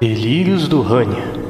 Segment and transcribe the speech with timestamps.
[0.00, 1.42] Delírios do Rania.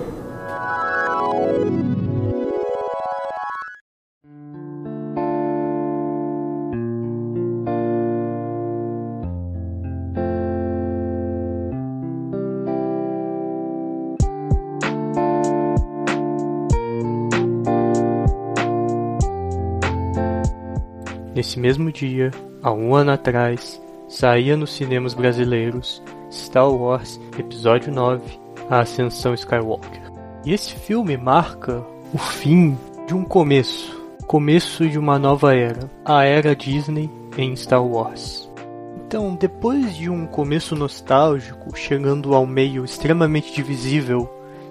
[21.34, 22.30] Nesse mesmo dia,
[22.62, 23.81] há um ano atrás,
[24.12, 28.22] saía nos cinemas brasileiros Star Wars Episódio 9
[28.68, 30.02] A Ascensão Skywalker.
[30.44, 36.24] E esse filme marca o fim de um começo começo de uma nova era a
[36.24, 38.50] era Disney em Star Wars.
[38.96, 44.30] Então, depois de um começo nostálgico, chegando ao meio extremamente divisível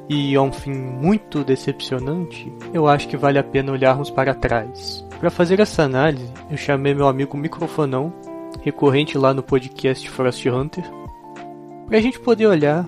[0.10, 5.05] e a um fim muito decepcionante, eu acho que vale a pena olharmos para trás.
[5.20, 8.12] Para fazer essa análise, eu chamei meu amigo Microfonão,
[8.62, 10.84] recorrente lá no podcast Frost Hunter,
[11.88, 12.88] para a gente poder olhar,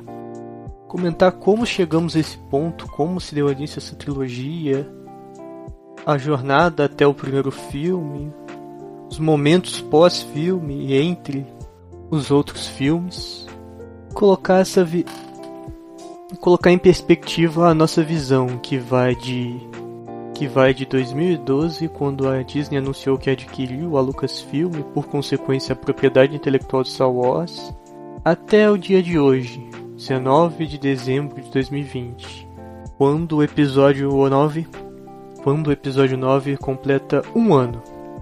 [0.88, 4.88] comentar como chegamos a esse ponto, como se deu início essa trilogia,
[6.06, 8.31] a jornada até o primeiro filme,
[9.09, 11.45] os momentos pós-filme e entre
[12.09, 13.47] os outros filmes,
[14.14, 15.06] colocar essa vi
[16.40, 19.59] colocar em perspectiva a nossa visão que vai de
[20.34, 25.73] que vai de 2012, quando a Disney anunciou que adquiriu a Lucasfilm e por consequência
[25.73, 27.73] a propriedade intelectual de Star Wars,
[28.25, 32.48] até o dia de hoje, 19 de dezembro de 2020,
[32.98, 34.67] quando o episódio 9,
[35.44, 37.81] quando o episódio 9 completa um ano.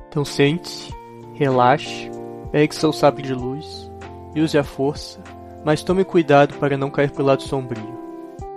[0.09, 0.94] Então sente-se,
[1.34, 2.12] relaxe,
[2.52, 3.92] pegue seu sabre de luz
[4.40, 5.20] use a força,
[5.66, 8.00] mas tome cuidado para não cair pelo lado sombrio.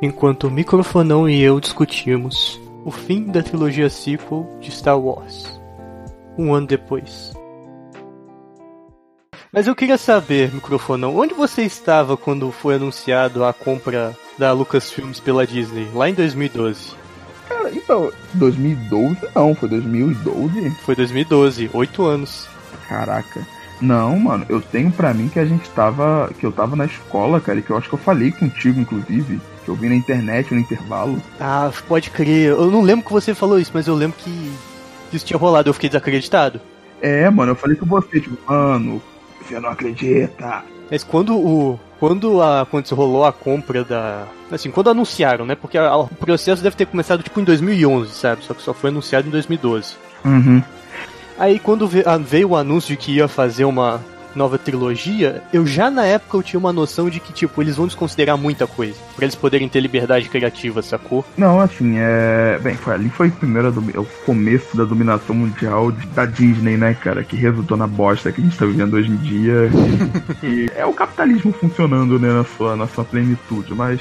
[0.00, 5.60] Enquanto o microfonão e eu discutimos o fim da trilogia sequel de Star Wars.
[6.36, 7.32] Um ano depois.
[9.52, 15.20] Mas eu queria saber, microfonão, onde você estava quando foi anunciado a compra da Lucasfilms
[15.20, 16.92] pela Disney, lá em 2012?
[17.48, 20.70] Cara, então, 2012 não, foi 2012?
[20.84, 22.48] Foi 2012, oito anos.
[22.89, 23.46] Caraca.
[23.80, 26.30] Não, mano, eu tenho pra mim que a gente tava.
[26.39, 29.40] que eu tava na escola, cara, e que eu acho que eu falei contigo, inclusive
[29.64, 31.20] que eu vi na internet no intervalo.
[31.41, 32.51] Ah, pode crer.
[32.51, 34.52] Eu não lembro que você falou isso, mas eu lembro que
[35.13, 35.69] isso tinha rolado.
[35.69, 36.61] Eu fiquei desacreditado.
[37.01, 39.02] É, mano, eu falei com você, tipo, mano,
[39.41, 40.64] você não acredita.
[40.91, 41.79] Mas quando o.
[41.98, 42.67] Quando a.
[42.70, 44.27] Quando rolou a compra da.
[44.51, 45.55] Assim, quando anunciaram, né?
[45.55, 48.45] Porque a, o processo deve ter começado tipo em 2011, sabe?
[48.45, 49.95] Só que só foi anunciado em 2012.
[50.25, 50.63] Uhum.
[51.39, 54.01] Aí quando veio o anúncio de que ia fazer uma
[54.34, 57.86] nova trilogia, eu já na época eu tinha uma noção de que, tipo, eles vão
[57.86, 58.95] desconsiderar muita coisa.
[59.14, 61.24] Pra eles poderem ter liberdade criativa, sacou?
[61.36, 62.58] Não, assim, é.
[62.62, 67.22] Bem, foi, ali foi primeiro é o começo da dominação mundial da Disney, né, cara?
[67.24, 69.70] Que resultou na bosta que a gente tá vivendo hoje em dia.
[70.42, 74.01] e é o capitalismo funcionando, né, na sua, na sua plenitude, mas.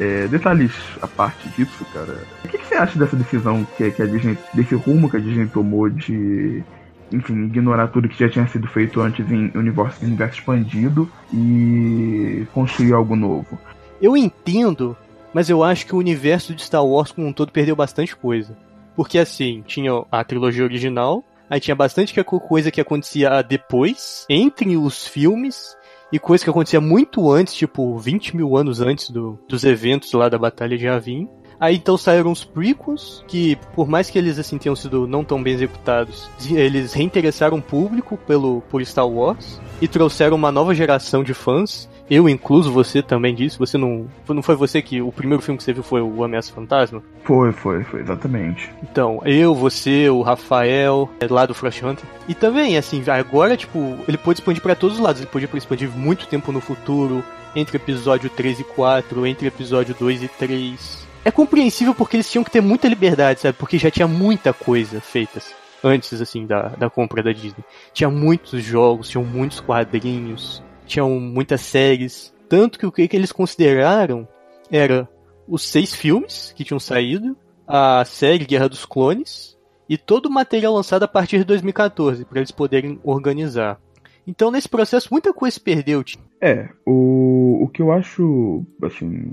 [0.00, 2.16] É, detalhes a parte disso, cara.
[2.44, 4.36] O que, que você acha dessa decisão que, que a Disney.
[4.52, 6.64] desse rumo que a Disney tomou de
[7.12, 12.92] enfim, ignorar tudo que já tinha sido feito antes em universo, universo expandido e construir
[12.92, 13.58] algo novo.
[14.00, 14.96] Eu entendo,
[15.32, 18.56] mas eu acho que o universo de Star Wars como um todo perdeu bastante coisa.
[18.96, 25.06] Porque assim, tinha a trilogia original, aí tinha bastante coisa que acontecia depois, entre os
[25.06, 25.76] filmes,
[26.12, 30.28] e coisa que acontecia muito antes, tipo 20 mil anos antes do, dos eventos lá
[30.28, 31.26] da Batalha de Avin.
[31.62, 35.40] Aí então saíram os prequels, que por mais que eles assim tenham sido não tão
[35.40, 41.22] bem executados, eles reinteressaram o público pelo por Star Wars e trouxeram uma nova geração
[41.22, 41.88] de fãs.
[42.10, 44.08] Eu incluso, você também disse, você não.
[44.28, 45.00] Não foi você que.
[45.00, 47.00] O primeiro filme que você viu foi o Ameaça Fantasma?
[47.22, 48.68] Foi, foi, foi, exatamente.
[48.82, 52.04] Então, eu, você, o Rafael, é, lá do Frost Hunter.
[52.26, 55.22] E também, assim, agora, tipo, ele pode expandir para todos os lados.
[55.22, 57.24] Ele podia expandir muito tempo no futuro,
[57.54, 62.44] entre episódio 3 e 4, entre episódio 2 e 3 é compreensível porque eles tinham
[62.44, 63.56] que ter muita liberdade, sabe?
[63.56, 65.40] Porque já tinha muita coisa feita
[65.82, 67.64] antes, assim, da, da compra da Disney.
[67.92, 72.32] Tinha muitos jogos, tinham muitos quadrinhos, tinham muitas séries.
[72.48, 74.26] Tanto que o que eles consideraram
[74.70, 75.08] era
[75.46, 77.36] os seis filmes que tinham saído,
[77.66, 79.56] a série Guerra dos Clones
[79.88, 83.80] e todo o material lançado a partir de 2014, para eles poderem organizar.
[84.26, 86.04] Então, nesse processo, muita coisa se perdeu.
[86.40, 89.32] É, o, o que eu acho, assim,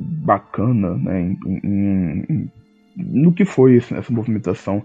[0.00, 2.52] bacana né, em, em, em,
[2.96, 4.84] no que foi isso, essa movimentação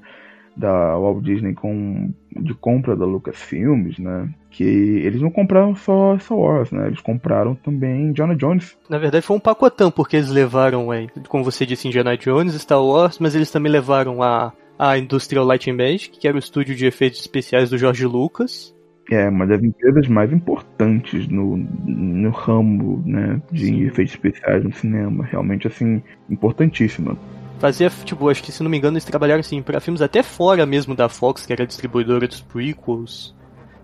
[0.56, 4.29] da Walt Disney com, de compra da Lucasfilms, né?
[4.50, 6.88] Que eles não compraram só Star Wars, né?
[6.88, 8.77] Eles compraram também Indiana Jones.
[8.89, 12.81] Na verdade foi um pacotão, porque eles levaram, é, como você disse, Indiana Jones, Star
[12.81, 16.75] Wars, mas eles também levaram a, a Industrial Light and Magic, que era o estúdio
[16.75, 18.73] de efeitos especiais do George Lucas,
[19.12, 23.86] É, uma das empresas mais importantes no, no ramo né, de Sim.
[23.86, 25.24] efeitos especiais no cinema.
[25.24, 27.16] Realmente, assim, importantíssima.
[27.60, 30.66] Fazia, tipo, acho que se não me engano, eles trabalharam assim para filmes até fora
[30.66, 33.34] mesmo da Fox, que era a distribuidora dos prequels.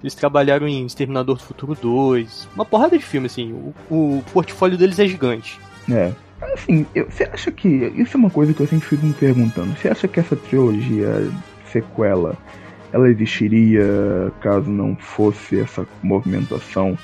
[0.02, 3.54] Eles trabalharam em Exterminador do Futuro 2, uma porrada de filmes, assim.
[3.54, 5.60] O, o portfólio deles é gigante.
[5.90, 6.12] É.
[6.42, 7.68] Assim, eu, você acha que.
[7.68, 9.78] Isso é uma coisa que eu sempre fico me perguntando.
[9.78, 11.30] Você acha que essa trilogia
[11.72, 12.36] sequela
[12.92, 16.98] ela existiria caso não fosse essa movimentação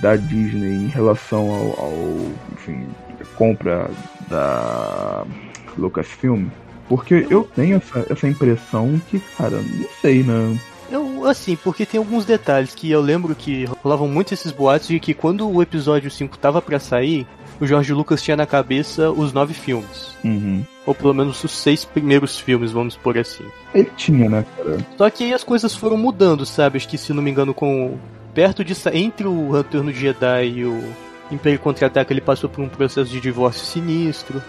[0.00, 1.92] da Disney em relação ao, ao
[2.52, 2.86] enfim,
[3.36, 3.90] compra
[4.28, 5.24] da
[5.76, 6.46] Lucasfilm?
[6.88, 10.58] Porque eu tenho essa, essa impressão que, cara, não sei, né?
[10.90, 15.00] Eu, assim, porque tem alguns detalhes que eu lembro que rolavam muito esses boatos de
[15.00, 17.26] que quando o episódio 5 tava para sair,
[17.60, 20.14] o George Lucas tinha na cabeça os nove filmes.
[20.22, 20.62] Uhum.
[20.86, 23.44] Ou pelo menos os seis primeiros filmes, vamos por assim.
[23.74, 24.78] Ele tinha, né, cara?
[24.98, 26.76] Só que aí as coisas foram mudando, sabe?
[26.76, 27.98] Acho que, se não me engano, com.
[28.34, 28.74] Perto de.
[28.92, 30.82] Entre o Retorno de Jedi e o
[31.30, 34.42] Império Contra-Ataca, ele passou por um processo de divórcio sinistro.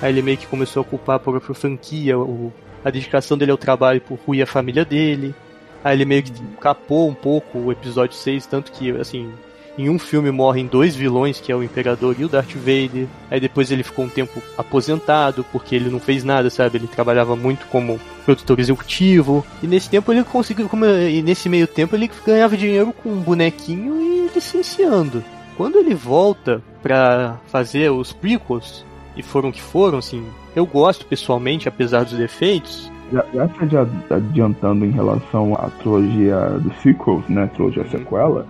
[0.00, 2.52] Aí ele meio que começou a culpar a própria franquia, o,
[2.84, 5.34] a dedicação dele ao trabalho por ruir a família dele.
[5.82, 9.32] Aí ele meio que capou um pouco o episódio 6, tanto que, assim,
[9.80, 13.06] em um filme morrem dois vilões, que é o Imperador e o Darth Vader.
[13.30, 16.76] Aí depois ele ficou um tempo aposentado, porque ele não fez nada, sabe?
[16.78, 19.44] Ele trabalhava muito como produtor executivo.
[19.62, 20.68] E nesse tempo ele conseguiu.
[20.68, 25.24] Como, e nesse meio tempo ele ganhava dinheiro com um bonequinho e licenciando.
[25.56, 28.84] Quando ele volta para fazer os prequels,
[29.16, 30.24] e foram que foram, assim,
[30.54, 32.90] eu gosto pessoalmente, apesar dos defeitos.
[33.12, 37.50] Já, já adiantando em relação à trilogia dos sequels, né?
[37.54, 38.46] Trilogia sequela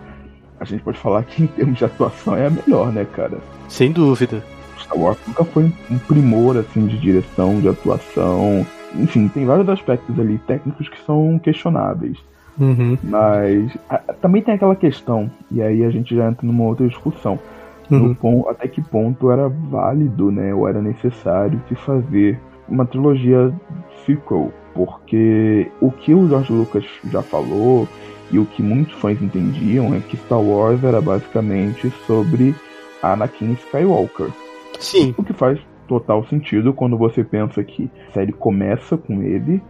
[0.60, 3.38] a gente pode falar que em termos de atuação é a melhor, né, cara?
[3.68, 4.44] Sem dúvida.
[4.78, 8.66] Star Wars nunca foi um primor, assim, de direção, de atuação.
[8.94, 12.18] Enfim, tem vários aspectos ali técnicos que são questionáveis.
[12.58, 12.98] Uhum.
[13.02, 17.38] Mas a, também tem aquela questão, e aí a gente já entra numa outra discussão.
[17.90, 18.14] Uhum.
[18.14, 23.52] Ponto, até que ponto era válido, né, ou era necessário se fazer uma trilogia
[24.04, 27.88] sequel, porque o que o George Lucas já falou,
[28.30, 32.54] e o que muitos fãs entendiam é que Star Wars era basicamente sobre
[33.02, 34.30] Anakin Skywalker.
[34.78, 35.14] Sim.
[35.16, 39.60] O que faz total sentido quando você pensa que a série começa com ele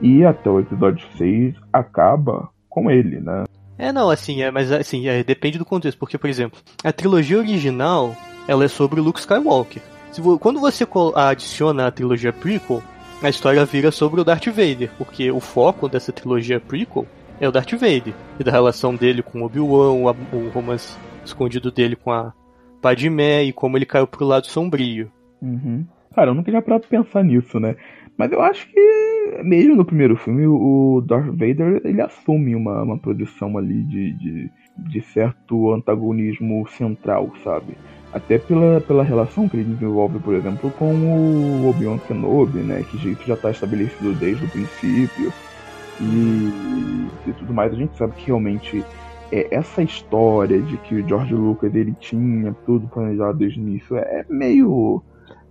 [0.00, 3.44] e até o episódio 6 acaba com ele, né?
[3.78, 7.38] É, não, assim, é, mas assim, é, depende do contexto, porque, por exemplo, a trilogia
[7.38, 8.14] original,
[8.46, 9.82] ela é sobre Luke Skywalker.
[10.18, 12.82] Vo quando você adiciona a trilogia prequel,
[13.22, 17.06] a história vira sobre o Darth Vader, porque o foco dessa trilogia prequel
[17.42, 18.14] é o Darth Vader.
[18.38, 22.32] E da relação dele com Obi-Wan, o romance escondido dele com a
[22.80, 25.10] Padmé e como ele caiu pro lado sombrio.
[25.42, 25.84] Uhum.
[26.14, 27.74] Cara, eu nunca tinha parado pensar nisso, né?
[28.16, 32.98] Mas eu acho que, mesmo no primeiro filme, o Darth Vader ele assume uma, uma
[32.98, 37.76] posição ali de, de, de certo antagonismo central, sabe?
[38.12, 42.84] Até pela, pela relação que ele desenvolve, por exemplo, com o Obi-Wan Kenobi, né?
[42.88, 45.32] Que isso já está estabelecido desde o princípio
[46.00, 48.84] e, e tudo mais, a gente sabe que realmente
[49.32, 53.96] é, essa história de que o George Lucas ele tinha tudo planejado desde o início
[53.96, 55.02] é meio.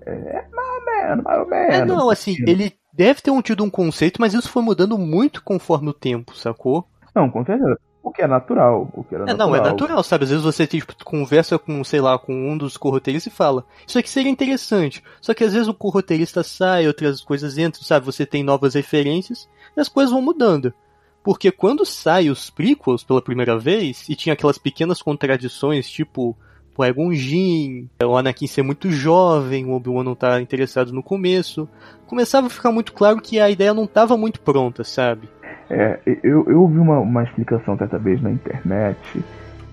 [0.05, 1.75] É mais ou menos, mais ou menos.
[1.75, 5.43] É, não, assim, ele deve ter um, tido um conceito, mas isso foi mudando muito
[5.43, 6.87] conforme o tempo, sacou?
[7.15, 7.77] Não, com certeza.
[8.03, 8.89] O que é natural.
[8.93, 10.23] O que era é, não, é natural, sabe?
[10.23, 13.99] Às vezes você tipo, conversa com, sei lá, com um dos corroteiristas e fala, isso
[13.99, 15.03] aqui seria interessante.
[15.21, 18.05] Só que às vezes o corroteirista sai, outras coisas entram, sabe?
[18.05, 20.73] Você tem novas referências e as coisas vão mudando.
[21.23, 26.35] Porque quando sai os prequels pela primeira vez, e tinha aquelas pequenas contradições, tipo
[26.77, 31.03] o Egon Jin, o Anakin ser muito jovem, o Obi-Wan não estar tá interessado no
[31.03, 31.69] começo,
[32.07, 35.29] começava a ficar muito claro que a ideia não estava muito pronta, sabe?
[35.69, 39.23] É, eu, eu ouvi uma, uma explicação certa vez na internet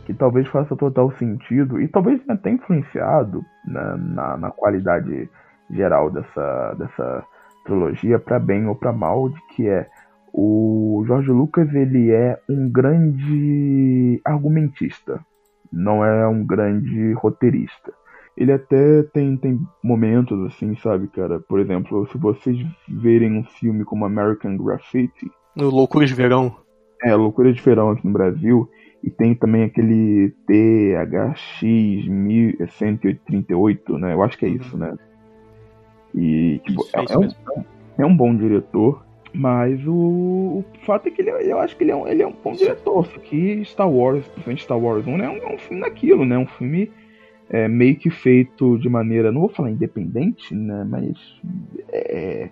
[0.04, 5.28] que talvez faça total sentido e talvez tenha até influenciado na, na, na qualidade
[5.70, 7.24] geral dessa, dessa
[7.68, 9.88] trilogia, para bem ou para mal, de que é
[10.32, 15.20] o Jorge Lucas ele é um grande argumentista,
[15.72, 17.92] não é um grande roteirista.
[18.36, 21.40] Ele até tem, tem momentos assim, sabe, cara?
[21.40, 22.56] Por exemplo, se vocês
[22.88, 26.54] verem um filme como American Graffiti, no Loucura de Verão.
[27.02, 28.70] É, Loucura de Verão aqui no Brasil.
[29.02, 34.14] E tem também aquele THX 1138, né?
[34.14, 34.94] Eu acho que é isso, né?
[36.14, 37.64] E, tipo, isso, é, é, um,
[37.98, 41.90] é, um, bom diretor, mas o, o fato é que ele, eu acho que ele
[41.90, 43.06] é um, ele é um bom diretor.
[43.06, 46.38] Só que Star Wars, principalmente Star Wars 1, é um, é um filme daquilo, né?
[46.38, 46.90] Um filme
[47.50, 50.84] é, meio que feito de maneira, não vou falar independente, né?
[50.88, 51.16] Mas
[51.92, 52.48] é,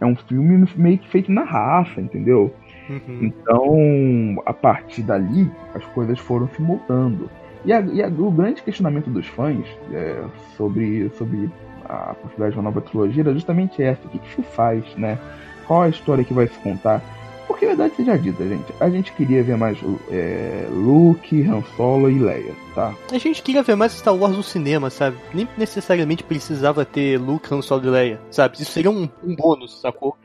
[0.00, 2.52] é um filme meio que feito na raça, entendeu?
[2.88, 3.18] Uhum.
[3.22, 7.30] Então, a partir dali, as coisas foram se moldando.
[7.64, 10.24] E, a, e a, o grande questionamento dos fãs é,
[10.56, 11.50] sobre, sobre
[11.90, 15.18] a possibilidade de uma nova trilogia era justamente essa: o que, que se faz, né?
[15.66, 17.02] Qual a história que vai se contar?
[17.46, 19.76] Porque a verdade seja dita, gente, a gente queria ver mais
[20.08, 22.94] é, Luke, Han Solo e Leia, tá?
[23.12, 25.16] A gente queria ver mais Star Wars no cinema, sabe?
[25.34, 28.54] Nem necessariamente precisava ter Luke, Han Solo e Leia, sabe?
[28.54, 30.16] Isso seria um, um bônus, sacou?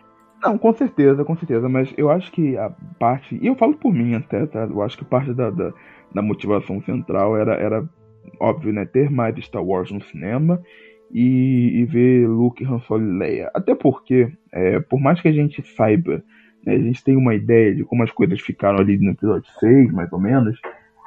[0.44, 3.92] Não, com certeza, com certeza, mas eu acho que a parte, e eu falo por
[3.92, 4.60] mim até, tá?
[4.60, 5.74] Eu acho que parte da, da,
[6.14, 7.90] da motivação central era, era,
[8.40, 8.86] óbvio, né?
[8.86, 10.62] Ter mais Star Wars no cinema
[11.16, 13.52] e, e ver Luke, Han Solo e Leia.
[13.54, 16.22] Até porque, é, por mais que a gente saiba
[16.66, 19.92] né, a gente tem uma ideia de como as coisas ficaram ali no episódio 6,
[19.94, 20.60] mais ou menos,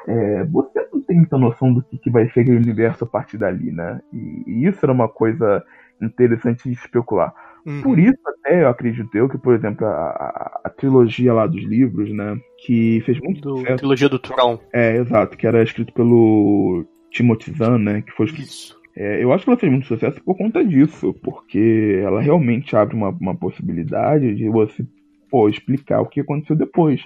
[0.06, 3.36] é, você não tem muita noção do que, que vai ser aquele universo a partir
[3.36, 4.00] dali, né?
[4.12, 5.62] E, e isso era uma coisa
[6.00, 7.34] interessante de especular.
[7.66, 7.82] Uhum.
[7.82, 11.62] Por isso, até eu acredito eu que, por exemplo, a, a, a, trilogia lá dos
[11.64, 12.38] livros, né?
[12.64, 13.76] Que fez muito do, sucesso.
[13.76, 14.60] Trilogia do Tron.
[14.72, 18.02] É, exato, que era escrito pelo Timothy Zahn, né?
[18.02, 18.77] Que foi Isso.
[19.00, 22.96] É, eu acho que ela fez muito sucesso por conta disso, porque ela realmente abre
[22.96, 24.84] uma, uma possibilidade de você
[25.30, 27.00] pô, explicar o que aconteceu depois.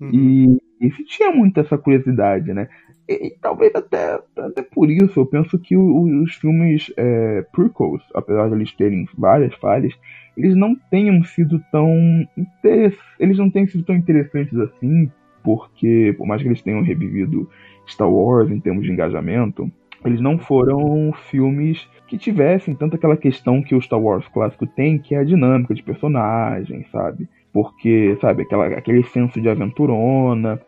[0.00, 0.10] Uhum.
[0.12, 2.68] E, e se tinha muito essa curiosidade, né?
[3.08, 8.02] E, e, talvez até, até por isso eu penso que o, os filmes é, prequels,
[8.16, 9.96] apesar de eles terem várias falhas,
[10.36, 11.88] eles não tenham sido tão
[13.20, 15.08] eles não tenham sido tão interessantes assim,
[15.44, 17.48] porque por mais que eles tenham revivido
[17.88, 19.70] Star Wars em termos de engajamento,
[20.04, 24.98] eles não foram filmes que tivessem tanto aquela questão que o Star Wars clássico tem,
[24.98, 27.28] que é a dinâmica de personagem, sabe?
[27.52, 30.60] porque, sabe, aquela, aquele senso de aventurona,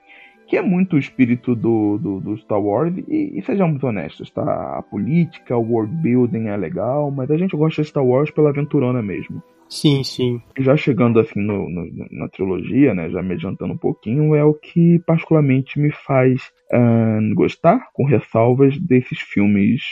[0.55, 4.79] que é muito o espírito do, do, do Star Wars, e, e, sejamos honestos, tá?
[4.79, 8.51] A política, o world building é legal, mas a gente gosta de Star Wars pela
[8.51, 9.43] aventurona mesmo.
[9.69, 10.41] Sim, sim.
[10.61, 14.55] Já chegando assim no, no, na trilogia, né, já me adiantando um pouquinho, é o
[14.55, 19.83] que particularmente me faz uh, gostar, com ressalvas, desses filmes,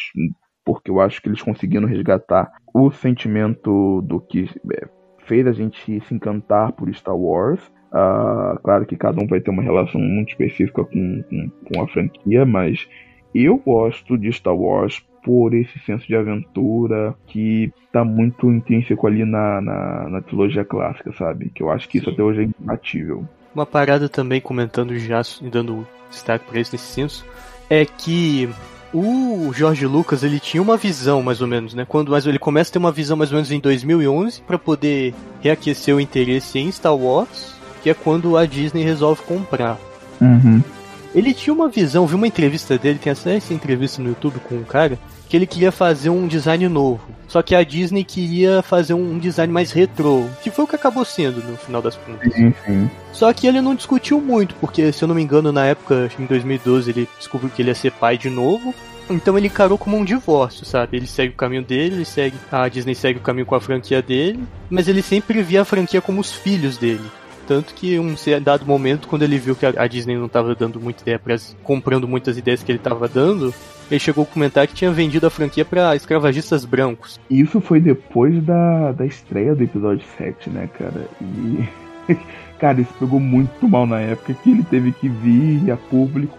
[0.64, 4.87] porque eu acho que eles conseguiram resgatar o sentimento do que é,
[5.26, 7.61] fez a gente se encantar por Star Wars.
[7.93, 11.89] Uh, claro que cada um vai ter uma relação muito específica com, com, com, a
[11.89, 12.89] franquia, mas
[13.35, 19.25] eu gosto de Star Wars por esse senso de aventura que tá muito intrínseco ali
[19.27, 21.51] na, na, na trilogia clássica, sabe?
[21.55, 22.15] Que eu acho que isso Sim.
[22.15, 23.29] até hoje é imbatível.
[23.55, 27.27] Uma parada também, comentando já e dando destaque para isso nesse senso,
[27.69, 28.49] é que
[28.93, 31.85] o George Lucas, ele tinha uma visão, mais ou menos, né?
[31.87, 35.15] Quando mas ele começa a ter uma visão mais ou menos em 2011 para poder
[35.41, 39.79] reaquecer o interesse em Star Wars, que é quando a Disney resolve comprar.
[40.21, 40.62] Uhum.
[41.15, 44.55] Ele tinha uma visão, vi uma entrevista dele, tem até essa entrevista no YouTube com
[44.55, 44.99] um cara,
[45.29, 47.03] que ele queria fazer um design novo.
[47.29, 51.05] Só que a Disney queria fazer um design mais retrô, que foi o que acabou
[51.05, 52.33] sendo no final das contas.
[52.35, 52.91] Sim.
[53.12, 56.25] Só que ele não discutiu muito, porque se eu não me engano, na época, em
[56.25, 58.75] 2012, ele descobriu que ele ia ser pai de novo.
[59.11, 60.97] Então ele encarou como um divórcio, sabe?
[60.97, 62.37] Ele segue o caminho dele, ele segue.
[62.51, 66.01] A Disney segue o caminho com a franquia dele, mas ele sempre via a franquia
[66.01, 67.05] como os filhos dele.
[67.47, 71.03] Tanto que um dado momento, quando ele viu que a Disney não estava dando muita
[71.03, 73.53] ideia para comprando muitas ideias que ele estava dando,
[73.91, 77.21] ele chegou a comentar que tinha vendido a franquia para escravagistas brancos.
[77.29, 81.09] Isso foi depois da, da estreia do episódio 7, né, cara?
[81.21, 82.15] E.
[82.59, 86.39] cara, isso pegou muito mal na época que ele teve que vir a público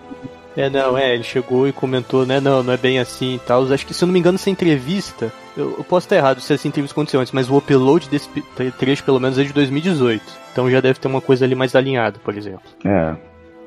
[0.55, 3.71] é, não, é, ele chegou e comentou, né, não, não é bem assim e tal.
[3.71, 6.53] Acho que, se eu não me engano, essa entrevista, eu, eu, posso estar errado se
[6.53, 8.29] essa entrevista aconteceu antes, mas o upload desse
[8.77, 10.23] trecho, pelo menos, é de 2018.
[10.51, 12.61] Então já deve ter uma coisa ali mais alinhada, por exemplo.
[12.85, 13.15] É.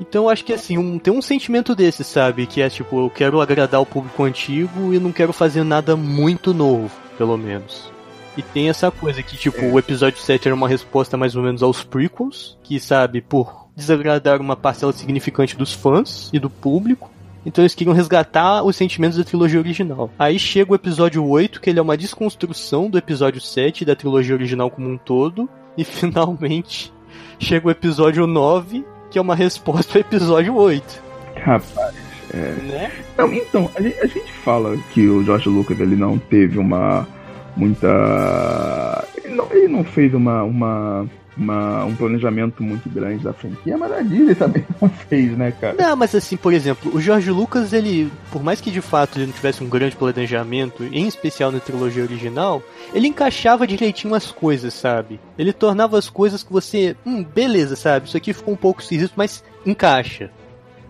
[0.01, 2.47] Então acho que assim, um, tem um sentimento desse, sabe?
[2.47, 6.55] Que é tipo, eu quero agradar o público antigo e não quero fazer nada muito
[6.55, 7.91] novo, pelo menos.
[8.37, 9.73] E tem essa coisa que, tipo, é.
[9.73, 14.41] o episódio 7 era uma resposta mais ou menos aos prequels, que, sabe, por desagradar
[14.41, 17.11] uma parcela significante dos fãs e do público.
[17.45, 20.11] Então eles queriam resgatar os sentimentos da trilogia original.
[20.19, 24.35] Aí chega o episódio 8, que ele é uma desconstrução do episódio 7 da trilogia
[24.35, 25.49] original como um todo.
[25.77, 26.93] E finalmente
[27.39, 31.03] chega o episódio 9, que é uma resposta ao episódio 8.
[31.37, 31.95] Rapaz,
[32.35, 32.37] é.
[32.37, 32.93] Né?
[33.17, 37.07] Não, então, a gente, a gente, fala que o George Lucas ele não teve uma.
[37.57, 39.07] muita.
[39.23, 43.93] Ele não, ele não fez uma, uma uma, um planejamento muito grande da franquia, mas
[43.93, 45.77] a Disney também não fez, né, cara?
[45.79, 49.27] Não, mas assim, por exemplo, o George Lucas, ele, por mais que de fato ele
[49.27, 52.63] não tivesse um grande planejamento, em especial na trilogia original,
[52.95, 55.21] ele encaixava direitinho as coisas, sabe?
[55.39, 58.07] Ele tornava as coisas que você, hum, beleza, sabe?
[58.07, 60.31] Isso aqui ficou um pouco esquisito, mas encaixa.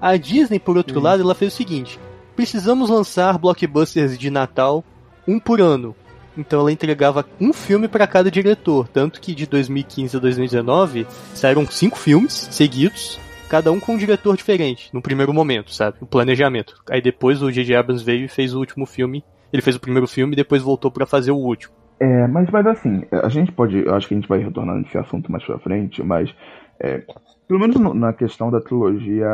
[0.00, 1.98] A Disney, por outro lado, ela fez o seguinte:
[2.36, 4.84] precisamos lançar blockbusters de Natal
[5.26, 5.94] um por ano.
[6.36, 11.66] Então ela entregava um filme para cada diretor, tanto que de 2015 a 2019 saíram
[11.66, 15.96] cinco filmes seguidos, cada um com um diretor diferente, no primeiro momento, sabe?
[16.00, 16.74] O planejamento.
[16.90, 17.76] Aí depois o J.J.
[17.76, 19.24] Abrams veio e fez o último filme.
[19.52, 21.74] Ele fez o primeiro filme e depois voltou para fazer o último.
[21.98, 23.78] É, mas, mas assim, a gente pode.
[23.78, 26.34] Eu acho que a gente vai retornar nesse assunto mais pra frente, mas.
[26.78, 27.02] É,
[27.48, 29.26] pelo menos no, na questão da trilogia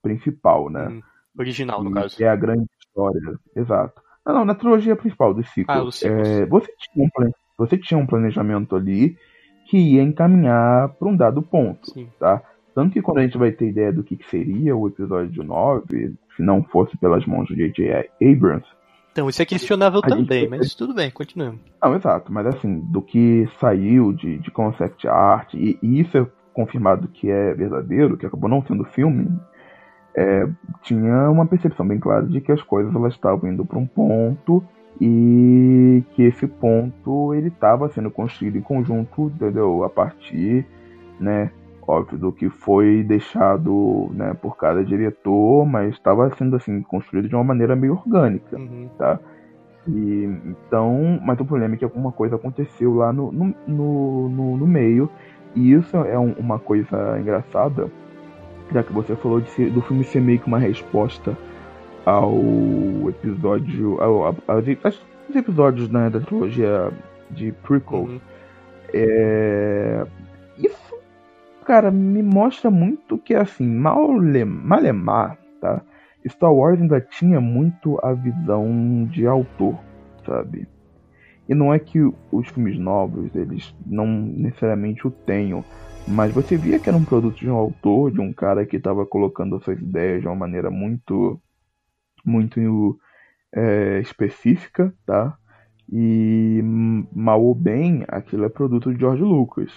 [0.00, 0.88] principal, né?
[0.88, 1.02] Hum,
[1.36, 2.16] original, no caso.
[2.16, 3.38] Que é a grande história.
[3.56, 4.00] Exato.
[4.26, 6.02] Não, não, na trilogia principal dos ciclos.
[6.04, 9.16] Ah, é, você, tinha um, você tinha um planejamento ali
[9.66, 12.08] que ia encaminhar para um dado ponto, Sim.
[12.18, 12.42] tá?
[12.74, 16.14] Tanto que quando a gente vai ter ideia do que, que seria o episódio 9,
[16.36, 18.10] se não fosse pelas mãos do J.J.
[18.22, 18.66] Abrams,
[19.12, 20.50] então, isso é questionável também, gente...
[20.50, 21.60] mas tudo bem, continuamos.
[21.82, 26.26] Não, exato, mas assim, do que saiu de, de concept art, e, e, isso é
[26.54, 29.28] confirmado que é verdadeiro, que acabou não sendo filme,
[30.14, 30.48] é,
[30.82, 34.62] tinha uma percepção bem clara de que as coisas elas estavam indo para um ponto
[35.00, 39.82] e que esse ponto ele estava sendo construído em conjunto, entendeu?
[39.84, 40.66] A partir,
[41.18, 41.50] né,
[41.86, 47.34] óbvio, do que foi deixado, né, por cada diretor, mas estava sendo assim construído de
[47.34, 48.88] uma maneira meio orgânica, uhum.
[48.98, 49.18] tá?
[49.88, 54.66] E, então, mas o problema é que alguma coisa aconteceu lá no, no, no, no
[54.66, 55.08] meio,
[55.54, 57.90] e isso é um, uma coisa engraçada,
[58.72, 61.36] já que você falou de do filme ser meio que uma resposta
[62.04, 62.40] ao
[63.08, 64.00] episódio.
[64.00, 64.66] Ao, ao, aos
[65.34, 66.92] episódios né, da trilogia
[67.30, 68.00] de prequel.
[68.00, 68.20] Uhum.
[68.92, 70.04] É,
[70.58, 70.94] isso,
[71.64, 73.66] cara, me mostra muito que assim,
[74.44, 75.82] Malemar, tá?
[76.28, 79.78] Star Wars ainda tinha muito a visão de autor,
[80.26, 80.68] sabe?
[81.48, 81.98] E não é que
[82.30, 85.64] os filmes novos eles não necessariamente o tenham,
[86.10, 89.06] mas você via que era um produto de um autor, de um cara que estava
[89.06, 91.40] colocando suas ideias de uma maneira muito,
[92.24, 92.98] muito
[93.52, 95.36] é, específica, tá?
[95.88, 96.60] E
[97.14, 99.70] mal ou bem, aquilo é produto de George Lucas,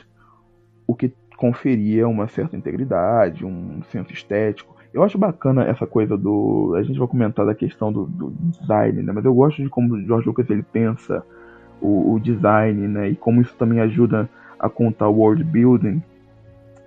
[0.88, 4.76] o que conferia uma certa integridade, um senso estético.
[4.92, 6.74] Eu acho bacana essa coisa do.
[6.76, 9.12] A gente vai comentar da questão do, do design, né?
[9.12, 11.24] Mas eu gosto de como o George Lucas ele pensa
[11.80, 13.10] o, o design, né?
[13.10, 14.28] E como isso também ajuda
[14.60, 16.02] a contar o world building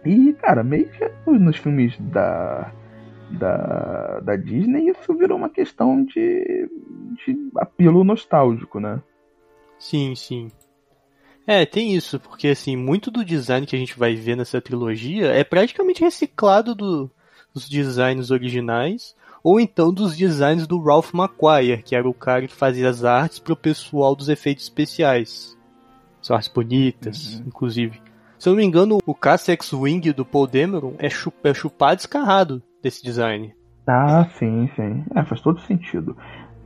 [0.07, 2.73] e, cara, meio que nos filmes da,
[3.31, 6.69] da, da Disney isso virou uma questão de,
[7.25, 9.03] de apelo nostálgico, né?
[9.79, 10.51] Sim, sim.
[11.47, 15.27] É, tem isso, porque assim, muito do design que a gente vai ver nessa trilogia
[15.27, 17.11] é praticamente reciclado do,
[17.55, 19.14] dos designs originais,
[19.45, 23.38] ou então dos designs do Ralph McQuire, que era o cara que fazia as artes
[23.38, 25.57] pro pessoal dos efeitos especiais.
[26.21, 27.45] São artes bonitas, uhum.
[27.47, 28.06] inclusive.
[28.38, 31.96] Se eu não me engano, o caça X-Wing do Paul Dameron é, chup é chupar
[31.96, 33.55] descarrado desse design.
[33.87, 35.05] Ah, sim, sim.
[35.14, 36.16] É, faz todo sentido.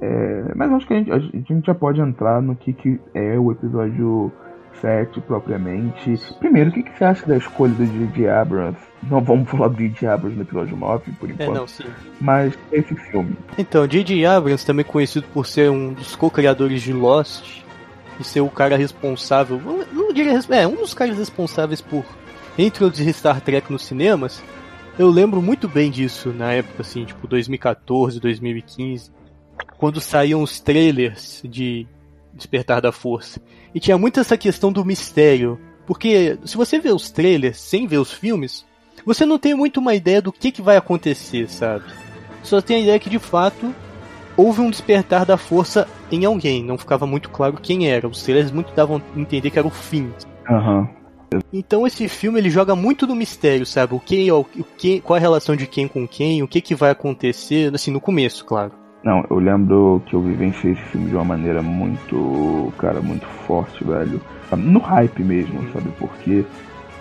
[0.00, 3.38] É, mas acho que a gente, a gente, já pode entrar no que, que é
[3.38, 4.32] o episódio
[4.80, 6.18] 7 propriamente.
[6.38, 8.28] Primeiro, o que, que você acha da escolha do J.J.
[8.28, 8.80] Abrams?
[9.02, 10.06] Não vamos falar do J.J.
[10.06, 11.50] Abrams no episódio 9, por enquanto.
[11.50, 11.84] É, não, sim.
[12.20, 13.36] Mas esse filme.
[13.58, 14.24] Então, J.J.
[14.24, 17.62] Abrams, também conhecido por ser um dos co-criadores de Lost,
[18.24, 19.60] ser o cara responsável,
[19.92, 22.04] não diria, é, um dos caras responsáveis por
[22.58, 24.42] introduzir Star Trek nos cinemas,
[24.98, 29.10] eu lembro muito bem disso na época, assim, tipo 2014, 2015,
[29.78, 31.86] quando saíam os trailers de
[32.34, 33.40] Despertar da Força.
[33.74, 37.98] E tinha muito essa questão do mistério, porque se você vê os trailers sem ver
[37.98, 38.66] os filmes,
[39.04, 41.84] você não tem muito uma ideia do que, que vai acontecer, sabe?
[42.42, 43.74] Só tem a ideia que de fato
[44.36, 48.08] houve um despertar da força em alguém, não ficava muito claro quem era.
[48.08, 50.12] Os trailers muito davam a entender que era o fim.
[50.48, 50.88] Uhum.
[51.52, 53.94] Então esse filme ele joga muito no mistério, sabe?
[53.94, 54.44] O que, o
[54.76, 58.00] que, qual a relação de quem com quem, o que que vai acontecer, assim, no
[58.00, 58.72] começo, claro.
[59.02, 63.82] Não, eu lembro que eu vivenciei esse filme de uma maneira muito, cara, muito forte,
[63.82, 64.20] velho.
[64.56, 65.90] No hype mesmo, sabe?
[65.98, 66.44] Porque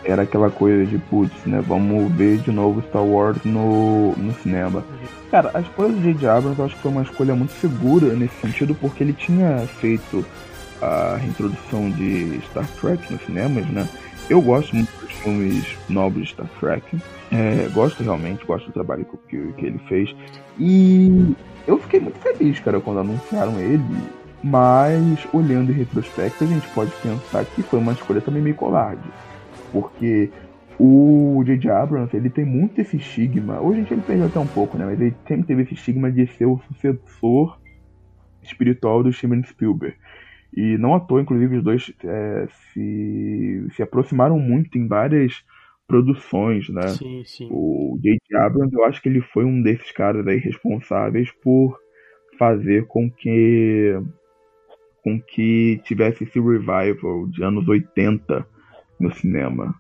[0.06, 1.62] era aquela coisa de, putz, né?
[1.68, 4.84] Vamos ver de novo Star Wars no, no cinema.
[5.32, 6.28] Cara, a escolha do J.J.
[6.28, 10.26] Abrams eu acho que foi uma escolha muito segura nesse sentido, porque ele tinha feito
[10.82, 13.88] a reintrodução de Star Trek nos cinemas, né?
[14.30, 16.98] Eu gosto muito dos filmes novos de Star Trek.
[17.32, 20.16] É, gosto realmente, gosto do trabalho que, que ele fez.
[20.58, 21.36] E
[21.68, 23.84] eu fiquei muito feliz, cara, quando anunciaram ele.
[24.44, 29.04] Mas, olhando em retrospecto, a gente pode pensar que foi uma escolha também meio covarde.
[29.72, 30.32] Porque
[30.80, 31.70] o J.J.
[31.70, 33.60] Abrams, ele tem muito esse estigma.
[33.60, 34.86] Hoje a gente ele perdeu até um pouco, né?
[34.86, 37.60] Mas ele sempre teve esse estigma de ser o sucessor
[38.42, 39.98] espiritual do Steven Spielberg.
[40.56, 45.44] E não à toa, inclusive, os dois é, se, se aproximaram muito em várias
[45.86, 46.88] produções, né?
[46.88, 47.50] Sim, sim.
[47.52, 48.38] O J.J.
[48.38, 51.78] Abrams, eu acho que ele foi um desses caras aí responsáveis por
[52.38, 54.02] fazer com que
[55.04, 58.46] com que tivesse esse revival de anos 80
[59.00, 59.76] no cinema.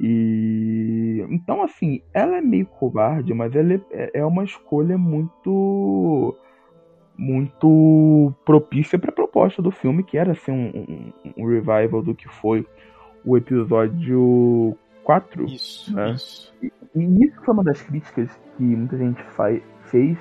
[0.00, 6.36] E então assim, ela é meio covarde, mas ela é, é uma escolha muito
[7.16, 12.14] muito propícia para a proposta do filme, que era ser um, um, um, revival do
[12.14, 12.66] que foi
[13.24, 15.44] o episódio 4.
[15.44, 16.12] Isso, né?
[16.12, 16.54] isso.
[16.62, 20.18] E, e, isso foi uma das críticas que muita gente faz, fez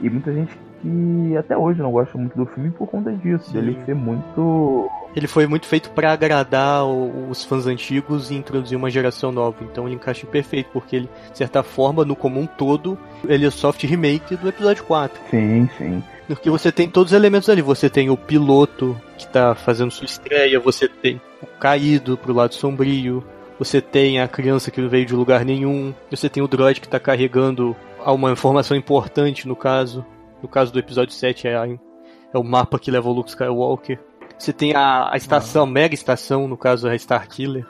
[0.00, 3.78] e muita gente que até hoje não gosta muito do filme por conta disso, dele
[3.86, 4.90] ser muito.
[5.14, 9.56] Ele foi muito feito para agradar os fãs antigos e introduzir uma geração nova.
[9.62, 13.82] Então ele encaixa perfeito, porque ele, de certa forma, no comum todo, ele é soft
[13.84, 15.20] remake do episódio 4.
[15.30, 16.02] Sim, sim.
[16.26, 17.62] Porque você tem todos os elementos ali.
[17.62, 22.54] Você tem o piloto que tá fazendo sua estreia, você tem o caído pro lado
[22.54, 23.22] sombrio,
[23.58, 26.88] você tem a criança que não veio de lugar nenhum, você tem o droid que
[26.88, 30.04] tá carregando uma informação importante no caso.
[30.42, 33.98] No caso do episódio 7 é, a, é o mapa que leva o Luke Skywalker.
[34.38, 37.64] Você tem a, a estação, a mega estação, no caso é a Starkiller,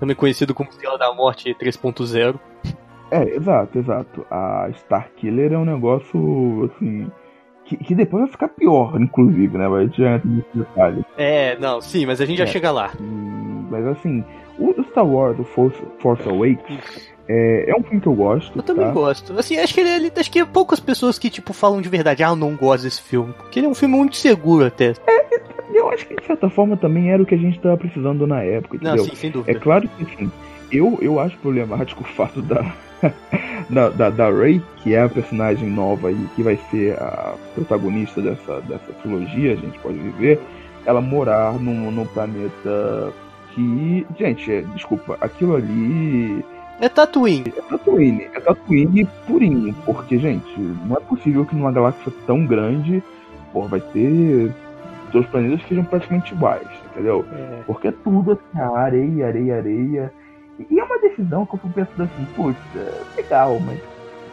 [0.00, 2.38] também conhecido como Estrela da Morte 3.0.
[3.10, 4.26] É, exato, exato.
[4.30, 7.10] A Starkiller é um negócio, assim,
[7.64, 9.68] que, que, depois vai ficar pior, inclusive, né?
[9.68, 11.04] Vai adiante nesse detalhe.
[11.16, 12.48] É, não, sim, mas a gente já é.
[12.48, 12.90] chega lá.
[12.98, 14.24] Hum, mas assim,
[14.58, 18.58] o Star Wars, o Force, Force Awakens, é, é um filme que eu gosto.
[18.58, 18.92] Eu também tá?
[18.92, 19.38] gosto.
[19.38, 22.30] Assim, acho que ele, ele, acho que poucas pessoas que, tipo, falam de verdade, ah,
[22.30, 23.34] eu não gosto desse filme.
[23.34, 24.94] Porque ele é um filme muito seguro até.
[25.06, 25.40] É,
[25.74, 28.42] eu acho que de certa forma também era o que a gente tava precisando na
[28.42, 28.76] época.
[28.76, 28.96] Entendeu?
[28.96, 29.52] Não, sim, sem dúvida.
[29.52, 30.32] É claro que assim,
[30.72, 32.74] eu, eu acho problemático o fato da,
[33.68, 38.22] da, da, da Ray, que é a personagem nova e que vai ser a protagonista
[38.22, 40.40] dessa, dessa trilogia, a gente pode viver,
[40.86, 43.12] ela morar num, num planeta
[43.54, 44.06] que.
[44.18, 46.42] Gente, é, desculpa, aquilo ali
[46.80, 47.52] é Tatooine.
[47.56, 48.28] É Tatooine.
[48.34, 49.74] É Tatooine purinho.
[49.84, 53.02] Porque, gente, não é possível que numa galáxia tão grande,
[53.52, 54.52] pô, vai ter
[55.12, 57.24] dois planetas que sejam praticamente iguais, entendeu?
[57.32, 57.62] É.
[57.66, 60.12] Porque é tudo assim, areia, areia, areia.
[60.70, 63.80] E é uma decisão que eu fui pensando assim, putz, é legal, mas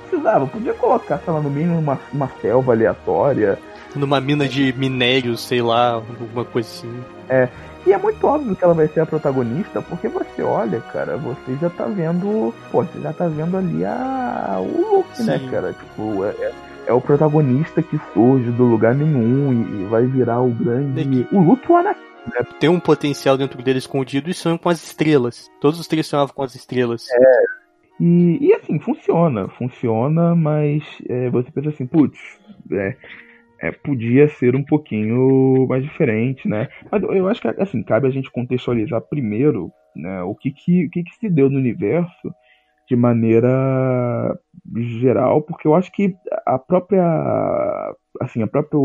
[0.09, 3.59] precisava, podia colocar, sei lá, no mínimo uma, uma selva aleatória.
[3.95, 7.03] Numa mina de minério, sei lá, alguma coisa assim.
[7.29, 7.47] É,
[7.85, 11.55] e é muito óbvio que ela vai ser a protagonista, porque você olha, cara, você
[11.61, 12.53] já tá vendo.
[12.71, 15.73] Pô, você já tá vendo ali a, o Luke, né, cara?
[15.73, 16.53] Tipo, é, é,
[16.87, 21.27] é, o protagonista que surge do lugar nenhum e, e vai virar o grande.
[21.31, 22.01] O Luke o Anakin.
[22.25, 22.45] Né?
[22.59, 25.49] Tem um potencial dentro dele escondido e sonham com as estrelas.
[25.61, 27.07] Todos os três sonhavam com as estrelas.
[27.11, 27.43] É.
[27.99, 29.47] E, e assim, funciona.
[29.49, 32.19] Funciona, mas é, você pensa assim, putz,
[32.71, 32.95] é,
[33.59, 36.67] é, podia ser um pouquinho mais diferente, né?
[36.91, 40.89] Mas eu acho que assim cabe a gente contextualizar primeiro, né, o que que, o
[40.89, 42.33] que, que se deu no universo
[42.87, 44.37] de maneira
[44.99, 46.13] geral, porque eu acho que
[46.45, 47.03] a própria
[48.21, 48.79] assim a própria,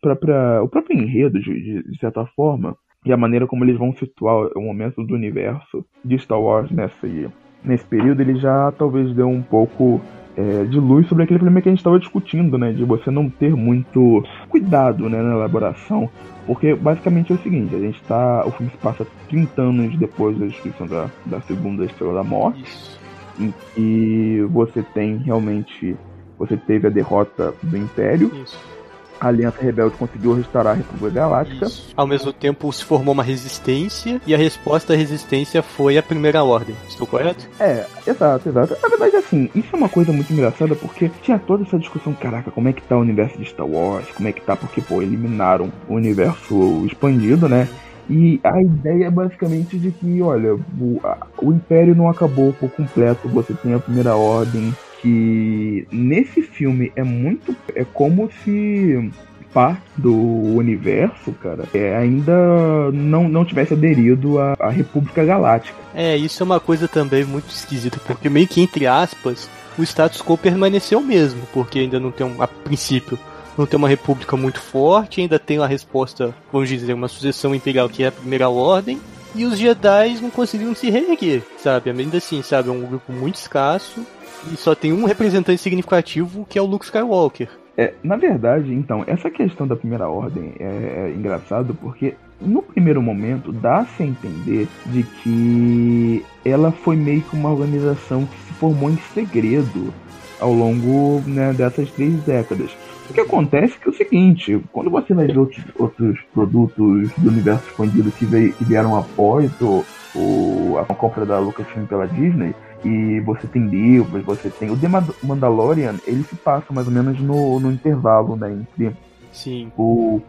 [0.00, 4.48] própria o próprio enredo de, de certa forma e a maneira como eles vão situar
[4.56, 7.28] o momento do universo de Star Wars nesse
[7.64, 10.00] nesse período ele já talvez deu um pouco
[10.36, 12.72] é, de luz sobre aquele problema que a gente estava discutindo, né?
[12.72, 16.08] De você não ter muito cuidado né, na elaboração.
[16.46, 18.44] Porque basicamente é o seguinte, a gente tá.
[18.46, 22.62] O filme se passa 30 anos depois da descrição da, da segunda estrela da morte.
[22.62, 23.00] Isso.
[23.38, 25.96] Em que você tem realmente.
[26.38, 28.30] Você teve a derrota do Império.
[28.42, 28.74] Isso
[29.24, 31.64] a Aliança Rebelde conseguiu restaurar a República Galáctica.
[31.64, 31.92] Isso.
[31.96, 36.44] Ao mesmo tempo se formou uma resistência e a resposta à resistência foi a Primeira
[36.44, 36.76] Ordem.
[36.86, 37.48] Estou correto?
[37.58, 38.76] É, exato, exato.
[38.82, 42.50] Na verdade, assim, isso é uma coisa muito engraçada porque tinha toda essa discussão, caraca,
[42.50, 44.06] como é que tá o universo de Star Wars?
[44.14, 44.54] Como é que tá?
[44.54, 47.66] Porque, pô, eliminaram o universo expandido, né?
[48.10, 52.70] E a ideia é basicamente de que, olha, o, a, o Império não acabou por
[52.70, 54.74] completo, você tem a Primeira Ordem,
[55.04, 57.54] que nesse filme é muito.
[57.74, 59.10] É como se
[59.52, 65.78] parte do universo, cara, é, ainda não, não tivesse aderido à, à República Galáctica.
[65.94, 70.20] É, isso é uma coisa também muito esquisita, porque meio que entre aspas, o status
[70.20, 73.16] quo permaneceu mesmo, porque ainda não tem um, a princípio
[73.56, 77.88] não tem uma república muito forte, ainda tem a resposta, vamos dizer, uma sucessão imperial
[77.88, 79.00] que é a primeira ordem,
[79.34, 81.90] e os Jedi não conseguiram se reerguer, sabe?
[81.90, 82.68] Ainda assim, sabe?
[82.68, 84.04] É um grupo muito escasso,
[84.52, 87.48] e só tem um representante significativo que é o Luke Skywalker.
[87.76, 90.64] É, na verdade, então, essa questão da primeira ordem é,
[91.08, 97.34] é engraçado porque no primeiro momento dá-se a entender de que ela foi meio que
[97.34, 99.92] uma organização que se formou em segredo
[100.40, 102.70] ao longo né, dessas três décadas.
[103.08, 107.10] O que acontece é que é o seguinte, quando você vai ver outros, outros produtos
[107.18, 108.24] do universo expandido que,
[108.64, 112.54] vieram após o, o, a compra da Lucasfilm pela Disney,
[112.84, 114.70] e você tem livros, você tem.
[114.70, 114.88] O The
[115.22, 118.52] Mandalorian, ele se passa mais ou menos no, no intervalo, né?
[118.52, 118.94] Entre
[119.32, 119.72] Sim.
[119.76, 120.20] o,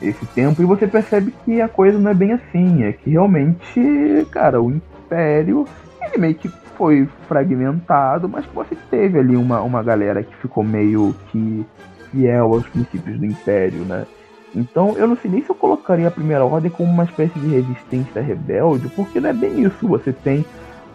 [0.00, 2.84] esse tempo e você percebe que a coisa não é bem assim.
[2.84, 5.66] É que realmente, cara, o Império
[6.00, 11.14] ele meio que foi fragmentado, mas você teve ali uma, uma galera que ficou meio
[11.30, 11.66] que
[12.10, 14.06] fiel aos princípios do Império, né?
[14.54, 17.48] Então eu não sei nem se eu colocaria a Primeira Ordem como uma espécie de
[17.48, 19.86] resistência rebelde, porque não é bem isso.
[19.88, 20.44] Você tem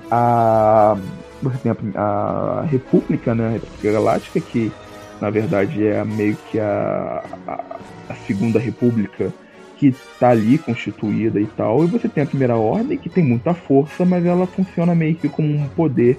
[0.10, 0.98] a.
[1.42, 3.48] Você tem a, a República, né?
[3.48, 4.72] A República Galáctica, que
[5.20, 7.64] na verdade é meio que a, a,
[8.10, 9.32] a Segunda República
[9.78, 13.54] que está ali constituída e tal, e você tem a Primeira Ordem que tem muita
[13.54, 16.18] força, mas ela funciona meio que como um poder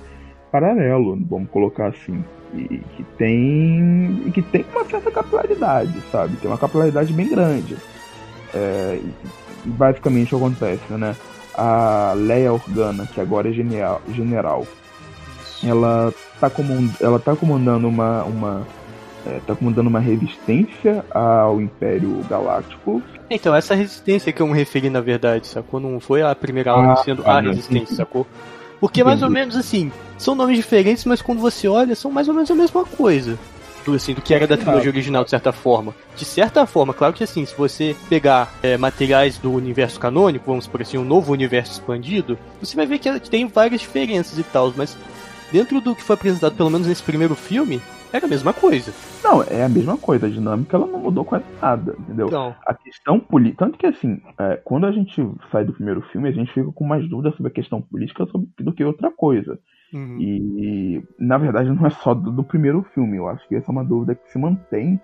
[0.52, 2.22] paralelo, vamos colocar assim,
[2.54, 6.36] e que tem e que tem uma certa capilaridade, sabe?
[6.36, 7.76] Tem uma capilaridade bem grande.
[8.52, 9.00] É,
[9.64, 11.16] e basicamente acontece, né?
[11.56, 14.66] A Leia Organa, que agora é general, general
[15.62, 18.66] ela está comand, ela tá comandando uma, uma
[19.26, 23.02] é, tá comandando uma resistência ao Império Galáctico.
[23.30, 25.80] Então, essa resistência que eu me referi, na verdade, sacou?
[25.80, 28.26] Não foi a primeira ah, ordem sendo ah, a resistência, sacou?
[28.80, 32.34] Porque mais ou menos assim, são nomes diferentes, mas quando você olha, são mais ou
[32.34, 33.38] menos a mesma coisa.
[33.84, 35.94] Do, assim, do que era da trilogia original, de certa forma.
[36.16, 40.66] De certa forma, claro que assim, se você pegar é, materiais do universo canônico, vamos
[40.66, 44.72] por assim, um novo universo expandido, você vai ver que tem várias diferenças e tal,
[44.76, 44.96] mas
[45.52, 47.80] dentro do que foi apresentado, pelo menos nesse primeiro filme,
[48.14, 48.92] era a mesma coisa.
[49.24, 50.26] Não, é a mesma coisa.
[50.26, 52.30] A dinâmica ela não mudou quase nada, entendeu?
[52.30, 52.54] Não.
[52.64, 53.64] A questão política.
[53.64, 55.20] Tanto que assim, é, quando a gente
[55.50, 58.24] sai do primeiro filme, a gente fica com mais dúvidas sobre a questão política
[58.60, 59.58] do que outra coisa.
[59.94, 60.18] Uhum.
[60.20, 63.16] E, na verdade, não é só do, do, primeiro filme.
[63.16, 65.00] Eu acho que essa é uma dúvida que se mantém,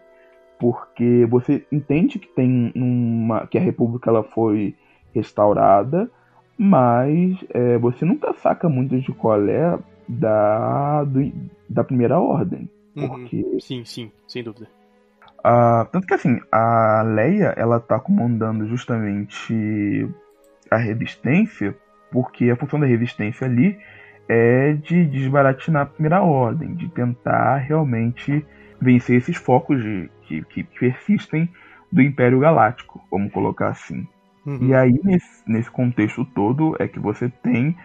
[0.59, 3.47] porque você entende que tem uma.
[3.47, 4.75] que a República ela foi
[5.15, 6.11] restaurada,
[6.59, 11.33] mas é, você nunca saca muito de qual é da, do,
[11.69, 12.69] da primeira ordem.
[12.97, 13.09] Uhum.
[13.09, 13.59] Porque...
[13.61, 14.69] Sim, sim, sem dúvida.
[15.91, 20.07] Tanto que assim, a Leia ela tá comandando justamente
[20.71, 21.75] a resistência,
[22.13, 23.79] porque a função da resistência ali
[24.29, 28.45] é de desbaratinar a primeira ordem, de tentar realmente
[28.81, 31.49] vencer esses focos de, que, que persistem
[31.91, 34.07] do Império Galáctico, vamos colocar assim.
[34.47, 34.59] Uhum.
[34.63, 37.77] E aí, nesse, nesse contexto todo, é que você tem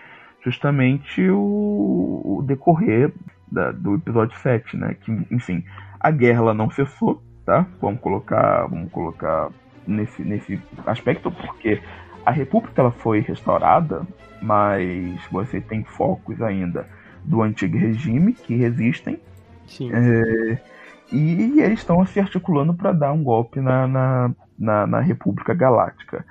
[0.44, 3.12] justamente o, o decorrer
[3.52, 4.96] da, do episódio 7, né?
[5.02, 5.64] Que, enfim,
[6.00, 7.66] a guerra não cessou, tá?
[7.82, 9.50] Vamos colocar, vamos colocar
[9.88, 11.82] nesse, nesse aspecto, porque
[12.26, 14.06] a República ela foi restaurada,
[14.42, 16.88] mas você tem focos ainda
[17.24, 19.20] do antigo regime que resistem.
[19.68, 19.92] Sim.
[19.92, 20.60] É,
[21.12, 26.26] e eles estão se articulando para dar um golpe na, na, na, na República Galáctica.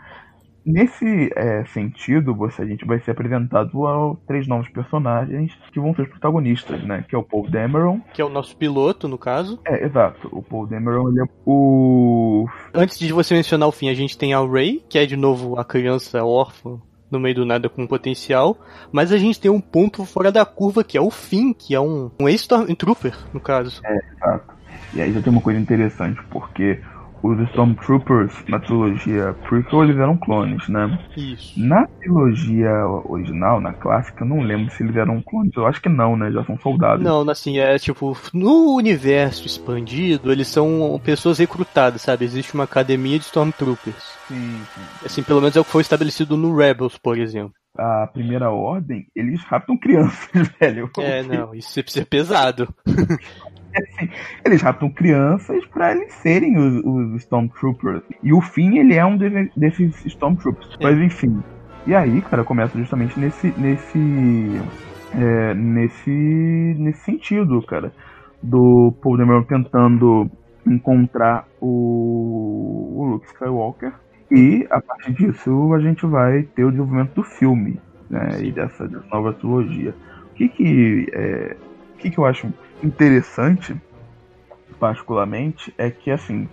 [0.67, 5.95] Nesse é, sentido, você, a gente vai ser apresentado a três novos personagens que vão
[5.95, 7.05] ser os protagonistas, né?
[7.07, 8.01] Que é o Paul Dameron.
[8.15, 9.61] Que é o nosso piloto, no caso.
[9.67, 10.27] É, exato.
[10.33, 12.49] O Paul Dameron, ele é o...
[12.73, 15.59] Antes de você mencionar o fim, a gente tem a Ray, que é de novo
[15.59, 18.59] a criança órfã no meio do nada com potencial,
[18.91, 21.81] mas a gente tem um ponto fora da curva que é o fim, que é
[21.81, 23.81] um, um ex-Stormtrooper, no caso.
[23.85, 24.55] É, exato.
[24.95, 26.81] E aí já tem uma coisa interessante, porque
[27.25, 30.99] os Stormtroopers na trilogia prequel eles eram clones, né?
[31.17, 31.59] Isso.
[31.59, 32.71] Na trilogia
[33.09, 35.57] original, na clássica, não lembro se eles eram clones.
[35.57, 36.31] Eu acho que não, né?
[36.31, 37.03] Já são soldados.
[37.03, 42.27] Não, assim, é tipo, no universo expandido, eles são pessoas recrutadas, sabe?
[42.27, 44.19] Existe uma academia de Stormtroopers.
[44.29, 45.07] Sim, sim.
[45.07, 49.07] Assim, pelo menos é o que foi estabelecido no Rebels, por exemplo a primeira ordem,
[49.17, 50.89] eles raptam crianças, velho.
[50.99, 52.73] É, não, isso é pesado.
[53.77, 54.09] assim,
[54.45, 58.03] eles raptam crianças para eles serem os, os, Stormtroopers.
[58.23, 60.77] E o Finn, ele é um de, desses Stormtroopers.
[60.81, 60.83] É.
[60.83, 61.43] Mas enfim.
[61.87, 63.53] E aí, cara, começa justamente nesse.
[63.59, 64.61] nesse.
[65.15, 66.11] É, nesse.
[66.79, 67.93] nesse sentido, cara.
[68.43, 70.31] Do Paul Dameron tentando
[70.67, 73.93] encontrar o, o Luke Skywalker.
[74.31, 78.43] E a partir disso a gente vai ter o desenvolvimento do filme, né?
[78.43, 79.95] E dessa, dessa nova trilogia.
[80.31, 81.57] O que que, é,
[81.95, 82.53] o que que eu acho
[82.85, 83.75] interessante,
[84.79, 86.49] particularmente, é que assim,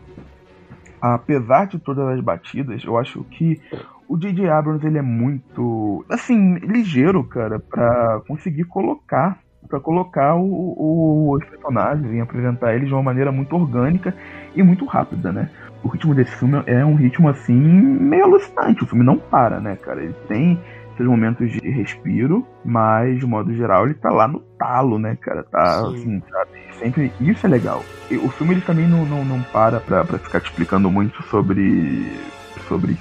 [1.01, 3.61] apesar de todas as batidas, eu acho que
[4.07, 4.49] o J.J.
[4.49, 11.45] Abrams ele é muito, assim, ligeiro, cara, para conseguir colocar para colocar o, o, os
[11.45, 14.13] personagens e apresentar eles de uma maneira muito orgânica
[14.53, 15.49] e muito rápida, né?
[15.81, 18.83] O ritmo desse filme é um ritmo assim meio alucinante.
[18.83, 20.03] O filme não para, né, cara?
[20.03, 20.59] Ele tem
[20.97, 25.43] seus momentos de respiro, mas de modo geral ele tá lá no talo, né, cara?
[25.51, 25.93] Tá Sim.
[25.93, 26.51] assim, sabe?
[26.79, 27.15] Sempre.
[27.19, 27.85] Isso é legal.
[28.09, 31.21] E o filme ele também não, não, não para pra, pra ficar te explicando muito
[31.23, 32.31] sobre.
[32.67, 32.97] sobre.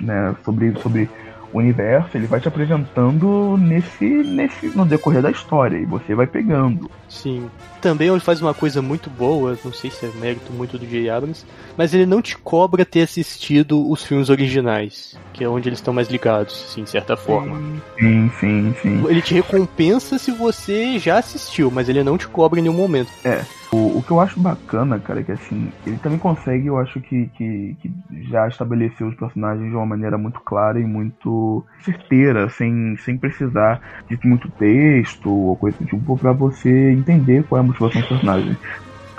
[0.00, 1.10] né, sobre, sobre
[1.52, 6.90] universo, ele vai te apresentando nesse, nesse no decorrer da história e você vai pegando.
[7.08, 7.50] Sim.
[7.80, 11.08] Também ele faz uma coisa muito boa, não sei se é mérito muito do J.
[11.10, 11.44] Abrams,
[11.76, 15.94] mas ele não te cobra ter assistido os filmes originais, que é onde eles estão
[15.94, 17.58] mais ligados, assim, de certa forma.
[17.98, 19.04] Sim, sim, sim.
[19.08, 23.10] Ele te recompensa se você já assistiu, mas ele não te cobra em nenhum momento.
[23.24, 23.44] É.
[23.72, 27.00] O, o que eu acho bacana, cara, é que assim, ele também consegue, eu acho
[27.00, 27.92] que, que, que
[28.28, 33.80] já estabeleceu os personagens de uma maneira muito clara e muito certeira, sem, sem precisar
[34.08, 38.08] de muito texto ou coisa do tipo, pra você entender qual é a motivação do
[38.08, 38.58] personagem.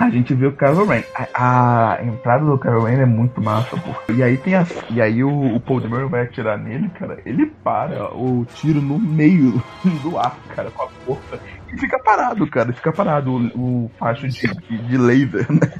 [0.02, 1.04] A gente vê o Kylo Ren.
[1.32, 4.12] A, a entrada do Kylo Ren é muito massa, porque...
[4.12, 7.20] E aí tem a, E aí o, o Paul Dameron vai atirar nele, cara.
[7.24, 9.62] Ele para o tiro no meio
[10.02, 11.38] do ar, cara, com a força.
[11.72, 12.72] E fica parado, cara.
[12.72, 14.48] Fica parado o, o facho de,
[14.88, 15.70] de laser, né?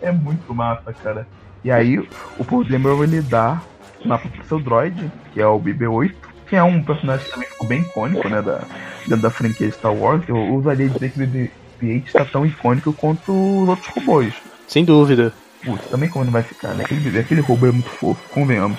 [0.00, 1.26] é muito massa, cara.
[1.62, 1.98] E aí
[2.38, 3.60] o Paul Dameron ele dá
[4.06, 6.14] na pro seu droid, que é o BB-8,
[6.46, 8.62] que é um personagem que também ficou bem icônico, né, da,
[9.06, 10.26] dentro da franquia Star Wars.
[10.26, 14.34] Eu usaria dizer que o BB-8 está tão icônico quanto os outros robôs.
[14.66, 15.32] Sem dúvida.
[15.64, 16.84] Putz, também como não vai ficar, né?
[16.84, 18.78] Aquele, aquele robô é muito fofo, convenhamos.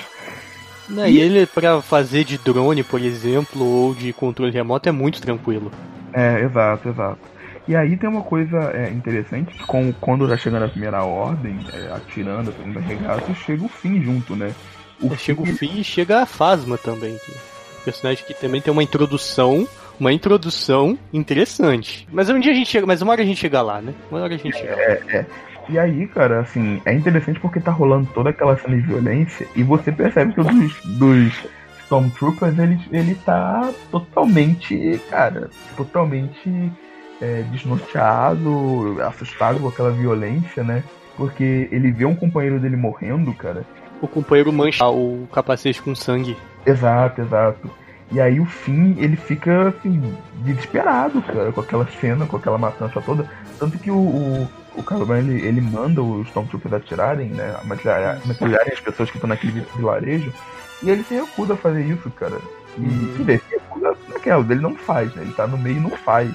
[0.90, 1.14] Não, e...
[1.14, 5.72] e ele, pra fazer de drone, por exemplo, ou de controle remoto, é muito tranquilo.
[6.14, 7.20] É, exato, exato.
[7.68, 11.94] E aí tem uma coisa é, interessante, com, quando já chega na primeira ordem, é,
[11.94, 14.54] atirando, fazendo regaço, chega o fim junto, né?
[15.00, 17.18] O chega o fim e chega a Fasma também.
[17.18, 17.34] Que,
[17.86, 19.68] personagem que também tem uma introdução,
[20.02, 22.08] uma introdução interessante.
[22.12, 23.94] Mas um dia a gente chega, mas uma hora a gente chega lá, né?
[24.10, 24.74] Uma hora a gente chega.
[24.74, 25.26] É, é.
[25.70, 29.62] E aí, cara, assim, é interessante porque tá rolando toda aquela cena de violência e
[29.62, 31.46] você percebe que dos, dos
[31.84, 36.72] Stormtroopers, ele, ele tá totalmente, cara, totalmente
[37.22, 40.84] é, desnorteado, assustado com aquela violência, né?
[41.16, 43.64] Porque ele vê um companheiro dele morrendo, cara.
[44.02, 46.36] O companheiro mancha o capacete com sangue.
[46.66, 47.81] Exato, exato.
[48.12, 53.02] E aí o fim, ele fica assim, desesperado, cara, com aquela cena, com aquela matança
[53.02, 53.26] toda.
[53.58, 57.56] Tanto que o, o, o Kylo ele, ele manda os Stormtroopers atirarem, né?
[57.64, 60.34] Matilharem as pessoas que estão naquele vilarejo.
[60.84, 62.38] E ele se recusa a fazer isso, cara.
[62.78, 63.14] E uhum.
[63.16, 65.24] se vê, se recusa naquela, ele não faz, né?
[65.24, 66.32] Ele tá no meio e não faz.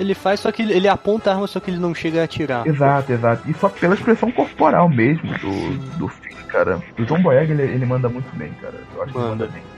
[0.00, 2.24] Ele faz, só que ele, ele aponta a arma, só que ele não chega a
[2.24, 2.66] atirar.
[2.66, 3.50] Exato, exato.
[3.50, 6.80] E só pela expressão corporal mesmo do, do filme, cara.
[6.98, 8.80] O John Boyega, ele, ele manda muito bem, cara.
[8.94, 9.24] Eu acho manda.
[9.24, 9.77] que manda bem.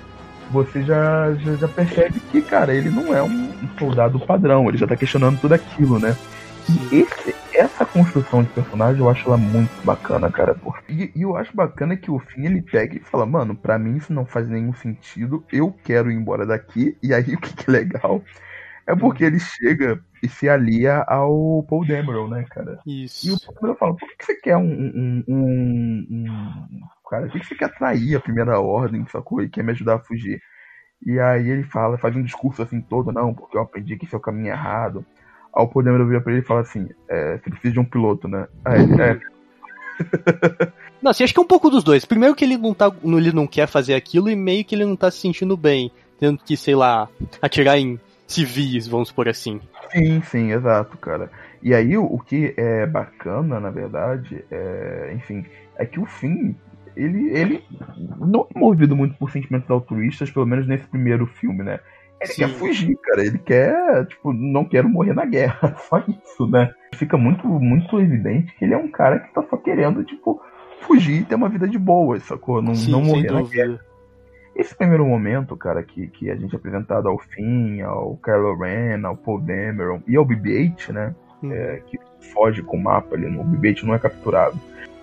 [0.50, 4.86] Você já, já, já, percebe que, cara, ele não é um soldado padrão, ele já
[4.86, 6.16] tá questionando tudo aquilo, né?
[6.68, 10.56] E esse, essa construção de personagem eu acho ela muito bacana, cara.
[10.88, 13.96] E, e, eu acho bacana que o Finn ele pega e fala, mano, pra mim
[13.96, 16.96] isso não faz nenhum sentido, eu quero ir embora daqui.
[17.02, 18.22] E aí o que, que é legal
[18.86, 22.78] é porque ele chega e se alia ao Paul Dameron, né, cara?
[22.86, 23.28] Isso.
[23.28, 26.80] E o Paul Dameron fala, por que você quer um, um, um, um
[27.10, 29.42] cara, por que você quer atrair a primeira ordem, sacou?
[29.42, 30.40] E quer me ajudar a fugir?
[31.04, 34.14] E aí ele fala, faz um discurso assim todo, não, porque eu aprendi que esse
[34.14, 35.04] é o caminho errado.
[35.54, 38.28] Aí o Dameron vira pra ele e fala assim, é, você precisa de um piloto,
[38.28, 38.46] né?
[38.64, 39.20] Aí ele, é.
[41.02, 42.04] Não, assim, acho que é um pouco dos dois.
[42.04, 44.94] Primeiro que ele não, tá, ele não quer fazer aquilo e meio que ele não
[44.94, 45.90] tá se sentindo bem.
[46.18, 47.08] Tendo que, sei lá,
[47.40, 49.60] atirar em civis, vamos por assim.
[49.90, 51.30] Sim, sim, exato, cara.
[51.62, 55.44] E aí o, o que é bacana, na verdade, é, enfim,
[55.76, 56.54] é que o fim,
[57.02, 57.64] ele, ele
[58.18, 61.80] não é movido muito por sentimentos altruístas, pelo menos nesse primeiro filme, né?
[62.20, 62.42] Ele Sim.
[62.42, 63.24] quer fugir, cara.
[63.24, 65.74] Ele quer, tipo, não quero morrer na guerra.
[65.88, 66.70] Só isso, né?
[66.94, 70.40] Fica muito, muito evidente que ele é um cara que tá só querendo, tipo,
[70.80, 72.60] fugir e ter uma vida de boa, sacou?
[72.60, 73.80] Não, Sim, não morrer na guerra.
[74.54, 79.06] Esse primeiro momento, cara, que, que a gente é apresentado ao Finn, ao Kylo Ren,
[79.06, 81.14] ao Paul Dameron e ao BB-8, né?
[81.42, 81.52] Hum.
[81.52, 81.98] É, que
[82.34, 84.58] foge com o mapa ali, o BB-8 não é capturado.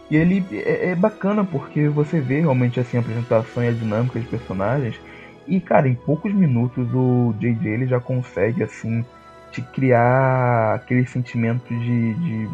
[0.10, 4.20] E ele é, é, bacana porque você vê realmente assim a apresentação e a dinâmica
[4.20, 5.00] de personagens.
[5.48, 9.06] E, cara, em poucos minutos o JJ ele já consegue, assim,
[9.52, 12.50] te criar aquele sentimento de, de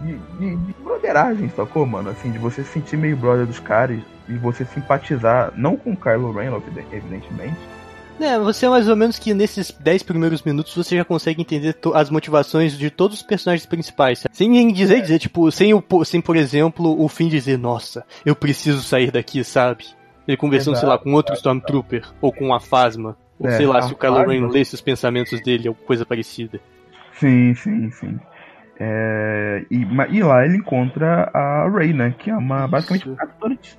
[0.00, 2.10] de, de, de broderagem, sacou, mano?
[2.10, 5.96] Assim, de você se sentir meio brother dos caras e você simpatizar, não com o
[5.96, 6.52] Kylo Ren,
[6.92, 7.58] evidentemente.
[8.20, 11.76] É, você é mais ou menos que nesses 10 primeiros minutos você já consegue entender
[11.94, 14.20] as motivações de todos os personagens principais.
[14.20, 14.36] Sabe?
[14.36, 15.00] Sem dizer, é.
[15.00, 19.42] dizer, tipo, sem, o, sem, por exemplo, o fim dizer, nossa, eu preciso sair daqui,
[19.42, 19.86] sabe?
[20.28, 23.66] Ele conversando, Exato, sei lá, com outro Stormtrooper, ou com a Phasma, ou é, sei
[23.66, 26.60] lá, se o Kylo Ren lesse os pensamentos dele, ou coisa parecida.
[27.14, 28.20] Sim, sim, sim.
[28.78, 32.14] É, e, e, lá ele encontra a Rey, né?
[32.18, 32.68] Que é uma Isso.
[32.68, 33.16] basicamente uma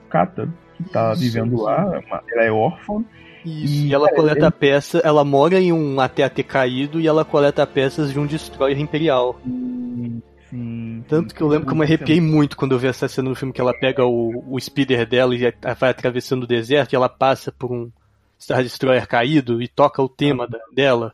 [0.09, 1.99] cata que tá vivendo lá.
[2.05, 3.03] Uma, ela é órfã.
[3.45, 3.87] Isso.
[3.87, 4.51] E, ela é, coleta é...
[4.51, 5.01] peças.
[5.03, 9.39] Ela mora em um AT-AT caído e ela coleta peças de um destroyer imperial.
[9.43, 11.03] Sim, sim.
[11.07, 13.35] Tanto que eu lembro que eu me arrepiei muito quando eu vi essa cena no
[13.35, 17.09] filme que ela pega o, o speeder dela e vai atravessando o deserto e ela
[17.09, 17.91] passa por um
[18.39, 21.13] Star Destroyer caído e toca o tema da, dela.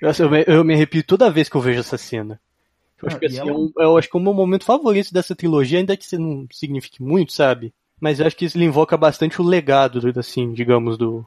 [0.00, 2.40] Eu, eu, me, eu me arrepio toda vez que eu vejo essa cena.
[3.02, 3.50] Eu, acho que, assim, ela...
[3.50, 6.18] é um, eu acho que é o meu momento favorito dessa trilogia, ainda que isso
[6.18, 7.72] não signifique muito, sabe?
[8.00, 11.26] Mas eu acho que isso invoca bastante o legado, assim, digamos, do,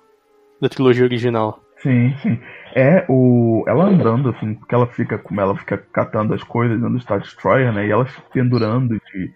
[0.62, 1.60] da trilogia original.
[1.82, 2.40] Sim, sim.
[2.76, 3.66] É o.
[3.68, 7.74] Ela andando, assim, porque ela fica como ela fica catando as coisas no Star Destroyer,
[7.74, 7.88] né?
[7.88, 9.34] E ela se pendurando de,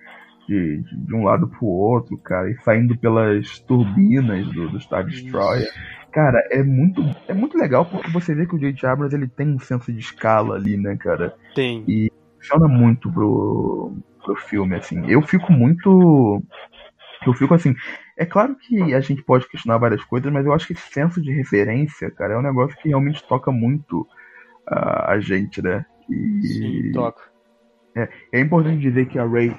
[0.47, 5.67] de, de, um lado pro outro, cara, e saindo pelas turbinas do, do Star Destroyer.
[6.11, 8.87] Cara, é muito, é muito legal porque você vê que o J.J.
[8.87, 11.35] Abrams ele tem um senso de escala ali, né, cara?
[11.53, 11.83] Tem.
[11.87, 12.09] E
[12.39, 15.03] funciona muito pro, pro filme, assim.
[15.09, 16.41] Eu fico muito.
[17.25, 17.75] Eu fico assim.
[18.17, 21.21] É claro que a gente pode questionar várias coisas, mas eu acho que esse senso
[21.21, 25.85] de referência, cara, é um negócio que realmente toca muito uh, a gente, né?
[26.09, 26.47] E...
[26.47, 27.35] Sim, toca.
[27.95, 29.55] É, é importante dizer que a Ray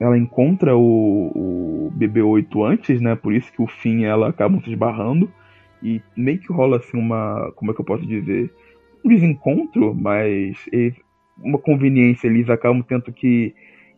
[0.00, 3.14] ela encontra o, o BB-8 antes, né?
[3.14, 5.30] Por isso que o fim ela acaba se esbarrando.
[5.82, 7.52] E meio que rola assim uma.
[7.56, 8.50] Como é que eu posso dizer?
[9.04, 10.56] Um desencontro, mas
[11.38, 12.28] uma conveniência.
[12.28, 13.54] Eles acabam tendo que,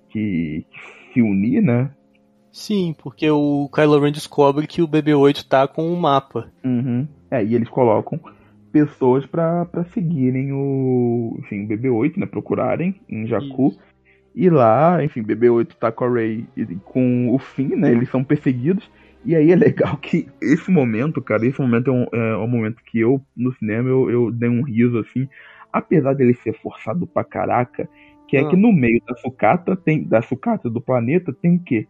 [0.09, 1.91] que, que se unir, né?
[2.53, 6.53] Sim, porque o Kylo Ren descobre que o BB-8 tá com um mapa.
[6.63, 7.09] Uhum.
[7.31, 8.21] É, e eles colocam
[8.71, 13.69] pessoas para seguirem o, enfim, o BB-8, né, procurarem em Jakku.
[13.69, 13.81] Isso.
[14.35, 18.23] E lá, enfim, BB-8 tá com a Rey e com o Finn, né, eles são
[18.23, 18.91] perseguidos.
[19.25, 22.83] E aí é legal que esse momento, cara, esse momento é um, é um momento
[22.85, 25.27] que eu, no cinema, eu, eu dei um riso, assim,
[25.73, 27.89] apesar dele ser forçado pra caraca,
[28.29, 28.49] que é ah.
[28.49, 31.87] que no meio da sucata, tem, da sucata do planeta, tem o quê?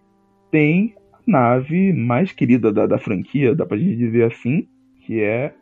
[0.52, 4.68] Tem a nave mais querida da, da franquia, dá pra gente dizer assim,
[5.00, 5.52] que é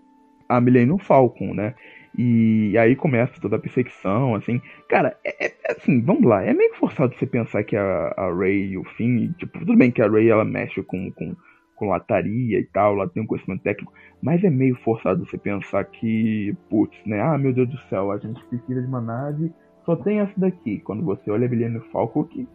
[0.48, 1.74] a Millennium Falcon, né?
[2.18, 4.60] E aí começa toda a perseguição, assim.
[4.88, 8.72] Cara, é, é, assim, vamos lá, é meio forçado você pensar que a, a Ray
[8.72, 11.36] e o Finn, tipo, tudo bem que a Ray ela mexe com, com,
[11.76, 15.84] com lataria e tal, ela tem um conhecimento técnico, mas é meio forçado você pensar
[15.84, 17.20] que, putz, né?
[17.20, 19.52] Ah, meu Deus do céu, a gente precisa de uma nave,
[19.86, 20.80] só tem essa daqui.
[20.80, 22.46] Quando você olha a Millennium Falcon, que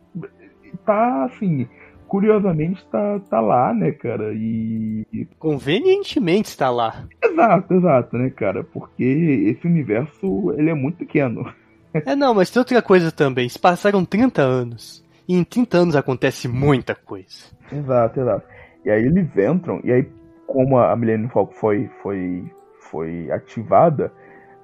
[0.86, 1.66] tá assim
[2.08, 4.34] curiosamente tá, tá lá, né, cara?
[4.34, 5.28] E.
[5.40, 7.06] Convenientemente está lá.
[7.24, 8.64] Exato, exato, né, cara?
[8.64, 11.46] Porque esse universo ele é muito pequeno.
[11.94, 13.48] É, não, mas tem outra coisa também.
[13.48, 15.04] Se passaram 30 anos.
[15.28, 17.46] E em 30 anos acontece muita coisa.
[17.72, 18.46] Exato, exato.
[18.84, 20.08] E aí eles entram, e aí,
[20.46, 22.44] como a Millennium Falcon foi, foi,
[22.80, 24.12] foi ativada,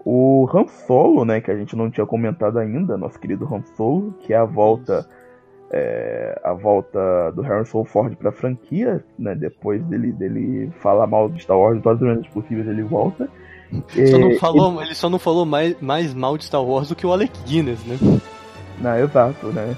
[0.05, 4.13] o Han Solo, né, que a gente não tinha comentado ainda, nosso querido Han Solo,
[4.19, 4.99] que é a volta.
[4.99, 5.20] Isso
[5.71, 9.33] é, a volta do Harrison Ford para a franquia, né?
[9.33, 13.29] Depois dele, dele falar mal de Star Wars de todas as maneiras possíveis, ele volta.
[13.71, 14.89] Só falou, ele...
[14.89, 14.95] ele...
[14.95, 17.97] só não falou mais, mais mal de Star Wars do que o Alec Guinness, né?
[18.79, 19.75] Não, exato, né?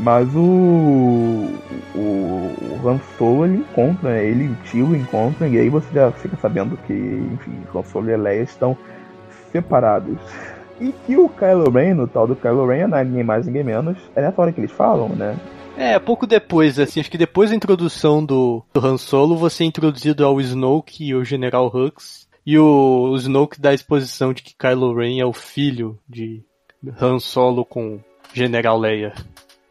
[0.00, 1.50] Mas o,
[1.94, 4.24] o, o Han Solo ele encontra, né?
[4.24, 8.08] ele e o tio encontram, e aí você já fica sabendo que, enfim, Han Solo
[8.08, 8.76] e Leia estão
[9.50, 10.16] separados.
[10.80, 13.98] E que o Kylo Ren, no tal do Kylo Ren, é ninguém mais, ninguém menos.
[14.14, 15.36] É hora que eles falam, né?
[15.76, 19.66] É, pouco depois, assim, acho que depois da introdução do, do Han Solo, você é
[19.66, 22.28] introduzido ao Snoke e o General Hux.
[22.44, 26.42] E o, o Snoke dá a exposição de que Kylo Ren é o filho de
[27.00, 28.00] Han Solo com
[28.32, 29.14] General Leia.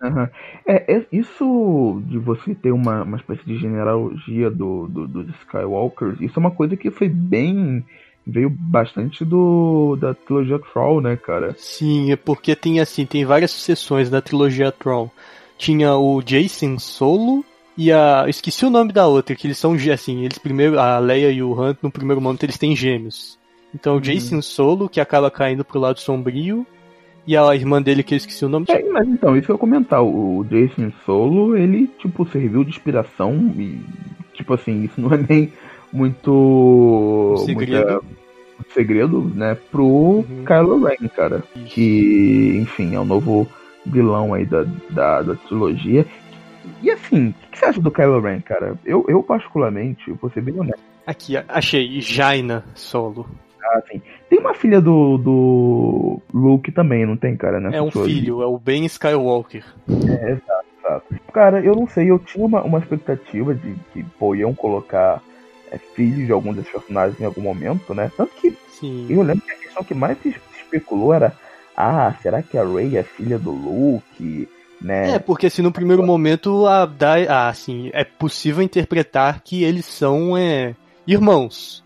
[0.01, 0.27] Uhum.
[0.67, 6.21] É, é, isso de você ter uma, uma espécie de genealogia do, do, dos Skywalkers,
[6.21, 7.83] isso é uma coisa que foi bem
[8.27, 11.55] veio bastante do da trilogia Troll, né, cara?
[11.57, 15.11] Sim, é porque tem assim, tem várias sucessões da trilogia Troll.
[15.57, 17.43] Tinha o Jason Solo
[17.77, 21.31] e a esqueci o nome da outra, que eles são assim, eles primeiro a Leia
[21.31, 23.39] e o Han no primeiro momento eles têm gêmeos.
[23.73, 24.41] Então o Jason uhum.
[24.41, 26.65] Solo que acaba caindo pro lado sombrio
[27.25, 28.65] e a irmã dele que eu esqueci o nome.
[28.69, 32.69] É, mas então, isso que eu ia comentar, o Jason Solo, ele tipo serviu de
[32.69, 33.81] inspiração e
[34.33, 35.51] tipo assim, isso não é nem
[35.91, 37.33] muito.
[37.33, 37.91] Um segredo.
[37.91, 38.17] Muita,
[38.73, 40.43] segredo, né, pro uhum.
[40.45, 41.43] Kylo Ren, cara.
[41.65, 43.47] Que, enfim, é o novo
[43.85, 46.05] vilão aí da, da, da trilogia.
[46.81, 48.77] E assim, o que você acha do Kylo Ren, cara?
[48.85, 50.81] Eu, eu particularmente, vou ser bem honesto.
[51.05, 53.25] Aqui, achei, Jaina Solo.
[53.63, 54.01] Ah, sim.
[54.29, 57.77] Tem uma filha do, do Luke também, não tem, cara, né?
[57.77, 59.63] É um filho, é o Ben Skywalker.
[59.89, 61.15] É, exato, exato.
[61.33, 65.21] Cara, eu não sei, eu tinha uma, uma expectativa de que, pô, iam colocar
[65.71, 68.11] é filho de algum desses personagens em algum momento, né?
[68.15, 69.07] Tanto que Sim.
[69.09, 71.33] eu lembro que a questão que mais se especulou era:
[71.75, 74.49] ah, será que a Rey é filha do Luke?
[74.81, 75.15] Né?
[75.15, 79.85] É, porque assim, no primeiro momento a, da, ah, assim, é possível interpretar que eles
[79.85, 81.83] são é, irmãos.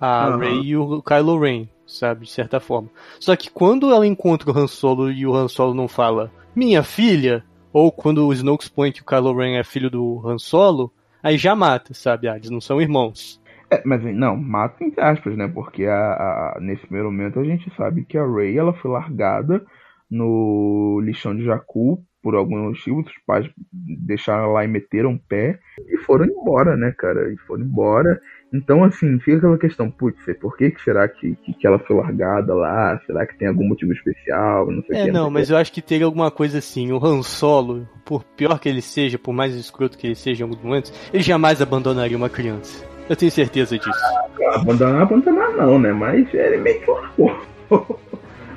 [0.00, 0.38] A uhum.
[0.38, 2.88] Rey e o Kylo Ren, sabe, de certa forma.
[3.18, 6.82] Só que quando ela encontra o Han Solo e o Han Solo não fala minha
[6.82, 10.92] filha, ou quando o Snoke põe que o Kylo Ren é filho do Han Solo,
[11.22, 12.28] aí já mata, sabe?
[12.28, 13.40] Ah, eles não são irmãos.
[13.70, 15.46] É, mas não, mata entre aspas, né?
[15.48, 19.64] Porque a, a, nesse primeiro momento a gente sabe que a Rey ela foi largada
[20.10, 25.58] no lixão de Jakku por algum motivo, os pais deixaram lá e meteram o pé
[25.86, 27.32] e foram embora, né, cara?
[27.32, 28.20] E foram embora.
[28.52, 31.96] Então, assim, fica aquela questão, putz, por que, que será que, que, que, ela foi
[31.96, 32.98] largada lá?
[33.06, 34.70] Será que tem algum motivo especial?
[34.70, 36.90] Não sei é, que, não, mas eu acho que teria alguma coisa assim.
[36.90, 40.48] O Han Solo, por pior que ele seja, por mais escroto que ele seja em
[40.48, 42.86] alguns momentos, ele jamais abandonaria uma criança.
[43.08, 43.90] Eu tenho certeza disso.
[43.90, 45.92] Ah, abandonar, abandonar não, né?
[45.92, 47.36] Mas ele meio que largou.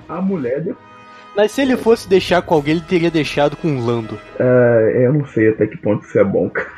[0.07, 0.90] A mulher depois
[1.35, 4.15] mas se ele fosse deixar com alguém, ele teria deixado com o Lando.
[4.39, 6.71] Uh, eu não sei até que ponto isso é bom, cara.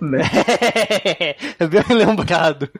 [0.00, 0.20] né?
[1.58, 2.68] é bem lembrado.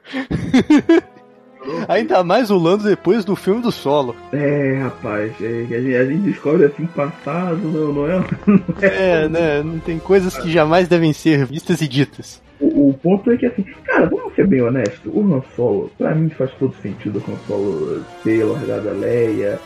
[1.88, 4.16] Ainda mais o Lando depois do filme do solo.
[4.32, 9.24] É, rapaz, é, a, gente, a, gente, descobre assim passado, não, não, é, não é.
[9.24, 9.62] É, né?
[9.62, 12.42] Não tem coisas que jamais devem ser vistas e ditas.
[12.59, 16.14] O, o, ponto é que assim, cara, vamos ser bem honestos, o Han Solo, pra
[16.14, 19.59] mim faz todo sentido o Han Solo ter largado a Leia,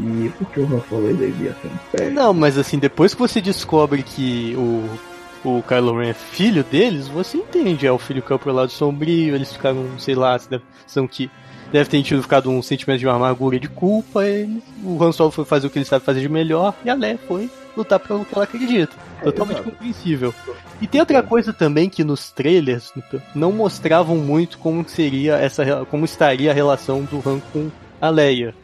[0.00, 2.10] e por que o Han Solo devia ser um pé?
[2.10, 4.88] Não, mas assim, depois que você descobre que o,
[5.48, 7.86] o Kylo Ren é filho deles, você entende.
[7.86, 10.38] É o filho que é pro lado sombrio, eles ficaram, sei lá,
[10.86, 11.30] são que
[11.70, 14.26] deve ter tido ficado um sentimento de uma amargura de culpa.
[14.26, 16.94] E o Han Solo foi fazer o que ele sabe fazer de melhor e a
[16.94, 18.94] Leia foi lutar pelo que ela acredita.
[19.20, 19.70] É, Totalmente exato.
[19.70, 20.34] compreensível.
[20.80, 22.92] E tem outra coisa também que nos trailers
[23.34, 27.70] não mostravam muito como seria essa como estaria a relação do Han com
[28.00, 28.54] a Leia.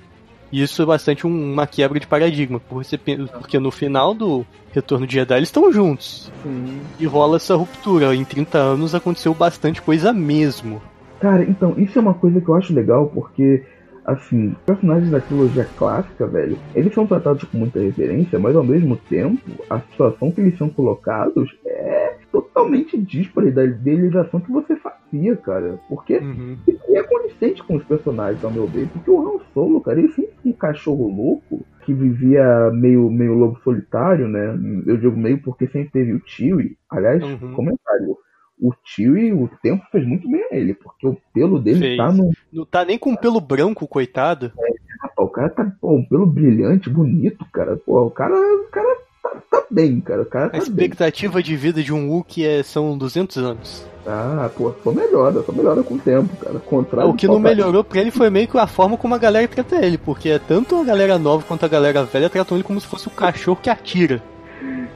[0.50, 5.06] E isso é bastante um, uma quebra de paradigma, porque, porque no final do Retorno
[5.06, 6.30] de Jedi eles estão juntos.
[6.42, 6.80] Sim.
[6.98, 8.14] E rola essa ruptura.
[8.14, 10.80] Em 30 anos aconteceu bastante coisa mesmo.
[11.20, 13.64] Cara, então, isso é uma coisa que eu acho legal, porque
[14.06, 18.96] assim, personagens da trilogia clássica, velho, eles são tratados com muita referência, mas ao mesmo
[18.96, 25.36] tempo, a situação que eles são colocados é totalmente díspara da idealização que você fazia,
[25.36, 25.80] cara.
[25.88, 26.56] Porque uhum.
[26.90, 28.88] é consistente com os personagens, ao meu ver.
[28.88, 33.58] Porque o Han Solo, cara, ele sempre um cachorro louco que vivia meio, meio lobo
[33.62, 34.58] solitário, né?
[34.86, 36.76] Eu digo meio porque sempre teve o Chewie.
[36.90, 37.52] Aliás, uhum.
[37.52, 38.16] comentário
[38.60, 41.96] o tio e o tempo fez muito bem a ele, porque o pelo dele fez.
[41.96, 42.30] tá no.
[42.52, 44.52] Não tá nem com pelo branco, coitado.
[44.58, 47.76] É, o cara tá com um pelo brilhante, bonito, cara.
[47.76, 50.22] Pô, o cara, o cara tá, tá bem, cara.
[50.22, 51.42] O cara tá a expectativa bem.
[51.42, 53.86] de vida de um Wookiee é, são 200 anos.
[54.06, 56.58] Ah, pô, só melhora, só melhora com o tempo, cara.
[56.60, 59.48] Contrário o que não melhorou pra ele foi meio que a forma como a galera
[59.48, 62.86] trata ele, porque tanto a galera nova quanto a galera velha tratam ele como se
[62.86, 64.22] fosse o cachorro que atira.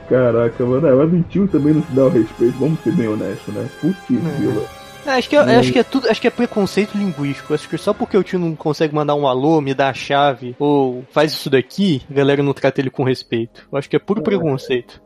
[0.09, 3.69] Caraca, mano, ela mentiu também não se dá o respeito, vamos ser bem honestos, né?
[3.81, 4.81] Putz, é.
[5.07, 7.55] Acho que, é, acho, que é tudo, acho que é preconceito linguístico.
[7.55, 10.55] Acho que só porque o tio não consegue mandar um alô, me dá a chave,
[10.59, 13.67] ou faz isso daqui, a galera não trata ele com respeito.
[13.73, 15.01] Eu acho que é puro é, preconceito.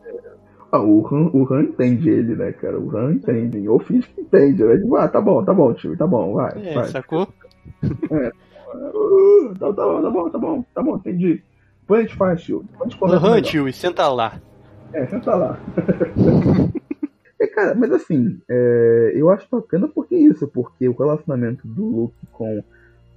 [0.73, 2.79] Ah, o Han, o Han entende ele, né, cara?
[2.79, 3.69] O Han entende.
[3.69, 4.77] Ou finge que entende, né?
[4.77, 6.53] Tipo, ah, tá bom, tá bom, tio, tá bom, vai.
[6.57, 6.89] É, vai.
[6.89, 7.29] sacou?
[8.11, 8.33] É.
[8.75, 11.43] Uh, tá, tá, tá bom, tá bom, tá bom, entendi.
[11.85, 12.65] Depois a gente faz, tio.
[13.69, 14.41] E senta lá.
[14.95, 15.59] É, senta lá.
[17.39, 22.27] é, cara, mas assim, é, eu acho bacana porque isso, porque o relacionamento do Luke
[22.33, 22.65] com.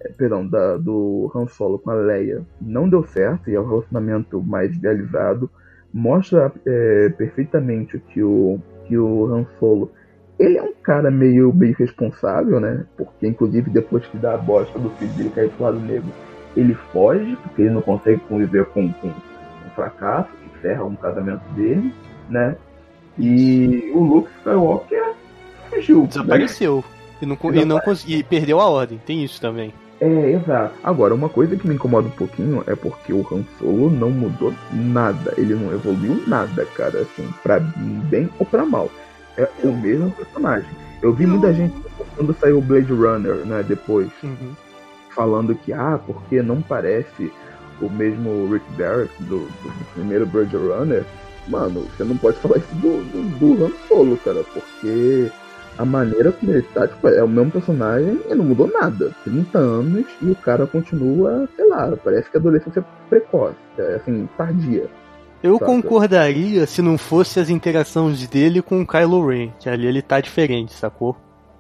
[0.01, 3.67] É, perdão, da, do Han Solo com a Leia não deu certo, e é o
[3.67, 5.49] relacionamento mais idealizado.
[5.93, 9.89] Mostra é, perfeitamente que o, que o Han Solo
[10.37, 12.85] ele é um cara meio, meio responsável, né?
[12.95, 16.11] Porque, inclusive, depois que dá a bosta do filho dele cair pro lado negro,
[16.59, 20.29] ele foge, porque ele não consegue conviver com, com um fracasso
[20.61, 21.93] ferra um casamento dele,
[22.29, 22.55] né?
[23.17, 25.13] E o Luke Skywalker
[25.69, 26.01] fugiu.
[26.01, 26.07] Né?
[26.07, 26.75] Desapareceu.
[26.77, 26.83] Né?
[27.21, 29.73] E, não, e, não e perdeu a ordem, tem isso também.
[29.99, 30.75] É, exato.
[30.83, 34.53] Agora, uma coisa que me incomoda um pouquinho é porque o Han Solo não mudou
[34.71, 35.33] nada.
[35.35, 38.91] Ele não evoluiu nada, cara, assim, pra bem ou pra mal.
[39.35, 40.69] É o mesmo personagem.
[41.01, 41.73] Eu vi muita gente
[42.15, 44.53] quando saiu o Blade Runner, né, depois, uhum.
[45.17, 47.33] Falando que, ah, porque não parece
[47.81, 51.03] o mesmo Rick Barrett do, do primeiro Blade Runner,
[51.47, 55.31] mano, você não pode falar isso do, do, do Han Solo, cara, porque
[55.77, 59.11] a maneira como ele tá, tipo, é o mesmo personagem e não mudou nada.
[59.23, 63.95] 30 anos e o cara continua, sei lá, parece que a adolescência é precoce, é
[63.95, 64.87] assim, tardia.
[65.41, 70.01] Eu concordaria se não fosse as interações dele com o Kylo Ren, que ali ele
[70.01, 71.15] tá diferente, sacou?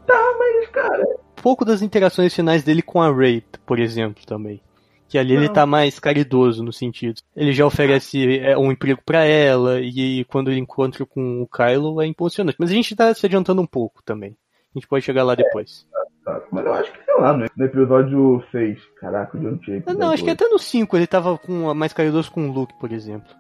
[0.07, 1.05] Tá, mas, cara.
[1.47, 4.59] Um pouco das interações finais dele com a Ray, por exemplo, também.
[5.07, 5.43] Que ali não.
[5.43, 7.21] ele tá mais caridoso no sentido.
[7.33, 12.01] Ele já oferece é, um emprego para ela, e quando ele encontra com o Kylo
[12.01, 12.57] é impressionante.
[12.59, 14.35] Mas a gente tá se adiantando um pouco também.
[14.75, 15.87] A gente pode chegar lá depois.
[15.89, 16.47] É, tá, tá.
[16.51, 17.45] Mas eu acho que, sei lá, né?
[17.55, 18.79] no episódio 6.
[18.99, 19.81] Caraca, eu não tinha.
[19.97, 22.91] Não, acho que até no 5 ele tava com mais caridoso com o Luke, por
[22.91, 23.33] exemplo.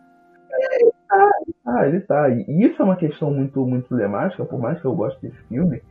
[1.09, 2.29] tá, ele tá, ele tá.
[2.29, 5.81] E isso é uma questão muito, muito emblemática, por mais que eu goste desse filme,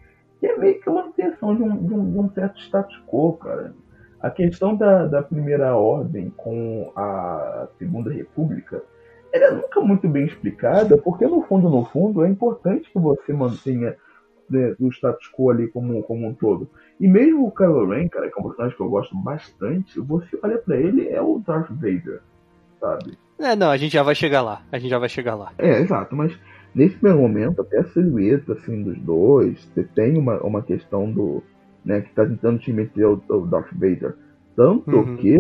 [0.41, 3.34] que é meio que a manutenção de um, de um, de um certo status quo,
[3.34, 3.74] cara.
[4.20, 8.82] A questão da, da Primeira Ordem com a Segunda República
[9.32, 13.32] ela é nunca muito bem explicada, porque no fundo, no fundo, é importante que você
[13.32, 13.97] mantenha
[14.49, 16.68] né, o status quo ali como, como um todo.
[16.99, 20.39] E mesmo o Kylo Ren, cara, que é um personagem que eu gosto bastante, você
[20.43, 22.22] olha para ele, é o Darth Vader,
[22.80, 23.18] sabe?
[23.39, 24.62] É, não, a gente já vai chegar lá.
[24.72, 25.53] A gente já vai chegar lá.
[25.59, 26.32] É, exato, mas
[26.76, 31.42] nesse primeiro momento, até a silhueta assim, dos dois, você tem uma, uma questão do.
[31.84, 34.16] Né, que tá tentando te meter o, Darth Vader.
[34.56, 35.16] Tanto uhum.
[35.16, 35.38] que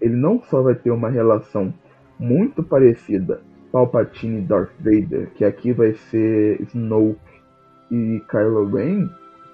[0.00, 1.72] ele não só vai ter uma relação
[2.18, 7.18] muito parecida Palpatine e Darth Vader, que aqui vai ser Snoke
[7.90, 9.08] e Kylo Ren,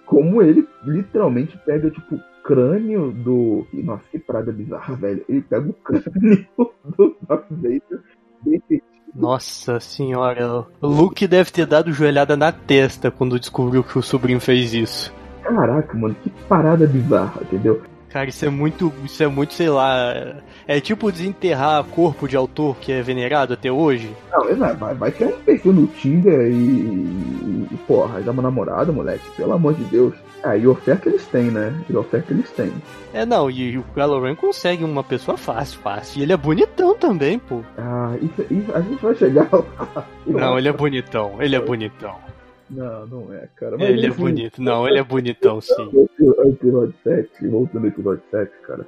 [0.07, 3.67] como ele literalmente pega, tipo, o crânio do.
[3.73, 5.25] Nossa, que parada bizarra, velho.
[5.29, 6.47] Ele pega o crânio
[6.97, 8.03] do Darth Vader.
[9.15, 14.41] Nossa senhora, o Luke deve ter dado joelhada na testa quando descobriu que o sobrinho
[14.41, 15.13] fez isso.
[15.43, 17.83] Caraca, mano, que parada bizarra, entendeu?
[18.11, 20.13] Cara, isso é muito, isso é muito, sei lá,
[20.67, 24.11] é tipo desenterrar corpo de autor que é venerado até hoje.
[24.33, 28.91] Não, vai, vai ter um perfil no Tinder e, e, e porra, dá uma namorada,
[28.91, 30.15] moleque, pelo amor de Deus.
[30.43, 31.73] Ah, e oferta eles têm, né?
[31.89, 32.73] E oferta eles têm.
[33.13, 36.21] É, não, e, o Kylo consegue uma pessoa fácil, fácil.
[36.21, 37.63] E ele é bonitão também, pô.
[37.77, 40.07] Ah, isso, isso a gente vai chegar lá.
[40.27, 42.17] Não, ele é bonitão, ele é bonitão.
[42.71, 43.77] Não, não é, cara.
[43.77, 44.63] Mas ele é bonito.
[44.63, 45.91] Não, ele é bonitão, sim.
[46.47, 48.87] Episódio 7, voltando ao episódio 7, cara.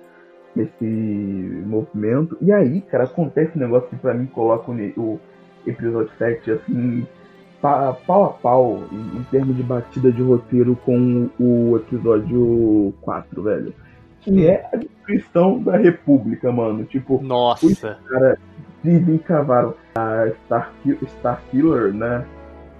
[0.56, 2.38] Esse movimento.
[2.40, 5.20] E aí, cara, acontece um negócio que pra mim coloca o
[5.66, 7.06] episódio 7 assim.
[7.62, 13.74] Pau a pau em, em termos de batida de roteiro com o episódio 4, velho.
[14.20, 16.84] Que é a descrição da República, mano.
[16.84, 17.66] Tipo, Nossa.
[17.66, 18.38] os caras
[18.82, 22.24] desencavaram a Star, Starkiller, né?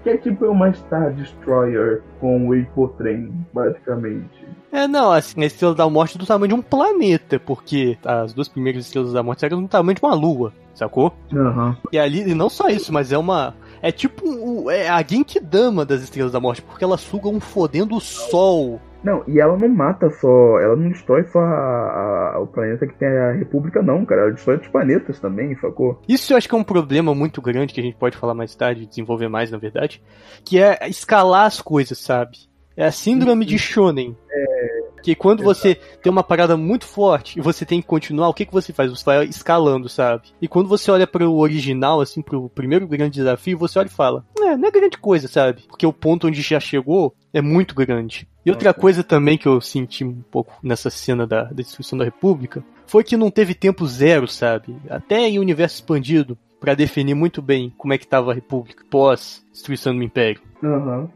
[0.03, 4.45] Que é tipo uma Star Destroyer com o Hipotrem, basicamente.
[4.69, 8.33] É, não, assim, a Estrela da Morte é do tamanho de um planeta, porque as
[8.33, 11.13] duas primeiras Estrelas da Morte eram do tamanho de uma lua, sacou?
[11.31, 11.75] Uhum.
[11.91, 13.55] E ali, e não só isso, mas é uma.
[13.83, 17.99] É tipo um, é a Genkidama das Estrelas da Morte, porque ela suga um fodendo
[17.99, 22.87] sol não, e ela não mata só, ela não destrói só a, a, o planeta
[22.87, 24.21] que tem a República, não, cara.
[24.21, 26.01] Ela destrói outros planetas também, sacou?
[26.07, 28.55] Isso eu acho que é um problema muito grande que a gente pode falar mais
[28.55, 30.01] tarde, desenvolver mais, na verdade,
[30.45, 32.37] que é escalar as coisas, sabe?
[32.77, 34.15] É a síndrome de Shonen.
[34.31, 34.82] É.
[35.03, 35.55] Que quando Exato.
[35.55, 38.71] você tem uma parada muito forte e você tem que continuar, o que, que você
[38.71, 38.89] faz?
[38.89, 40.29] Você vai escalando, sabe?
[40.41, 43.91] E quando você olha para o original, assim, pro primeiro grande desafio, você olha e
[43.91, 45.63] fala: É, não é grande coisa, sabe?
[45.67, 48.27] Porque o ponto onde já chegou é muito grande.
[48.45, 52.05] E outra coisa também que eu senti um pouco nessa cena da, da destruição da
[52.05, 54.75] República foi que não teve tempo zero, sabe?
[54.89, 59.43] Até em universo expandido, para definir muito bem como é que estava a República pós
[59.51, 60.41] destruição do Império.
[60.61, 61.09] Uhum.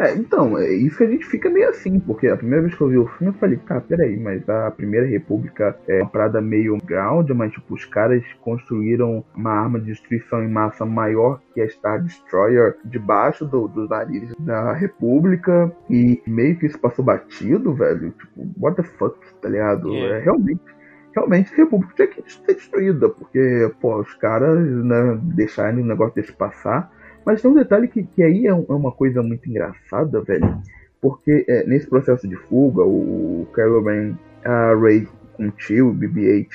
[0.00, 2.80] É, então, é isso que a gente fica meio assim, porque a primeira vez que
[2.80, 6.40] eu vi o filme eu falei, cara, peraí, mas a Primeira República é uma parada
[6.40, 11.60] meio ground, mas tipo, os caras construíram uma arma de destruição em massa maior que
[11.60, 17.74] a Star Destroyer debaixo do, dos narizes da República e meio que isso passou batido,
[17.74, 18.10] velho.
[18.12, 19.92] Tipo, what the fuck, tá ligado?
[19.92, 20.16] Yeah.
[20.16, 20.62] É realmente
[21.14, 26.14] realmente a República tinha que ser destruída, porque, pô, os caras né, deixarem o negócio
[26.14, 26.90] desse passar
[27.24, 30.60] mas tem um detalhe que, que aí é, é uma coisa muito engraçada, velho.
[31.00, 34.14] Porque é, nesse processo de fuga, o, o Kylo Ren,
[34.44, 36.48] a Rey com o tio, o BB-8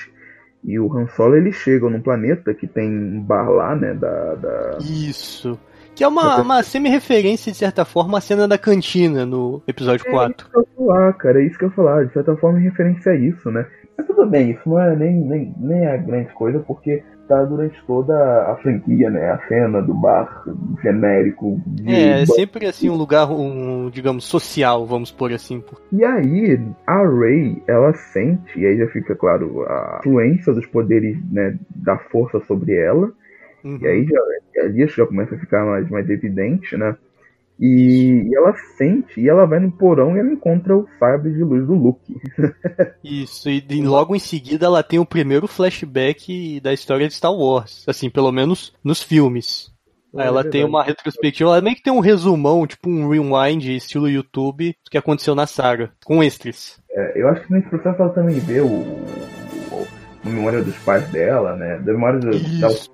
[0.63, 4.35] e o Han Solo, eles chegam num planeta que tem um bar lá, né, da...
[4.35, 4.77] da...
[4.79, 5.59] Isso.
[5.93, 10.11] Que é uma, uma semi-referência, de certa forma, à cena da cantina no episódio é
[10.11, 10.45] 4.
[10.45, 12.05] Isso que eu falar, cara, é isso que eu falar.
[12.05, 13.65] De certa forma, é referência a isso, né?
[13.97, 17.81] Mas tudo bem, isso não é nem, nem, nem a grande coisa, porque tá durante
[17.85, 18.13] toda
[18.51, 19.31] a franquia, né?
[19.31, 20.43] A cena do bar
[20.81, 21.61] genérico.
[21.85, 25.63] é, é sempre assim um lugar, um, digamos, social, vamos por assim.
[25.91, 31.17] E aí, a Ray, ela sente, e aí já fica claro, a influência dos poderes,
[31.31, 33.11] né, da força sobre ela.
[33.63, 33.79] Uhum.
[33.81, 36.95] E aí já, ali já começa a ficar mais, mais evidente, né?
[37.59, 41.43] E, e, ela sente, e ela vai no porão e ela encontra o sabre de
[41.43, 42.15] luz do Luke.
[43.03, 47.33] Isso, e, e logo em seguida ela tem o primeiro flashback da história de Star
[47.33, 49.73] Wars, assim, pelo menos nos filmes.
[50.17, 53.65] É, ela é tem uma retrospectiva, ela meio que tem um resumão, tipo um rewind
[53.75, 56.79] estilo YouTube do que aconteceu na saga, com extras.
[56.89, 59.87] É, eu acho que nesse processo ela também vê o, o,
[60.23, 61.77] a memória dos pais dela, né?
[61.79, 62.89] Da memória dos, dos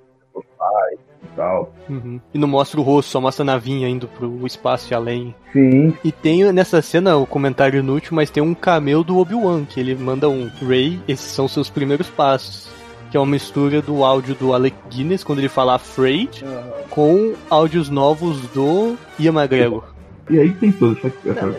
[0.58, 1.74] pais e tal.
[1.90, 2.20] Uhum.
[2.34, 5.36] E não mostra o rosto, só mostra a navinha indo pro espaço e além.
[5.54, 5.94] Sim.
[6.04, 9.96] E tem nessa cena o comentário inútil, mas tem um cameo do Obi-Wan, que ele
[9.96, 12.70] manda um Ray, esses são seus primeiros passos.
[13.12, 16.46] que é uma mistura do áudio do Alec Guinness quando ele fala afraid
[16.90, 19.84] com áudios novos do Ian McGregor.
[20.30, 21.56] E aí tem toda essa, essa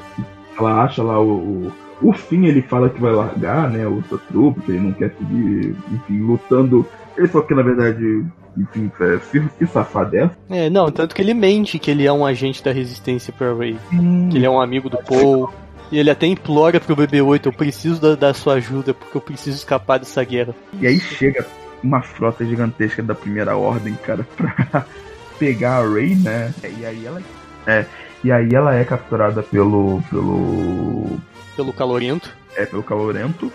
[0.59, 4.19] ela acha lá o, o, o fim, ele fala que vai largar, né, o seu
[4.19, 6.87] trupe, que ele não quer seguir, enfim, lutando.
[7.19, 8.25] Ele só que na verdade,
[8.57, 10.37] enfim, é, se, se safar dessa.
[10.51, 13.77] É, não, tanto que ele mente que ele é um agente da resistência para Ray.
[14.31, 15.53] Que ele é um amigo do Paul.
[15.91, 19.59] E ele até implora pro BB-8, eu preciso da, da, sua ajuda, porque eu preciso
[19.59, 20.55] escapar dessa guerra.
[20.81, 21.47] E aí chega
[21.83, 24.87] uma frota gigantesca da primeira ordem, cara, pra
[25.39, 26.55] pegar a Ray, né?
[26.79, 27.23] E aí ela.
[27.67, 27.85] É,
[28.25, 30.03] e aí ela é capturada pelo.
[30.09, 31.21] pelo.
[31.57, 32.35] Pelo calorento.
[32.57, 33.53] É, pelo calorento.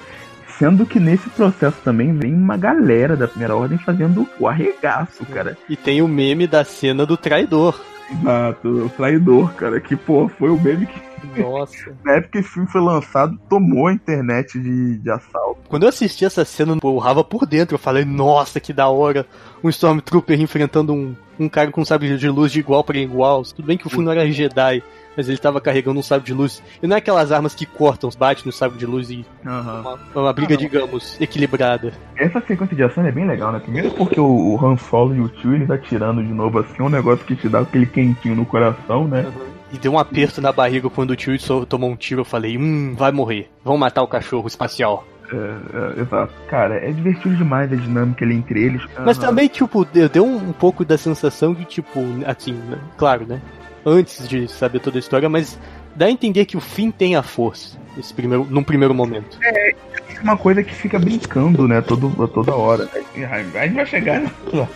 [0.58, 5.56] Sendo que nesse processo também vem uma galera da primeira ordem fazendo o arregaço, cara.
[5.70, 7.80] E tem o meme da cena do traidor.
[8.10, 11.96] Exato, o traidor, cara, que pô, foi o meme que nossa.
[12.04, 15.47] Na época que esse filme foi lançado, tomou a internet de, de assalto.
[15.68, 17.76] Quando eu assisti essa cena, eu urrava por dentro.
[17.76, 19.26] Eu falei, nossa, que da hora.
[19.64, 23.44] Um Stormtrooper enfrentando um, um cara com um sabre de luz de igual para igual.
[23.44, 24.84] Tudo bem que o filme não era Jedi,
[25.16, 26.62] mas ele tava carregando um sabre de luz.
[26.82, 29.26] E não é aquelas armas que cortam, bate no sabre de luz e.
[29.46, 29.82] Uhum.
[29.82, 31.92] Uma, uma, briga, ah, digamos, equilibrada.
[32.16, 33.60] Essa sequência de ação é bem legal, né?
[33.60, 36.76] Primeiro porque o, o Han Solo e o Tio ele tá tirando de novo assim,
[36.80, 39.22] é um negócio que te dá aquele quentinho no coração, né?
[39.22, 39.58] Uhum.
[39.72, 42.22] E deu um aperto na barriga quando o tio tomou um tiro.
[42.22, 43.50] Eu falei, hum, vai morrer.
[43.66, 45.06] Vão matar o cachorro espacial.
[45.32, 46.34] É, é, exato.
[46.50, 48.82] Cara, é divertido demais a dinâmica ali entre eles.
[49.06, 49.24] Mas uhum.
[49.24, 52.78] também, tipo, deu um, um, pouco da sensação de, tipo, assim, né?
[52.98, 53.42] claro, né?
[53.86, 55.58] Antes de saber toda a história, mas
[55.96, 57.78] dá a entender que o fim tem a força.
[57.98, 59.38] Esse primeiro, num primeiro momento.
[59.42, 61.82] É, é uma coisa que fica brincando, né?
[61.82, 62.88] Todo, toda hora.
[62.94, 64.22] A gente vai chegar
[64.54, 64.68] lá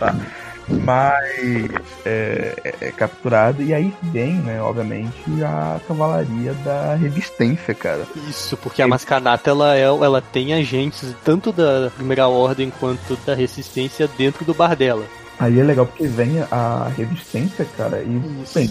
[0.68, 1.70] mas
[2.04, 8.06] é, é, é capturado e aí vem, né, obviamente, a cavalaria da resistência, cara.
[8.28, 13.34] Isso, porque a Mascanata ela, é, ela tem agentes tanto da primeira ordem quanto da
[13.34, 15.04] resistência dentro do bar dela.
[15.38, 18.20] Aí é legal porque vem a resistência, cara, e
[18.54, 18.70] bem,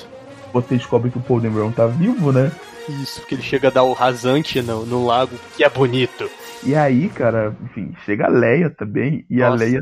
[0.54, 2.52] você descobre que o Paul Brown tá vivo, né?
[2.88, 6.30] Isso, porque ele chega a dar o rasante no, no lago, que é bonito.
[6.64, 9.52] E aí, cara, enfim, chega a Leia também, e Nossa.
[9.52, 9.82] a Leia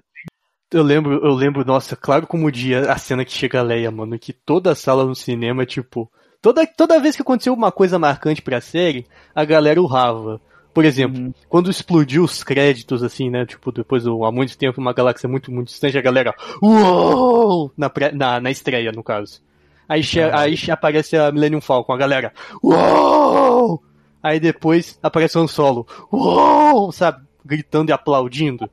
[0.72, 3.89] eu lembro, eu lembro, nossa, claro como o dia, a cena que chega a Leia,
[3.89, 6.09] mano, que toda a sala no cinema, tipo,
[6.41, 10.39] toda, toda vez que aconteceu uma coisa marcante pra série, a galera urrava.
[10.72, 11.34] Por exemplo, uhum.
[11.49, 13.45] quando explodiu os créditos, assim, né?
[13.45, 16.34] Tipo, depois do, há muito tempo, uma galáxia muito, muito distante, a galera.
[16.61, 17.72] Uou!
[17.76, 19.41] Na, pré, na, na estreia, no caso.
[19.88, 20.38] Aí, uhum.
[20.38, 22.32] aí aparece a Millennium Falcon, a galera.
[22.63, 23.84] Uou!
[24.22, 25.88] Aí depois aparece o Solo.
[26.11, 26.91] Uou!
[26.91, 27.26] Sabe?
[27.43, 28.70] Gritando e aplaudindo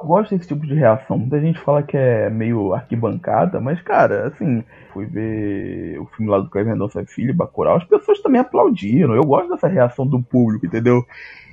[0.00, 1.18] eu gosto desse tipo de reação.
[1.18, 6.38] Muita gente fala que é meio arquibancada, mas, cara, assim, fui ver o filme lá
[6.38, 9.14] do Kevin Mendonça Filho, Bacurau, as pessoas também aplaudiram.
[9.14, 11.04] Eu gosto dessa reação do público, entendeu?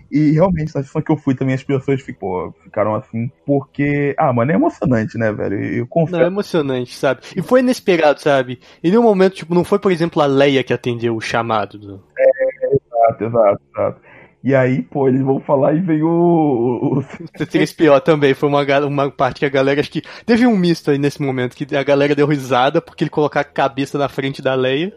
[0.10, 4.16] E realmente, na sessão que eu fui também, as pessoas ficou, ficaram assim, porque.
[4.18, 5.62] Ah, mano, é emocionante, né, velho?
[5.62, 6.18] Eu confio.
[6.18, 7.22] Não, é emocionante, sabe?
[7.36, 8.60] E foi inesperado, sabe?
[8.82, 11.78] E nenhum momento, tipo, não foi, por exemplo, a Leia que atendeu o chamado.
[11.78, 12.04] Do...
[12.18, 14.07] É, exato, exato, exato.
[14.48, 16.08] E aí, pô, eles vão falar e vem o.
[16.08, 17.04] o
[17.38, 18.34] C3PO também.
[18.34, 19.82] Foi uma, uma parte que a galera.
[19.82, 23.10] Acho que teve um misto aí nesse momento, que a galera deu risada porque ele
[23.10, 24.94] colocar a cabeça na frente da Leia.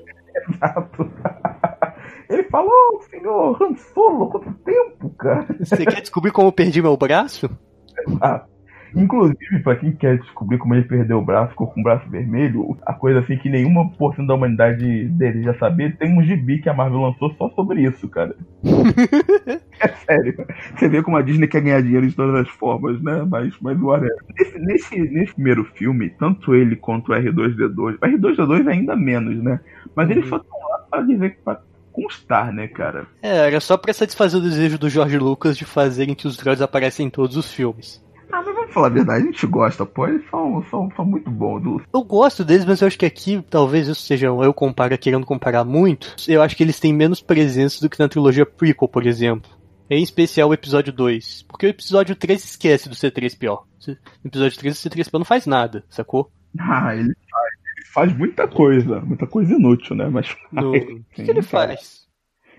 [0.48, 1.10] Exato.
[2.30, 5.48] Ele falou, senhor Han Solo, quanto tempo, cara?
[5.58, 7.50] Você quer descobrir como eu perdi meu braço?
[8.06, 8.49] Exato.
[8.94, 12.76] Inclusive, para quem quer descobrir como ele perdeu o braço, ficou com o braço vermelho,
[12.84, 16.74] a coisa assim que nenhuma porção da humanidade deseja saber, tem um gibi que a
[16.74, 18.34] Marvel lançou só sobre isso, cara.
[19.80, 20.46] é sério.
[20.76, 23.24] Você vê como a Disney quer ganhar dinheiro de todas as formas, né?
[23.28, 24.16] Mas, mas whatever.
[24.38, 29.60] Nesse, nesse, nesse primeiro filme, tanto ele quanto o R2D2, o R2D2 ainda menos, né?
[29.94, 31.60] Mas eles só estão lá pra dizer que pra
[31.92, 33.06] constar, né, cara?
[33.22, 36.62] É, era só pra satisfazer o desejo do George Lucas de fazerem que os droids
[36.62, 38.02] aparecem em todos os filmes.
[38.32, 41.30] Ah, mas vamos falar a verdade, a gente gosta, pô, eles são, são, são muito
[41.30, 41.82] bons.
[41.92, 45.64] Eu gosto deles, mas eu acho que aqui, talvez isso seja eu compara, querendo comparar
[45.64, 49.50] muito, eu acho que eles têm menos presença do que na trilogia prequel, por exemplo.
[49.90, 51.46] Em especial o episódio 2.
[51.48, 53.58] Porque o episódio 3 esquece do C3PO.
[53.88, 56.30] No episódio 3 o C3PO não faz nada, sacou?
[56.56, 59.00] Ah, ele faz, ele faz muita coisa.
[59.00, 60.08] Muita coisa inútil, né?
[60.08, 60.36] Mas.
[60.52, 60.70] No...
[60.70, 61.99] O que, que ele faz?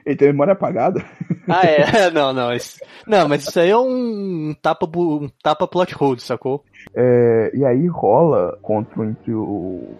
[0.05, 1.03] Ele tem memória apagada.
[1.47, 2.09] Ah, é?
[2.11, 2.53] Não, não.
[2.53, 2.79] Isso...
[3.05, 6.63] Não, mas isso aí é um tapa, um tapa plot hole, sacou?
[6.95, 9.95] É, e aí rola contra entre o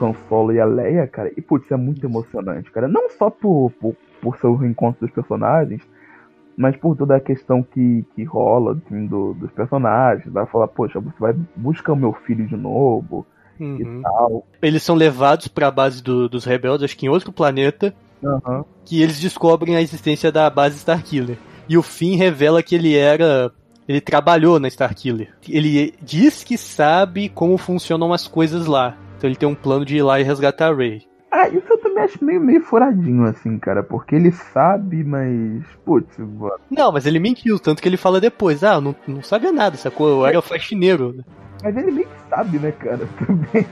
[0.00, 1.30] Han Solo e a Leia, cara.
[1.36, 2.88] E, putz, é muito emocionante, cara.
[2.88, 5.82] Não só por, por, por ser o reencontro dos personagens,
[6.56, 10.32] mas por toda a questão que, que rola assim, do, dos personagens.
[10.32, 13.26] Vai falar, poxa, você vai buscar o meu filho de novo.
[13.58, 13.76] Uhum.
[13.76, 14.46] E tal.
[14.60, 17.94] Eles são levados para a base do, dos rebeldes, acho que em outro planeta,
[18.84, 21.38] que eles descobrem a existência da base Starkiller.
[21.68, 23.50] E o Finn revela que ele era
[23.88, 25.34] Ele trabalhou na Starkiller.
[25.48, 28.96] Ele diz que sabe como funcionam as coisas lá.
[29.16, 31.02] Então ele tem um plano de ir lá e resgatar a Ray.
[31.30, 33.82] Ah, isso eu também acho meio, meio furadinho, assim, cara.
[33.82, 35.64] Porque ele sabe, mas.
[35.84, 36.60] Putz, mano.
[36.70, 39.76] Não, mas ele mentiu, tanto que ele fala depois, ah, eu não, não sabia nada,
[39.76, 40.08] sacou?
[40.08, 41.24] Eu era faxineiro.
[41.64, 43.08] Mas ele meio que sabe, né, cara?
[43.26, 43.66] Também.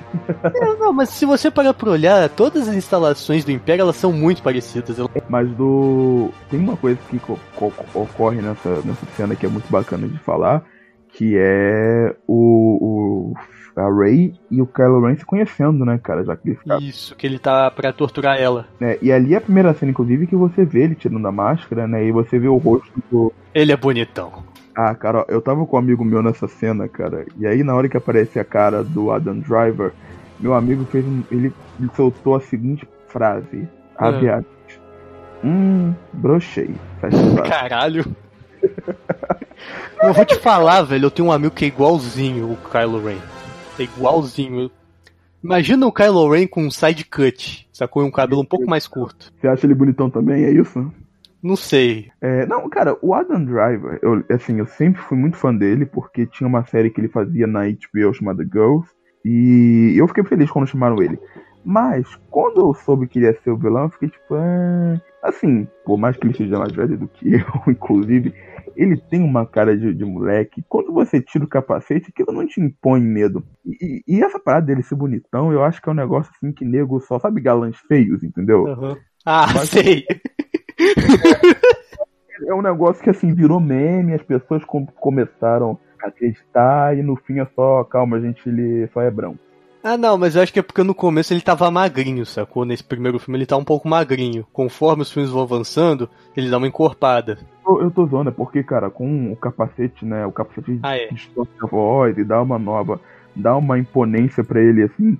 [0.45, 4.13] É, não, mas se você parar pra olhar, todas as instalações do Império, elas são
[4.13, 4.97] muito parecidas.
[5.29, 6.31] Mas do.
[6.51, 10.19] Tem uma coisa que co- co- ocorre nessa, nessa cena que é muito bacana de
[10.19, 10.65] falar,
[11.13, 13.35] que é o, o
[13.75, 16.23] a Ray e o Kylo Ren se conhecendo, né, cara?
[16.25, 16.81] Já que eles ficaram.
[16.83, 18.67] Isso, que ele tá pra torturar ela.
[18.81, 18.97] né?
[19.01, 22.05] E ali é a primeira cena, inclusive, que você vê ele tirando a máscara, né?
[22.07, 23.33] E você vê o rosto do.
[23.55, 24.45] Ele é bonitão.
[24.75, 27.27] Ah, cara, eu tava com um amigo meu nessa cena, cara.
[27.39, 29.93] E aí na hora que aparece a cara do Adam Driver,
[30.41, 31.23] meu amigo fez um.
[31.31, 33.69] Ele, ele soltou a seguinte frase.
[33.97, 34.37] Abre Ah.
[34.39, 34.81] aspas.
[35.45, 36.75] Hum, brochei.
[37.49, 38.05] Caralho.
[40.03, 43.19] Eu vou te falar, velho, eu tenho um amigo que é igualzinho o Kylo Ren.
[43.79, 44.71] É igualzinho.
[45.43, 48.03] Imagina o Kylo Ren com um side cut, sacou?
[48.03, 49.33] E um cabelo um pouco mais curto.
[49.41, 50.91] Você acha ele bonitão também, é isso?
[51.43, 52.11] Não sei.
[52.21, 56.27] É, não, cara, o Adam Driver, eu, assim, eu sempre fui muito fã dele, porque
[56.27, 58.89] tinha uma série que ele fazia na HBO chamada Girls,
[59.25, 61.19] e eu fiquei feliz quando chamaram ele.
[61.65, 65.01] Mas, quando eu soube que ele ia ser o vilão, eu fiquei tipo, ah...
[65.23, 68.35] assim, por mais que ele seja mais velho do que eu, inclusive,
[68.77, 70.65] ele tem uma cara de, de moleque.
[70.69, 73.45] Quando você tira o capacete, aquilo não te impõe medo.
[73.65, 76.65] E, e essa parada dele ser bonitão, eu acho que é um negócio assim que
[76.65, 78.65] nego só sabe galãs feios, entendeu?
[79.25, 80.05] Ah, Mas- sei.
[82.47, 87.17] é um negócio que assim virou meme, as pessoas com- começaram a acreditar e no
[87.17, 89.39] fim é só, calma, gente, ele só é branco.
[89.85, 92.65] Ah, não, mas eu acho que é porque no começo ele tava magrinho, sacou?
[92.65, 94.47] Nesse primeiro filme ele tá um pouco magrinho.
[94.53, 97.39] Conforme os filmes vão avançando, ele dá uma encorpada.
[97.67, 101.09] Eu, eu tô zoando, é porque, cara, com o capacete, né, o capacete Ah, é.
[101.09, 103.01] distorce a voz e dá uma nova,
[103.35, 105.19] dá uma imponência pra ele, assim.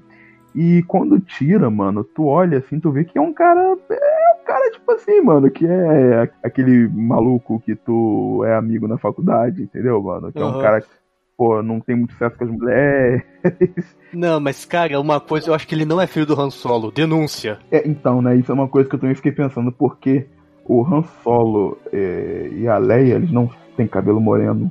[0.55, 4.45] E quando tira, mano, tu olha assim, tu vê que é um cara, é um
[4.45, 10.03] cara tipo assim, mano, que é aquele maluco que tu é amigo na faculdade, entendeu,
[10.03, 10.31] mano?
[10.31, 10.89] Que é um cara que,
[11.37, 13.23] pô, não tem muito sucesso com as mulheres.
[14.13, 16.93] Não, mas cara, uma coisa, eu acho que ele não é filho do Han Solo.
[16.93, 17.59] Denúncia.
[17.71, 20.27] É, então, né, isso é uma coisa que eu também fiquei pensando, porque
[20.67, 24.71] o Han Solo é, e a Leia, eles não têm cabelo moreno.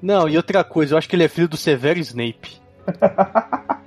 [0.00, 2.60] Não, e outra coisa, eu acho que ele é filho do Severo Snape.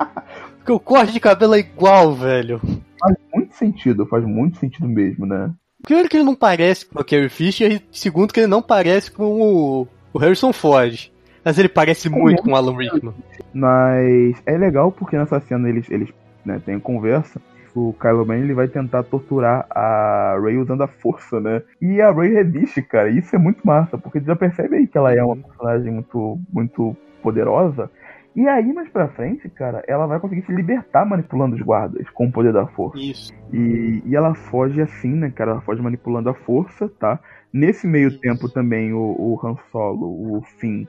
[0.66, 2.59] Porque o corte de cabelo é igual, velho.
[2.99, 5.53] Faz muito sentido, faz muito sentido mesmo, né?
[5.84, 9.11] Primeiro que ele não parece com o Carrie Fisher, e segundo que ele não parece
[9.11, 11.11] com o, o Harrison Ford.
[11.43, 13.13] Mas ele parece muito com o Alan Rickman.
[13.53, 16.09] Mas é legal porque nessa cena eles, eles
[16.43, 17.39] né, têm conversa.
[17.76, 21.61] O Kylo Ren ele vai tentar torturar a Rey usando a força, né?
[21.80, 23.11] E a Rey resiste, cara.
[23.11, 25.91] E isso é muito massa, porque tu já percebe aí que ela é uma personagem
[25.93, 27.91] muito, muito poderosa.
[28.36, 32.25] E aí, mais pra frente, cara, ela vai conseguir se libertar manipulando os guardas com
[32.25, 32.99] o poder da força.
[32.99, 33.33] Isso.
[33.53, 35.51] E, e ela foge assim, né, cara?
[35.51, 37.17] Ela foge manipulando a força, tá?
[37.53, 40.86] Nesse meio tempo também o, o Han Solo, o Finn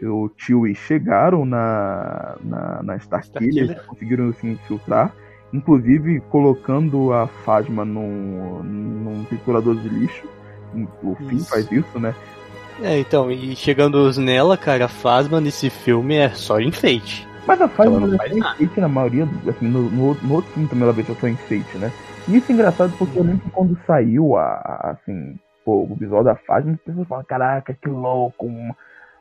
[0.00, 3.86] e o Chewie chegaram na, na, na Starkiller, Starkiller.
[3.86, 5.14] conseguiram se infiltrar,
[5.52, 10.26] inclusive colocando a Phasma num, num triturador de lixo.
[11.02, 11.50] O Finn Isso.
[11.50, 12.14] faz isso, né?
[12.80, 17.26] É, então, e chegando nela, cara, a Phasma nesse filme é só enfeite.
[17.46, 20.50] Mas a Phasma Ela não é faz enfeite na maioria, assim, no, no, no outro
[20.52, 21.92] filme também ela veio só enfeite, né?
[22.28, 25.96] E isso é engraçado porque eu lembro que quando saiu a, a- assim, pô, o
[25.96, 28.70] visual da Phasma, as pessoas falam, caraca, que louco, um,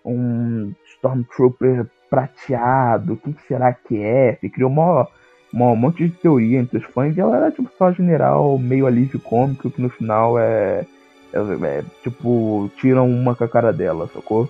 [0.05, 4.37] um Stormtrooper prateado, o que, que será que é?
[4.39, 5.07] Se criou uma,
[5.51, 8.85] uma- um monte de teoria entre os fãs e ela era tipo só general, meio
[8.85, 10.85] alívio cômico, que no final é,
[11.33, 14.49] é, é, tipo, tiram uma com a cara dela, sacou?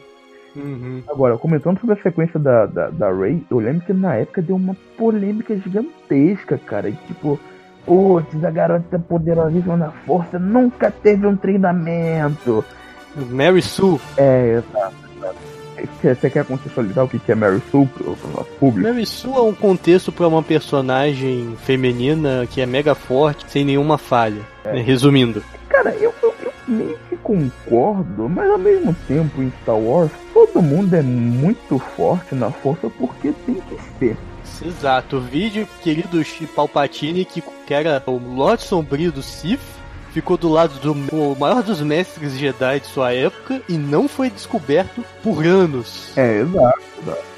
[0.55, 1.01] Uhum.
[1.07, 4.55] Agora, comentando sobre a sequência da, da, da Ray, eu lembro que na época deu
[4.55, 6.89] uma polêmica gigantesca, cara.
[6.89, 7.39] E, tipo,
[7.85, 12.63] putz, a garota poderosíssima na força nunca teve um treinamento.
[13.29, 13.99] Mary Sue.
[14.17, 14.95] É, exato.
[15.17, 15.51] exato.
[16.03, 18.87] Você quer contextualizar o que é Mary Sue pro pro nosso público?
[18.87, 23.97] Mary Sue é um contexto pra uma personagem feminina que é mega forte, sem nenhuma
[23.97, 24.41] falha.
[24.65, 24.81] né?
[24.81, 25.41] Resumindo.
[25.69, 26.11] Cara, eu
[26.67, 32.35] meio que concordo, mas ao mesmo tempo em Star Wars, todo mundo é muito forte
[32.35, 34.17] na força porque tem que ser.
[34.63, 36.21] Exato, o vídeo querido
[36.55, 37.43] Palpatine, que,
[37.73, 39.59] era o Lorde Sombrio do Sith,
[40.11, 44.29] ficou do lado do o maior dos mestres Jedi de sua época e não foi
[44.29, 46.15] descoberto por anos.
[46.17, 46.81] É, exato.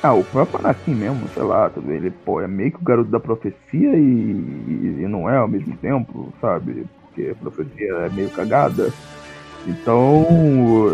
[0.01, 3.19] Ah, o próprio Anakin mesmo, sei lá, ele, pô, é meio que o garoto da
[3.19, 6.85] profecia e, e não é ao mesmo tempo, sabe?
[7.13, 8.91] Porque a profecia é meio cagada.
[9.67, 10.25] Então,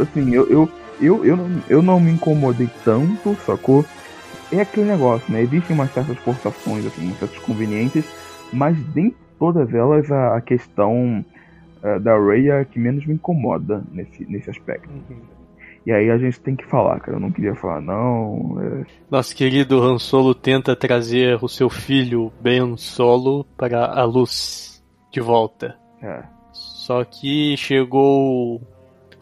[0.01, 0.69] assim, eu, eu,
[1.01, 3.85] eu, eu, não, eu não me incomodei tanto, sacou?
[4.51, 5.41] É aquele negócio, né?
[5.41, 8.05] Existem umas certas forçações, assim, umas certas conveniências,
[8.51, 11.23] mas nem todas elas a, a questão
[11.83, 14.89] uh, da Rey é a que menos me incomoda nesse, nesse aspecto.
[14.89, 15.39] Uhum.
[15.85, 17.17] E aí a gente tem que falar, cara.
[17.17, 18.57] Eu não queria falar, não.
[18.61, 18.85] É...
[19.09, 25.21] Nosso querido Han Solo tenta trazer o seu filho Ben Solo para a luz de
[25.21, 25.78] volta.
[26.01, 26.23] É.
[26.51, 28.61] Só que chegou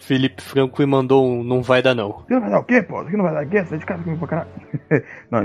[0.08, 2.24] Felipe Franco e mandou um não vai dar não.
[2.30, 3.00] Não vai dar o quê, pô?
[3.00, 3.66] Aqui não vai dar o quê?
[3.66, 4.50] Sai de casa comigo pra caralho.
[5.30, 5.40] não,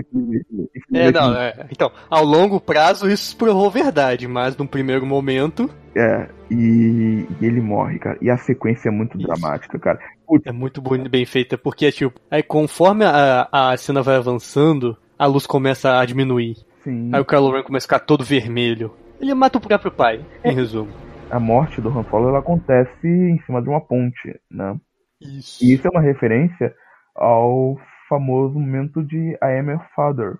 [0.95, 1.67] é, não, é.
[1.71, 5.69] Então, ao longo prazo isso provou verdade, mas num primeiro momento.
[5.97, 8.17] É, e, e ele morre, cara.
[8.21, 9.27] E a sequência é muito isso.
[9.27, 9.99] dramática, cara.
[10.27, 10.47] Putz.
[10.47, 15.45] É muito bem feita, porque, tipo, aí conforme a, a cena vai avançando, a luz
[15.45, 16.57] começa a diminuir.
[16.85, 17.11] Sim.
[17.13, 18.93] Aí o Kylo Ren começa a ficar todo vermelho.
[19.21, 20.51] Ele mata o próprio pai, é.
[20.51, 20.91] em resumo
[21.33, 24.77] a morte do Han Solo ela acontece em cima de uma ponte, né?
[25.19, 25.65] Isso.
[25.65, 26.75] E isso é uma referência
[27.15, 30.35] ao famoso momento de I Am Your Father,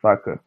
[0.00, 0.40] saca?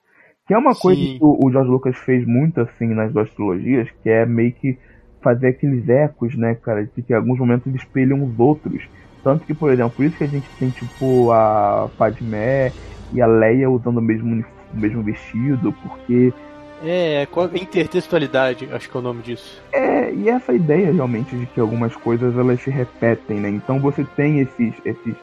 [0.47, 0.81] Que é uma Sim.
[0.81, 4.75] coisa que o, George Lucas fez muito assim nas duas trilogias, que é meio que
[5.21, 8.83] fazer aqueles ecos, né, cara, de que em alguns momentos espelham os outros.
[9.23, 12.71] Tanto que, por exemplo, por isso que a gente tem, tipo, a Padmé
[13.13, 14.43] e a Leia usando o mesmo,
[14.73, 16.33] o mesmo vestido, porque
[16.83, 19.61] é, intertextualidade, acho que é o nome disso.
[19.71, 23.49] É, e essa ideia realmente de que algumas coisas elas se repetem, né?
[23.49, 24.73] Então você tem esses.
[24.85, 25.15] esses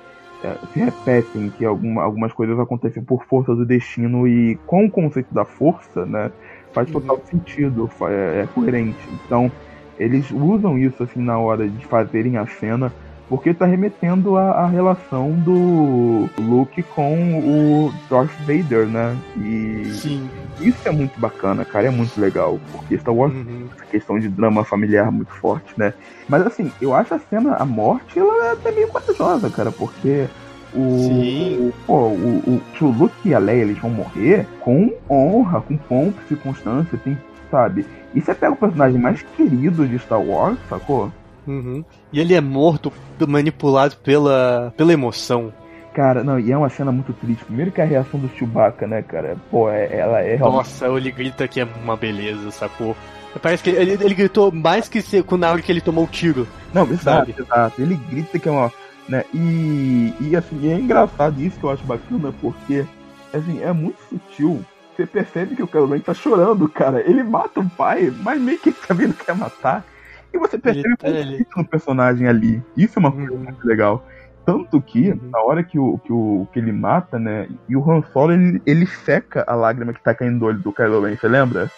[0.42, 4.90] é, se repetem, que alguma, algumas coisas acontecem por força do destino e com o
[4.90, 6.30] conceito da força, né?
[6.72, 7.26] Faz total uhum.
[7.26, 8.98] sentido, é, é coerente.
[9.24, 9.50] Então,
[9.98, 12.92] eles usam isso assim na hora de fazerem a cena
[13.28, 19.16] porque tá remetendo à, relação do Luke com o Darth Vader, né?
[19.36, 20.30] E Sim.
[20.60, 23.68] isso é muito bacana, cara, é muito legal, porque Star Wars uhum.
[23.74, 25.92] essa questão de drama familiar muito forte, né?
[26.28, 30.26] Mas assim, eu acho a cena, a morte, ela é até meio corajosa, cara, porque
[30.74, 35.60] o, o, pô, o, o, o Luke e a Leia eles vão morrer com honra,
[35.60, 37.18] com pompa, circunstância, tem,
[37.50, 37.86] sabe?
[38.14, 41.12] E você pega o personagem mais querido de Star Wars, sacou?
[41.48, 41.84] Uhum.
[42.12, 42.92] E ele é morto,
[43.26, 45.52] manipulado pela, pela emoção.
[45.94, 47.44] Cara, não, e é uma cena muito triste.
[47.44, 49.36] Primeiro que a reação do Chewbacca, né, cara?
[49.50, 50.56] Pô, é, ela é realmente...
[50.58, 52.94] Nossa, ele grita que é uma beleza, sacou?
[53.42, 56.46] Parece que ele, ele gritou mais que se, na hora que ele tomou o tiro.
[56.72, 57.34] Não, exato, sabe?
[57.38, 57.82] exato.
[57.82, 58.72] Ele grita que é uma.
[59.08, 62.84] Né, e, e assim, é engraçado isso que eu acho bacana, porque
[63.32, 64.64] assim, é muito sutil.
[64.94, 67.00] Você percebe que o Kylo tá chorando, cara.
[67.00, 69.84] Ele mata o pai, mas meio que ele também não quer matar.
[70.32, 72.62] E você percebe ele, no personagem ali.
[72.76, 73.38] Isso é uma coisa uhum.
[73.38, 74.04] muito legal.
[74.44, 75.30] Tanto que, uhum.
[75.30, 77.48] na hora que o, que o que ele mata, né?
[77.68, 80.72] E o Han Solo, ele, ele seca a lágrima que tá caindo do olho do
[80.72, 81.70] Kylo Ren, você lembra?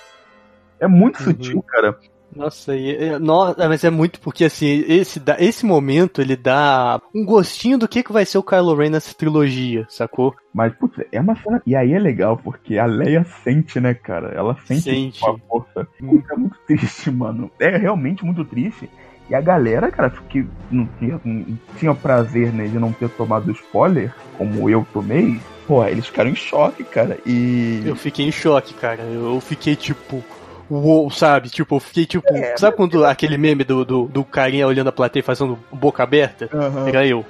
[0.79, 1.25] É muito uhum.
[1.25, 1.99] sutil, cara.
[2.35, 7.79] Nossa, e, nossa, mas é muito porque assim, esse, esse momento ele dá um gostinho
[7.79, 10.35] do que, que vai ser o Kylo Ren nessa trilogia, sacou?
[10.53, 11.63] Mas, putz, é uma cena.
[11.67, 14.29] E aí é legal, porque a Leia sente, né, cara?
[14.29, 15.25] Ela sente, sente.
[15.25, 15.87] a força.
[16.01, 17.51] É muito triste, mano.
[17.59, 18.89] É realmente muito triste.
[19.29, 23.53] E a galera, cara, que não tinha, não tinha prazer né, de não ter tomado
[23.53, 27.17] spoiler, como eu tomei, pô, eles ficaram em choque, cara.
[27.25, 27.81] E.
[27.87, 29.03] Eu fiquei em choque, cara.
[29.03, 30.25] Eu fiquei tipo
[30.71, 31.51] uou, sabe?
[31.51, 32.27] Tipo, eu fiquei tipo.
[32.33, 36.49] É, sabe quando aquele meme do, do, do, carinha olhando a plateia fazendo boca aberta?
[36.53, 36.87] Uhum.
[36.87, 37.25] Era eu.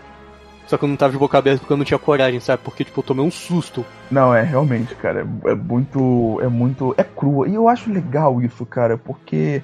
[0.67, 2.63] Só que eu não tava de boca aberta porque eu não tinha coragem, sabe?
[2.63, 3.85] Porque, tipo, eu tomei um susto.
[4.09, 5.27] Não, é realmente, cara.
[5.45, 6.39] É, é muito.
[6.43, 6.95] É muito.
[6.97, 7.49] É crua.
[7.49, 9.63] E eu acho legal isso, cara, porque.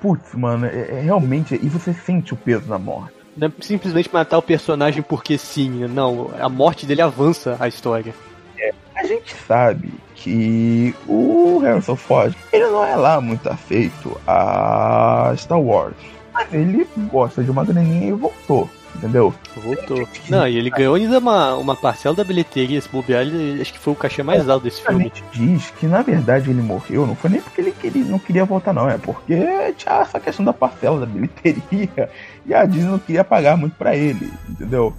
[0.00, 1.54] Putz, mano, é, é realmente.
[1.54, 3.14] E você sente o peso da morte.
[3.36, 5.86] Não é simplesmente matar o personagem porque sim.
[5.86, 8.12] Não, a morte dele avança a história.
[8.58, 15.32] É, a gente sabe que o Harrison Ford, ele não é lá muito afeito a
[15.36, 15.94] Star Wars.
[16.32, 19.32] Mas ele gosta de uma graninha e voltou entendeu?
[19.56, 20.08] Voltou.
[20.28, 23.78] Não, e ele ganhou ainda uma, uma parcela da bilheteria, esse bobear, ele, acho que
[23.78, 25.12] foi o cachê mais alto desse filme.
[25.32, 28.72] diz que na verdade ele morreu, não foi nem porque ele queria, não queria voltar,
[28.72, 29.36] não, é porque
[29.76, 32.10] tinha essa questão da parcela da bilheteria
[32.44, 34.94] e a Disney não queria pagar muito pra ele, entendeu?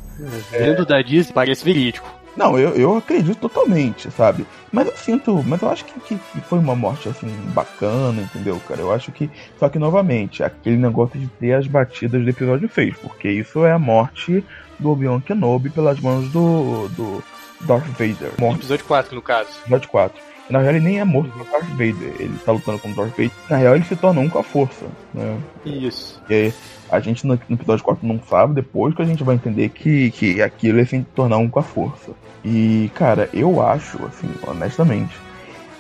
[0.51, 0.86] Vendo é...
[0.86, 2.18] da Disney parece verídico.
[2.39, 4.47] Não, eu, eu acredito totalmente, sabe?
[4.71, 8.57] Mas eu sinto, mas eu acho que, que, que, foi uma morte assim bacana, entendeu,
[8.65, 8.79] cara?
[8.79, 9.29] Eu acho que.
[9.59, 13.73] Só que novamente, aquele negócio de ter as batidas do episódio fez, porque isso é
[13.73, 14.41] a morte
[14.79, 17.21] do Obi-Wan Kenobi pelas mãos do, do
[17.59, 18.31] Darth Vader.
[18.39, 18.59] Morte.
[18.59, 19.49] Episódio 4, no caso.
[19.63, 20.21] Episódio 4.
[20.49, 22.15] Na real, ele nem é morto pelo Darth Vader.
[22.21, 23.31] Ele tá lutando com o Darth Vader.
[23.49, 25.37] Na real, ele se torna um com a força, né?
[25.65, 26.21] Isso.
[26.29, 26.53] E aí,
[26.89, 30.41] a gente no, episódio 4 não sabe, depois que a gente vai entender que, que
[30.41, 32.13] aquilo é se tornar um com a força.
[32.43, 35.15] E, cara, eu acho, assim, honestamente,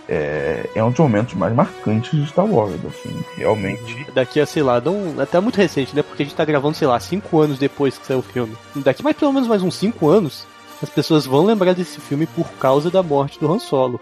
[0.07, 4.05] é, é um dos momentos mais marcantes de Star Wars, assim, realmente.
[4.13, 6.01] Daqui a, sei lá, não, até muito recente, né?
[6.01, 8.55] Porque a gente tá gravando, sei lá, 5 anos depois que saiu o filme.
[8.75, 10.47] Daqui mais pelo menos mais uns 5 anos,
[10.81, 14.01] as pessoas vão lembrar desse filme por causa da morte do Han Solo.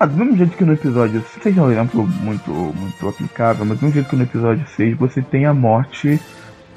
[0.00, 3.78] Ah, do mesmo jeito que no episódio 6 é um exemplo muito, muito aplicável, mas
[3.78, 6.18] do mesmo jeito que no episódio 6 você tem a morte.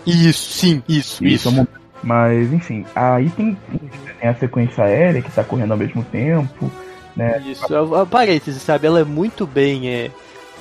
[0.05, 1.49] Isso, sim, isso, isso.
[1.49, 1.61] isso.
[1.61, 1.67] É
[2.03, 3.57] mas, enfim, aí tem,
[4.25, 6.71] tem a sequência aérea que tá correndo ao mesmo tempo
[7.15, 7.41] né?
[7.45, 8.87] Isso, a, a parênteses, sabe?
[8.87, 10.11] Ela é muito bem é,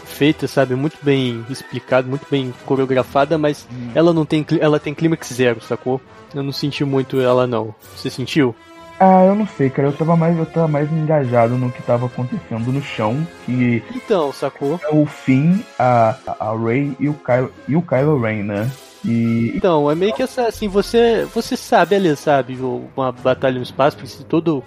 [0.04, 0.74] feita, sabe?
[0.74, 3.90] Muito bem explicada, muito bem coreografada, mas hum.
[3.94, 4.46] ela não tem.
[4.60, 6.00] Ela tem clímax zero, sacou?
[6.32, 7.74] Eu não senti muito ela não.
[7.96, 8.54] Você sentiu?
[9.00, 9.88] Ah, eu não sei, cara.
[9.88, 13.26] Eu tava mais, eu tava mais engajado no que tava acontecendo no chão.
[13.44, 14.78] Que então, sacou?
[14.84, 18.70] É o Finn, a, a Ray e o Kylo, e o Kylo Ren, né?
[19.04, 19.52] E...
[19.54, 22.58] Então, é meio que essa, assim, você, você sabe ali, sabe,
[22.96, 24.64] uma batalha no espaço, porque todo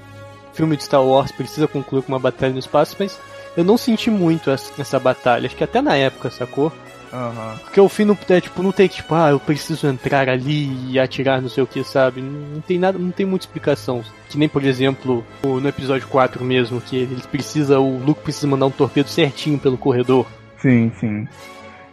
[0.54, 3.20] filme de Star Wars precisa concluir com uma batalha no espaço, mas
[3.56, 5.46] eu não senti muito essa, essa batalha.
[5.46, 6.72] Acho que até na época, sacou?
[7.12, 7.58] Uhum.
[7.64, 11.00] Porque o fim não, é, tipo, não tem tipo, ah, eu preciso entrar ali e
[11.00, 12.22] atirar não sei o que, sabe?
[12.22, 14.04] Não tem nada, não tem muita explicação.
[14.30, 18.66] Que nem, por exemplo, no episódio 4 mesmo, que eles precisa, o Luke precisa mandar
[18.66, 20.26] um torpedo certinho pelo corredor.
[20.62, 21.28] Sim, sim.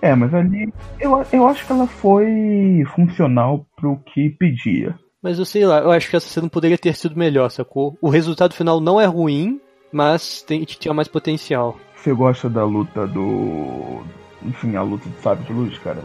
[0.05, 4.95] É, mas ali eu, eu acho que ela foi funcional pro que pedia.
[5.23, 7.97] Mas eu sei lá, eu acho que essa cena poderia ter sido melhor, sacou?
[8.03, 9.59] O resultado final não é ruim,
[9.91, 11.79] mas tem, tinha mais potencial.
[11.97, 14.03] Você gosta da luta do.
[14.45, 16.03] Enfim, a luta de sábio de luz, cara?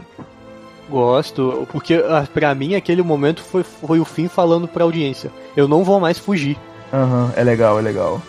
[0.88, 5.30] Gosto, porque ah, para mim aquele momento foi, foi o fim falando pra audiência.
[5.54, 6.56] Eu não vou mais fugir.
[6.90, 8.22] Aham, uhum, é legal, é legal.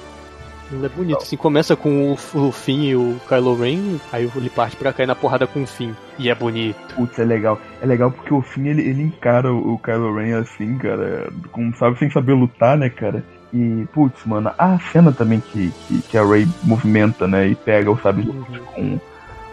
[0.72, 4.49] Ele é bonito, assim, começa com o, o Finn e o Kylo Ren, aí ele
[4.49, 5.93] parte pra cair na porrada com o Finn.
[6.17, 6.78] E é bonito.
[6.95, 7.59] Putz, é legal.
[7.82, 11.76] É legal porque o Finn, ele, ele encara o, o Kylo Ren assim, cara, como
[11.76, 13.24] sabe, sem saber lutar, né, cara?
[13.53, 17.91] E, putz, mano, a cena também que, que, que a Rey movimenta, né, e pega
[17.91, 18.43] o sabre uhum.
[18.74, 18.99] com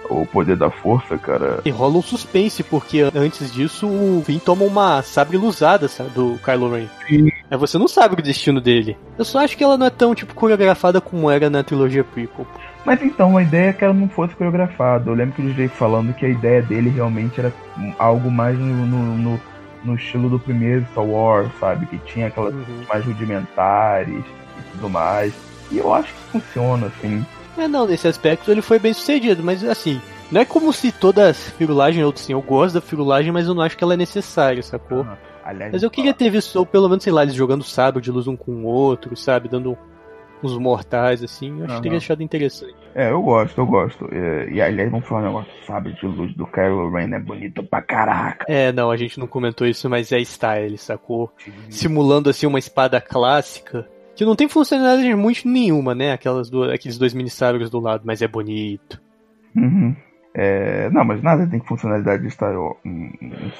[0.08, 1.60] o poder da força, cara.
[1.64, 6.38] E rola um suspense, porque antes disso o Finn toma uma sabre luzada sabe, do
[6.44, 6.86] Kylo Ren.
[7.06, 7.28] Sim.
[7.50, 8.96] É, você não sabe o destino dele.
[9.18, 12.46] Eu só acho que ela não é tão, tipo, coreografada como era na trilogia prequel.
[12.84, 15.10] Mas então, a ideia é que ela não fosse coreografada.
[15.10, 17.52] Eu lembro que o DJ falando que a ideia dele realmente era
[17.98, 19.40] algo mais no, no, no,
[19.84, 21.86] no estilo do primeiro Star Wars, sabe?
[21.86, 22.84] Que tinha aquelas uhum.
[22.88, 25.34] mais rudimentares e tudo mais.
[25.70, 27.24] E eu acho que funciona, assim.
[27.58, 30.00] É, não, nesse aspecto ele foi bem sucedido, mas assim,
[30.30, 33.62] não é como se toda firulagem, ou assim, eu gosto da firulagem, mas eu não
[33.62, 34.98] acho que ela é necessária, sacou?
[34.98, 35.16] Uhum.
[35.44, 38.10] Aliás, mas eu queria ter visto, ou pelo menos, sei lá, eles jogando sábio de
[38.10, 39.48] luz um com o outro, sabe?
[39.48, 39.76] Dando
[40.42, 41.76] uns mortais, assim, eu acho uhum.
[41.76, 42.76] que teria achado interessante.
[42.94, 44.08] É, eu gosto, eu gosto.
[44.12, 47.62] E, e aliás, vamos falar um negócio, sabe, de luz do Kylo Ren é bonito
[47.64, 48.44] pra caraca.
[48.48, 51.32] É, não, a gente não comentou isso, mas é style, sacou?
[51.38, 51.52] Sim.
[51.70, 53.88] Simulando, assim, uma espada clássica
[54.18, 56.10] que não tem funcionalidade muito nenhuma, né?
[56.10, 59.00] Aquelas do, aqueles dois mini sabres do lado, mas é bonito.
[59.54, 59.94] Uhum.
[60.34, 62.52] É, não, mas nada tem funcionalidade de Star,
[62.84, 63.12] em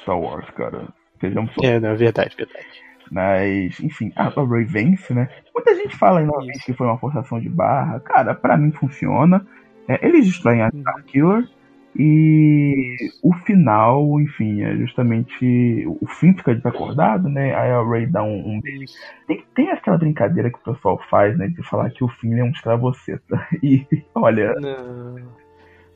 [0.03, 0.89] Star Wars, cara.
[1.21, 1.61] Sejamos só.
[1.65, 2.67] É, não, é verdade, verdade.
[3.09, 5.29] Mas, enfim, a Ray vence, né?
[5.55, 8.01] Muita gente fala vez que foi uma forçação de barra.
[8.01, 9.47] Cara, pra mim funciona.
[9.87, 11.49] É, eles destroem a Star Killer.
[11.97, 15.85] E o final, enfim, é justamente.
[16.01, 17.55] O fim fica desacordado, né?
[17.55, 18.93] Aí a Ray dá um, um beijo.
[19.27, 21.49] Tem, tem aquela brincadeira que o pessoal faz, né?
[21.49, 23.47] De falar que o fim é um escravoceta.
[23.63, 24.55] E olha.
[24.55, 25.39] Não.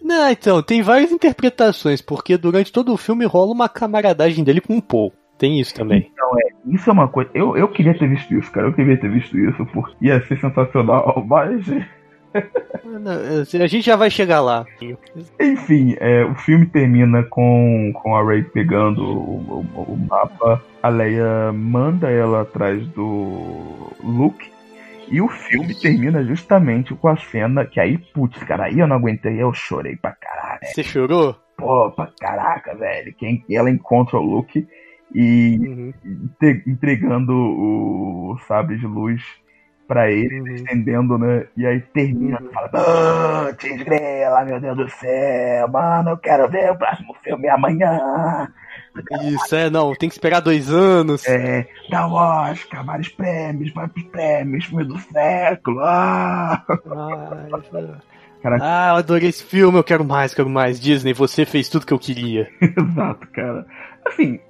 [0.02, 4.76] Não, então, tem várias interpretações, porque durante todo o filme rola uma camaradagem dele com
[4.76, 5.12] o Paul.
[5.38, 6.10] Tem isso também.
[6.12, 7.30] Então, é, isso é uma coisa.
[7.34, 8.66] Eu, eu queria ter visto isso, cara.
[8.68, 11.66] Eu queria ter visto isso, porque ia ser sensacional, mas.
[13.60, 14.66] A gente já vai chegar lá.
[15.40, 20.62] Enfim, é, o filme termina com, com a Ray pegando o, o, o, mapa.
[20.82, 24.50] A Leia manda ela atrás do Luke.
[25.08, 28.96] E o filme termina justamente com a cena que aí, putz, cara, aí eu não
[28.96, 30.60] aguentei, eu chorei pra caralho.
[30.64, 31.36] Você chorou?
[31.56, 33.14] Pô, pra caraca, velho.
[33.14, 34.66] Quem, ela encontra o Luke
[35.14, 35.92] e uhum.
[36.66, 39.22] entregando o sabre de luz
[39.92, 40.54] pra ele, uhum.
[40.54, 41.44] estendendo, né?
[41.54, 42.50] E aí termina, uhum.
[42.50, 48.48] fala, putz, grela, meu Deus do céu, mano, eu quero ver o próximo filme amanhã.
[49.22, 51.26] Isso, é, não, tem que esperar dois anos.
[51.26, 55.80] É, dá o Oscar, vários prêmios, vários prêmios, filme do século.
[55.80, 56.64] Ah.
[58.44, 60.80] Ai, ah, eu adorei esse filme, eu quero mais, quero mais.
[60.80, 62.48] Disney, você fez tudo que eu queria.
[62.60, 63.66] Exato, cara.
[64.06, 64.40] Assim,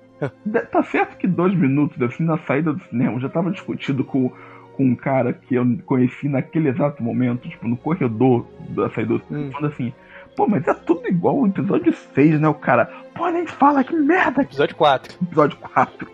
[0.70, 4.32] tá certo que dois minutos assim na saída do cinema já tava discutido com
[4.76, 9.22] com um cara que eu conheci naquele exato momento, tipo, no corredor da saída do
[9.30, 9.50] hum.
[9.52, 9.92] falando assim,
[10.36, 12.48] pô, mas é tudo igual o episódio 6, né?
[12.48, 14.42] O cara, pô, nem fala que merda.
[14.42, 15.18] Episódio 4.
[15.22, 16.08] Episódio 4.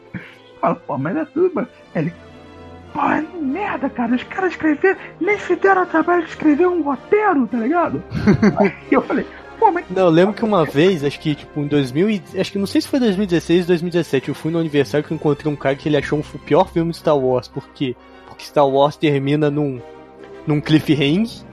[0.61, 1.51] Fala, pô, mas é tudo.
[1.55, 1.69] Mas...
[1.95, 2.13] Ele,
[2.93, 4.15] Porra, merda, cara.
[4.15, 8.03] Os caras escreveram, nem se deram o trabalho de escrever um roteiro, tá ligado?
[8.59, 9.27] Aí eu falei,
[9.59, 9.85] pô, mas.
[9.91, 12.67] Não, eu lembro que uma vez, acho que tipo em 2000, e- acho que não
[12.67, 15.77] sei se foi 2016 ou 2017, eu fui no aniversário que eu encontrei um cara
[15.77, 17.49] que ele achou o pior filme de Star Wars.
[17.49, 17.69] Por
[18.39, 19.81] Porque Star Wars termina num,
[20.47, 21.45] num cliffhanger,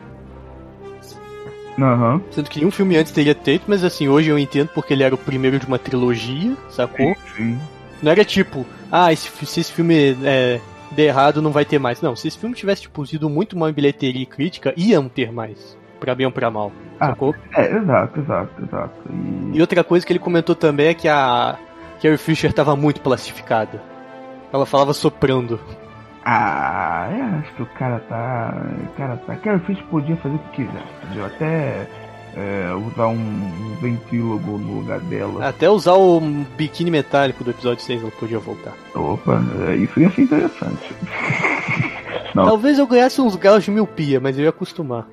[1.80, 2.22] Aham.
[2.30, 5.16] sendo que nenhum filme antes teria feito, mas assim, hoje eu entendo porque ele era
[5.16, 7.16] o primeiro de uma trilogia, sacou?
[7.36, 7.58] Sim.
[8.04, 12.02] Não era tipo, ah, esse, se esse filme é, der errado não vai ter mais.
[12.02, 15.32] Não, se esse filme tivesse tipo, sido muito mal em bilheteria e crítica, iam ter
[15.32, 15.76] mais.
[16.00, 16.72] Pra bem ou pra mal.
[17.00, 17.08] Ah.
[17.08, 17.34] Sacou?
[17.56, 18.94] É, exato, exato, exato.
[19.10, 19.58] E...
[19.58, 21.58] E outra coisa que ele comentou também é que a
[22.00, 23.82] Carrie Fisher tava muito plastificada.
[24.54, 25.60] Ela falava soprando.
[26.26, 28.54] Ah, eu acho que o cara tá.
[28.84, 29.36] O cara tá.
[29.36, 31.26] Carrie Fisher podia fazer o que quiser, entendeu?
[31.28, 31.88] Até
[32.36, 35.48] é, usar um, um ventrílogo no lugar dela.
[35.48, 36.20] Até usar o
[36.58, 38.74] biquíni metálico do episódio 6 ela podia voltar.
[38.96, 40.96] Opa, é, isso ia ser interessante.
[42.34, 45.08] Talvez eu ganhasse uns graus de miopia, mas eu ia acostumar.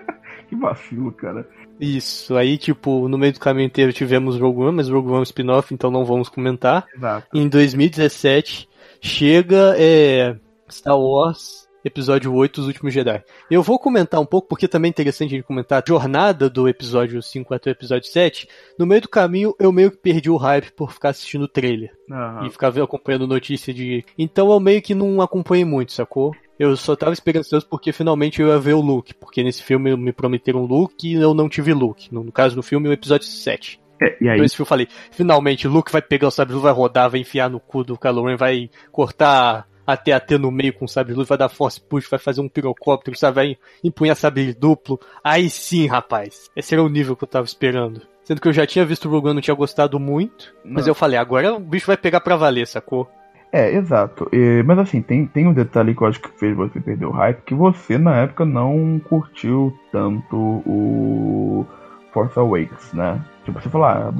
[0.48, 1.48] que vacilo, cara.
[1.80, 5.20] Isso, aí tipo, no meio do caminho inteiro tivemos Rogue One, mas Rogue One é
[5.20, 6.86] um spin-off, então não vamos comentar.
[6.94, 7.28] Exato.
[7.32, 8.68] Em 2017
[9.00, 10.36] chega é,
[10.68, 13.22] Star Wars Episódio 8, Os Últimos Jedi.
[13.48, 16.68] Eu vou comentar um pouco, porque também é interessante a gente comentar a jornada do
[16.68, 18.48] episódio 5 até o episódio 7.
[18.76, 21.92] No meio do caminho, eu meio que perdi o hype por ficar assistindo o trailer.
[22.10, 22.44] Aham.
[22.44, 24.04] E ficar acompanhando notícia de.
[24.18, 26.34] Então eu meio que não acompanhei muito, sacou?
[26.58, 29.14] Eu só tava esperançoso porque finalmente eu ia ver o Luke.
[29.14, 32.12] Porque nesse filme me prometeram Luke e eu não tive Luke.
[32.12, 33.80] No caso do filme, o episódio 7.
[34.02, 36.72] É, e aí, Então esse filme eu falei, finalmente, Luke vai pegar o sabre vai
[36.72, 40.86] rodar, vai enfiar no cu do Kylo Ren, vai cortar a TAT no meio com
[40.86, 44.52] sabre de luz, vai dar force push, vai fazer um pirocóptero, sabe, vai empunhar sabre
[44.52, 44.98] duplo.
[45.22, 46.50] Aí sim, rapaz.
[46.56, 48.02] Esse era o nível que eu tava esperando.
[48.24, 50.90] Sendo que eu já tinha visto o Rogue One, não tinha gostado muito, mas Não.
[50.90, 53.08] eu falei, agora o bicho vai pegar pra valer, sacou?
[53.52, 54.28] É, exato.
[54.32, 57.12] É, mas assim, tem, tem um detalhe que eu acho que fez você perder o
[57.12, 61.64] hype, que você na época não curtiu tanto o
[62.12, 63.22] Force Awakens, né?
[63.44, 64.12] Tipo, você falou, ah,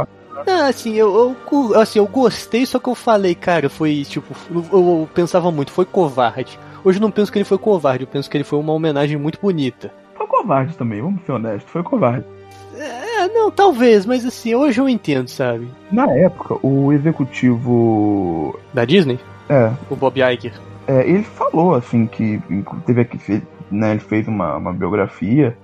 [0.46, 4.64] Ah, assim, eu, eu, assim, eu gostei, só que eu falei, cara, foi tipo, eu,
[4.72, 6.58] eu pensava muito, foi covarde.
[6.84, 9.16] Hoje eu não penso que ele foi covarde, eu penso que ele foi uma homenagem
[9.16, 9.92] muito bonita.
[10.16, 12.24] foi covarde também, vamos ser honestos, foi covarde.
[12.76, 15.66] É, não, talvez, mas assim, hoje eu entendo, sabe?
[15.90, 18.58] Na época, o executivo.
[18.74, 19.18] Da Disney,
[19.48, 20.52] É, o Bob Iger.
[20.86, 22.40] é, ele falou assim que
[22.84, 25.56] teve aqui, né, ele fez uma, uma biografia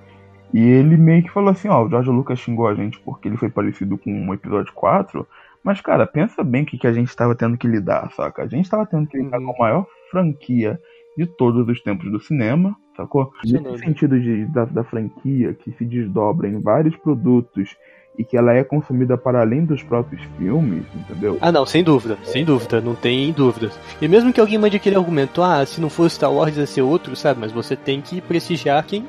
[0.53, 3.37] e ele meio que falou assim, ó, o George Lucas xingou a gente porque ele
[3.37, 5.27] foi parecido com o episódio 4,
[5.63, 8.43] mas cara, pensa bem o que, que a gente estava tendo que lidar, saca?
[8.43, 9.45] A gente estava tendo que lidar Uhum.
[9.45, 10.79] com a maior franquia
[11.17, 13.31] de todos os tempos do cinema, sacou?
[13.43, 13.77] Nesse dúvida.
[13.77, 17.75] sentido de, da, da franquia que se desdobra em vários produtos
[18.17, 21.37] e que ela é consumida para além dos próprios filmes, entendeu?
[21.41, 23.79] Ah, não, sem dúvida, sem dúvida, não tem dúvidas.
[23.99, 26.81] E mesmo que alguém mande aquele argumento, ah, se não fosse Star Wars ia ser
[26.83, 27.39] outro, sabe?
[27.39, 29.03] Mas você tem que prestigiar quem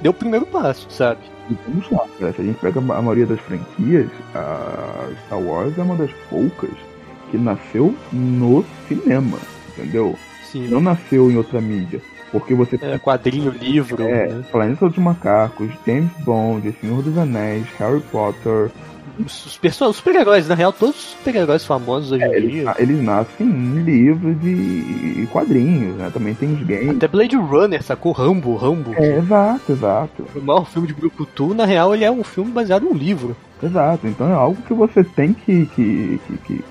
[0.00, 1.20] deu o primeiro passo, sabe?
[1.50, 5.78] E vamos lá, cara, se a gente pega a maioria das franquias, a Star Wars
[5.78, 6.70] é uma das poucas
[7.30, 9.38] que nasceu no cinema,
[9.70, 10.16] entendeu?
[10.44, 10.68] Sim.
[10.68, 12.00] Não nasceu em outra mídia.
[12.32, 14.44] Porque você É, quadrinho, livro, é, né?
[14.50, 18.70] Planeta dos Macacos, James Bond, Senhor dos Anéis, Harry Potter,
[19.18, 22.74] Os, os perso- os super-heróis, na real, todos os super-heróis famosos hoje em eles, dia.
[22.78, 26.10] eles nascem em livros e, quadrinhos, né?
[26.12, 26.90] Também tem os games.
[26.96, 28.12] Até Blade Runner, sacou?
[28.12, 28.92] Rambo, Rambo.
[28.94, 30.24] É, exato, exato.
[30.34, 33.36] O maior filme de Brucutu, na real, ele é um filme baseado num livro.
[33.62, 35.66] Exato, então é algo que você tem que.
[35.74, 36.64] que, que,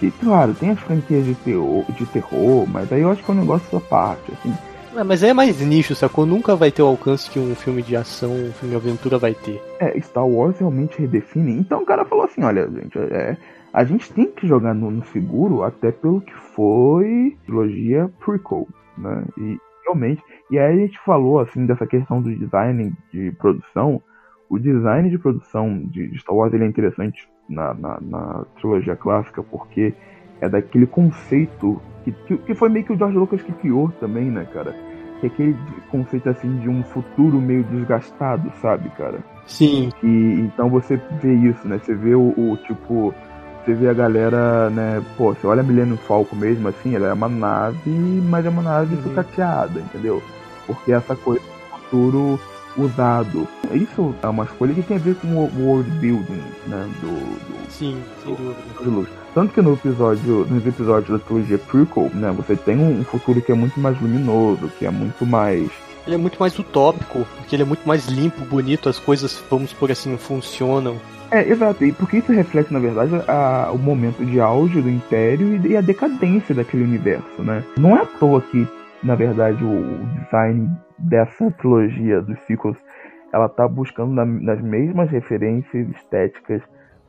[0.00, 3.34] que, claro, tem as franquias de terror, de terror, mas aí eu acho que é
[3.34, 4.54] um negócio à parte, assim.
[4.96, 6.26] É, mas é mais nicho, sacou?
[6.26, 9.34] Nunca vai ter o alcance que um filme de ação, um filme de aventura vai
[9.34, 9.62] ter.
[9.78, 11.52] É, Star Wars realmente redefine.
[11.52, 13.36] Então o cara falou assim, olha, gente, é,
[13.72, 18.66] a gente tem que jogar no, no seguro até pelo que foi trilogia prequel,
[18.98, 19.24] né?
[19.38, 24.02] E realmente, e aí a gente falou assim dessa questão do design de produção.
[24.48, 29.42] O design de produção de, Star Wars ele é interessante na, na, na trilogia clássica
[29.44, 29.94] porque
[30.40, 34.30] é daquele conceito que, que, que foi meio que o George Lucas que criou também,
[34.30, 34.74] né, cara?
[35.20, 35.56] Que é aquele
[35.90, 39.18] conceito assim de um futuro meio desgastado, sabe, cara?
[39.46, 41.78] Sim, E então você vê isso, né?
[41.82, 43.12] Você vê o, o, tipo.
[43.64, 45.02] Você vê a galera, né?
[45.18, 47.90] Pô, você olha a Millennium Falcon mesmo, assim, ela é uma nave,
[48.30, 49.02] mas é uma nave Uhum.
[49.02, 50.22] sucateada, entendeu?
[50.66, 52.40] Porque essa coisa do futuro
[52.78, 53.46] usado.
[53.72, 56.88] Isso é uma escolha que tem a ver com o world building, né?
[57.02, 58.56] Do, do, sim, sem dúvida.
[58.82, 59.08] de luz.
[59.34, 63.52] Tanto que no episódio, nos episódios da trilogia prequel, né, você tem um, futuro que
[63.52, 65.70] é muito mais luminoso, que é muito mais
[66.06, 69.72] Ele é muito mais utópico, porque ele é muito mais limpo, bonito, as coisas, vamos
[69.72, 70.96] por assim, funcionam.
[71.30, 75.60] É, exato, e porque isso reflete, na verdade, a- o momento de auge do Império
[75.64, 77.62] e, e a decadência daquele universo, né?
[77.76, 78.66] Não é à toa que
[79.02, 82.76] na verdade, o design dessa trilogia dos sequels,
[83.32, 86.60] ela tá buscando na, nas mesmas referências estéticas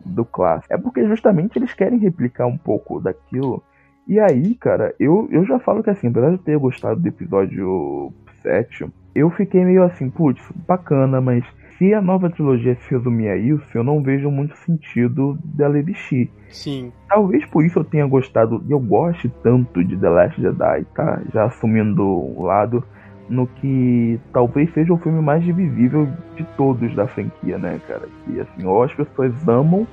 [0.05, 0.73] do clássico.
[0.73, 3.63] É porque justamente eles querem replicar um pouco daquilo.
[4.07, 7.07] E aí, cara, eu, eu já falo que assim, apesar de eu ter gostado do
[7.07, 8.11] episódio
[8.41, 11.43] 7, eu fiquei meio assim, putz, bacana, mas
[11.77, 16.29] se a nova trilogia se resumir a isso, eu não vejo muito sentido dela existir.
[16.49, 16.91] Sim.
[17.07, 21.21] Talvez por isso eu tenha gostado, e eu goste tanto de The Last Jedi, tá?
[21.33, 22.83] Já assumindo o lado,
[23.29, 28.07] no que talvez seja o filme mais divisível de todos da franquia, né, cara?
[28.25, 29.87] Que assim, ou as pessoas amam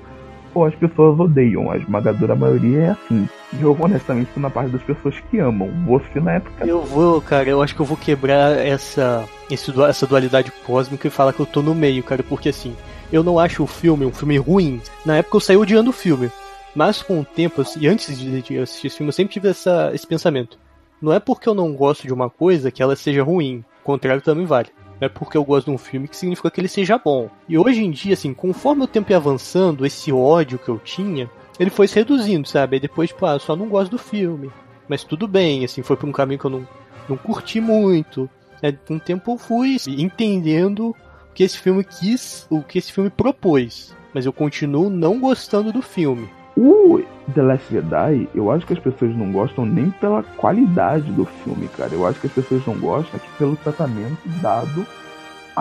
[0.54, 1.70] ou as pessoas odeiam.
[1.70, 3.28] A esmagadora maioria é assim.
[3.52, 5.70] E eu honestamente na parte das pessoas que amam.
[5.86, 6.66] Você na época.
[6.66, 11.32] Eu vou, cara, eu acho que eu vou quebrar essa, essa dualidade cósmica e falar
[11.32, 12.74] que eu tô no meio, cara, porque assim,
[13.12, 14.80] eu não acho o filme um filme ruim.
[15.04, 16.30] Na época eu saí odiando o filme.
[16.74, 20.06] Mas com o tempo, e antes de assistir esse filme, eu sempre tive essa, esse
[20.06, 20.58] pensamento.
[21.00, 23.64] Não é porque eu não gosto de uma coisa que ela seja ruim.
[23.82, 24.68] O contrário também vale.
[25.00, 27.30] Não é porque eu gosto de um filme que significa que ele seja bom.
[27.48, 31.30] E hoje em dia, assim, conforme o tempo ia avançando, esse ódio que eu tinha,
[31.58, 32.76] ele foi se reduzindo, sabe?
[32.76, 34.50] Aí depois, tipo, ah, só não gosto do filme.
[34.88, 36.68] Mas tudo bem, assim, foi por um caminho que eu não,
[37.08, 38.28] não curti muito.
[38.60, 40.96] Aí, com o tempo eu fui entendendo o
[41.32, 43.94] que esse filme quis, o que esse filme propôs.
[44.12, 46.28] Mas eu continuo não gostando do filme.
[46.60, 47.00] O
[47.32, 51.68] The Last Jedi, eu acho que as pessoas não gostam nem pela qualidade do filme,
[51.68, 51.94] cara.
[51.94, 54.84] Eu acho que as pessoas não gostam aqui pelo tratamento dado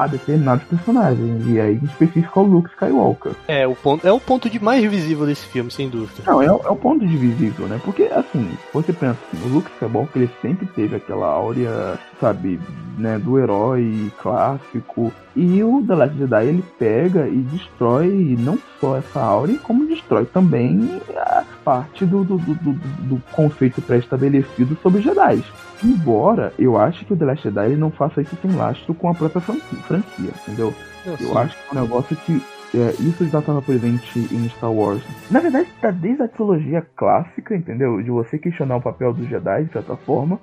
[0.04, 3.34] a determinados personagens, e aí em específico ao Luke Skywalker.
[3.48, 6.24] É, o ponto, é o ponto de mais divisível desse filme, sem dúvida.
[6.26, 7.80] Não, é, é o ponto divisível, né?
[7.84, 12.60] Porque, assim, você pensa assim, o Luke Skywalker, ele sempre teve aquela áurea, sabe,
[12.98, 18.98] né, do herói clássico, e o The Last Jedi, ele pega e destrói não só
[18.98, 25.02] essa áurea, como destrói também a parte do, do, do, do, do conceito pré-estabelecido sobre
[25.02, 25.44] Jedi.
[25.84, 29.10] Embora eu acho que o The Last Jedi ele não faça isso sem lastro com
[29.10, 30.74] a própria franquia, entendeu?
[31.06, 32.42] Eu, eu acho que é um negócio que
[32.76, 35.02] é, isso já estava presente em Star Wars.
[35.32, 38.02] Na verdade, está desde a trilogia clássica, entendeu?
[38.02, 40.40] De você questionar o papel dos Jedi, de certa forma.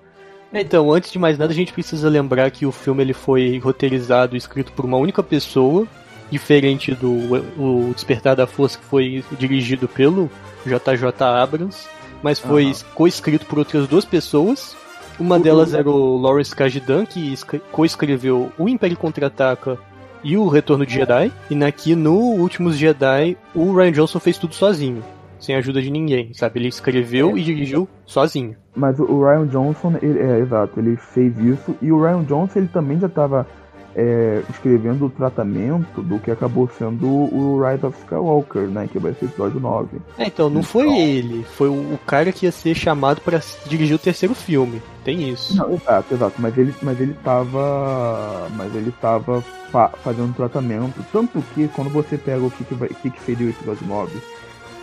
[0.52, 4.36] Então, antes de mais nada, a gente precisa lembrar que o filme ele foi roteirizado
[4.36, 5.86] e escrito por uma única pessoa,
[6.30, 7.10] diferente do
[7.58, 10.30] o Despertar da Força, que foi dirigido pelo
[10.64, 11.88] JJ Abrams,
[12.22, 12.72] mas foi uhum.
[12.94, 14.76] co-escrito por outras duas pessoas,
[15.18, 17.34] uma delas era o Lawrence Kasdan, que
[17.70, 19.78] co-escreveu O Império Contra-Ataca
[20.22, 21.30] e O Retorno de Jedi.
[21.50, 25.02] E aqui no Últimos Jedi, o Ryan Johnson fez tudo sozinho.
[25.38, 26.58] Sem ajuda de ninguém, sabe?
[26.58, 27.40] Ele escreveu é.
[27.40, 28.56] e dirigiu sozinho.
[28.74, 31.76] Mas o Ryan Johnson, ele, é exato, ele fez isso.
[31.82, 33.46] E o Ryan Johnson, ele também já estava
[33.94, 38.88] é, escrevendo o tratamento do que acabou sendo o Rise of Skywalker, né?
[38.90, 39.98] Que vai ser o episódio 9.
[40.18, 43.94] É, então, não foi então- ele, foi o, cara que ia ser chamado para dirigir
[43.94, 44.82] o terceiro filme.
[45.04, 45.56] Tem isso.
[45.56, 46.34] Não, exato, exato.
[46.38, 48.48] Mas ele, mas ele tava.
[48.56, 51.04] Mas ele tava fa fazendo tratamento.
[51.12, 54.18] Tanto que quando você pega o que, que, vai, que, que seria o episódio 9,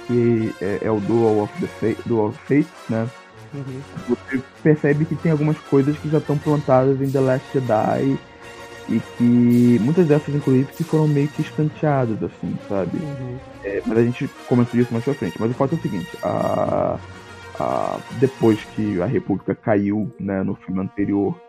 [0.07, 3.07] que é, é o Duel of the Fate, Duel of Fate, né?
[3.53, 3.81] Uhum.
[4.07, 8.17] Você percebe que tem algumas coisas que já estão plantadas em The Last Jedi
[8.91, 12.97] e que muitas dessas, inclusive, que foram meio que escanteadas, assim, sabe?
[12.97, 13.37] Uhum.
[13.63, 15.37] É, mas a gente comentou isso mais pra frente.
[15.39, 16.99] Mas o fato é o seguinte, a,
[17.59, 21.39] a, depois que a República caiu né, no filme anterior,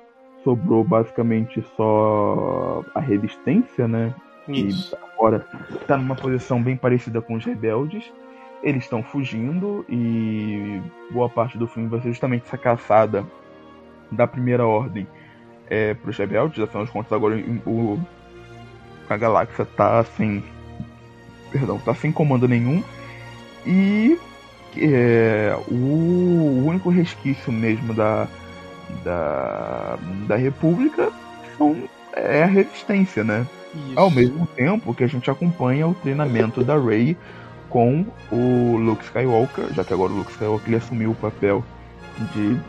[0.44, 4.14] sobrou basicamente só a resistência, né?
[4.48, 4.94] Isso.
[4.94, 5.46] E agora
[5.80, 8.12] está numa posição bem parecida com os rebeldes.
[8.62, 13.26] Eles estão fugindo e boa parte do filme vai ser justamente essa caçada
[14.10, 15.06] da Primeira Ordem
[15.72, 17.34] é, para os rebeldes, afinal de contas agora
[17.64, 17.98] o,
[19.08, 20.44] a galáxia tá sem.
[21.50, 22.84] Perdão, tá sem comando nenhum.
[23.66, 24.18] E
[24.76, 28.28] é, o, único resquício mesmo da,
[29.02, 31.10] da, da República
[31.56, 33.46] são, é a resistência, né?
[33.74, 33.98] Isso.
[33.98, 37.16] Ao mesmo tempo que a gente acompanha o treinamento da Rey
[37.70, 41.64] com o Luke Skywalker, já que agora o Luke Skywalker assumiu o papel
[42.34, 42.60] de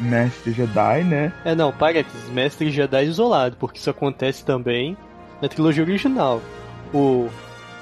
[0.00, 1.32] mestre Jedi, né?
[1.44, 4.96] É, não, parênteses, mestre Jedi isolado, porque isso acontece também
[5.40, 6.40] na trilogia original.
[6.92, 7.28] O,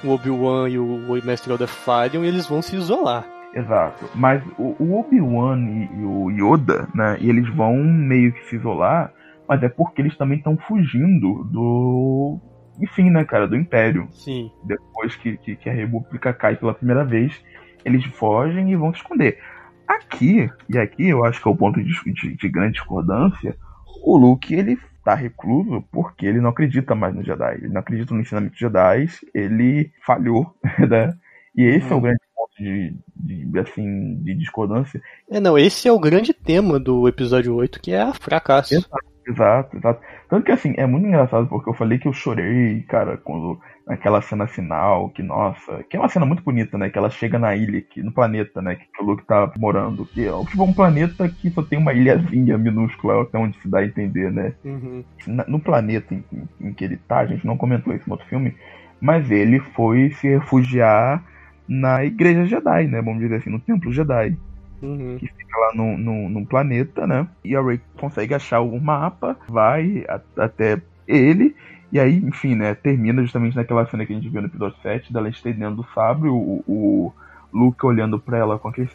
[0.02, 3.26] o Obi-Wan e o, o mestre Yoda falham e eles vão se isolar.
[3.54, 8.44] Exato, mas o, o Obi-Wan e, e, o Yoda, né, e eles vão meio que
[8.46, 9.12] se isolar,
[9.46, 12.38] mas é porque eles também estão fugindo do...
[12.80, 14.08] Enfim, né, cara, do Império.
[14.10, 14.50] Sim.
[14.64, 17.38] Depois que, que, que a República cai pela primeira vez,
[17.84, 19.38] eles fogem e vão se esconder.
[19.86, 23.56] Aqui, e aqui eu acho que é o ponto de, de, de grande discordância,
[24.02, 27.54] o Luke ele tá recluso porque ele não acredita mais no Jedi.
[27.54, 30.54] Ele não acredita no ensinamento de Jedi, ele falhou,
[30.88, 31.16] né?
[31.56, 32.02] E esse é o uhum.
[32.02, 35.00] grande ponto de, de, assim, de discordância.
[35.30, 38.74] É, não, esse é o grande tema do episódio 8, que é a fracasso.
[38.74, 40.00] Exato, exato, exato.
[40.28, 44.22] Tanto que assim, é muito engraçado porque eu falei que eu chorei, cara, quando naquela
[44.22, 46.88] cena final, que nossa, que é uma cena muito bonita, né?
[46.88, 48.76] Que ela chega na ilha, que, no planeta, né?
[48.76, 52.56] Que o Luke tá morando, que é tipo um planeta que só tem uma ilhazinha
[52.56, 54.54] minúscula, até onde se dá a entender, né?
[54.64, 55.04] Uhum.
[55.48, 58.28] no planeta em, em, em, que ele tá, a gente não comentou isso no outro
[58.28, 58.54] filme,
[59.00, 61.22] mas ele foi se refugiar
[61.68, 63.02] na igreja Jedi, né?
[63.02, 64.36] Vamos dizer assim, no templo Jedi.
[64.82, 65.16] Uhum.
[65.18, 67.26] Que fica lá no, no, no, planeta, né?
[67.44, 71.54] E a Rey consegue achar o mapa, vai a, até ele
[71.92, 75.12] e aí, enfim, né, termina justamente naquela cena que a gente viu no episódio 7,
[75.12, 77.12] dela estendendo o sabre, o, o
[77.52, 78.88] Luke olhando pra ela com aquele,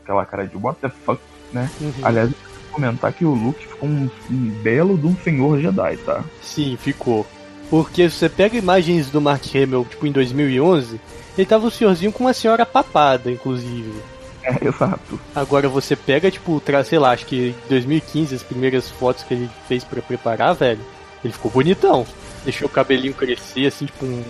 [0.00, 1.20] aquela cara de what the fuck,
[1.52, 1.68] né?
[1.80, 1.92] Uhum.
[2.04, 2.30] Aliás,
[2.70, 6.22] comentar que o Luke ficou um, um, belo de um senhor Jedi, tá?
[6.40, 7.26] Sim, ficou.
[7.68, 11.00] Porque se você pega imagens do Mark Hamill, tipo, em 2011,
[11.36, 13.92] ele tava um senhorzinho com uma senhora papada, inclusive.
[14.44, 15.18] É, exato.
[15.34, 19.34] Agora você pega, tipo, tra sei lá, acho que em 2015, as primeiras fotos que
[19.34, 20.80] ele fez para preparar, velho,
[21.24, 22.06] ele ficou bonitão
[22.44, 24.22] deixou o cabelinho crescer, assim, tipo um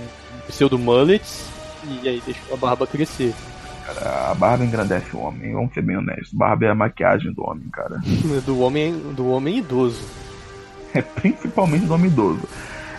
[0.46, 1.46] pseudo mullets,
[1.84, 3.34] e aí deixou a barba crescer.
[3.84, 6.32] Cara, a barba engrandece o homem, vamos ser bem honestos.
[6.32, 8.00] Barba é a maquiagem do homem, cara.
[8.46, 10.00] do homem, do homem idoso.
[10.94, 12.48] É, principalmente do homem idoso.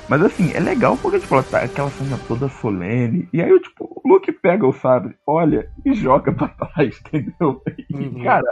[0.08, 3.28] Mas assim, é legal porque, tipo, tá aquela cena toda solene.
[3.34, 7.62] E aí, tipo, o Luke pega o sabre, olha e joga pra trás, entendeu?
[7.90, 8.24] E, uhum.
[8.24, 8.48] cara,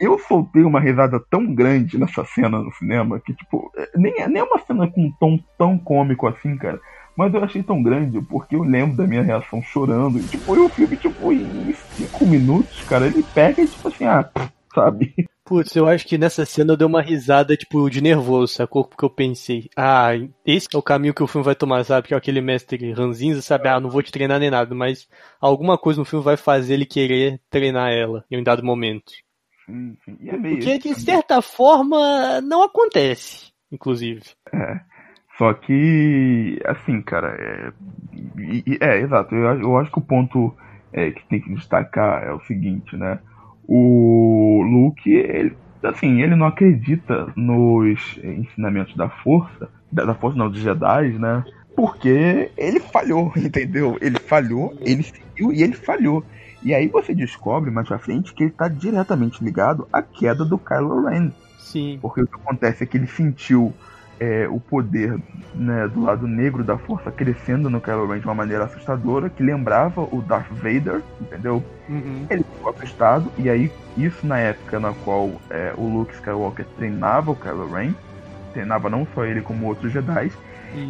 [0.00, 4.40] eu soltei uma risada tão grande nessa cena no cinema que, tipo, nem, é, nem
[4.40, 6.80] é uma cena com um tom tão cômico assim, cara.
[7.16, 10.18] Mas eu achei tão grande porque eu lembro da minha reação chorando.
[10.18, 14.28] E, tipo, o filme, tipo, em cinco minutos, cara, ele pega e, tipo assim, ah,
[14.74, 15.14] sabe?
[15.44, 18.84] Putz, eu acho que nessa cena eu dei uma risada, tipo, de nervoso, sacou?
[18.84, 20.12] Porque eu pensei, ah,
[20.44, 22.08] esse é o caminho que o filme vai tomar, sabe?
[22.08, 23.68] Que é aquele mestre ranzinza, sabe?
[23.68, 25.06] Ah, não vou te treinar nem nada, mas
[25.38, 29.12] alguma coisa no filme vai fazer ele querer treinar ela em um dado momento.
[29.66, 30.16] Sim, sim.
[30.20, 34.22] E é meio Porque de certa forma não acontece, inclusive.
[34.52, 34.80] É.
[35.36, 37.72] Só que, assim, cara, é,
[38.80, 39.34] é exato.
[39.34, 40.54] Eu, eu acho que o ponto
[40.92, 43.18] é, que tem que destacar é o seguinte, né?
[43.66, 50.50] O Luke, ele, assim, ele não acredita nos ensinamentos da força, da, da força não,
[50.50, 51.44] dos Jedi, né?
[51.74, 53.96] Porque ele falhou, entendeu?
[54.00, 56.24] Ele falhou, ele seguiu e ele falhou.
[56.62, 60.56] E aí você descobre mais pra frente que ele tá diretamente ligado à queda do
[60.56, 61.30] Kylo Ren.
[61.58, 61.98] Sim.
[62.00, 63.74] Porque o que acontece é que ele sentiu
[64.24, 65.18] é, o poder
[65.54, 69.42] né, do lado negro da força crescendo no Kylo Ren de uma maneira assustadora, que
[69.42, 71.62] lembrava o Darth Vader, entendeu?
[71.88, 72.26] Uhum.
[72.30, 77.30] Ele ficou assustado, e aí isso na época na qual é, o Luke Skywalker treinava
[77.30, 77.94] o Kylo Ren,
[78.52, 80.32] treinava não só ele como outros Jedi,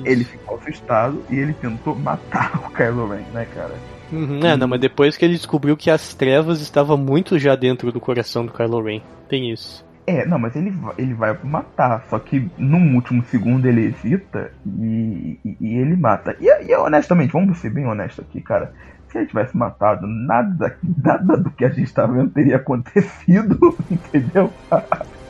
[0.05, 3.75] ele ficou assustado e ele tentou matar o Kylo Ren, né, cara?
[4.13, 7.91] Uhum, é, não, mas depois que ele descobriu que as trevas estavam muito já dentro
[7.91, 9.01] do coração do Kylo Ren.
[9.29, 9.84] Tem isso.
[10.07, 15.39] É, não, mas ele, ele vai matar, só que no último segundo ele hesita e,
[15.45, 16.37] e, e ele mata.
[16.39, 18.73] E, e, honestamente, vamos ser bem honestos aqui, cara.
[19.09, 24.53] Se ele tivesse matado, nada, nada do que a gente tá vendo teria acontecido, entendeu?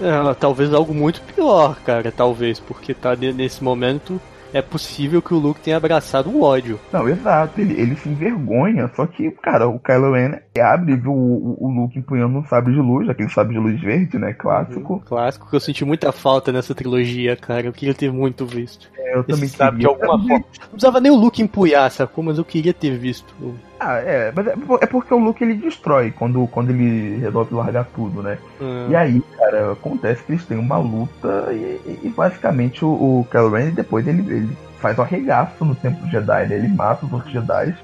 [0.00, 4.20] é, talvez algo muito pior, cara, talvez, porque tá nesse momento
[4.54, 6.78] é possível que o Luke tenha abraçado o ódio.
[6.92, 11.08] Não, exato, ele, ele se envergonha, só que, cara, o Kylo Ren abre e vê
[11.08, 14.32] o, o, o, Luke empunhando um sabre de luz, aquele sabre de luz verde, né,
[14.32, 14.94] clássico.
[14.94, 18.88] Uhum, clássico, que eu senti muita falta nessa trilogia, cara, eu queria ter muito visto.
[18.96, 20.38] É, eu também sabe de alguma forma.
[20.38, 22.22] Não precisava nem o Luke empunhar, sacou?
[22.22, 23.34] Mas eu queria ter visto.
[23.78, 27.84] Ah, é, mas é, é porque o Luke ele destrói quando, quando ele resolve largar
[27.94, 28.38] tudo, né?
[28.60, 28.86] Hum.
[28.88, 33.50] E aí, cara, acontece que eles têm uma luta e, e basicamente o, o Kylo
[33.50, 36.56] Ren depois ele, ele faz um arregaço no Templo Jedi, né?
[36.56, 37.76] ele mata os outros Jedi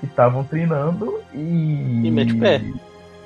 [0.00, 2.02] que estavam treinando e.
[2.04, 2.62] E mete o pé.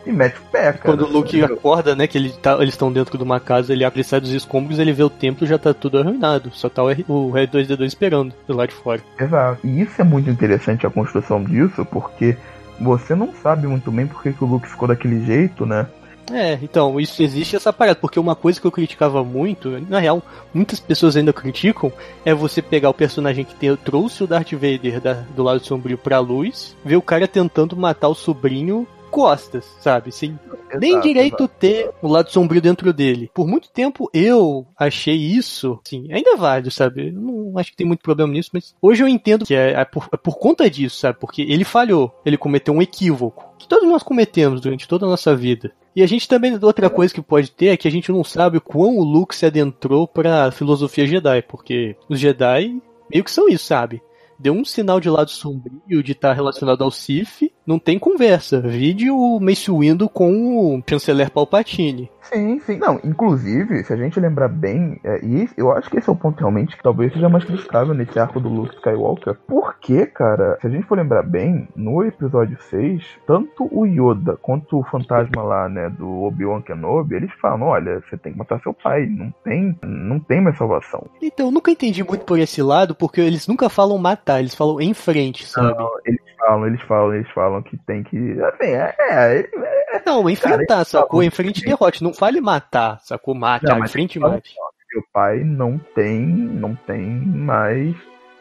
[0.05, 0.79] E mete o pé, cara.
[0.79, 3.85] Quando o Luke acorda, né, que ele tá, eles estão dentro de uma casa, ele,
[3.85, 6.51] ele sai dos escombros, ele vê o templo já tá tudo arruinado.
[6.53, 9.01] Só tá o, o R2D2 esperando do lado de fora.
[9.19, 9.67] Exato.
[9.67, 12.37] E isso é muito interessante a construção disso, porque
[12.81, 15.87] você não sabe muito bem porque que o Luke ficou daquele jeito, né?
[16.31, 20.23] É, então, isso existe essa parada, porque uma coisa que eu criticava muito, na real,
[20.55, 21.93] muitas pessoas ainda criticam,
[22.25, 25.99] é você pegar o personagem que te, trouxe o Darth Vader da, do lado sombrio
[25.99, 30.11] pra luz, ver o cara tentando matar o sobrinho costas, sabe?
[30.11, 31.55] Sem exato, nem direito exato.
[31.59, 33.31] ter o lado sombrio dentro dele.
[33.35, 37.09] Por muito tempo eu achei isso, sim, ainda é válido, sabe?
[37.09, 39.85] Eu não acho que tem muito problema nisso, mas hoje eu entendo que é, é,
[39.85, 41.19] por, é por conta disso, sabe?
[41.21, 45.37] Porque ele falhou, ele cometeu um equívoco que todos nós cometemos durante toda a nossa
[45.37, 45.73] vida.
[45.95, 48.57] E a gente também, outra coisa que pode ter é que a gente não sabe
[48.57, 52.81] o quão o Luke se adentrou pra filosofia Jedi, porque os Jedi
[53.11, 54.03] meio que são isso, sabe?
[54.39, 58.61] Deu um sinal de lado sombrio de estar tá relacionado ao Sith, não tem conversa.
[58.61, 62.11] Vide o Mace Windu com o chanceler Palpatine.
[62.23, 62.79] Sim, sim.
[62.79, 66.17] Não, inclusive, se a gente lembrar bem, é, e eu acho que esse é o
[66.17, 69.37] ponto realmente que talvez seja mais criticável nesse arco do Luke Skywalker.
[69.47, 74.79] Porque, cara, se a gente for lembrar bem, no episódio 6, tanto o Yoda quanto
[74.79, 78.73] o fantasma lá, né, do Obi-Wan Kenobi, eles falam, olha, você tem que matar seu
[78.73, 81.05] pai, não tem, não tem mais salvação.
[81.21, 84.81] Então, eu nunca entendi muito por esse lado, porque eles nunca falam matar, eles falam
[84.81, 85.77] em frente, sabe?
[85.77, 88.41] Não, eles falam, eles falam, eles falam que tem que.
[88.43, 88.95] Assim, é.
[88.99, 89.51] é,
[89.93, 91.23] é não, enfrentar, cara, sacou?
[91.23, 92.03] Em frente derrote.
[92.03, 93.35] Não fale matar, sacou?
[93.35, 94.55] Mate, não, em frente mate.
[94.93, 96.27] Meu pai não tem.
[96.27, 97.95] Não tem mais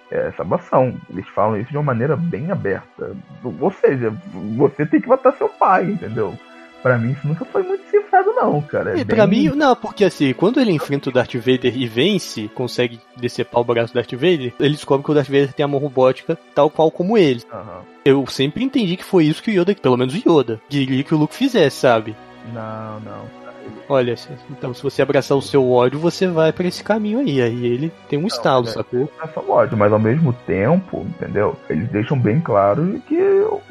[0.10, 1.00] é, salvação.
[1.10, 3.16] Eles falam isso de uma maneira bem aberta.
[3.44, 4.14] Ou seja,
[4.58, 6.38] você tem que matar seu pai, entendeu?
[6.82, 8.92] Pra mim isso nunca foi muito cifrado, não, cara.
[8.92, 9.06] É, bem...
[9.06, 13.62] Pra mim, não, porque assim, quando ele enfrenta o Darth Vader e vence, consegue decepar
[13.62, 16.38] o braço do Darth Vader, ele descobre que o Darth Vader tem a mão robótica
[16.56, 17.44] tal qual como ele.
[17.54, 17.82] Uhum.
[18.04, 21.14] Eu sempre entendi que foi isso que o Yoda, pelo menos o Yoda, queria que
[21.14, 22.16] o Luke fizesse, sabe?
[22.54, 23.41] Não, não.
[23.90, 24.16] Olha,
[24.50, 27.42] então se você abraçar o seu ódio, você vai para esse caminho aí.
[27.42, 29.12] Aí ele tem um estalo, é, sacou?
[29.18, 31.58] Não é só ódio, mas ao mesmo tempo, entendeu?
[31.70, 33.20] Eles deixam bem claro que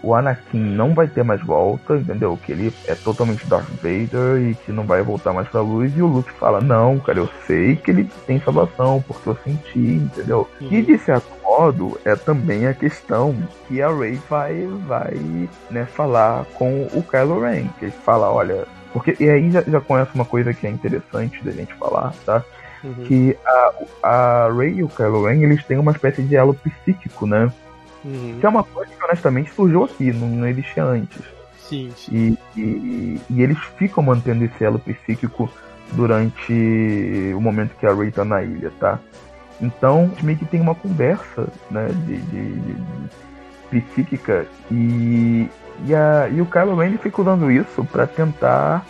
[0.03, 2.39] o Anakin não vai ter mais volta, entendeu?
[2.45, 5.97] Que ele é totalmente Darth Vader e que não vai voltar mais pra luz.
[5.97, 9.79] E o Luke fala: Não, cara, eu sei que ele tem salvação, porque eu senti,
[9.79, 10.47] entendeu?
[10.61, 10.69] Uhum.
[10.71, 13.35] E de certo modo, é também a questão
[13.67, 15.15] que a Rey vai, vai
[15.71, 17.69] né, falar com o Kylo Ren.
[17.79, 21.43] Que ele fala: Olha porque, e aí já, já conhece uma coisa que é interessante
[21.45, 22.45] da gente falar, tá?
[22.83, 23.05] Uhum.
[23.05, 23.73] Que a,
[24.03, 27.53] a Rey e o Kylo Ren, eles têm uma espécie de elo psíquico, né?
[28.05, 28.39] Uhum.
[28.41, 31.23] Que é uma coisa que honestamente surgiu aqui, não, não existia antes.
[31.59, 32.37] Sim, sim.
[32.57, 35.49] E, e, e, eles ficam mantendo esse elo psíquico
[35.93, 36.53] durante
[37.35, 38.99] o momento que a Rey tá na ilha, tá?
[39.61, 42.75] Então, meio que tem uma conversa, né, de, de, de,
[43.71, 45.49] de psíquica e,
[45.86, 48.85] e, a, e o Kylo Ren fica usando isso para tentar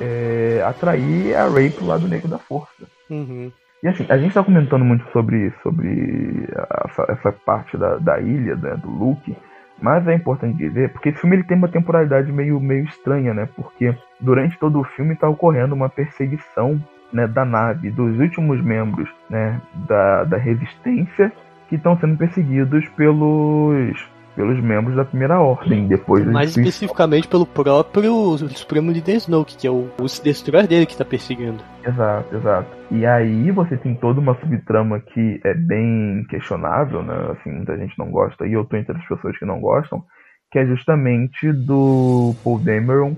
[0.00, 2.86] é, atrair a Rey pro lado negro da força.
[3.08, 3.52] Uhum.
[3.82, 6.46] E assim, a gente tá comentando muito sobre, sobre
[6.84, 9.34] essa, essa parte da, da ilha, né, do Luke,
[9.80, 13.48] mas é importante dizer, porque esse filme ele tem uma temporalidade meio, meio estranha, né?
[13.56, 16.78] Porque durante todo o filme está ocorrendo uma perseguição
[17.10, 19.58] né, da nave, dos últimos membros né,
[19.88, 21.32] da, da resistência
[21.68, 23.96] que estão sendo perseguidos pelos
[24.40, 25.86] pelos membros da primeira ordem.
[25.86, 30.92] Depois Mais especificamente pelo próprio Supremo Líder Snoke, que é o, o Destroyer dele que
[30.92, 31.62] está perseguindo.
[31.86, 32.68] Exato, exato.
[32.90, 37.14] E aí você tem toda uma subtrama que é bem questionável, né?
[37.32, 40.02] Assim, muita gente não gosta, e eu tô entre as pessoas que não gostam,
[40.50, 43.14] que é justamente do Paul Dameron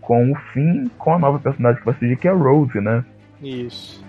[0.00, 3.04] com o fim, com a nova personagem que vai surgir, que é a Rose, né?
[3.42, 4.02] Isso.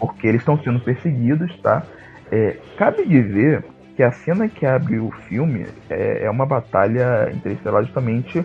[0.00, 1.84] Porque eles estão sendo perseguidos, tá?
[2.32, 3.64] É, cabe dizer
[3.98, 8.44] que a cena que abre o filme é, é uma batalha interestelar justamente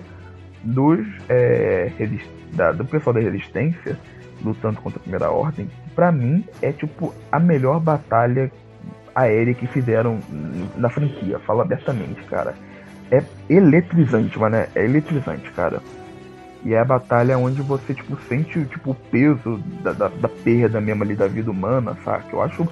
[0.63, 1.91] dos é,
[2.53, 3.95] da, do pessoal da resistência
[4.43, 8.51] lutando contra a primeira ordem para mim é tipo a melhor batalha
[9.13, 10.19] aérea que fizeram
[10.75, 12.55] na franquia fala abertamente cara.
[13.11, 15.84] É eletrizante mano é eletrizante cara.
[16.65, 20.81] E é a batalha onde você tipo sente tipo o peso da, da, da perda
[20.81, 22.67] mesmo ali da vida humana sabe eu acho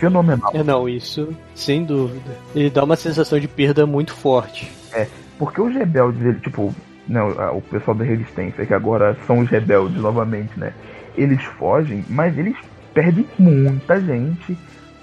[0.00, 0.50] fenomenal.
[0.54, 2.36] É, não, isso sem dúvida.
[2.54, 4.70] Ele dá uma sensação de perda muito forte.
[4.92, 5.06] É,
[5.38, 6.74] porque os rebeldes, ele, tipo,
[7.06, 10.72] né, o pessoal da resistência, que agora são os rebeldes novamente, né?
[11.16, 12.56] Eles fogem, mas eles
[12.94, 14.56] perdem muita gente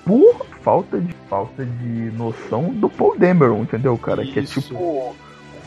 [0.03, 4.23] por falta de falta de noção do Paul Dameron, entendeu, cara?
[4.23, 4.33] Isso.
[4.33, 5.15] Que é tipo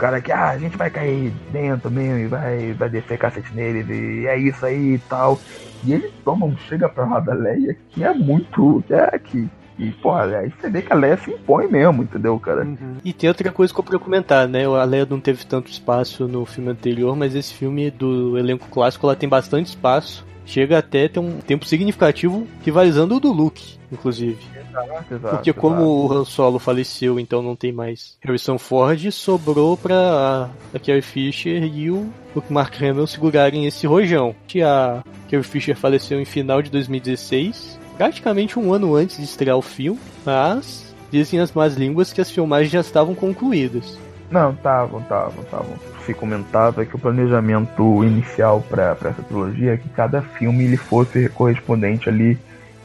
[0.01, 3.87] cara que ah, a gente vai cair dentro mesmo e vai, vai descer cacete neles
[3.91, 5.39] e é isso aí e tal.
[5.85, 8.83] E ele toma um chega pra lá da Leia que é muito.
[8.89, 9.47] É que.
[9.79, 12.65] E, pô, aí você vê que a Leia se impõe mesmo, entendeu, cara?
[12.65, 12.97] Uhum.
[13.03, 14.67] E tem outra coisa que eu queria comentar, né?
[14.67, 19.07] A Leia não teve tanto espaço no filme anterior, mas esse filme do elenco clássico
[19.07, 20.27] ela tem bastante espaço.
[20.51, 24.37] Chega até ter um tempo significativo rivalizando o do Luke, inclusive.
[24.53, 25.89] Exato, exato, Porque como exato.
[25.89, 31.63] o Han Solo faleceu, então não tem mais Harrison Ford, sobrou pra a Carrie Fisher
[31.63, 32.13] e o
[32.49, 34.35] Mark Hamill segurarem esse rojão.
[34.49, 39.57] Que a Carrie Fisher faleceu em final de 2016, praticamente um ano antes de estrear
[39.57, 43.97] o filme, mas dizem as más línguas que as filmagens já estavam concluídas.
[44.33, 45.75] Não, estavam, estavam, estavam.
[46.11, 51.29] Se comentava que o planejamento inicial para essa trilogia é que cada filme ele fosse
[51.29, 52.37] correspondente ali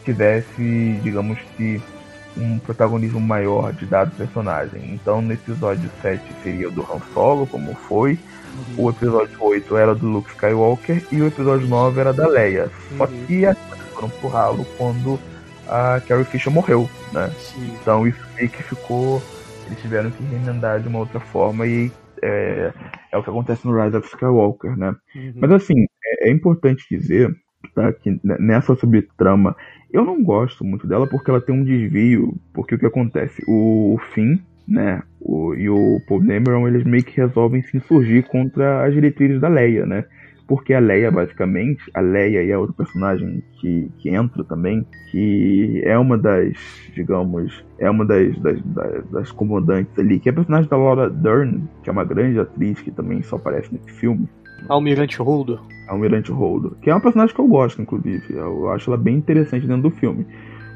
[0.03, 1.81] tivesse, digamos que,
[2.37, 4.93] um protagonismo maior de dado personagem.
[4.93, 8.11] Então, no episódio 7 seria o do Han Solo, como foi.
[8.77, 8.85] Uhum.
[8.85, 12.69] O episódio 8 era do Luke Skywalker e o episódio 9 era da Leia.
[12.91, 12.97] Uhum.
[12.99, 15.19] Só que as coisas foram pro ralo quando
[15.67, 17.31] a Carrie Fisher morreu, né?
[17.39, 17.75] Sim.
[17.81, 19.19] Então isso meio que ficou.
[19.65, 22.73] Eles tiveram que remendar de uma outra forma e é,
[23.11, 24.95] é o que acontece no Rise of Skywalker, né?
[25.15, 25.33] Uhum.
[25.35, 27.33] Mas assim, é, é, importante dizer
[27.73, 29.55] tá, que nessa subtrama
[29.91, 33.43] eu não gosto muito dela porque ela tem um desvio, porque o que acontece?
[33.47, 34.37] O, o Finn,
[34.67, 39.39] né, o, e o Paul Dameron, eles meio que resolvem se insurgir contra as diretrizes
[39.39, 40.05] da Leia, né?
[40.47, 45.81] Porque a Leia, basicamente, a Leia e a outra personagem que, que entra também, que
[45.83, 46.53] é uma das,
[46.93, 51.09] digamos, é uma das, das, das, das comandantes ali, que é a personagem da Laura
[51.09, 54.27] Dern, que é uma grande atriz que também só aparece nesse filme.
[54.69, 55.59] Almirante Holdo.
[55.87, 58.33] Almirante Holdo, que é uma personagem que eu gosto, inclusive.
[58.33, 60.25] Eu acho ela bem interessante dentro do filme.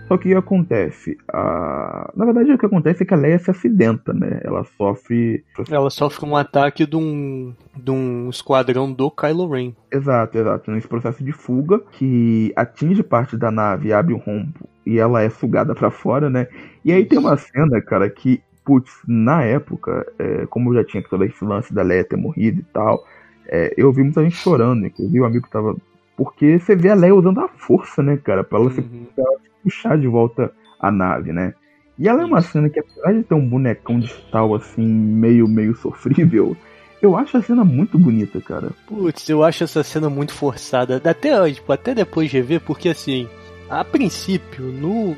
[0.10, 1.18] Só que o que acontece?
[1.32, 2.12] A...
[2.16, 4.42] Na verdade, o que acontece é que a Leia se acidenta, né?
[4.44, 5.46] Ela sofre.
[5.70, 9.72] Ela sofre um ataque de um, de um esquadrão do Kylo Ren.
[9.92, 10.72] Exato, exato.
[10.72, 15.30] Nesse processo de fuga que atinge parte da nave, abre um rombo e ela é
[15.30, 16.48] sugada para fora, né?
[16.84, 21.24] E aí tem uma cena, cara, que, putz, na época, é, como já tinha todo
[21.24, 23.06] esse lance da Leia ter morrido e tal,
[23.48, 25.76] é, eu vi muita gente chorando, inclusive o amigo tava.
[26.18, 28.44] Porque você vê a Leia usando a força, né, cara?
[28.44, 28.74] Pra ela, uhum.
[28.74, 31.54] se, pra ela puxar de volta a nave, né?
[31.98, 35.48] E ela é uma cena que, apesar de ter um bonecão de tal assim, meio,
[35.48, 36.56] meio sofrível,
[37.02, 38.72] eu acho a cena muito bonita, cara.
[38.88, 41.02] Putz, eu acho essa cena muito forçada.
[41.04, 43.28] Até, tipo, até depois de rever, porque assim,
[43.70, 45.16] a princípio, no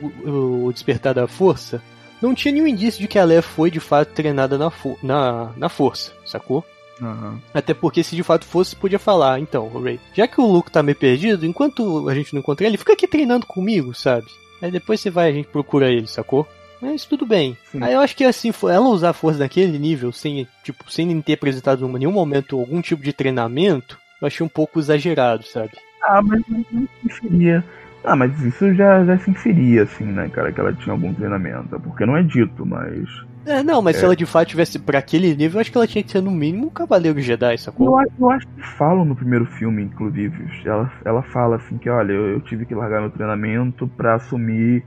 [0.65, 1.81] o Despertar da Força,
[2.21, 5.69] não tinha nenhum indício de que a Leia foi de fato treinada na, na, na
[5.69, 6.63] força, sacou?
[7.01, 7.39] Uhum.
[7.53, 10.83] Até porque se de fato fosse, podia falar, então, Ray, já que o Luke tá
[10.83, 14.27] meio perdido, enquanto a gente não encontra ele, fica aqui treinando comigo, sabe?
[14.61, 16.47] Aí depois você vai a gente procura ele, sacou?
[16.79, 17.57] Mas tudo bem.
[17.71, 17.83] Sim.
[17.83, 21.33] Aí eu acho que assim, ela usar a força daquele nível, sem, tipo, sem ter
[21.33, 25.71] apresentado em nenhum momento algum tipo de treinamento, eu achei um pouco exagerado, sabe?
[26.03, 27.63] Ah, mas não seria.
[28.03, 31.79] Ah, mas isso já, já se inferia, assim, né, cara, que ela tinha algum treinamento.
[31.79, 33.07] Porque não é dito, mas.
[33.45, 33.99] É, não, mas é.
[33.99, 36.21] se ela de fato tivesse para aquele nível, eu acho que ela tinha que ser
[36.21, 37.87] no mínimo um cavaleiro Jedi, sacou?
[37.87, 40.47] Eu, acho, eu acho que falam no primeiro filme, inclusive.
[40.65, 44.83] Ela, ela fala assim que, olha, eu, eu tive que largar meu treinamento para assumir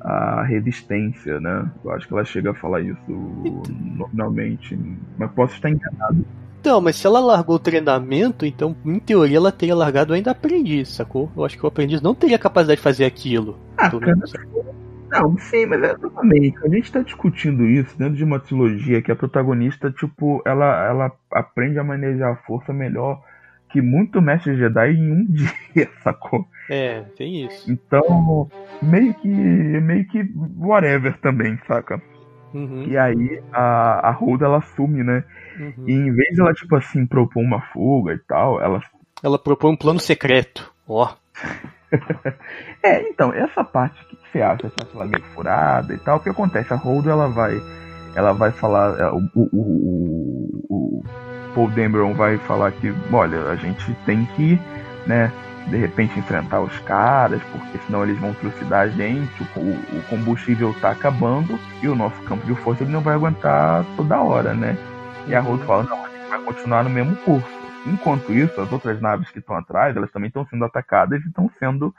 [0.00, 1.70] a resistência, né?
[1.84, 3.62] Eu acho que ela chega a falar isso então...
[4.12, 4.78] normalmente.
[5.18, 6.24] Mas posso estar enganado.
[6.60, 10.88] Então, mas se ela largou o treinamento, então, em teoria, ela teria largado ainda aprendiz,
[10.88, 11.30] sacou?
[11.36, 13.58] Eu acho que o aprendiz não teria capacidade de fazer aquilo.
[13.76, 14.18] Ah, cara,
[15.10, 15.94] não, sim, mas é.
[16.64, 21.12] A gente tá discutindo isso dentro de uma trilogia que a protagonista, tipo, ela, ela
[21.30, 23.22] aprende a manejar a força melhor
[23.70, 26.46] que muito mestre Jedi em um dia, sacou?
[26.68, 27.70] É, tem isso.
[27.70, 28.50] Então,
[28.82, 29.28] meio que.
[29.28, 30.24] meio que
[30.58, 32.00] whatever também, saca?
[32.52, 32.84] Uhum.
[32.84, 35.22] E aí a, a Holda ela assume, né?
[35.58, 35.84] Uhum.
[35.86, 38.80] E em vez de ela, tipo assim, propor uma fuga e tal, ela.
[39.22, 40.72] Ela propõe um plano secreto.
[40.86, 41.12] Ó.
[42.82, 44.68] é, então, essa parte que você acha?
[44.68, 46.18] Você acha ela meio furada e tal?
[46.18, 46.72] O que acontece?
[46.72, 47.60] A Holdo ela vai.
[48.14, 48.98] Ela vai falar.
[48.98, 51.02] É, o, o, o, o
[51.54, 54.60] Paul Dameron vai falar que, olha, a gente tem que,
[55.06, 55.32] né,
[55.66, 60.74] de repente enfrentar os caras, porque senão eles vão trucidar a gente, o, o combustível
[60.80, 64.76] tá acabando e o nosso campo de força ele não vai aguentar toda hora, né?
[65.26, 67.57] E a Rose fala, não, a gente vai continuar no mesmo curso.
[67.86, 71.50] Enquanto isso, as outras naves que estão atrás, elas também estão sendo atacadas e estão
[71.58, 71.94] sendo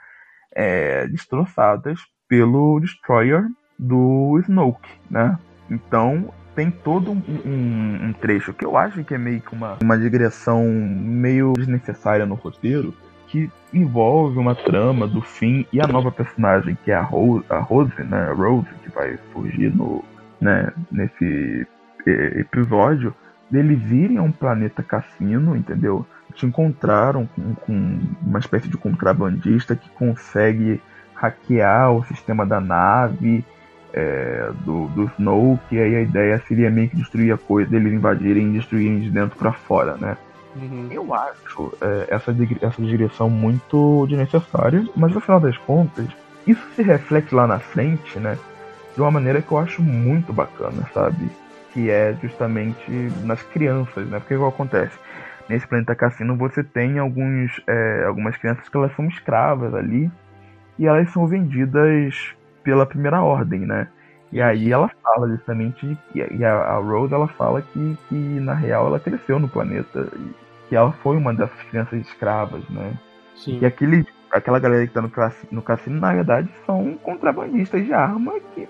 [0.52, 3.44] é, destroçadas pelo Destroyer
[3.78, 5.38] do Snoke, né?
[5.70, 9.78] Então tem todo um, um, um, trecho que eu acho que é meio que uma,
[9.82, 12.94] uma digressão meio desnecessária no roteiro,
[13.28, 17.58] que envolve uma trama do fim e a nova personagem que é a Rose, a
[17.58, 20.04] Rose, né, Rose que vai surgir no,
[20.40, 21.66] né, nesse
[22.06, 23.14] episódio,
[23.50, 26.06] deles irem a um planeta cassino, entendeu?
[26.34, 30.80] Te encontraram com, com uma espécie de contrabandista que consegue
[31.14, 33.44] hackear o sistema da nave
[33.92, 37.92] é, do, do Snoke, e aí a ideia seria meio que destruir a coisa, eles
[37.92, 40.16] invadirem e destruírem de dentro para fora, né?
[40.56, 40.88] Uhum.
[40.90, 46.06] Eu acho é, essa, essa direção muito desnecessária, mas no final das contas,
[46.46, 48.38] isso se reflete lá na frente, né?
[48.94, 51.30] De uma maneira que eu acho muito bacana, sabe?
[51.72, 52.90] Que é justamente
[53.24, 54.18] nas crianças, né?
[54.18, 54.98] Porque o que acontece?
[55.48, 60.10] Nesse planeta cassino você tem alguns, é, algumas crianças que elas são escravas ali
[60.78, 63.88] e elas são vendidas pela primeira ordem, né?
[64.32, 69.00] E aí ela fala justamente, e a, Rose ela fala que, que na real ela
[69.00, 70.06] cresceu no planeta,
[70.68, 72.92] que ela foi uma dessas crianças escravas, né?
[73.34, 73.58] Sim.
[73.60, 75.10] E aquele, aquela galera que tá no,
[75.50, 78.68] no cassino, na verdade, são contrabandistas de arma que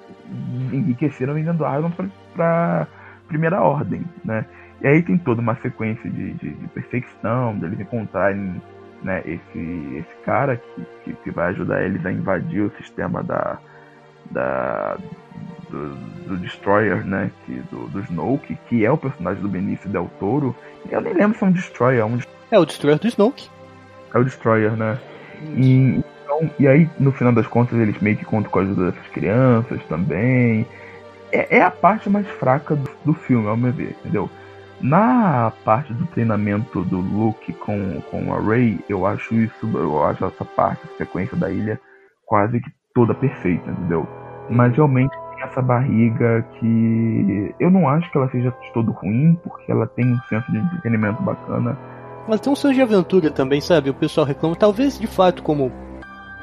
[0.72, 2.86] enriqueceram vendendo armas pra, pra
[3.28, 4.46] primeira ordem, né?
[4.80, 8.60] E aí tem toda uma sequência de, de, de perseguição, deles encontrarem
[9.02, 13.58] né, esse, esse cara que, que, que, vai ajudar eles a invadir o sistema da,
[14.30, 14.96] da
[15.68, 15.94] do,
[16.26, 17.30] do Destroyer, né?
[17.44, 20.54] Que, do, do Snoke, que é o personagem do Benício Del Toro.
[20.90, 22.00] Eu nem lembro se é um Destroyer.
[22.00, 22.18] É, um...
[22.50, 23.48] é o Destroyer do Snoke.
[24.14, 24.98] É o Destroyer, né?
[25.56, 28.90] E, então, e aí, no final das contas, eles meio que contam com a ajuda
[28.90, 30.66] dessas crianças também.
[31.32, 34.28] É, é a parte mais fraca do, do filme, ao meu ver, entendeu?
[34.80, 40.24] Na parte do treinamento do Luke com, com a Rey, eu acho isso, eu acho
[40.24, 41.78] essa parte, a sequência da ilha,
[42.24, 44.08] quase que toda perfeita, entendeu?
[44.48, 49.38] Mas realmente tem essa barriga que eu não acho que ela seja de todo ruim,
[49.42, 51.76] porque ela tem um senso de entretenimento bacana.
[52.26, 53.90] Ela tem um senso de aventura também, sabe?
[53.90, 55.72] O pessoal reclama, talvez de fato como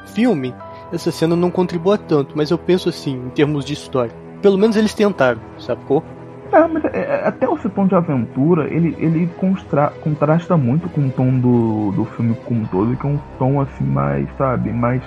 [0.06, 0.54] filme,
[0.92, 4.12] essa cena não contribua tanto, mas eu penso assim, em termos de história.
[4.42, 6.02] Pelo menos eles tentaram, sacou?
[6.50, 11.06] É, mas é, é, até esse tom de aventura, ele, ele constra, contrasta muito com
[11.06, 14.72] o tom do, do filme como um todo, que é um tom assim mais, sabe,
[14.72, 15.02] mais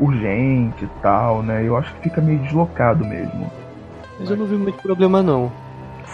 [0.00, 1.66] urgente e tal, né?
[1.66, 3.50] Eu acho que fica meio deslocado mesmo.
[4.18, 5.52] Mas eu não vi muito problema não.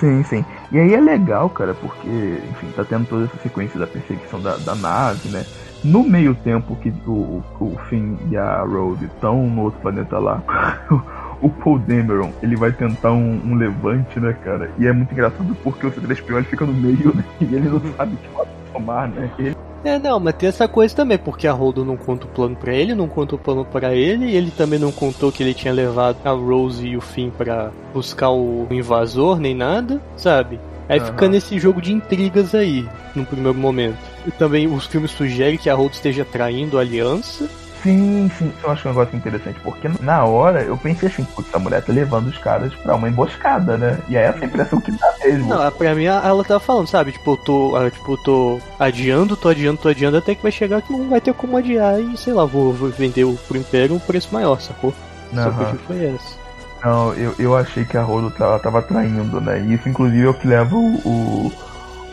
[0.00, 0.44] Sim, sim.
[0.72, 2.08] E aí é legal, cara, porque,
[2.50, 5.46] enfim, tá tendo toda essa sequência da perseguição da, da nave, né?
[5.84, 10.42] No meio tempo que o, o Finn e a Rose estão no outro planeta lá,
[11.40, 14.70] o Paul Dameron, ele vai tentar um, um, levante, né, cara?
[14.78, 17.24] E é muito engraçado porque o C3PO ele fica no meio, né?
[17.40, 18.28] E ele não sabe que
[18.72, 19.30] tomar, né?
[19.38, 19.54] Ele
[19.84, 22.74] é, não, mas tem essa coisa também, porque a Holdo não conta o plano para
[22.74, 25.72] ele, não conta o plano para ele, e ele também não contou que ele tinha
[25.72, 30.58] levado a Rose e o Finn para buscar o invasor, nem nada, sabe?
[30.88, 31.06] Aí uhum.
[31.06, 33.98] fica nesse jogo de intrigas aí, no primeiro momento.
[34.26, 37.48] E também os filmes sugerem que a Holdo esteja traindo a aliança,
[37.84, 41.58] Sim, sim, eu acho um negócio interessante, porque na hora eu pensei assim, putz, a
[41.58, 43.98] mulher tá levando os caras pra uma emboscada, né?
[44.08, 45.50] E é essa a impressão que dá mesmo.
[45.50, 47.12] Não, pra mim ela tava falando, sabe?
[47.12, 50.80] Tipo, eu tô, tipo, eu tô adiando, tô adiando, tô adiando, até que vai chegar
[50.80, 54.00] que não vai ter como adiar e, sei lá, vou, vou vender pro Império um
[54.00, 54.94] preço maior, sacou?
[55.30, 55.42] Uhum.
[55.42, 56.38] Só que foi essa.
[56.82, 59.60] Não, eu, eu achei que a Rodo tava, tava traindo, né?
[59.60, 61.52] E isso, inclusive, é o que leva o, o,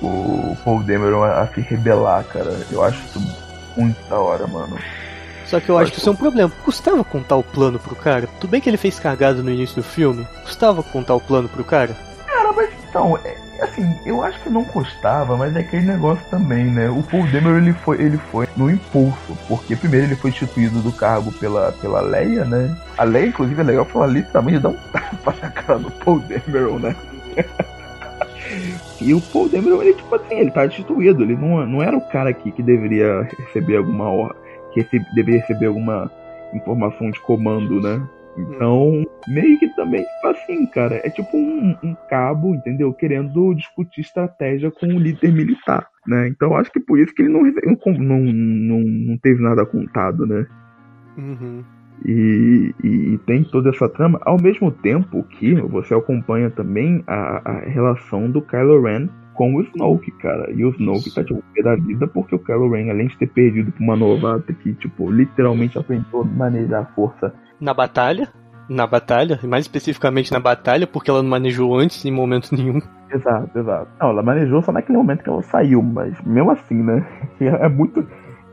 [0.01, 2.59] o Paul Dameron a, a se rebelar, cara.
[2.69, 3.21] Eu acho isso
[3.77, 4.77] muito da hora, mano.
[5.51, 6.49] Só que eu acho que isso é um problema.
[6.63, 8.25] Custava contar o plano pro cara?
[8.39, 10.25] Tudo bem que ele fez cagada no início do filme.
[10.43, 11.93] Custava contar o plano pro cara?
[12.25, 16.63] Cara, mas então, é, assim, eu acho que não custava, mas é aquele negócio também,
[16.63, 16.89] né?
[16.89, 20.91] O Paul Demer ele foi, ele foi no impulso, porque primeiro ele foi instituído do
[20.93, 22.73] cargo pela, pela Leia, né?
[22.97, 26.79] A Leia, inclusive, é legal falar literalmente dar um tapa na cara do Paul Demer,
[26.79, 26.95] né?
[28.99, 32.01] E o Paul Demer, ele, tipo assim, ele tá destituído, ele não, não era o
[32.01, 34.40] cara aqui que deveria receber alguma ordem
[34.73, 36.09] que deveria receber alguma
[36.53, 38.01] informação de comando, né?
[38.37, 42.93] Então, meio que também, tipo assim, cara, é tipo um, um, cabo, entendeu?
[42.93, 46.29] Querendo discutir estratégia com o líder militar, né?
[46.29, 50.45] Então, acho que por isso que ele não, não, não, não teve nada contado, né?
[51.17, 51.63] Uhum.
[52.05, 57.59] E, e, tem toda essa trama, ao mesmo tempo que você acompanha também a, a
[57.59, 60.51] relação do Kylo Ren com o Snoke, cara.
[60.51, 63.27] E o Snoke tá, tipo, pé da vida porque o Kylo Ren, além de ter
[63.27, 67.33] perdido pra uma novata que, tipo, literalmente aprendeu a manejar a força.
[67.59, 68.27] Na batalha?
[68.69, 72.79] Na batalha, mais especificamente na batalha, porque ela não manejou antes em momento nenhum.
[73.11, 73.87] Exato, exato.
[73.99, 77.05] Não, ela manejou só naquele momento que ela saiu, mas mesmo assim, né?
[77.39, 77.99] É muito.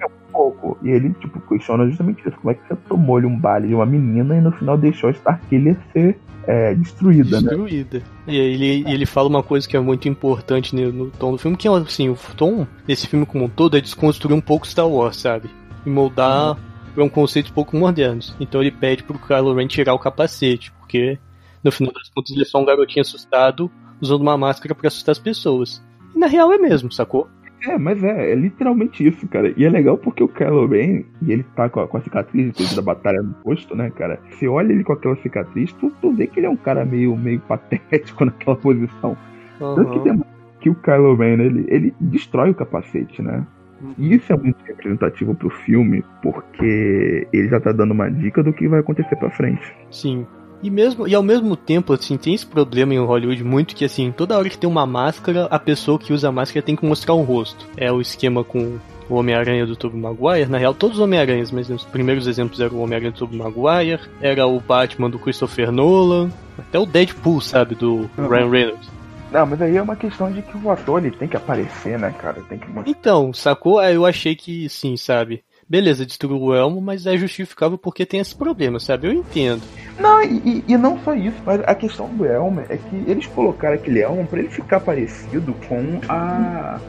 [0.01, 0.79] É um pouco.
[0.83, 2.37] E ele, tipo, questiona justamente isso.
[2.39, 5.13] Como é que você tomou-lhe um baile de uma menina e no final deixou a
[5.13, 6.19] Starkiller ser
[6.49, 7.49] é, destruída, né?
[7.49, 7.99] destruída.
[7.99, 8.05] Né?
[8.27, 11.59] E ele, ele fala uma coisa que é muito importante no, no tom do filme,
[11.59, 14.89] que é assim, o tom desse filme como um todo é desconstruir um pouco Star
[14.89, 15.51] Wars, sabe?
[15.85, 16.57] E moldar uhum.
[16.95, 18.23] para um conceito um pouco moderno.
[18.41, 21.19] Então ele pede pro Kylo Ren tirar o capacete, porque
[21.63, 23.71] no final das contas ele é só um garotinho assustado
[24.01, 25.83] usando uma máscara para assustar as pessoas.
[26.15, 27.29] E na real é mesmo, sacou?
[27.63, 29.53] É, mas é, é literalmente isso, cara.
[29.57, 32.47] E é legal porque o Kylo Ren, e ele tá com a, com a cicatriz
[32.47, 34.21] depois da batalha no posto, né, cara?
[34.31, 37.17] Você olha ele com aquela cicatriz, tu, tu vê que ele é um cara meio,
[37.17, 39.17] meio patético naquela posição.
[39.61, 39.75] Uhum.
[39.75, 40.25] Tanto que, tem,
[40.61, 43.45] que o Kylo Ren, ele, ele destrói o capacete, né?
[43.81, 43.95] Uhum.
[43.99, 48.53] E isso é muito representativo pro filme, porque ele já tá dando uma dica do
[48.53, 49.75] que vai acontecer pra frente.
[49.91, 50.27] Sim.
[50.63, 54.11] E mesmo e ao mesmo tempo, assim, tem esse problema em Hollywood muito que assim,
[54.11, 57.15] toda hora que tem uma máscara, a pessoa que usa a máscara tem que mostrar
[57.15, 57.67] o rosto.
[57.77, 58.79] É o esquema com
[59.09, 62.77] o Homem-Aranha do Tobey Maguire, na real todos os Homem-Aranhas, mas os primeiros exemplos eram
[62.77, 67.75] o Homem-Aranha do Tobey Maguire, era o Batman do Christopher Nolan, até o Deadpool, sabe,
[67.75, 68.29] do uhum.
[68.29, 68.99] Ryan Reynolds.
[69.31, 72.15] Não, mas aí é uma questão de que o ator ele tem que aparecer, né,
[72.19, 72.43] cara?
[72.49, 73.79] Tem que Então, sacou?
[73.79, 75.45] Aí eu achei que sim, sabe?
[75.69, 79.09] Beleza, destruiu o elmo, mas é justificável porque tem esse problema, sabe?
[79.09, 79.63] Eu entendo.
[79.99, 83.75] Não, e, e não só isso, mas a questão do elmo é que eles colocaram
[83.75, 86.81] aquele elmo para ele ficar parecido com a,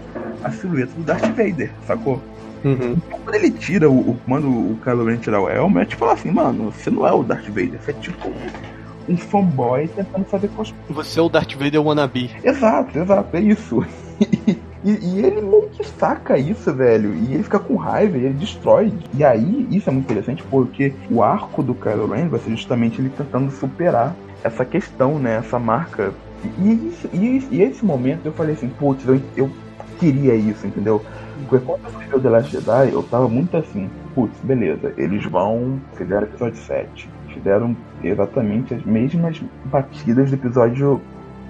[0.44, 2.22] a silhueta do Darth Vader, sacou?
[2.64, 2.98] Uhum.
[3.10, 4.20] Quando ele tira o, o.
[4.28, 7.24] Manda o Kylo Ren tirar o elmo, é tipo assim, mano, você não é o
[7.24, 10.84] Darth Vader, você é tipo um, um fanboy tentando fazer cosplay.
[10.90, 12.30] Você é o Darth Vader wannabe.
[12.44, 13.86] Exato, exato, é isso.
[14.84, 17.14] E, e, ele meio que saca isso, velho.
[17.14, 18.94] E ele fica com raiva, e ele destrói.
[19.14, 23.02] E aí, isso é muito interessante porque o arco do Kylo Ren vai ser justamente
[23.02, 25.38] ele tentando superar essa questão, né?
[25.38, 26.14] Essa marca.
[26.58, 29.52] E, e, e esse momento eu falei assim, putz, eu, eu
[30.00, 31.04] queria isso, entendeu?
[31.48, 35.26] Porque quando eu fui o The Last Jedi, eu tava muito assim, putz, beleza, eles
[35.26, 35.80] vão.
[35.96, 37.10] Fizeram episódio 7.
[37.34, 41.02] Fizeram exatamente as mesmas batidas do episódio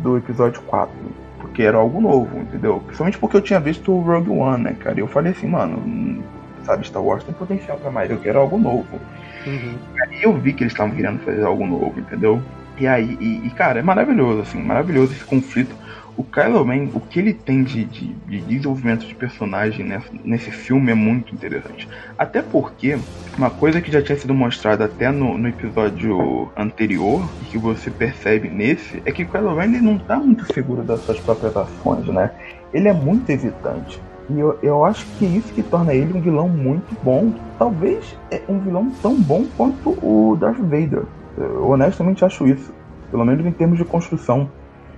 [0.02, 0.92] do episódio 4
[1.40, 2.82] porque era algo novo, entendeu?
[2.86, 4.98] Principalmente porque eu tinha visto o Rogue One, né, cara?
[4.98, 6.24] E eu falei assim, mano,
[6.64, 9.00] sabe, Star Wars tem potencial para mais, eu quero algo novo.
[9.46, 9.76] Uhum.
[9.96, 12.42] E aí eu vi que eles estavam querendo fazer algo novo, entendeu?
[12.78, 15.76] E aí, e, e, cara, é maravilhoso, assim, maravilhoso esse conflito
[16.20, 20.52] o Kylo Ren, o que ele tem de, de, de desenvolvimento de personagem nesse, nesse,
[20.52, 21.88] filme é muito interessante.
[22.18, 23.00] Até porque,
[23.38, 27.90] uma coisa que já tinha sido mostrada até no, no episódio anterior, e que você
[27.90, 31.56] percebe nesse, é que o Kylo Ren ele não tá muito seguro das suas próprias
[31.56, 32.32] ações, né?
[32.74, 34.02] Ele é muito hesitante.
[34.30, 37.34] E eu, eu acho que é isso que torna ele um vilão muito bom.
[37.58, 41.04] Talvez é um vilão tão bom quanto o Darth Vader.
[41.38, 42.74] Eu honestamente acho isso.
[43.10, 44.50] Pelo menos em termos de construção.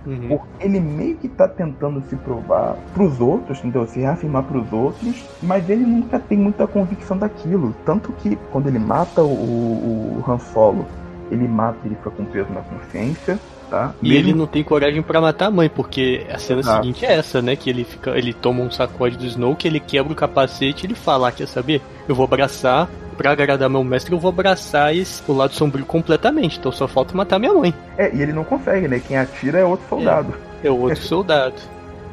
[0.06, 0.40] Uhum.
[0.60, 3.86] Ele meio que tá tentando se provar pros outros, entendeu?
[3.86, 7.76] Se reafirmar pros outros, mas ele nunca tem muita convicção daquilo.
[7.86, 10.86] Tanto que quando ele mata o, o Han Solo,
[11.30, 13.40] ele mata, ele fica com peso na consciência.
[13.72, 13.96] Tá?
[14.04, 14.30] E Mesmo...
[14.30, 16.84] ele não tem coragem para matar a mãe, porque a cena Exato.
[16.84, 17.56] seguinte é essa, né?
[17.56, 20.88] Que ele fica, ele toma um sacode do Snow, que ele quebra o capacete e
[20.88, 21.82] ele fala, ah, quer saber?
[22.06, 26.60] Eu vou abraçar, pra agradar meu mestre, eu vou abraçar esse, o lado sombrio completamente,
[26.60, 27.74] então só falta matar minha mãe.
[27.98, 29.00] É, e ele não consegue, né?
[29.00, 30.34] Quem atira é outro soldado.
[30.62, 31.56] É, é outro soldado.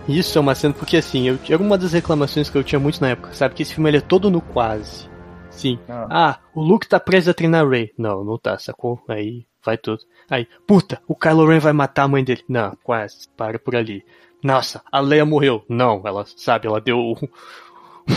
[0.09, 3.01] Isso é uma cena, porque assim, eu, era uma das reclamações que eu tinha muito
[3.01, 3.57] na época, sabe?
[3.57, 5.09] Que esse filme ele é todo no quase.
[5.51, 5.77] Sim.
[5.89, 6.07] Ah.
[6.09, 7.91] ah, o Luke tá preso a treinar Ray.
[7.99, 9.03] Não, não tá, sacou?
[9.09, 10.01] Aí vai tudo.
[10.31, 12.45] Aí, puta, o Kylo Ren vai matar a mãe dele.
[12.49, 14.05] Não, quase, para por ali.
[14.43, 15.65] Nossa, a Leia morreu.
[15.69, 16.99] Não, ela sabe, ela deu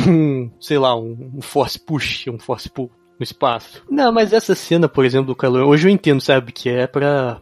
[0.08, 3.84] um, sei lá, um, um force push, um force pull no espaço.
[3.90, 6.88] Não, mas essa cena, por exemplo, do Kylo Ren, hoje eu entendo, sabe, que é
[6.88, 7.42] para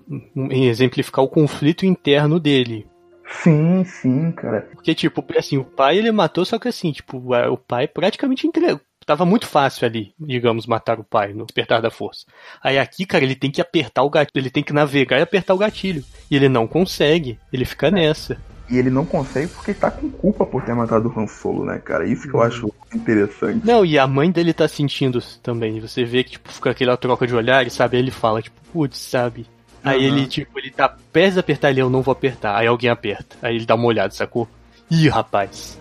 [0.52, 2.88] exemplificar o conflito interno dele.
[3.26, 4.68] Sim, sim, cara.
[4.74, 8.82] Porque, tipo, assim, o pai ele matou, só que assim, tipo, o pai praticamente entregou
[9.10, 12.28] tava muito fácil ali, digamos, matar o pai no despertar da força.
[12.64, 15.56] Aí aqui, cara, ele tem que apertar o gatilho, ele tem que navegar e apertar
[15.56, 16.06] o gatilho.
[16.30, 18.38] E ele não consegue, ele fica nessa.
[18.70, 21.66] E ele não consegue porque ele tá com culpa por ter matado o Han Solo,
[21.66, 22.06] né, cara?
[22.06, 23.66] Isso que eu acho interessante.
[23.66, 25.80] Não, e a mãe dele tá sentindo também.
[25.80, 27.98] Você vê que, tipo, fica aquela troca de olhares, sabe?
[27.98, 29.48] Aí ele fala, tipo, putz, sabe?
[29.84, 30.18] Aí uhum.
[30.18, 32.56] ele, tipo, ele tá perto de apertar ele, eu não vou apertar.
[32.56, 33.38] Aí alguém aperta.
[33.42, 34.48] Aí ele dá uma olhada, sacou?
[34.92, 35.79] Ih, rapaz.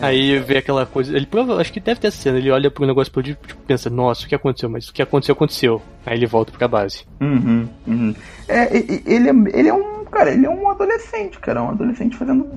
[0.00, 0.06] É.
[0.06, 1.16] Aí vê aquela coisa.
[1.16, 2.38] Ele prova, acho que deve ter essa cena.
[2.38, 4.68] Ele olha pro negócio explodir tipo, pensa, nossa, o que aconteceu?
[4.68, 5.82] Mas o que aconteceu, aconteceu.
[6.04, 7.04] Aí ele volta pra base.
[7.20, 8.14] Uhum, uhum.
[8.48, 10.04] É, ele, é, ele é um.
[10.04, 11.60] Cara, ele é um adolescente, cara.
[11.60, 12.50] É um adolescente fazendo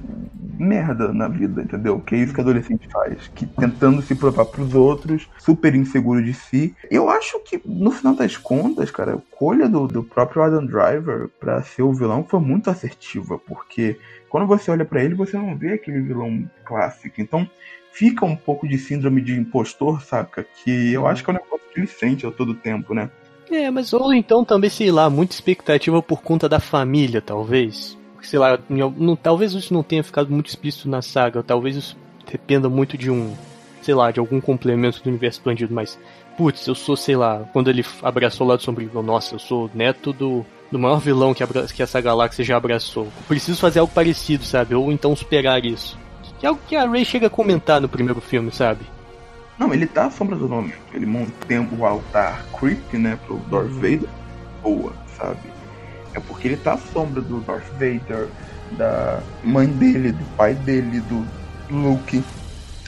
[0.58, 2.00] merda na vida, entendeu?
[2.00, 3.28] Que é isso que adolescente faz.
[3.36, 6.76] Que tentando se provar pros outros, super inseguro de si.
[6.90, 11.30] Eu acho que, no final das contas, cara, a escolha do, do próprio Adam Driver
[11.40, 14.00] pra ser o vilão foi muito assertiva, porque
[14.34, 17.22] quando você olha para ele, você não vê aquele vilão clássico.
[17.22, 17.48] Então,
[17.92, 20.44] fica um pouco de síndrome de impostor, saca?
[20.44, 23.12] Que eu acho que é um negócio que ele sente a todo tempo, né?
[23.52, 27.96] É, mas ou então também, sei lá, muita expectativa por conta da família, talvez.
[28.24, 31.96] Sei lá, não, talvez isso não tenha ficado muito explícito na saga, talvez isso
[32.26, 33.36] dependa muito de um,
[33.84, 36.00] sei lá, de algum complemento do universo expandido, mas,
[36.38, 40.12] putz, eu sou, sei lá, quando ele abraçou o lado sombrio, nossa, eu sou neto
[40.14, 43.08] do do maior vilão que, que essa galáxia já abraçou.
[43.28, 44.76] Preciso fazer algo parecido, sabe?
[44.76, 45.98] Ou então superar isso.
[46.40, 48.84] Que é algo que a Rey chega a comentar no primeiro filme, sabe?
[49.58, 50.74] Não, ele tá à sombra do nome.
[50.92, 53.76] Ele mantém o altar creep, né, pro Darth uhum.
[53.76, 54.10] Vader.
[54.64, 55.40] Boa, sabe?
[56.14, 58.28] É porque ele tá à sombra do Darth Vader,
[58.72, 61.26] da mãe dele, do pai dele, do
[61.70, 62.24] Luke.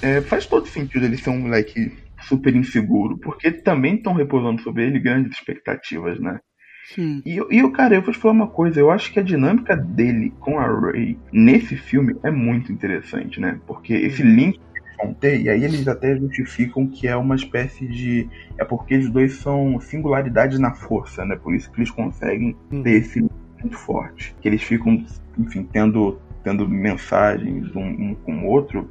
[0.02, 1.96] É, faz todo sentido ele ser um moleque
[2.28, 6.40] super inseguro, porque também estão repousando sobre ele grandes expectativas, né?
[6.86, 7.22] Sim.
[7.26, 10.32] E, e cara, eu vou te falar uma coisa, eu acho que a dinâmica dele
[10.40, 13.60] com a Ray nesse filme é muito interessante, né?
[13.66, 17.36] Porque esse link que eles vão ter, e aí eles até justificam que é uma
[17.36, 18.30] espécie de.
[18.58, 21.36] É porque os dois são singularidades na força, né?
[21.36, 24.36] Por isso que eles conseguem ter esse link muito forte.
[24.40, 25.04] Que eles ficam,
[25.40, 28.88] enfim, tendo, tendo mensagens um, um com o outro.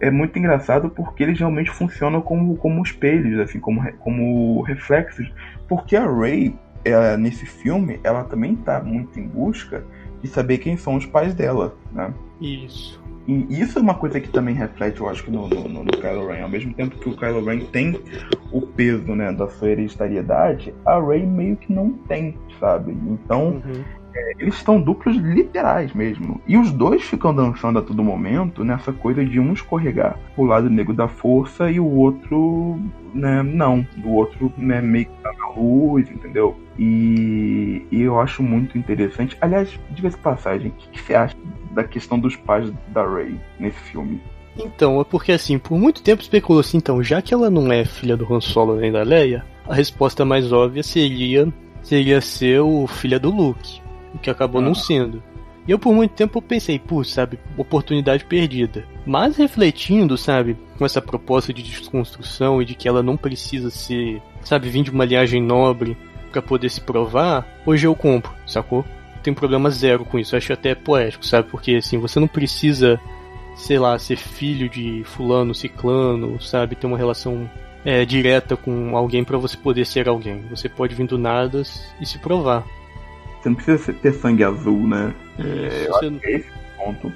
[0.00, 5.30] É muito engraçado porque eles realmente funcionam como, como espelhos, assim, como, como reflexos.
[5.68, 6.54] Porque a Ray,
[6.84, 9.84] ela, nesse filme, ela também tá muito em busca
[10.22, 12.12] de saber quem são os pais dela, né?
[12.40, 13.00] Isso.
[13.28, 16.42] E isso é uma coisa que também reflete, eu acho, no, no, no Kylo Ren.
[16.42, 18.00] Ao mesmo tempo que o Kylo Ren tem
[18.50, 22.92] o peso né, da sua hereditariedade, a Rey meio que não tem, sabe?
[22.92, 23.84] Então, uhum.
[24.14, 26.40] É, eles estão duplos literais mesmo.
[26.46, 30.68] E os dois ficam dançando a todo momento nessa coisa de um escorregar o lado
[30.68, 32.78] negro da força e o outro,
[33.14, 33.86] né, não.
[34.04, 36.56] O outro né, meio que tá na luz, entendeu?
[36.78, 39.36] E, e, eu acho muito interessante.
[39.40, 41.36] Aliás, vez passagem, o que, que você acha
[41.72, 44.20] da questão dos pais da Rey nesse filme.
[44.56, 47.84] Então, é porque assim, por muito tempo especulou assim, então, já que ela não é
[47.84, 52.86] filha do Han Solo nem da Leia, a resposta mais óbvia seria seria ser o
[52.86, 53.80] filha do Luke,
[54.14, 54.64] o que acabou ah.
[54.64, 55.22] não sendo.
[55.68, 58.84] E eu por muito tempo eu pensei, putz, sabe, oportunidade perdida.
[59.06, 64.20] Mas refletindo, sabe, com essa proposta de desconstrução e de que ela não precisa ser,
[64.42, 65.96] sabe, vir de uma linhagem nobre
[66.32, 68.84] para poder se provar, hoje eu compro, sacou?
[69.22, 70.34] tenho problema zero com isso.
[70.34, 71.48] Eu acho até poético, sabe?
[71.48, 73.00] Porque assim, você não precisa,
[73.56, 76.74] sei lá, ser filho de fulano, ciclano, sabe?
[76.74, 77.48] Ter uma relação
[77.84, 80.42] é, direta com alguém para você poder ser alguém.
[80.50, 81.62] Você pode vir do nada
[82.00, 82.64] e se provar.
[83.40, 85.14] Você não precisa ter sangue azul, né?
[85.38, 87.12] É, eu acho que é esse ponto.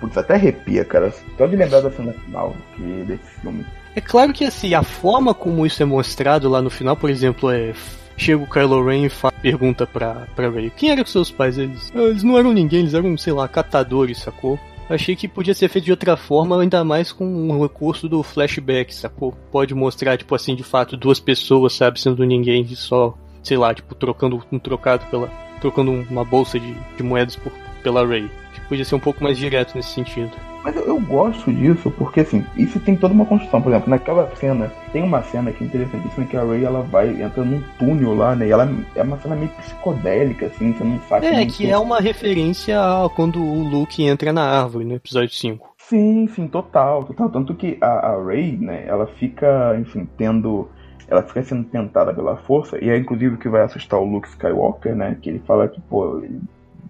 [0.00, 1.12] Putz, até arrepia, cara.
[1.38, 3.64] Só de lembrar da cena final que, desse filme.
[3.94, 7.50] É claro que assim, a forma como isso é mostrado lá no final, por exemplo,
[7.50, 7.72] é
[8.16, 11.58] chega o Kylo Ren e fala, pergunta pra, pra Rey, quem eram seus pais?
[11.58, 14.58] Eles, ah, eles não eram ninguém, eles eram, sei lá, catadores, sacou?
[14.88, 18.94] Achei que podia ser feito de outra forma, ainda mais com o recurso do flashback,
[18.94, 19.32] sacou?
[19.50, 23.72] Pode mostrar, tipo assim, de fato, duas pessoas, sabe, sendo ninguém e só, sei lá,
[23.74, 25.30] tipo, trocando um trocado pela.
[25.62, 27.52] Trocando uma bolsa de, de moedas por,
[27.82, 28.28] pela Ray.
[28.52, 30.32] Que podia ser um pouco mais direto nesse sentido.
[30.64, 33.60] Mas eu, eu, gosto disso porque, assim, isso tem toda uma construção.
[33.60, 37.20] Por exemplo, naquela cena, tem uma cena que é interessantíssima que a Ray ela vai,
[37.20, 38.46] entra num túnel lá, né?
[38.46, 41.26] E ela é uma cena meio psicodélica, assim, você não sabe.
[41.26, 45.72] É, que é uma referência a quando o Luke entra na árvore no episódio 5.
[45.78, 47.28] Sim, sim, total, total.
[47.28, 50.68] Tanto que a, a Ray, né, ela fica, enfim, tendo
[51.08, 54.28] ela fica sendo tentada pela força, e é inclusive o que vai assustar o Luke
[54.28, 55.16] Skywalker, né?
[55.20, 56.22] Que ele fala que, pô,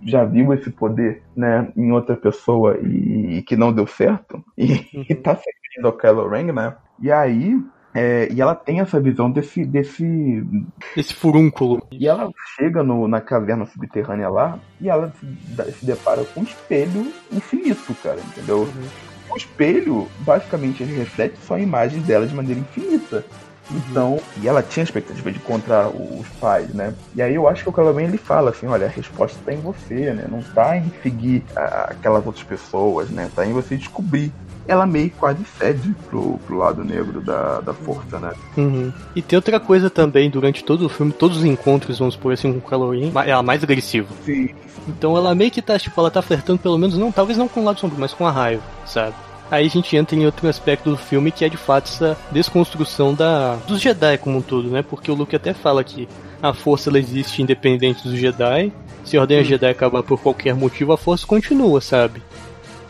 [0.05, 4.73] já viu esse poder né, em outra pessoa e, e que não deu certo, e,
[4.73, 5.05] uhum.
[5.09, 6.75] e tá servindo ao Kylo Ren, né?
[7.01, 7.61] E aí
[7.95, 9.65] é, e ela tem essa visão desse.
[9.65, 10.45] desse.
[10.97, 11.87] Esse furúnculo.
[11.91, 16.45] E ela chega no, na caverna subterrânea lá e ela se, se depara com um
[16.45, 18.61] espelho infinito, cara, entendeu?
[18.61, 18.89] Uhum.
[19.31, 23.25] O espelho, basicamente, ele reflete só a imagem dela de maneira infinita.
[23.71, 26.93] Então, e ela tinha a expectativa de encontrar os pais, né?
[27.15, 29.61] E aí eu acho que o Kylo ele fala assim, olha, a resposta está em
[29.61, 30.27] você, né?
[30.31, 33.31] Não está em seguir a, aquelas outras pessoas, né?
[33.35, 34.33] Tá em você descobrir
[34.67, 38.33] ela meio quase cede pro, pro lado negro da, da força, né?
[38.57, 38.93] Uhum.
[39.15, 42.53] E tem outra coisa também, durante todo o filme, todos os encontros, vamos por assim,
[42.53, 44.09] com o Calorin, ela mais agressiva.
[44.25, 44.51] Sim.
[44.87, 47.61] Então ela meio que tá, tipo, ela tá flertando pelo menos, não, talvez não com
[47.61, 49.15] o lado sombrio, mas com a raiva, sabe?
[49.53, 53.13] Aí a gente entra em outro aspecto do filme que é de fato essa desconstrução
[53.13, 54.81] da dos Jedi como um todo, né?
[54.83, 56.09] Porque o Luke até fala que
[56.43, 58.73] a força ela existe independente dos Jedi.
[59.05, 59.45] Se a Ordem hum.
[59.45, 62.23] Jedi acabar por qualquer motivo, a força continua, sabe?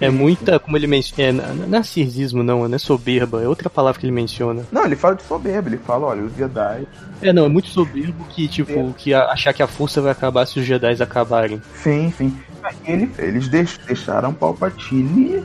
[0.00, 4.06] É muita, como ele menciona, é, narcisismo não, não é soberba, é outra palavra que
[4.06, 4.64] ele menciona.
[4.70, 6.86] Não, ele fala de soberba, ele fala, olha, os Jedi...
[7.20, 8.92] É, não, é muito soberbo que, tipo, é.
[8.96, 11.60] que achar que a força vai acabar se os Jedi acabarem.
[11.74, 12.36] Sim, sim.
[12.84, 15.42] Ele, eles deixaram Palpatine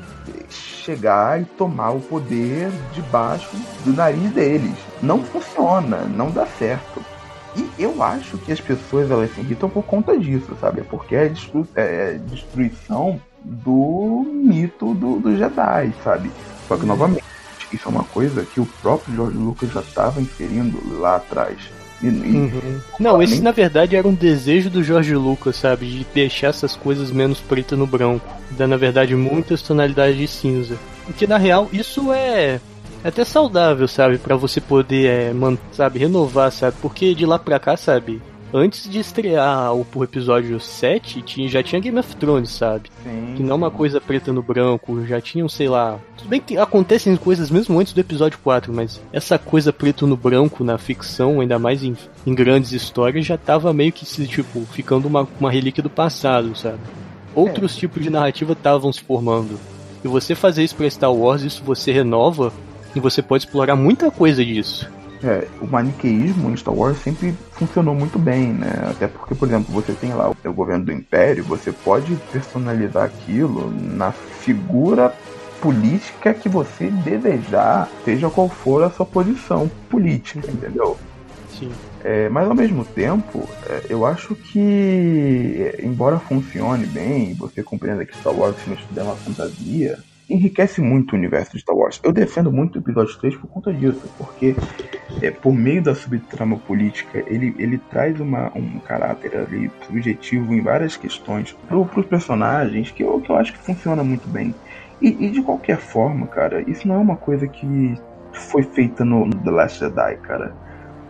[0.88, 4.78] chegar e tomar o poder debaixo do nariz deles.
[5.02, 7.04] Não funciona, não dá certo.
[7.58, 10.82] E eu acho que as pessoas elas se irritam por conta disso, sabe?
[10.84, 11.34] Porque é,
[11.76, 16.32] é, é destruição do mito do, do Jedi, sabe?
[16.68, 17.24] Só que, novamente,
[17.72, 21.70] isso é uma coisa que o próprio George Lucas já estava inferindo lá atrás.
[22.02, 22.80] E, uhum.
[23.00, 25.86] Não, esse na verdade era um desejo do George Lucas, sabe?
[25.88, 28.28] De deixar essas coisas menos preto no branco.
[28.52, 30.78] Dando, na verdade, muitas tonalidades de cinza.
[31.06, 32.60] Porque na real, isso é
[33.04, 34.18] até saudável, sabe?
[34.18, 35.34] para você poder, é,
[35.72, 36.76] sabe, renovar, sabe?
[36.82, 38.22] Porque de lá pra cá, sabe?
[38.54, 42.90] Antes de estrear o, episódio 7, tinha, já tinha Game of Thrones, sabe?
[43.04, 46.00] Sim, que não é uma coisa preta no branco, já tinham, sei lá.
[46.18, 50.18] Tudo bem que acontecem coisas mesmo antes do episódio 4, mas essa coisa preto no
[50.18, 51.96] branco na ficção, ainda mais em,
[52.26, 56.80] em grandes histórias, já tava meio que, tipo, ficando uma, uma relíquia do passado, sabe?
[57.36, 57.80] Outros é.
[57.80, 59.60] tipos de narrativa estavam se formando.
[60.04, 62.52] E você fazer isso pra Star Wars, isso você renova
[62.96, 64.90] e você pode explorar muita coisa disso.
[65.24, 68.72] É, o maniqueísmo em Star Wars sempre funcionou muito bem, né?
[68.90, 73.72] Até porque, por exemplo, você tem lá o governo do Império, você pode personalizar aquilo
[73.72, 75.14] na figura
[75.62, 80.98] política que você desejar, seja qual for a sua posição política, entendeu?
[81.50, 81.72] Sim.
[82.04, 88.16] É, mas ao mesmo tempo, é, eu acho que, embora funcione bem, você compreenda que
[88.16, 88.56] Star Wars
[88.96, 89.98] é uma fantasia,
[90.30, 92.00] enriquece muito o universo de Star Wars.
[92.04, 94.56] Eu defendo muito o episódio 3 por conta disso, porque
[95.22, 100.62] é, por meio da subtrama política, ele, ele traz uma, um caráter ali subjetivo em
[100.62, 104.54] várias questões para os personagens que eu, que eu acho que funciona muito bem.
[105.02, 107.96] E, e, de qualquer forma, cara, isso não é uma coisa que
[108.34, 110.56] foi feita no, The Last Jedi, cara.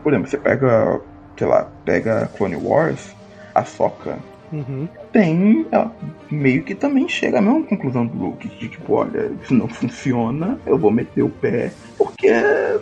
[0.03, 1.01] Por exemplo, você pega,
[1.37, 3.15] sei lá, pega Clone Wars,
[3.55, 4.19] a Soca
[4.51, 4.87] uhum.
[5.17, 5.65] Tem.
[5.71, 5.91] Ela
[6.29, 10.59] meio que também chega à mesma conclusão do Luke, de tipo, olha, isso não funciona,
[10.65, 12.29] eu vou meter o pé, porque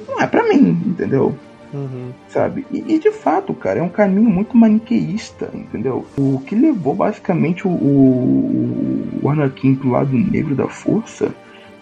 [0.08, 1.34] não é pra mim, entendeu?
[1.74, 2.12] Uhum.
[2.28, 2.66] Sabe?
[2.72, 6.06] E, e, de fato, cara, é um caminho muito maniqueísta, entendeu?
[6.18, 11.34] O que levou basicamente o, o, o Anakin pro lado negro da força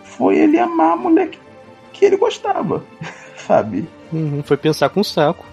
[0.03, 1.39] foi ele amar a mulher que,
[1.93, 2.83] que ele gostava,
[3.47, 3.87] sabe?
[4.11, 4.43] Uhum.
[4.43, 5.52] Foi pensar com o saco.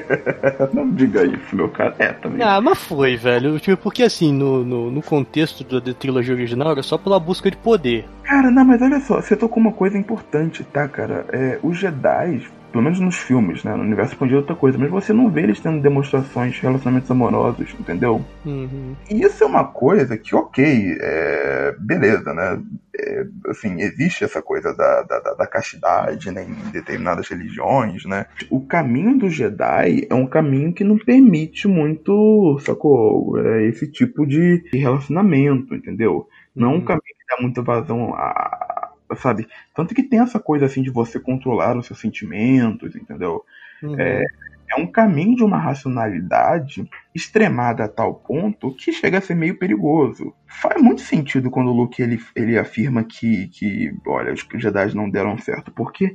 [0.72, 1.94] Não diga isso, meu cara.
[1.98, 2.42] É, também.
[2.42, 3.58] Ah, mas foi, velho.
[3.58, 7.50] Tipo, porque assim, no, no, no contexto da, da trilogia original era só pela busca
[7.50, 8.06] de poder.
[8.24, 11.26] Cara, não, mas olha só, você tocou uma coisa importante, tá, cara?
[11.32, 12.42] É, os Jedi
[12.72, 13.76] pelo menos nos filmes, né?
[13.76, 17.10] No universo expandido é outra coisa, mas você não vê eles tendo demonstrações de relacionamentos
[17.10, 18.24] amorosos, entendeu?
[18.44, 18.96] Uhum.
[19.10, 22.60] E isso é uma coisa que, ok, é, beleza, né?
[22.98, 28.26] É, assim, existe essa coisa da, da, da, castidade né, em determinadas religiões, né?
[28.50, 33.38] O caminho do Jedi é um caminho que não permite muito, sacou?
[33.38, 36.26] É, esse tipo de relacionamento, entendeu?
[36.54, 36.84] Não é um uhum.
[36.84, 38.71] caminho que dá muita vazão a,
[39.16, 39.46] sabe?
[39.74, 43.44] Tanto que tem essa coisa assim de você controlar os seus sentimentos, entendeu?
[43.82, 43.98] Uhum.
[43.98, 44.24] É,
[44.70, 49.58] é um caminho de uma racionalidade extremada a tal ponto que chega a ser meio
[49.58, 50.32] perigoso.
[50.46, 55.10] Faz muito sentido quando o Luke ele, ele afirma que, que, olha, os Jedi não
[55.10, 56.14] deram certo, porque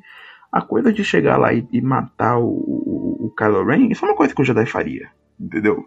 [0.52, 4.10] a coisa de chegar lá e, e matar o, o, o Kylo Ren, isso é
[4.10, 5.10] uma coisa que o Jedi faria,
[5.40, 5.86] entendeu?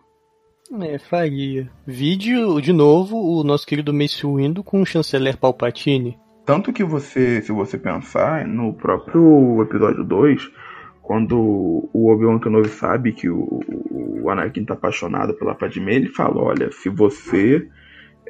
[0.80, 1.68] É, faria.
[1.84, 6.16] Vídeo, de novo, o nosso querido Mace Windu com o chanceler Palpatine.
[6.44, 10.50] Tanto que você, se você pensar, no próprio episódio 2,
[11.02, 11.36] quando
[11.92, 13.60] o Obi-Wan Kenobi sabe que o,
[14.22, 17.68] o Anakin tá apaixonado pela Padmé, ele fala, olha, se você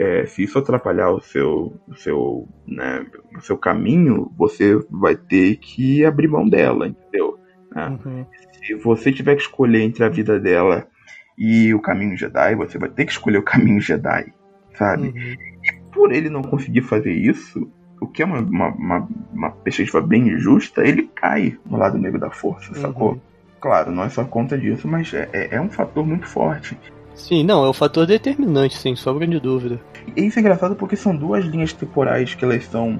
[0.00, 3.04] é, se isso atrapalhar o seu, o seu, né,
[3.36, 7.38] o seu caminho, você vai ter que abrir mão dela, entendeu?
[7.70, 7.98] Né?
[8.04, 8.26] Uhum.
[8.64, 10.88] Se você tiver que escolher entre a vida dela
[11.36, 14.32] e o caminho Jedi, você vai ter que escolher o caminho Jedi,
[14.72, 15.08] sabe?
[15.08, 15.34] Uhum.
[15.62, 17.70] E por ele não conseguir fazer isso,
[18.00, 22.18] o que é uma, uma, uma, uma perspectiva bem injusta, ele cai no lado negro
[22.18, 22.80] da força, uhum.
[22.80, 23.20] sacou?
[23.60, 26.76] Claro, não é só conta disso, mas é, é, é um fator muito forte.
[27.14, 29.78] Sim, não, é o um fator determinante, sem sombra de dúvida.
[30.16, 32.98] E isso é engraçado porque são duas linhas temporais que elas são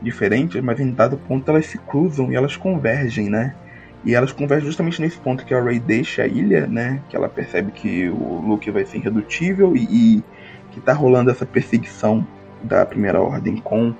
[0.00, 3.54] diferentes, mas em dado ponto elas se cruzam e elas convergem, né?
[4.04, 7.02] E elas convergem justamente nesse ponto que a Rey deixa a ilha, né?
[7.10, 10.24] Que ela percebe que o Luke vai ser irredutível e, e
[10.70, 12.26] que tá rolando essa perseguição
[12.62, 13.94] da Primeira Ordem com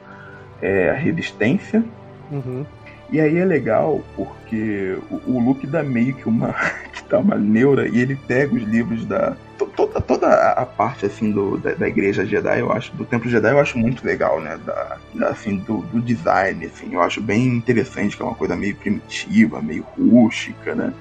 [0.60, 1.84] é, a resistência.
[2.30, 2.64] Uhum.
[3.10, 6.52] E aí é legal porque o, o Luke dá meio que uma
[6.92, 9.34] que tá uma neura e ele pega os livros da
[9.74, 13.50] toda, toda a parte assim do, da, da, igreja Jedi eu acho do templo Jedi
[13.50, 17.46] eu acho muito legal né da, da assim do, do, design assim eu acho bem
[17.46, 20.92] interessante que é uma coisa meio primitiva meio rústica né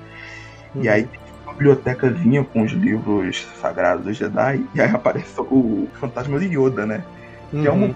[0.76, 0.84] uhum.
[0.84, 5.88] e aí tem uma bibliotecazinha com os livros sagrados do Jedi e aí aparece o
[6.00, 7.04] fantasma de Yoda né
[7.52, 7.62] uhum.
[7.62, 7.96] que é uma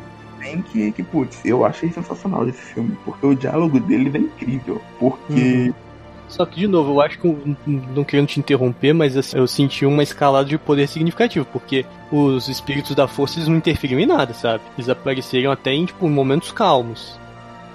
[0.71, 4.81] que, que, putz, eu achei sensacional esse filme, porque o diálogo dele é incrível.
[4.99, 5.67] Porque.
[5.67, 5.73] Uhum.
[6.27, 9.85] Só que, de novo, eu acho que, não querendo te interromper, mas assim, eu senti
[9.85, 14.33] uma escalada de poder significativo, porque os espíritos da força eles não interferiam em nada,
[14.33, 14.63] sabe?
[14.77, 17.19] Eles apareceram até em, tipo, momentos calmos.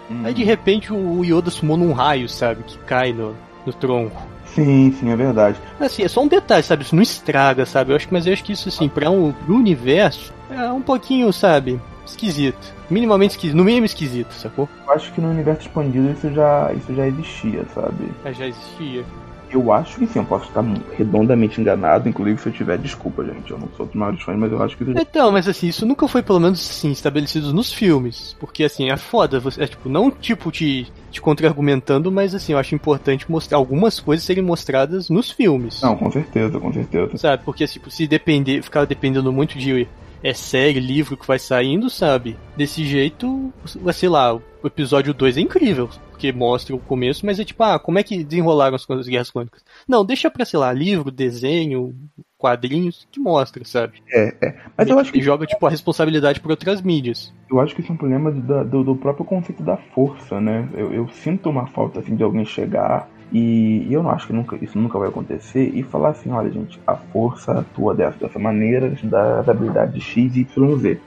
[0.09, 0.23] Uhum.
[0.25, 2.63] Aí, de repente, o Yoda sumou num raio, sabe?
[2.63, 3.35] Que cai no,
[3.67, 4.23] no tronco.
[4.47, 5.59] Sim, sim, é verdade.
[5.79, 6.83] Assim, é só um detalhe, sabe?
[6.83, 7.93] Isso não estraga, sabe?
[7.93, 11.31] Eu acho, mas eu acho que isso, assim, para um, pro universo, é um pouquinho,
[11.31, 11.79] sabe?
[12.11, 12.75] Esquisito.
[12.91, 13.57] Minimamente esquisito.
[13.57, 14.69] No mínimo esquisito, sacou?
[14.87, 18.11] Eu acho que no universo expandido isso já, isso já existia, sabe?
[18.25, 19.05] É, já existia.
[19.49, 20.65] Eu acho que sim, eu posso estar
[20.99, 23.51] redondamente enganado, inclusive se eu tiver desculpa, gente.
[23.51, 25.01] Eu não sou dos maiores fãs, mas eu acho que já...
[25.01, 28.37] Então, mas assim, isso nunca foi pelo menos assim, estabelecido nos filmes.
[28.41, 29.39] Porque assim, é foda.
[29.39, 34.01] Você, é tipo, não tipo te, te contra-argumentando, mas assim, eu acho importante mostrar algumas
[34.01, 35.81] coisas serem mostradas nos filmes.
[35.81, 37.17] Não, com certeza, com certeza.
[37.17, 39.87] Sabe, porque tipo, se depender, ficar dependendo muito de
[40.23, 42.37] é série, livro que vai saindo, sabe?
[42.57, 43.53] Desse jeito,
[43.93, 47.79] sei lá, o episódio 2 é incrível, porque mostra o começo, mas é tipo, ah,
[47.79, 49.65] como é que desenrolaram as, as Guerras Clônicas?
[49.87, 51.95] Não, deixa pra, sei lá, livro, desenho,
[52.39, 54.03] quadrinhos que mostra, sabe?
[54.11, 54.57] É, é.
[54.77, 55.21] Mas eu acho que.
[55.21, 57.33] Joga, tipo, a responsabilidade por outras mídias.
[57.51, 60.69] Eu acho que isso é um problema do, do, do próprio conceito da força, né?
[60.75, 64.33] Eu, eu, sinto uma falta assim, de alguém chegar e, e eu não acho que
[64.33, 68.39] nunca, isso nunca vai acontecer e falar assim, olha gente, a força atua dessa, dessa
[68.39, 71.01] maneira, da, da habilidade de X, Y, Z.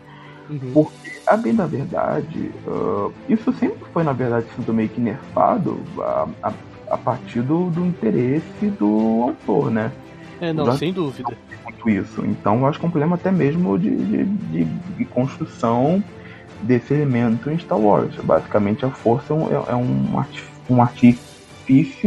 [0.50, 0.60] Uhum.
[0.74, 5.80] Porque, a bem da verdade, uh, isso sempre foi, na verdade, sendo meio que nerfado
[6.00, 6.54] a, a,
[6.90, 9.92] a partir do, do interesse do autor, né?
[10.42, 11.38] É, não, sem dúvida.
[11.64, 12.26] Muito isso.
[12.26, 16.04] Então, eu acho que é um problema até mesmo de, de, de, de construção
[16.64, 18.16] desse elemento em Star Wars.
[18.24, 20.24] Basicamente, a força é um, é um,
[20.70, 21.29] um artifício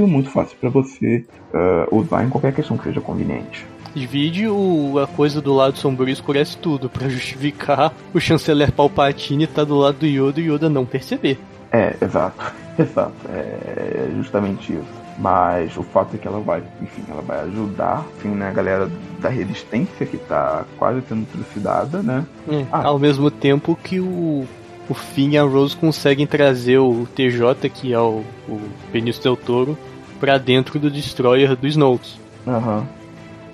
[0.07, 3.67] muito fácil para você uh, usar em qualquer questão que seja conveniente.
[3.95, 9.63] Divide o, a coisa do lado sombrio escurece tudo, para justificar o chanceler Palpatine estar
[9.63, 11.39] tá do lado do Yoda e Yoda não perceber.
[11.71, 13.15] É, exato, exato.
[13.29, 15.03] É justamente isso.
[15.19, 18.91] Mas o fato é que ela vai, enfim, ela vai ajudar, enfim, né, a galera
[19.21, 22.27] da resistência que tá quase sendo trucidada, né?
[22.49, 22.87] É, ah.
[22.87, 24.47] Ao mesmo tempo que o,
[24.89, 28.61] o Finn e a Rose conseguem trazer o TJ, que é o, o
[28.93, 29.79] Benício Del Toro,
[30.21, 32.15] pra dentro do Destroyer do Snoke.
[32.47, 32.79] Aham.
[32.79, 32.87] Uhum.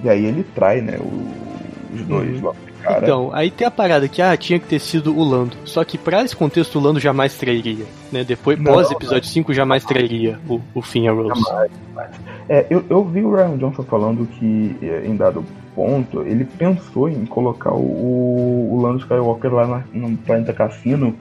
[0.05, 2.48] E aí ele trai, né, o, os dois uhum.
[2.48, 3.05] lá Cara.
[3.05, 5.56] Então, aí tem a parada que, ah, tinha que ter sido o Lando.
[5.64, 7.84] Só que pra esse contexto, o Lando jamais trairia.
[8.12, 8.24] Né?
[8.24, 11.28] Depois, pós episódio 5, jamais trairia o, o Finn e a Rose.
[11.28, 12.10] Jamais, jamais.
[12.48, 15.44] É, eu, eu vi o Ryan Johnson falando que, é, em dado
[15.78, 21.14] ponto, ele pensou em colocar o, o Lando Skywalker lá na, no planeta Cassino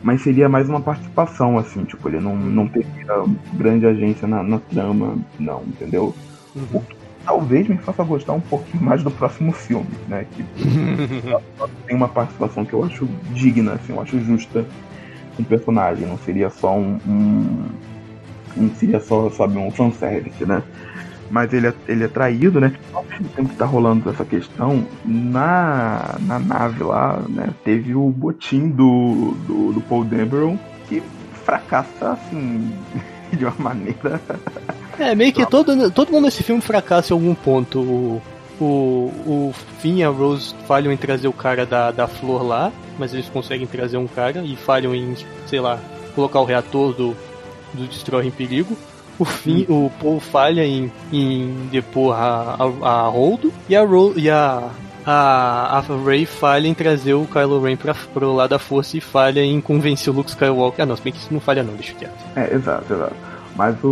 [0.00, 4.60] mas seria mais uma participação, assim, tipo, ele não, não teria grande agência na, na
[4.60, 6.14] trama, não, entendeu?
[6.54, 6.66] Uhum.
[6.74, 10.24] O que talvez me faça gostar um pouquinho mais do próximo filme, né?
[10.30, 10.44] Que
[11.84, 14.64] tem uma participação que eu acho digna, assim, eu acho justa
[15.36, 17.66] com um o personagem, não seria só um, um
[18.56, 20.62] não seria só, sabe, um fanservice, né?
[21.30, 22.72] Mas ele é, ele é traído, né?
[22.92, 27.50] Ao mesmo tempo que tá rolando essa questão, na, na nave lá, né?
[27.64, 31.02] Teve o botim do, do, do Paul Dameron que
[31.44, 32.72] fracassa, assim,
[33.32, 34.20] de uma maneira
[34.98, 37.80] é, meio que todo, todo mundo nesse filme fracassa em algum ponto.
[37.80, 38.22] O,
[38.60, 38.64] o,
[39.26, 43.14] o Finn e a Rose falham em trazer o cara da, da flor lá, mas
[43.14, 45.14] eles conseguem trazer um cara e falham em,
[45.46, 45.78] sei lá,
[46.14, 47.16] colocar o reator do,
[47.72, 48.76] do Destroyer em perigo.
[49.18, 49.86] O Finn, hum.
[49.86, 54.70] o Paul falha em, em depor a, a, a Holdo e a, Ro, e a,
[55.04, 59.00] a, a Ray falha em trazer o Kylo Ren pra, pro lado da força e
[59.00, 60.82] falha em convencer o Luke Skywalker.
[60.82, 62.14] Ah, não, se bem que isso não falha não, deixa quieto.
[62.36, 63.16] É, exato, exato.
[63.56, 63.88] Mas o,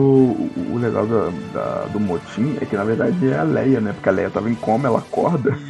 [0.72, 3.92] o legal da, da, do motim é que na verdade é a Leia, né?
[3.92, 5.56] Porque a Leia tava em coma, ela acorda.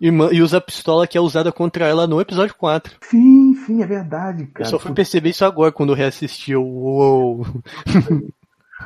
[0.00, 2.96] E, e usa a pistola que é usada contra ela no episódio 4.
[3.02, 4.64] Sim, sim, é verdade, cara.
[4.64, 6.56] Eu só fui perceber isso agora quando eu reassisti.
[6.56, 7.46] Uou!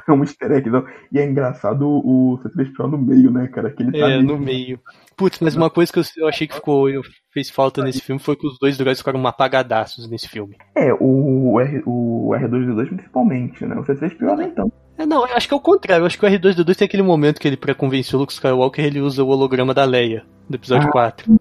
[0.09, 0.85] é um easter egg, não.
[1.13, 3.71] E é engraçado o C3PO no meio, né, cara?
[3.71, 4.23] Que ele tá é, ali...
[4.23, 4.81] no meio.
[5.17, 7.03] Putz, mas uma coisa que eu, achei que ficou, eu,
[7.33, 10.57] fez falta nesse filme foi que os dois droids ficaram apagadaços nesse filme.
[10.75, 13.77] É, o, R, o R2D2 principalmente, né?
[13.77, 14.73] O C3PO nem então.
[14.99, 16.03] É, não, eu acho que é o contrário.
[16.03, 18.85] Eu acho que o R2D2 tem aquele momento que ele, pra convencer o Luke Skywalker,
[18.85, 20.93] ele usa o holograma da Leia, do episódio ah.
[20.93, 21.41] 4.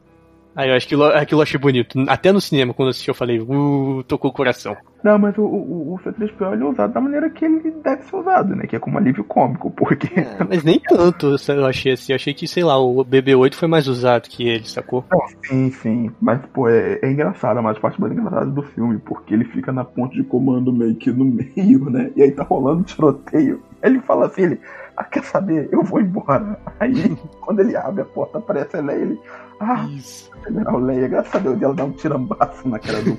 [0.55, 1.99] Aí eu acho que aquilo eu achei bonito.
[2.07, 4.75] Até no cinema, quando eu assisti, eu falei, uh, tocou o coração.
[5.03, 8.15] Não, mas o, o, o C3PO ele é usado da maneira que ele deve ser
[8.15, 8.65] usado, né?
[8.65, 10.07] Que é como alívio cômico, porque.
[10.17, 12.13] É, mas nem tanto, eu achei assim.
[12.13, 15.03] Eu achei que, sei lá, o BB-8 foi mais usado que ele, sacou?
[15.11, 16.11] Não, sim, sim.
[16.21, 19.73] Mas, pô, é, é engraçado, a mais parte mais engraçada do filme, porque ele fica
[19.73, 21.25] na ponte de comando meio que no
[21.55, 22.11] meio, né?
[22.15, 23.61] E aí tá rolando tiroteio.
[23.81, 24.59] Ele fala assim, ele.
[24.95, 25.69] Ah, quer saber?
[25.71, 26.59] Eu vou embora.
[26.79, 29.21] Aí, quando ele abre a porta, aparece ela e ele.
[29.59, 30.31] Ah, Isso.
[30.45, 33.17] General Leia, graças a Deus, ela dá um tirambaço na cara do.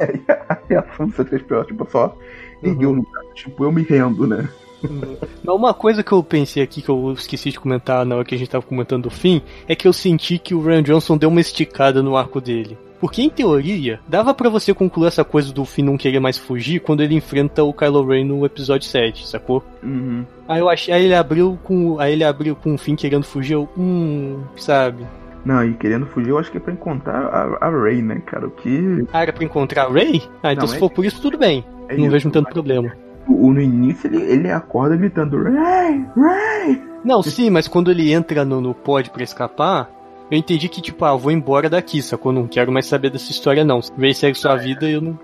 [0.00, 2.16] aí a reação do C3PO, tipo, só
[2.62, 4.48] ergueu no tipo, eu me rendo, né?
[4.82, 5.16] Uhum.
[5.54, 8.38] Uma coisa que eu pensei aqui, que eu esqueci de comentar na hora que a
[8.38, 11.40] gente tava comentando o fim, é que eu senti que o Ryan Johnson deu uma
[11.40, 12.78] esticada no arco dele.
[13.00, 16.80] Porque em teoria, dava para você concluir essa coisa do Finn não querer mais fugir
[16.80, 19.62] quando ele enfrenta o Kylo Ren no episódio 7, sacou?
[19.82, 20.24] Uhum.
[20.48, 23.54] Aí eu achei, aí ele abriu com, aí ele abriu com o Finn querendo fugir,
[23.54, 25.06] eu, hum, sabe?
[25.44, 28.48] Não, e querendo fugir, eu acho que é pra encontrar a, a Ray, né, cara?
[28.48, 29.06] O que.
[29.12, 30.22] Ah, era pra encontrar a Ray?
[30.42, 30.78] Ah, então não, se é...
[30.78, 31.64] for por isso, tudo bem.
[31.88, 32.92] É não isso, vejo tanto problema.
[33.26, 36.82] O, no início ele, ele acorda gritando Ray, Ray!
[37.04, 39.88] Não, sim, mas quando ele entra no, no pod pra escapar,
[40.30, 42.32] eu entendi que, tipo, ah, vou embora daqui, sacou?
[42.32, 43.80] Não quero mais saber dessa história, não.
[43.98, 45.18] Ray segue sua vida e eu não.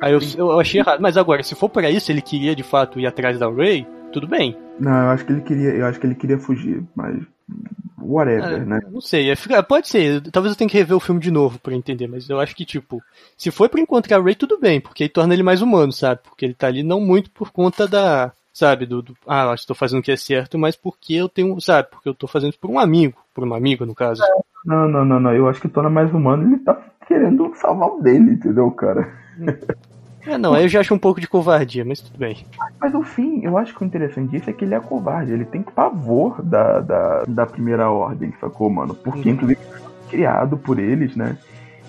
[0.00, 1.00] Aí eu, eu achei errado.
[1.00, 4.26] Mas agora, se for para isso, ele queria de fato ir atrás da Ray, tudo
[4.26, 4.56] bem.
[4.78, 7.16] Não, eu acho que ele queria, eu acho que ele queria fugir, mas
[7.98, 8.80] whatever, é, né?
[8.90, 10.20] Não sei, é, pode ser.
[10.30, 12.64] Talvez eu tenha que rever o filme de novo para entender, mas eu acho que,
[12.64, 13.00] tipo,
[13.36, 16.20] se foi para encontrar o Ray, tudo bem, porque aí torna ele mais humano, sabe?
[16.24, 19.64] Porque ele tá ali não muito por conta da, sabe, do, do ah, acho que
[19.64, 22.50] estou fazendo o que é certo, mas porque eu tenho, sabe, porque eu tô fazendo
[22.50, 24.22] isso por um amigo, por uma amiga, no caso.
[24.64, 25.34] Não, não, não, não.
[25.34, 28.70] Eu acho que o Tona é mais humano, ele tá querendo salvar o dele, entendeu,
[28.70, 29.08] cara?
[30.24, 32.46] É, não, aí eu já acho um pouco de covardia, mas tudo bem.
[32.80, 35.44] Mas no fim, eu acho que o interessante disso é que ele é covarde, ele
[35.44, 38.94] tem pavor da, da, da primeira ordem, sacou, mano?
[38.94, 39.34] Porque, uhum.
[39.34, 39.60] inclusive,
[40.08, 41.36] criado por eles, né?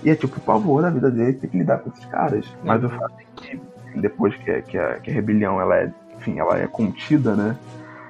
[0.03, 2.45] E é tipo o pavor da vida dele ter que lidar com esses caras.
[2.63, 3.61] Mas o fato é que
[3.95, 7.55] depois que, que, a, que a rebelião ela é, enfim, ela é contida, né?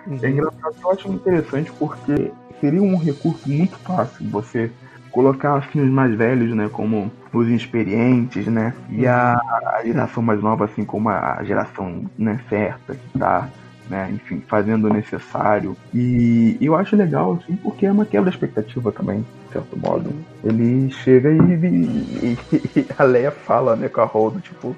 [0.06, 0.20] Uhum.
[0.22, 4.72] É engraçado, eu acho interessante porque seria um recurso muito fácil você
[5.12, 10.42] colocar assim os mais velhos, né, como os inexperientes, né, e a, a geração mais
[10.42, 13.48] nova assim como a geração né, certa que tá
[13.90, 15.76] né, enfim, fazendo o necessário.
[15.94, 20.10] E eu acho legal, assim, porque é uma quebra de expectativa também, de certo modo.
[20.44, 22.38] Ele chega e, e,
[22.80, 24.76] e a Leia fala, né, com a Holdo, tipo,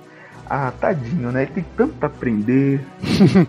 [0.50, 2.82] ah, tadinho, né, ele tem tanto pra aprender.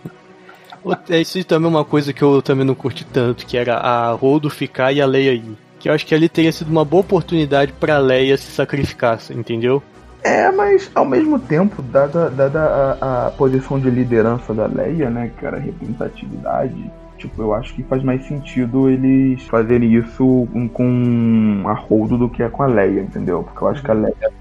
[1.09, 4.49] Isso também é uma coisa que eu também não curti tanto, que era a Holdo
[4.49, 7.73] ficar e a Leia ir que eu acho que ali teria sido uma boa oportunidade
[7.73, 9.83] para Leia se sacrificar, entendeu?
[10.25, 12.61] É, mas ao mesmo tempo, dada, dada
[13.01, 18.03] a, a, posição de liderança da Leia, né, cara, representatividade, tipo, eu acho que faz
[18.03, 23.45] mais sentido eles fazerem isso com a Holdo do que com a Leia, entendeu?
[23.45, 24.33] Porque eu acho que a Leia,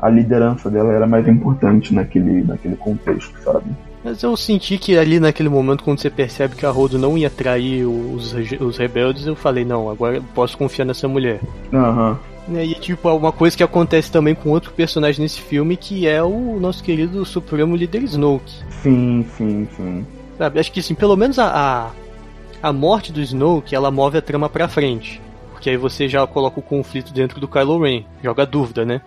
[0.00, 3.66] a liderança dela era mais importante naquele, naquele contexto, sabe?
[4.02, 7.28] Mas eu senti que ali naquele momento, quando você percebe que a Rodo não ia
[7.28, 11.40] trair os, os rebeldes, eu falei, não, agora eu posso confiar nessa mulher.
[11.72, 12.18] Aham.
[12.48, 12.60] Uhum.
[12.62, 16.22] E tipo, é uma coisa que acontece também com outro personagem nesse filme, que é
[16.22, 18.52] o nosso querido Supremo Líder Snoke.
[18.82, 20.06] Sim, sim, sim.
[20.36, 21.92] Sabe, acho que assim, pelo menos a,
[22.62, 25.20] a, a morte do Snoke, ela move a trama pra frente.
[25.52, 28.04] Porque aí você já coloca o conflito dentro do Kylo Ren.
[28.24, 29.02] Joga dúvida, né?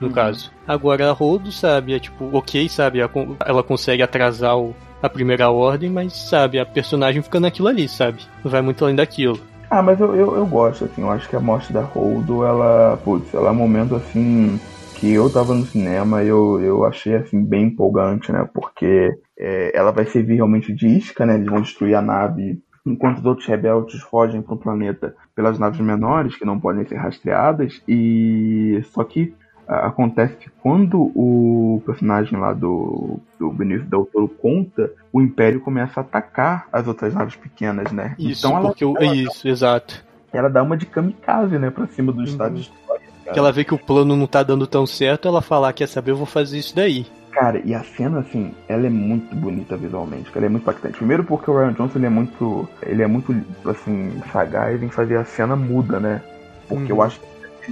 [0.00, 0.12] No uhum.
[0.12, 0.50] caso.
[0.66, 3.00] Agora a Rodo, sabe, é tipo, ok, sabe,
[3.44, 8.22] ela consegue atrasar o, a primeira ordem, mas, sabe, a personagem fica naquilo ali, sabe?
[8.44, 9.38] Não vai muito além daquilo.
[9.70, 12.98] Ah, mas eu, eu, eu gosto, assim, eu acho que a morte da Holdo, ela,
[13.04, 14.58] putz, ela é um momento, assim,
[14.94, 19.92] que eu tava no cinema eu, eu achei, assim, bem empolgante, né, porque é, ela
[19.92, 24.00] vai servir realmente de isca, né, eles vão destruir a nave enquanto os outros rebeldes
[24.02, 29.34] fogem para o planeta pelas naves menores que não podem ser rastreadas e só que
[29.68, 36.00] acontece que quando o personagem lá do, do Benício Del Toro conta, o Império começa
[36.00, 38.14] a atacar as outras naves pequenas, né?
[38.18, 40.02] Isso, então ela, porque eu, ela, isso, exato.
[40.32, 42.24] Ela dá uma de kamikaze, né, pra cima do uhum.
[42.24, 43.06] estado de história.
[43.30, 45.86] Que ela vê que o plano não tá dando tão certo, ela fala, ah, quer
[45.86, 47.06] saber, eu vou fazer isso daí.
[47.30, 50.96] Cara, e a cena, assim, ela é muito bonita visualmente, ela é muito impactante.
[50.96, 53.34] Primeiro porque o Ryan Johnson, ele é muito, ele é muito,
[53.66, 56.22] assim, sagaz em fazer a cena muda, né?
[56.66, 56.98] Porque uhum.
[56.98, 57.26] eu acho que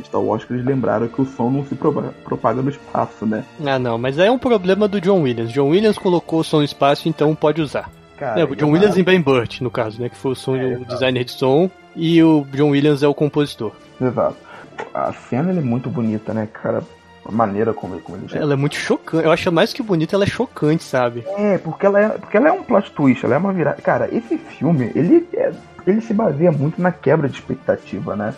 [0.05, 3.45] Star Wars que eles lembraram que o som não se propaga no espaço, né?
[3.65, 5.53] Ah, não, mas é um problema do John Williams.
[5.53, 7.91] John Williams colocou o som no espaço, então pode usar.
[8.17, 10.09] Cara, é, o John Williams e Ben Burt, no caso, né?
[10.09, 13.15] Que foi o, som, é, o designer de som e o John Williams é o
[13.15, 13.73] compositor.
[14.01, 14.37] Exato.
[14.93, 16.83] A cena é muito bonita, né, cara?
[17.25, 19.25] A maneira como, como ele Ela é muito chocante.
[19.25, 21.25] Eu acho mais que bonita, ela é chocante, sabe?
[21.37, 23.83] É, porque ela é, porque ela é um plot twist, ela é uma virada.
[23.83, 25.53] Cara, esse filme, ele, é,
[25.87, 28.33] ele se baseia muito na quebra de expectativa, né?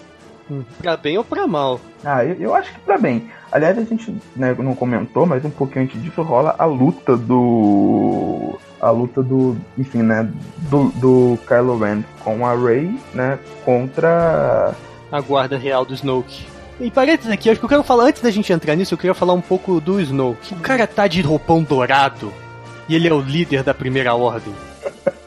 [0.78, 1.80] Pra bem ou pra mal?
[2.04, 3.30] Ah, eu, eu acho que pra bem.
[3.50, 8.58] Aliás, a gente né, não comentou, mas um pouquinho antes disso rola a luta do.
[8.80, 9.56] A luta do.
[9.76, 10.30] Enfim, né?
[10.70, 13.38] Do, do Kylo Ren com a Rey, né?
[13.64, 14.74] Contra.
[15.10, 16.46] A guarda real do Snoke.
[16.80, 19.14] E parênteses aqui, acho que eu quero falar, antes da gente entrar nisso, eu queria
[19.14, 20.54] falar um pouco do Snoke.
[20.54, 22.32] O cara tá de roupão dourado
[22.88, 24.54] e ele é o líder da primeira ordem.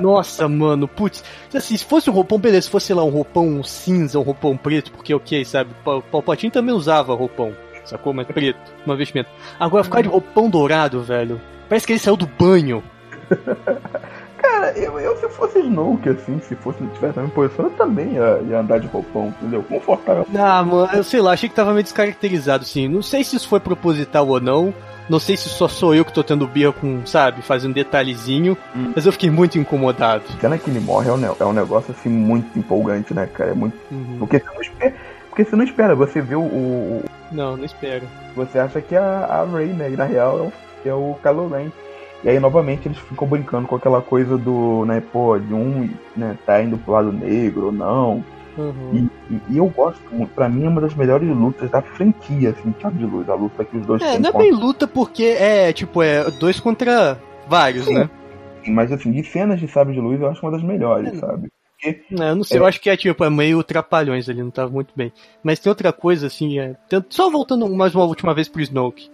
[0.00, 1.22] Nossa, mano, putz.
[1.54, 4.92] Assim, se fosse um roupão, beleza, se fosse lá um roupão cinza, um roupão preto,
[4.92, 5.70] porque ok, sabe?
[5.84, 7.52] O Palpatine também usava roupão,
[7.84, 8.12] sacou?
[8.12, 9.30] Mas preto, uma vestimenta.
[9.58, 11.40] Agora ficar de roupão dourado, velho.
[11.68, 12.82] Parece que ele saiu do banho.
[14.38, 18.12] Cara, eu, eu se fosse Snoke, assim, se fosse tivesse na minha posição, eu também
[18.12, 19.62] ia, ia, andar de roupão, entendeu?
[19.62, 20.26] Confortável.
[20.36, 22.86] Ah, mano, eu sei lá, achei que tava meio descaracterizado, assim.
[22.86, 24.72] Não sei se isso foi proposital ou não.
[25.08, 28.92] Não sei se só sou eu que tô tendo birra com, sabe, fazendo detalhezinho, hum.
[28.94, 30.24] mas eu fiquei muito incomodado.
[30.36, 33.50] A cena que ele morre é um, é um negócio, assim, muito empolgante, né, cara?
[33.50, 33.76] É muito.
[33.90, 34.16] Uhum.
[34.18, 34.94] Porque você não espera.
[35.28, 36.42] Porque você não espera, você vê o.
[36.42, 37.04] o...
[37.30, 38.06] Não, não espero.
[38.34, 40.52] Você acha que a, a Ray, né, na real,
[40.84, 41.70] é o, é o Kylo Ren.
[42.24, 46.36] E aí, novamente, eles ficam brincando com aquela coisa do, né, pô, de um, né,
[46.44, 48.24] tá indo pro lado negro ou não.
[48.56, 49.10] Uhum.
[49.30, 52.50] E, e, e, eu gosto muito, pra mim é uma das melhores lutas da franquia,
[52.50, 55.24] assim, Thiago de Luz, a luta que os dois É, não é bem luta porque
[55.24, 57.94] é, tipo, é dois contra vários, Sim.
[57.94, 58.10] né?
[58.68, 61.16] Mas assim, de cenas de Sabre de Luz eu acho uma das melhores, é.
[61.16, 61.48] sabe?
[61.72, 62.60] Porque, é, eu não sei, é...
[62.60, 65.12] eu acho que é tipo, é meio trapalhões ali, não tava muito bem.
[65.42, 66.74] Mas tem outra coisa, assim, é,
[67.10, 69.10] só voltando mais uma última vez pro Snoke.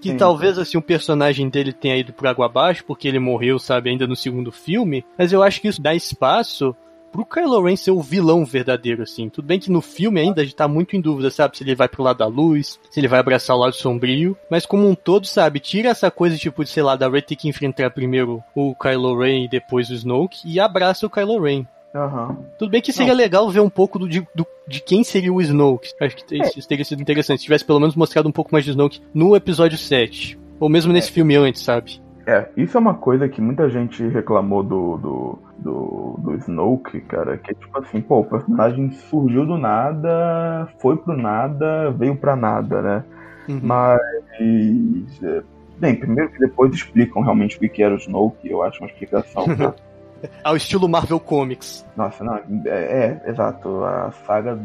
[0.00, 0.16] que Sim.
[0.16, 4.06] talvez assim o personagem dele tenha ido por água abaixo, porque ele morreu, sabe, ainda
[4.06, 6.74] no segundo filme, mas eu acho que isso dá espaço
[7.10, 9.28] pro Kylo Ren ser o vilão verdadeiro, assim.
[9.28, 11.56] Tudo bem que no filme ainda a gente tá muito em dúvida, sabe?
[11.56, 14.36] Se ele vai pro lado da luz, se ele vai abraçar o lado sombrio.
[14.50, 15.60] Mas como um todo, sabe?
[15.60, 19.18] Tira essa coisa, tipo, de, sei lá, da Rey ter que enfrentar primeiro o Kylo
[19.18, 21.66] Ren e depois o Snoke e abraça o Kylo Ren.
[21.92, 22.36] Uhum.
[22.58, 23.18] Tudo bem que seria Não.
[23.18, 25.90] legal ver um pouco do, de, do, de quem seria o Snoke.
[26.00, 26.48] Acho que é.
[26.56, 27.38] isso teria sido interessante.
[27.38, 30.38] Se tivesse pelo menos mostrado um pouco mais de Snoke no episódio 7.
[30.60, 31.12] Ou mesmo nesse é.
[31.12, 32.00] filme antes, sabe?
[32.26, 37.38] É, isso é uma coisa que muita gente reclamou do, do, do, do Snoke, cara,
[37.38, 42.36] que é tipo assim, pô, o personagem surgiu do nada, foi pro nada, veio pra
[42.36, 43.04] nada, né?
[43.48, 43.60] Uhum.
[43.62, 45.22] Mas.
[45.22, 45.42] É,
[45.78, 49.44] bem, primeiro que depois explicam realmente o que era o Snoke, eu acho uma explicação.
[50.44, 51.86] Ao estilo Marvel Comics.
[51.96, 52.36] Nossa, não,
[52.66, 54.58] é, é exato, a saga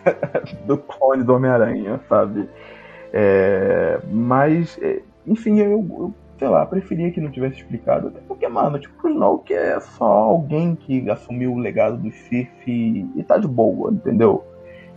[0.66, 2.46] do clone do Homem-Aranha, sabe?
[3.10, 8.08] É, mas, é, enfim, eu, eu sei lá, preferia que não tivesse explicado.
[8.08, 12.48] Até porque, mano, tipo, o Snoke é só alguém que assumiu o legado do Sith
[12.66, 14.44] e, e tá de boa, entendeu?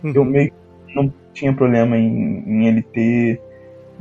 [0.02, 0.12] Uhum.
[0.14, 0.52] Eu meio
[0.86, 3.40] que não tinha problema em, em, ele ter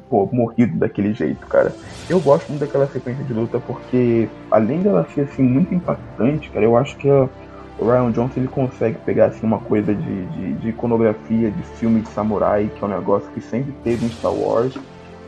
[0.09, 1.73] pô, morrido daquele jeito, cara.
[2.09, 6.65] Eu gosto muito daquela sequência de luta porque, além dela ser assim muito impactante, cara,
[6.65, 7.29] eu acho que a,
[7.77, 12.01] o Ryan Johnson ele consegue pegar assim uma coisa de, de, de iconografia de filme
[12.01, 14.77] de samurai, que é um negócio que sempre teve em Star Wars,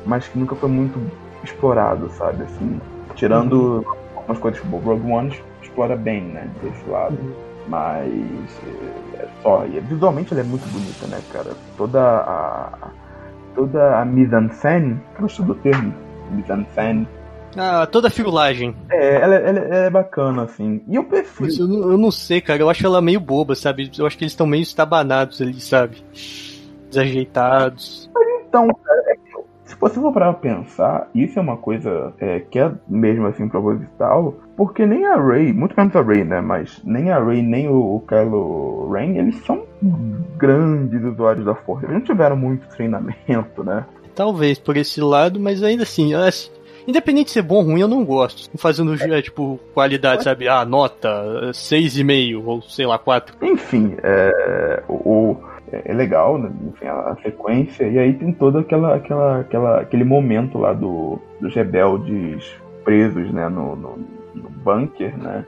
[0.06, 1.00] mas que nunca foi muito
[1.44, 2.44] explorado, sabe?
[2.44, 2.80] Assim,
[3.16, 3.94] tirando uhum.
[4.16, 6.50] algumas coisas tipo Rogue One explora bem, né?
[6.62, 7.16] Desse lado.
[7.16, 7.34] Uhum.
[7.68, 8.12] Mas
[8.66, 9.66] é, é só.
[9.66, 11.52] E visualmente ela é muito bonita, né, cara?
[11.78, 12.90] Toda a.
[13.54, 15.94] Toda a mise-en-scène, gosto do termo,
[16.32, 17.06] mise-en-scène,
[17.58, 18.76] ah, toda a filulagem.
[18.90, 20.82] É, ela, ela, ela, é bacana, assim.
[20.88, 21.52] E eu prefiro.
[21.60, 22.62] Eu, eu, não sei, cara.
[22.62, 23.92] Eu acho ela meio boba, sabe?
[23.98, 25.98] Eu acho que eles estão meio estabanados ali, sabe?
[26.90, 28.10] Desajeitados.
[28.14, 29.11] Mas então, cara,
[29.88, 33.48] é se você for para pensar, isso é uma coisa é, que é mesmo assim
[33.48, 36.42] proposital, porque nem a Ray, muito menos a Ray, né?
[36.42, 39.64] Mas nem a Ray nem o, o Kylo Ren, eles são
[40.38, 41.86] grandes usuários da força.
[41.86, 43.86] Eles não tiveram muito treinamento, né?
[44.14, 46.14] Talvez por esse lado, mas ainda assim,
[46.88, 48.50] Independente de ser bom ou ruim, eu não gosto.
[48.58, 49.22] Fazendo, é.
[49.22, 50.48] tipo, qualidade, sabe?
[50.48, 53.36] Ah, nota 6,5 ou sei lá, 4.
[53.42, 55.38] Enfim, é, o,
[55.72, 56.52] é, é legal, né?
[56.68, 61.20] Enfim, a, a, sequência, e aí tem todo aquela, aquela, aquela, aquele momento lá do,
[61.40, 64.00] dos rebeldes presos, né, no, no,
[64.36, 65.46] no bunker, né?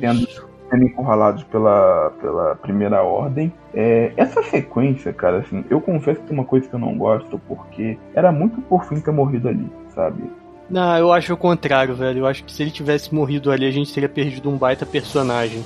[0.00, 0.26] Tendo,
[0.70, 3.52] sendo encurralados pela, pela primeira ordem.
[3.74, 7.38] É, essa sequência, cara, assim, eu confesso que é uma coisa que eu não gosto,
[7.46, 10.22] porque era muito por fim ter morrido ali, sabe?
[10.70, 12.20] Não, eu acho o contrário, velho.
[12.20, 15.64] Eu acho que se ele tivesse morrido ali, a gente teria perdido um baita personagem.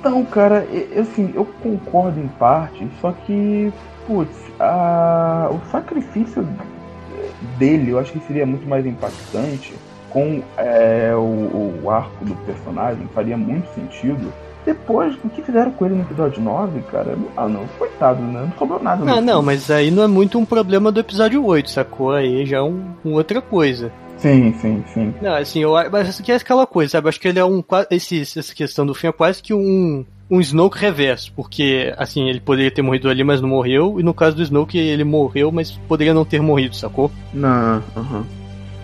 [0.00, 3.70] Então, cara, eu, assim, eu concordo em parte, só que,
[4.06, 6.46] putz, a, o sacrifício
[7.58, 9.74] dele eu acho que seria muito mais impactante
[10.08, 14.32] com é, o, o, arco do personagem, faria muito sentido.
[14.64, 18.46] Depois do que fizeram com ele no episódio 9, cara, ah não, coitado, né?
[18.48, 19.10] Não sobrou nada.
[19.10, 22.12] Ah, não, mas aí não é muito um problema do episódio 8, sacou?
[22.12, 23.92] Aí já é um, um outra coisa.
[24.20, 25.14] Sim, sim, sim.
[25.20, 27.06] Não, assim, eu, mas isso aqui é aquela coisa, sabe?
[27.06, 27.64] Eu acho que ele é um.
[27.90, 30.04] Esse, essa questão do fim é quase que um.
[30.30, 34.14] Um Snoke reverso, porque, assim, ele poderia ter morrido ali, mas não morreu, e no
[34.14, 37.10] caso do Snoke, ele morreu, mas poderia não ter morrido, sacou?
[37.34, 37.82] Não, aham.
[37.96, 38.40] Uh -huh.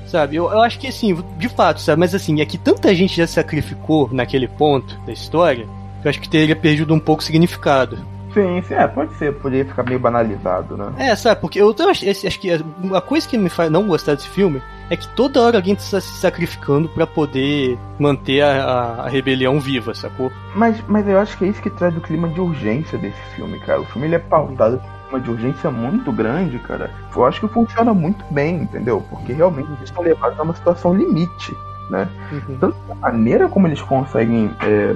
[0.06, 3.16] Sabe, eu, eu acho que, assim, de fato, sabe, mas assim, é que tanta gente
[3.16, 5.66] já sacrificou naquele ponto da história,
[6.00, 7.98] que eu acho que teria perdido um pouco o significado.
[8.36, 10.92] Sim, sim, é, pode ser, poderia ficar meio banalizado, né?
[10.98, 12.04] É, sabe, porque eu, eu acho,
[12.38, 14.60] que a coisa que me faz não gostar desse filme
[14.90, 19.58] é que toda hora alguém está se sacrificando para poder manter a, a, a, rebelião
[19.58, 20.30] viva, sacou?
[20.54, 23.58] Mas, mas eu acho que é isso que traz o clima de urgência desse filme,
[23.60, 23.80] cara.
[23.80, 26.90] O filme ele é pautado por um clima de urgência muito grande, cara.
[27.16, 29.02] Eu acho que funciona muito bem, entendeu?
[29.08, 31.56] Porque realmente eles estão levados a uma situação limite,
[31.88, 32.06] né?
[32.30, 32.58] Uhum.
[32.58, 34.94] Tanto a maneira como eles conseguem, é,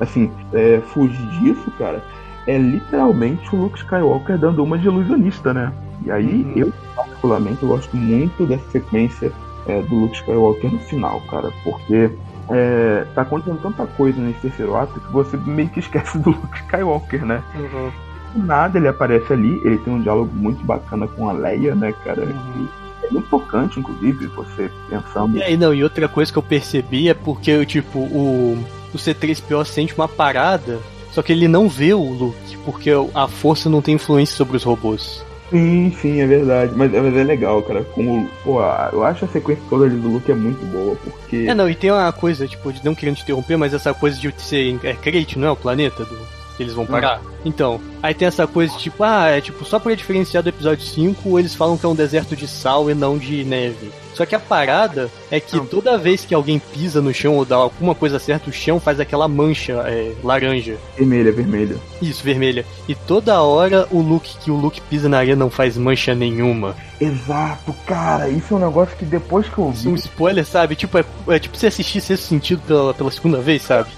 [0.00, 2.02] assim, é, fugir disso, cara,
[2.46, 5.72] é literalmente o Luke Skywalker dando uma de ilusionista, né?
[6.04, 6.52] E aí uhum.
[6.56, 9.32] eu particularmente, gosto muito dessa sequência
[9.66, 12.10] é, do Luke Skywalker no final, cara, porque
[12.50, 16.56] é, tá acontecendo tanta coisa nesse terceiro ato que você meio que esquece do Luke
[16.56, 17.42] Skywalker, né?
[17.54, 17.90] Uhum.
[18.34, 22.22] Nada ele aparece ali, ele tem um diálogo muito bacana com a Leia, né, cara?
[22.22, 22.68] Uhum.
[23.02, 25.36] É muito tocante, inclusive, você pensando.
[25.36, 28.58] E aí, não, e outra coisa que eu percebi é porque, tipo, o,
[28.94, 30.78] o C3PO sente uma parada,
[31.12, 34.62] só que ele não vê o Luke, porque a força não tem influência sobre os
[34.62, 35.24] robôs.
[35.50, 36.72] Sim, sim, é verdade.
[36.74, 37.84] Mas, mas, é legal, cara.
[37.84, 38.60] Como, pô,
[38.92, 41.46] eu acho a sequência toda ali do Luke é muito boa, porque.
[41.48, 44.18] É, não, e tem uma coisa, tipo, de não querendo te interromper, mas essa coisa
[44.18, 44.78] de ser.
[44.82, 46.18] É Crate, não é o planeta do.
[46.56, 47.20] Que eles vão parar.
[47.20, 47.34] Hum.
[47.44, 51.38] Então, aí tem essa coisa tipo, ah, é tipo, só pra diferenciar do episódio 5,
[51.38, 53.90] eles falam que é um deserto de sal e não de neve.
[54.14, 55.66] Só que a parada é que não.
[55.66, 59.00] toda vez que alguém pisa no chão ou dá alguma coisa certa, o chão faz
[59.00, 60.76] aquela mancha é, laranja.
[60.96, 61.76] Vermelha, vermelha.
[62.00, 62.64] Isso, vermelha.
[62.88, 66.76] E toda hora o Luke que o Luke pisa na areia não faz mancha nenhuma.
[67.00, 68.28] Exato, cara.
[68.28, 69.88] Isso é um negócio que depois que eu vi.
[69.88, 70.76] Um spoiler, sabe?
[70.76, 73.90] Tipo, é, é tipo se assistisse esse sentido pela, pela segunda vez, sabe?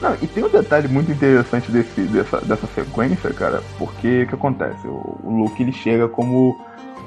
[0.00, 4.34] Não, e tem um detalhe muito interessante desse, dessa, dessa sequência, cara, porque o que
[4.34, 4.86] acontece?
[4.86, 6.58] O, o Luke ele chega como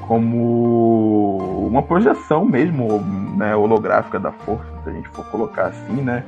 [0.07, 2.99] como uma projeção mesmo,
[3.38, 6.26] né, holográfica da força, se a gente for colocar assim, né?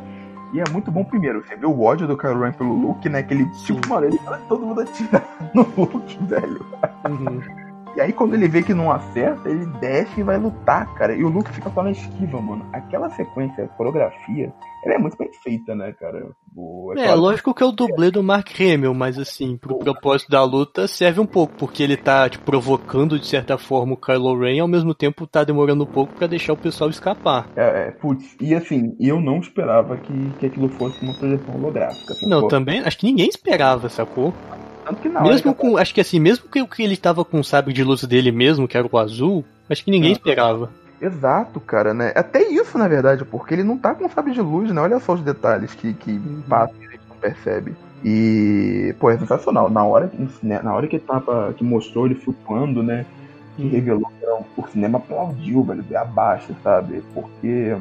[0.53, 3.23] E é muito bom primeiro, você vê o ódio do Kylo Ren pelo Luke, né?
[3.23, 5.23] Que ele, tipo, mano, ele fala todo mundo atira
[5.55, 6.63] no Luke, velho.
[7.09, 7.41] Uhum.
[7.95, 11.15] E aí quando ele vê que não acerta, ele desce e vai lutar, cara.
[11.15, 12.65] E o Luke fica só na esquiva, mano.
[12.73, 16.29] Aquela sequência, a coreografia, ela é muito bem feita, né, cara?
[16.55, 20.29] O, é, é lógico que é o dublê do Mark Hamill, mas assim, pro propósito
[20.29, 24.37] da luta serve um pouco, porque ele tá, tipo, provocando de certa forma o Kylo
[24.37, 27.47] Ren e ao mesmo tempo tá demorando um pouco para deixar o pessoal escapar.
[27.55, 32.13] É, é, putz, e assim, eu não esperava que, que aquilo fosse uma projeção holográfica.
[32.23, 34.33] Não, também, acho que ninguém esperava, sacou?
[34.85, 35.23] Tanto que não.
[35.23, 35.77] Mesmo com.
[35.77, 38.67] Acho que assim, mesmo que, que ele tava com o sabre de luz dele mesmo,
[38.67, 40.69] que era o azul, acho que ninguém esperava.
[41.01, 42.13] Exato, cara, né?
[42.15, 44.79] Até isso, na verdade, porque ele não tá com sabre de luz, né?
[44.79, 46.43] Olha só os detalhes que, que uhum.
[46.47, 47.75] passam e a gente não percebe.
[48.03, 49.69] E, pô, é sensacional.
[49.69, 53.05] Na hora, que, né, na hora que tava, que mostrou ele flutuando, né?
[53.55, 53.69] Que uhum.
[53.69, 57.03] revelou que era um, o cinema aplaudiu, velho, abaixo, sabe?
[57.15, 57.75] Porque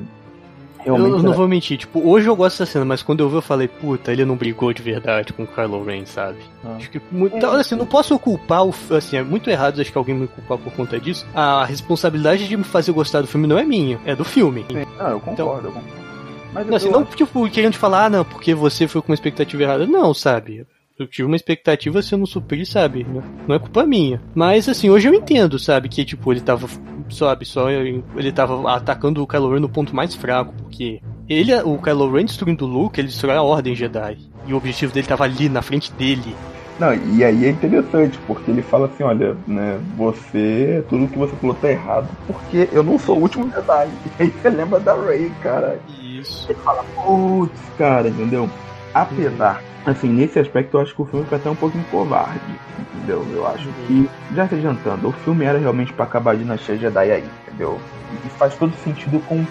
[0.85, 3.37] Realmente eu não vou mentir, tipo, hoje eu gosto dessa cena, mas quando eu vi
[3.37, 6.39] eu falei, puta, ele não brigou de verdade com o Kylo Ren, sabe?
[6.65, 6.77] Ah.
[6.77, 9.99] Acho que muito, então, assim, não posso culpar o, assim, é muito errado acho que
[9.99, 11.27] alguém me culpar por conta disso.
[11.35, 14.65] A responsabilidade de me fazer gostar do filme não é minha, é do filme.
[14.71, 14.87] Sim.
[14.99, 16.11] Ah, eu concordo, então, eu concordo.
[16.53, 19.63] Mas não, assim, não tipo, querendo falar, ah, não, porque você foi com uma expectativa
[19.63, 19.87] errada.
[19.87, 20.67] Não, sabe?
[21.01, 23.07] Eu tive uma expectativa, se eu não suprir, sabe?
[23.49, 24.21] Não é culpa minha.
[24.35, 25.89] Mas, assim, hoje eu entendo, sabe?
[25.89, 26.69] Que, tipo, ele tava,
[27.09, 31.79] sabe, só ele tava atacando o Kylo Ren no ponto mais fraco, porque ele, o
[31.79, 34.19] Kylo Ren destruindo o Luke, ele destrói a Ordem Jedi.
[34.47, 36.37] E o objetivo dele tava ali, na frente dele.
[36.79, 41.35] Não, e aí é interessante, porque ele fala assim, olha, né, você, tudo que você
[41.37, 43.89] falou tá errado, porque eu não sou o último Jedi.
[44.21, 45.81] E aí você lembra da Rey, cara.
[45.99, 46.45] Isso.
[46.51, 48.51] Ele fala, putz, cara, entendeu?
[48.95, 53.33] Apesar assim, nesse aspecto eu acho que o filme foi até um pouquinho covarde, entendeu?
[53.33, 57.11] Eu acho que, já se adiantando, o filme era realmente para acabar de nascer Jedi
[57.11, 57.83] aí, entendeu?
[58.25, 59.47] E faz todo sentido com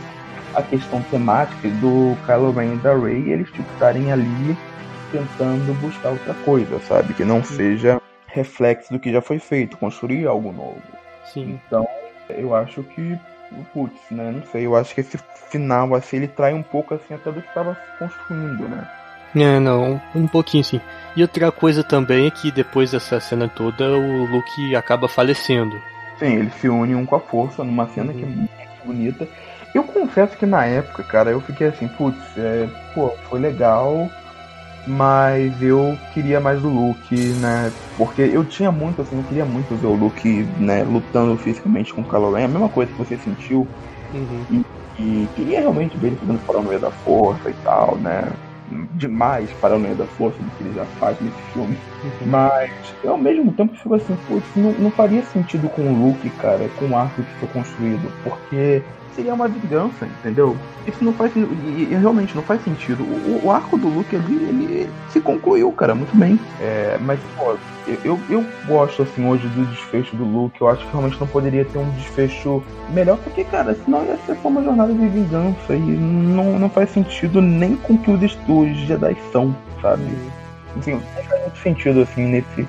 [0.53, 4.57] a questão temática do Kylo Ren e da Rey, eles tipo estarem ali
[5.11, 7.13] tentando buscar outra coisa, sabe?
[7.13, 7.55] Que não Sim.
[7.55, 10.81] seja reflexo do que já foi feito, construir algo novo.
[11.25, 11.59] Sim.
[11.65, 11.87] Então,
[12.29, 13.17] eu acho que,
[13.73, 14.31] putz, né?
[14.31, 15.17] Não sei, eu acho que esse
[15.49, 18.87] final, assim, ele trai um pouco, assim, até do que estava se construindo, né?
[19.35, 20.81] É, não, um pouquinho sim.
[21.15, 25.75] E outra coisa também é que depois dessa cena toda, o Luke acaba falecendo.
[26.17, 28.17] Sim, eles se unem um com a força numa cena uhum.
[28.17, 28.49] que é muito
[28.85, 29.27] bonita.
[29.73, 34.09] Eu confesso que na época, cara, eu fiquei assim, putz, é, pô, foi legal,
[34.87, 37.71] mas eu queria mais do Luke, né?
[37.95, 42.01] Porque eu tinha muito, assim, eu queria muito ver o Luke, né, lutando fisicamente com
[42.01, 43.67] o Kylo Ren, a mesma coisa que você sentiu.
[44.13, 44.63] Uhum.
[44.97, 48.27] E, e, queria realmente ver ele fazendo fora no meio da força e tal, né?
[48.91, 51.83] Demais para o meio da força do que ele já faz nesse filme.
[52.23, 56.29] Mas eu ao mesmo tempo fico assim, putz, não, não faria sentido com o Luke,
[56.31, 58.85] cara, com o arco que foi construído, porque
[59.19, 60.55] seria uma vingança, entendeu?
[60.87, 63.03] Isso não faz e, e realmente não faz sentido.
[63.03, 66.39] O, o, arco do Luke ali, ele se concluiu, cara, muito bem.
[66.61, 67.57] É, mas, pô,
[68.05, 70.61] eu, eu gosto, assim, hoje do desfecho do Luke.
[70.61, 74.37] Eu acho que realmente não poderia ter um desfecho melhor, porque, cara, senão ia ser
[74.41, 75.75] só uma jornada de vingança.
[75.75, 80.03] E não, não faz sentido nem com que os, os Jedi são, sabe?
[80.77, 82.67] Enfim, não faz muito sentido, assim, nesse,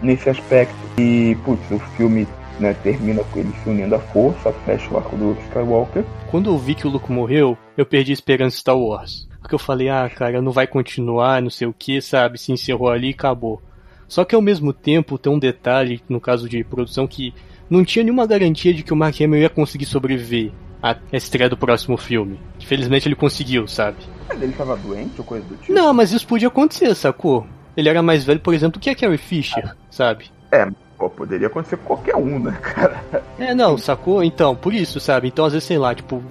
[0.00, 0.76] nesse aspecto.
[0.96, 5.16] E, putz, o filme né, termina com ele se unindo à força, fecha o arco
[5.16, 6.04] do Luke Skywalker.
[6.30, 9.28] Quando eu vi que o Luke morreu, eu perdi esperança em Star Wars.
[9.40, 12.38] Porque eu falei, ah, cara, não vai continuar, não sei o que, sabe?
[12.38, 13.60] Se encerrou ali e acabou.
[14.06, 17.34] Só que ao mesmo tempo tem um detalhe, no caso de produção, que
[17.68, 20.52] não tinha nenhuma garantia de que o Mark Hamill ia conseguir sobreviver
[20.82, 22.38] à estreia do próximo filme.
[22.60, 23.96] Felizmente ele conseguiu, sabe?
[24.28, 25.72] Mas ele estava doente ou coisa do tipo?
[25.72, 27.46] Não, mas isso podia acontecer, sacou?
[27.76, 30.26] Ele era mais velho, por exemplo, que a Carrie Fisher, sabe?
[30.52, 30.68] É,
[31.02, 33.02] Pô, poderia acontecer com qualquer um, né, cara?
[33.36, 34.22] É, não, sacou?
[34.22, 35.26] Então, por isso, sabe?
[35.26, 36.22] Então, às vezes, sei lá, tipo,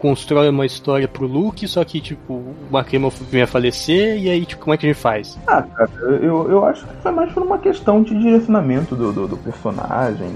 [0.00, 4.62] constrói uma história pro Luke, só que, tipo, o vem a falecer, e aí, tipo,
[4.64, 5.38] como é que a gente faz?
[5.46, 5.90] Ah, cara,
[6.20, 10.26] eu, eu acho que foi mais por uma questão de direcionamento do, do, do personagem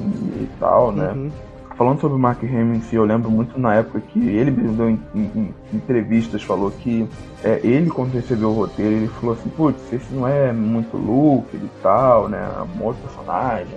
[0.40, 1.10] e tal, né?
[1.10, 1.32] Uhum.
[1.80, 4.76] Falando sobre o Mark Hamill em si, eu lembro muito na época que ele mesmo
[4.76, 7.08] deu em, em, em entrevistas, falou que
[7.42, 11.56] é, ele, quando recebeu o roteiro, ele falou assim, putz, esse não é muito Luke
[11.56, 12.46] e tal, né?
[12.78, 13.74] Um outro personagem,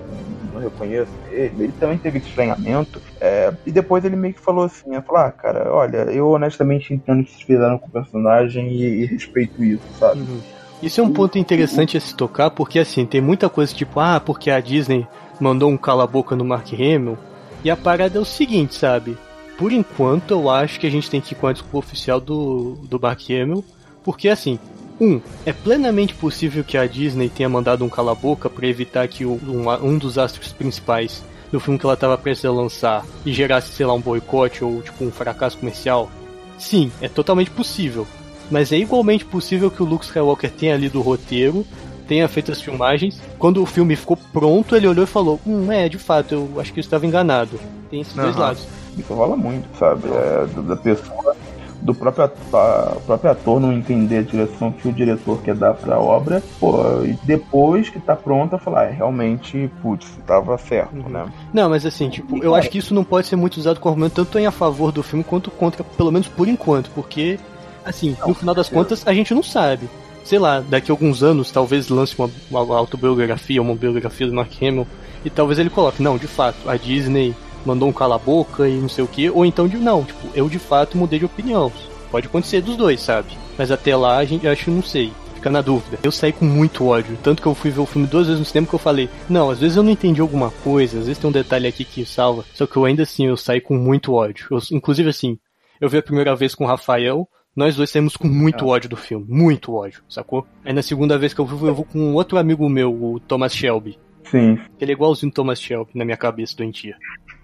[0.54, 1.54] não reconheço ele.
[1.58, 3.02] Ele também teve estranhamento.
[3.22, 6.94] É, e depois ele meio que falou assim, ele falou, ah, cara, olha, eu honestamente
[6.94, 10.20] entendo que vocês fizeram com o personagem e, e respeito isso, sabe?
[10.20, 10.42] Uhum.
[10.82, 14.20] Isso é um ponto interessante a se tocar, porque assim, tem muita coisa tipo, ah,
[14.20, 15.08] porque a Disney
[15.40, 17.18] mandou um cala-boca no Mark Hamill.
[17.64, 19.18] E a parada é o seguinte, sabe?
[19.58, 22.78] Por enquanto, eu acho que a gente tem que ir com a desculpa oficial do,
[22.90, 23.64] do Mark Hamill,
[24.04, 24.60] porque assim,
[25.00, 29.40] um, é plenamente possível que a Disney tenha mandado um cala-boca para evitar que um,
[29.82, 33.86] um dos astros principais do filme que ela estava prestes a lançar e gerasse, sei
[33.86, 36.10] lá, um boicote ou tipo um fracasso comercial.
[36.58, 38.08] Sim, é totalmente possível.
[38.50, 41.66] Mas é igualmente possível que o Luke Skywalker tenha lido o roteiro,
[42.08, 43.20] tenha feito as filmagens.
[43.38, 46.74] Quando o filme ficou pronto, ele olhou e falou: Hum, é, de fato, eu acho
[46.74, 47.60] que eu estava enganado.
[47.90, 48.24] Tem esses uhum.
[48.24, 48.68] dois lados.
[48.98, 50.08] Isso rola muito, sabe?
[50.08, 51.36] É, da pessoa,
[51.82, 56.00] do próprio ator, próprio ator não entender a direção que o diretor quer dar pra
[56.00, 61.10] obra, pô, e depois que tá pronta, falar, é, realmente, putz, tava certo, uhum.
[61.10, 61.26] né?
[61.52, 64.14] Não, mas assim, tipo, eu acho que isso não pode ser muito usado como argumento
[64.14, 67.40] tanto em a favor do filme quanto contra, pelo menos por enquanto, porque,
[67.84, 69.90] assim, não, no final das contas, a gente não sabe
[70.24, 74.52] sei lá, daqui a alguns anos talvez lance uma, uma autobiografia, uma biografia do Mark
[74.62, 74.88] Hamill,
[75.26, 77.36] e talvez ele coloque, não, de fato, a Disney
[77.66, 80.60] mandou um cala-boca e não sei o que, ou então de não, tipo, eu de
[80.60, 81.72] fato mudei de opinião.
[82.12, 83.30] Pode acontecer dos dois, sabe?
[83.58, 85.12] Mas até lá a gente acho que não sei.
[85.36, 86.00] Fica na dúvida.
[86.04, 87.18] Eu saí com muito ódio.
[87.22, 89.50] Tanto que eu fui ver o filme duas vezes no cinema que eu falei, não,
[89.50, 92.46] às vezes eu não entendi alguma coisa, às vezes tem um detalhe aqui que salva.
[92.54, 94.48] Só que eu ainda assim, eu saí com muito ódio.
[94.52, 95.38] Eu, inclusive assim,
[95.82, 98.68] eu vi a primeira vez com o Rafael, nós dois saímos com muito é.
[98.68, 99.26] ódio do filme.
[99.28, 100.46] Muito ódio, sacou?
[100.66, 103.54] Aí na segunda vez que eu vou, eu vou com outro amigo meu, o Thomas
[103.54, 103.98] Shelby.
[104.24, 104.58] Sim.
[104.80, 106.96] Ele é igualzinho o Thomas Shelby na minha cabeça doentia.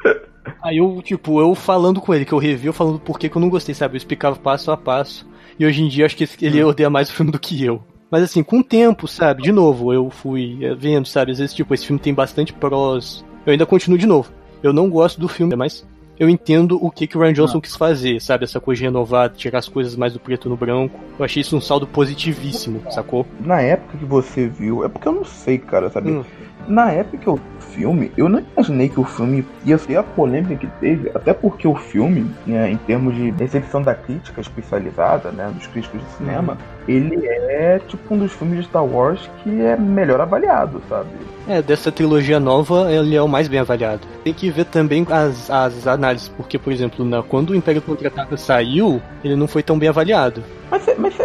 [0.64, 3.42] Aí eu, tipo, eu falando com ele, que eu revi, eu falando por que eu
[3.42, 3.94] não gostei, sabe?
[3.94, 5.28] Eu explicava passo a passo.
[5.60, 6.68] E hoje em dia acho que ele hum.
[6.68, 7.84] odeia mais o filme do que eu.
[8.10, 9.44] Mas assim, com o tempo, sabe?
[9.44, 11.32] De novo, eu fui eh, vendo, sabe?
[11.32, 13.24] Às vezes, tipo, esse filme tem bastante prós.
[13.46, 14.32] Eu ainda continuo de novo.
[14.64, 15.86] Eu não gosto do filme, mas
[16.20, 17.62] eu entendo o que, que o Ryan Johnson ah.
[17.62, 18.44] quis fazer, sabe?
[18.44, 21.00] Essa coisa renovada, tirar as coisas mais do preto no branco.
[21.18, 23.26] Eu achei isso um saldo positivíssimo, sacou?
[23.40, 26.12] Na época que você viu, é porque eu não sei, cara, sabe?
[26.12, 26.26] Hum.
[26.68, 27.40] Na época que eu
[27.70, 31.68] filme, eu não imaginei que o filme ia ser a polêmica que teve, até porque
[31.68, 36.54] o filme, né, em termos de recepção da crítica especializada, né, dos críticos de cinema,
[36.54, 36.96] uhum.
[36.96, 41.10] ele é tipo um dos filmes de Star Wars que é melhor avaliado, sabe?
[41.48, 44.02] É, dessa trilogia nova, ele é o mais bem avaliado.
[44.24, 48.38] Tem que ver também as, as análises, porque, por exemplo, na, quando o Império Contra-Ataca
[48.38, 50.44] saiu, ele não foi tão bem avaliado.
[50.70, 51.16] Mas, mas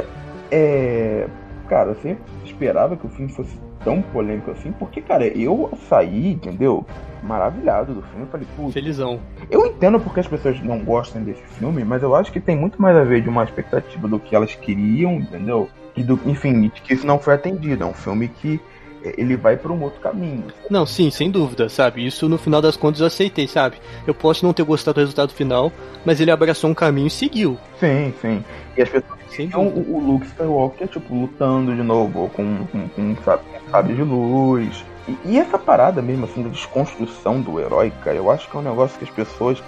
[0.51, 1.27] é...
[1.69, 6.85] Cara, sempre esperava que o filme fosse tão polêmico assim, porque, cara, eu saí, entendeu?
[7.23, 8.23] Maravilhado do filme.
[8.23, 8.73] Eu falei, putz.
[8.73, 9.21] Felizão.
[9.51, 12.81] Eu entendo porque as pessoas não gostam desse filme, mas eu acho que tem muito
[12.81, 15.69] mais a ver de uma expectativa do que elas queriam, entendeu?
[15.97, 17.85] E do, enfim, que isso não foi atendido.
[17.85, 18.61] É um filme que
[19.17, 20.45] ele vai para um outro caminho.
[20.71, 22.07] Não, sim, sem dúvida, sabe?
[22.07, 23.77] Isso no final das contas eu aceitei, sabe?
[24.07, 25.73] Eu posso não ter gostado do resultado final,
[26.05, 27.59] mas ele abraçou um caminho e seguiu.
[27.79, 28.45] Sim, sim.
[28.77, 33.17] E as pessoas então o, o Luke Skywalker, tipo, lutando de novo com, com, com
[33.25, 34.85] sabe, sabe de luz.
[35.09, 38.61] E, e, essa parada mesmo, assim, da desconstrução do herói, cara, eu acho que é
[38.61, 39.63] um negócio que as pessoas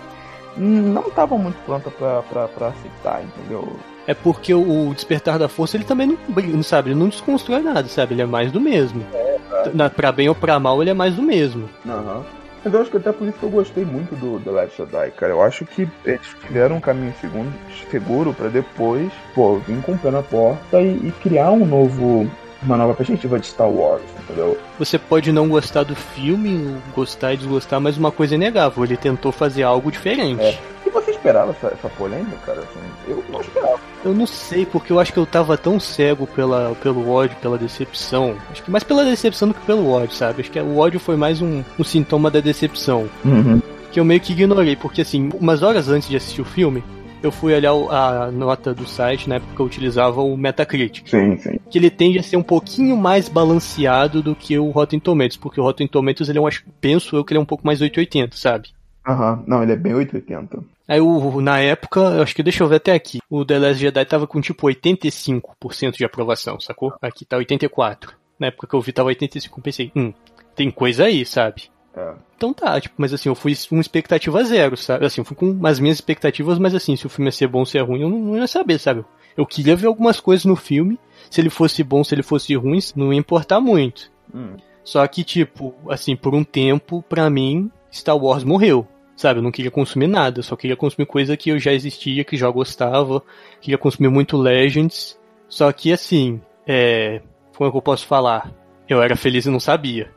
[0.56, 3.76] não estavam muito prontas para aceitar, entendeu?
[4.06, 8.14] É porque o Despertar da Força, ele também não, sabe, ele não desconstrói nada, sabe?
[8.14, 9.04] Ele é mais do mesmo.
[9.12, 9.38] É,
[9.76, 9.90] tá.
[9.90, 11.68] Pra bem ou pra mal, ele é mais do mesmo.
[11.86, 12.18] Aham.
[12.18, 12.46] Uhum.
[12.66, 15.12] Mas eu acho que até por isso que eu gostei muito do The Last Jedi,
[15.12, 15.32] cara.
[15.32, 17.52] Eu acho que eles tiveram um caminho segundo,
[17.92, 22.28] seguro para depois, pô, vir com o pé na porta e, e criar um novo
[22.62, 24.58] uma nova perspectiva de Star Wars, entendeu?
[24.78, 28.96] Você pode não gostar do filme, gostar e desgostar, mas uma coisa é inegável, ele
[28.96, 30.42] tentou fazer algo diferente.
[30.42, 30.58] É.
[30.84, 32.60] E você esperava essa, essa polêmica, cara?
[32.60, 33.78] Assim, eu não esperava.
[34.06, 37.58] Eu não sei, porque eu acho que eu tava tão cego pela, pelo ódio, pela
[37.58, 38.36] decepção.
[38.52, 40.42] Acho que mais pela decepção do que pelo ódio, sabe?
[40.42, 43.08] Acho que o ódio foi mais um, um sintoma da decepção.
[43.24, 43.60] Uhum.
[43.90, 46.84] Que eu meio que ignorei, porque assim, umas horas antes de assistir o filme,
[47.20, 51.08] eu fui olhar a nota do site, na época que eu utilizava o Metacritic.
[51.08, 51.58] Sim, sim.
[51.68, 55.60] Que ele tende a ser um pouquinho mais balanceado do que o Rotten Tomatoes, porque
[55.60, 56.48] o Rotten Tomatoes, ele é um,
[56.80, 58.68] penso eu que ele é um pouco mais 880, sabe?
[59.04, 59.44] Aham, uhum.
[59.48, 60.75] não, ele é bem 880.
[60.88, 64.04] Aí o, na época, acho que deixa eu ver até aqui, o The Last Jedi
[64.04, 66.94] tava com tipo 85% de aprovação, sacou?
[67.02, 68.14] Aqui tá 84.
[68.38, 70.12] Na época que eu vi tava 85, pensei, hum,
[70.54, 71.64] tem coisa aí, sabe?
[71.96, 72.14] É.
[72.36, 75.06] Então tá, tipo, mas assim, eu fui com expectativa zero, sabe?
[75.06, 77.60] Assim, eu fui com as minhas expectativas, mas assim, se o filme ia ser bom
[77.60, 79.04] ou ser ruim, eu não, não, ia saber, sabe?
[79.36, 80.98] Eu queria ver algumas coisas no filme,
[81.30, 84.10] se ele fosse bom, se ele fosse ruim, não ia importar muito.
[84.34, 84.56] Hum.
[84.84, 88.86] Só que, tipo, assim, por um tempo, pra mim, Star Wars morreu.
[89.16, 92.36] Sabe, eu não queria consumir nada, só queria consumir coisa que eu já existia, que
[92.36, 93.22] já gostava,
[93.62, 95.18] queria consumir muito Legends.
[95.48, 97.22] Só que assim, é.
[97.56, 98.52] Como é que eu posso falar?
[98.86, 100.10] Eu era feliz e não sabia.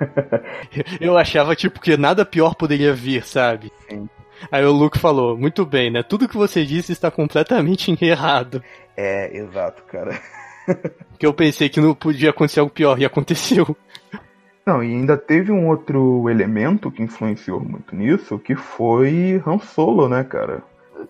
[0.98, 3.70] eu achava, tipo, que nada pior poderia vir, sabe?
[3.88, 4.08] Sim.
[4.50, 6.02] Aí o Luke falou, muito bem, né?
[6.02, 8.62] Tudo que você disse está completamente errado.
[8.96, 10.18] É, exato, cara.
[11.18, 13.76] que eu pensei que não podia acontecer algo pior, e aconteceu.
[14.64, 20.08] Não, e ainda teve um outro elemento que influenciou muito nisso, que foi Han Solo,
[20.08, 20.62] né, cara?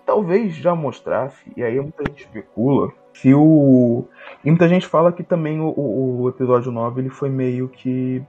[0.07, 4.05] Talvez já mostrasse, e aí muita gente especula, se o.
[4.45, 8.23] E muita gente fala que também o, o episódio 9 ele foi meio que.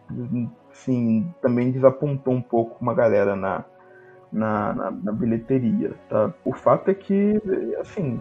[0.71, 3.63] Assim, também desapontou um pouco uma galera na,
[4.31, 6.33] na, na, na bilheteria, tá?
[6.43, 7.39] O fato é que,
[7.79, 8.19] assim,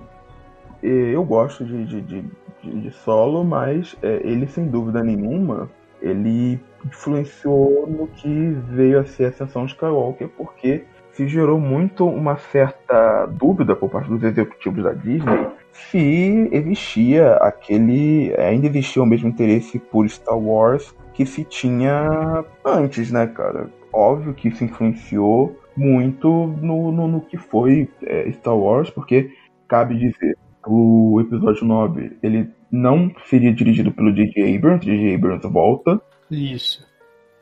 [0.82, 2.24] eu gosto de, de, de,
[2.62, 5.70] de solo, mas é, ele sem dúvida nenhuma
[6.00, 12.36] ele influenciou no que veio a ser a Ascensão Skywalker, porque se gerou muito uma
[12.36, 18.34] certa dúvida por parte dos executivos da Disney se existia aquele.
[18.38, 23.68] ainda existia o mesmo interesse por Star Wars que se tinha antes, né, cara?
[23.92, 26.28] Óbvio que isso influenciou muito
[26.60, 29.30] no, no, no que foi é, Star Wars, porque
[29.68, 34.56] cabe dizer, o episódio 9 ele não seria dirigido pelo J.J.
[34.56, 35.14] Abrams, J.J.
[35.14, 36.00] Abrams volta.
[36.30, 36.86] Isso.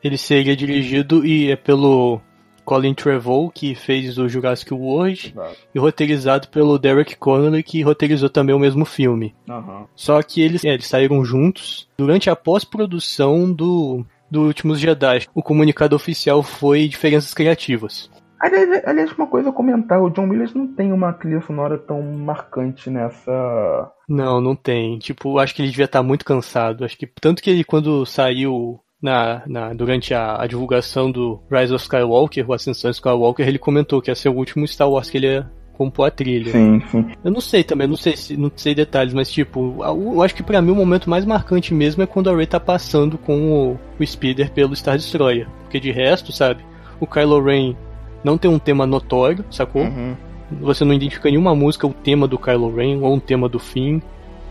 [0.03, 2.21] Ele seria dirigido e é pelo
[2.69, 5.57] Colin Trevorrow, que fez o Jurassic World, Exato.
[5.73, 9.33] e roteirizado pelo Derek Connolly, que roteirizou também o mesmo filme.
[9.47, 9.85] Uhum.
[9.95, 15.27] Só que eles, é, eles saíram juntos durante a pós-produção do, do Últimos Jedi.
[15.33, 18.09] O comunicado oficial foi diferenças criativas.
[18.39, 22.01] Aliás, aliás, uma coisa a comentar, o John Williams não tem uma trilha sonora tão
[22.01, 23.91] marcante nessa.
[24.07, 24.97] Não, não tem.
[24.97, 26.85] Tipo, acho que ele devia estar muito cansado.
[26.85, 31.73] Acho que tanto que ele quando saiu na, na, durante a, a, divulgação do Rise
[31.73, 35.17] of Skywalker, o Ascensão Skywalker, ele comentou que ia ser o último Star Wars que
[35.17, 36.51] ele ia compor a trilha.
[36.51, 37.05] Sim, sim.
[37.23, 40.61] Eu não sei também, não sei, não sei detalhes, mas tipo, eu acho que para
[40.61, 44.05] mim o momento mais marcante mesmo é quando a Rey tá passando com o, o
[44.05, 45.47] Speeder pelo Star Destroyer.
[45.61, 46.65] Porque de resto, sabe,
[46.99, 47.77] o Kylo Ren
[48.23, 49.83] não tem um tema notório, sacou?
[49.83, 50.15] Uhum.
[50.61, 53.99] Você não identifica nenhuma música o tema do Kylo Ren ou um tema do Finn.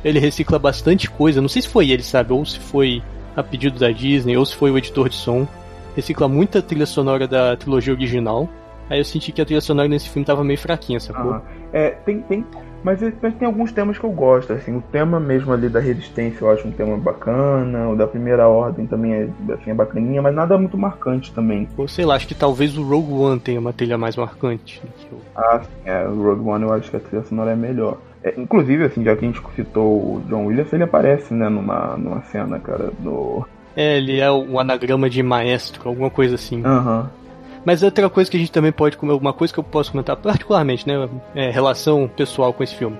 [0.04, 3.02] Ele recicla bastante coisa, não sei se foi ele, sabe, ou se foi
[3.36, 5.46] a pedido da Disney, ou se foi o editor de som.
[5.96, 8.48] Recicla muita trilha sonora da trilogia original.
[8.88, 11.32] Aí eu senti que a trilha sonora nesse filme tava meio fraquinha, sacou?
[11.32, 11.40] Uhum.
[11.72, 12.46] É, tem, tem,
[12.82, 16.44] mas, mas, tem alguns temas que eu gosto, assim, o tema mesmo ali da resistência
[16.44, 20.34] eu acho um tema bacana, o da primeira ordem também é, assim, é bacaninha, mas
[20.34, 21.68] nada muito marcante também.
[21.76, 24.82] Ou sei lá, acho que talvez o Rogue One tenha uma trilha mais marcante.
[25.36, 27.98] Ah, sim, é, o Rogue One eu acho que a trilha sonora é melhor.
[28.22, 31.96] É, inclusive, assim, já que a gente citou o John Williams, ele aparece, né, numa,
[31.96, 33.46] numa cena, cara, do...
[33.76, 36.62] É, ele é o anagrama de maestro, alguma coisa assim.
[36.64, 37.00] Aham.
[37.00, 37.27] Uhum.
[37.64, 40.86] Mas outra coisa que a gente também pode uma coisa que eu posso comentar particularmente,
[40.86, 42.96] né, é relação pessoal com esse filme.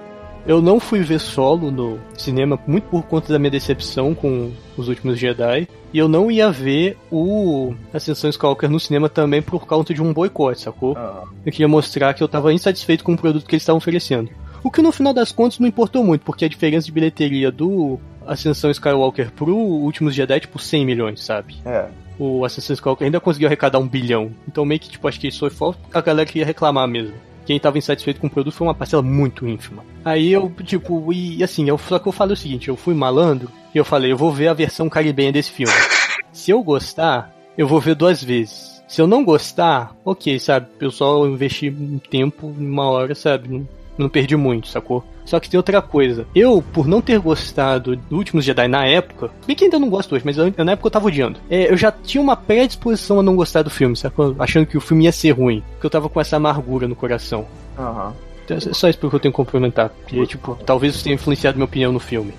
[0.47, 4.89] Eu não fui ver solo no cinema muito por conta da minha decepção com os
[4.89, 5.69] últimos Jedi.
[5.93, 10.13] E eu não ia ver o Ascensão Skywalker no cinema também por causa de um
[10.13, 10.97] boicote, sacou?
[10.97, 11.25] Ah.
[11.45, 14.31] Eu queria mostrar que eu tava insatisfeito com o produto que eles estavam oferecendo.
[14.63, 17.99] O que no final das contas não importou muito, porque a diferença de bilheteria do
[18.27, 21.57] Ascensão Skywalker pro Últimos Jedi é tipo 100 milhões, sabe?
[21.65, 21.89] É.
[22.19, 24.33] O Assassin's Creed ainda conseguiu arrecadar um bilhão.
[24.47, 27.15] Então meio que, tipo, acho que isso foi falta a galera que ia reclamar mesmo.
[27.47, 29.83] Quem tava insatisfeito com o produto foi uma parcela muito ínfima.
[30.05, 33.49] Aí eu, tipo, e assim, eu, só que eu falei o seguinte, eu fui malandro
[33.75, 35.73] e eu falei, eu vou ver a versão caribenha desse filme.
[36.31, 38.83] Se eu gostar, eu vou ver duas vezes.
[38.87, 40.67] Se eu não gostar, ok, sabe?
[40.81, 43.49] Eu só investi um tempo, uma hora, sabe?
[43.49, 45.03] Não, não perdi muito, sacou?
[45.29, 46.27] Só que tem outra coisa.
[46.35, 50.15] Eu, por não ter gostado do Últimos Jedi na época, bem que ainda não gosto
[50.15, 51.39] hoje, mas eu, na época eu tava odiando.
[51.51, 54.35] É, eu já tinha uma predisposição a não gostar do filme, sacou?
[54.39, 55.63] Achando que o filme ia ser ruim.
[55.73, 57.47] Porque eu tava com essa amargura no coração.
[57.79, 58.15] Aham.
[58.45, 59.91] Então, é só isso que eu tenho que complementar.
[59.91, 62.33] Porque, tipo, talvez isso tenha influenciado minha opinião no filme.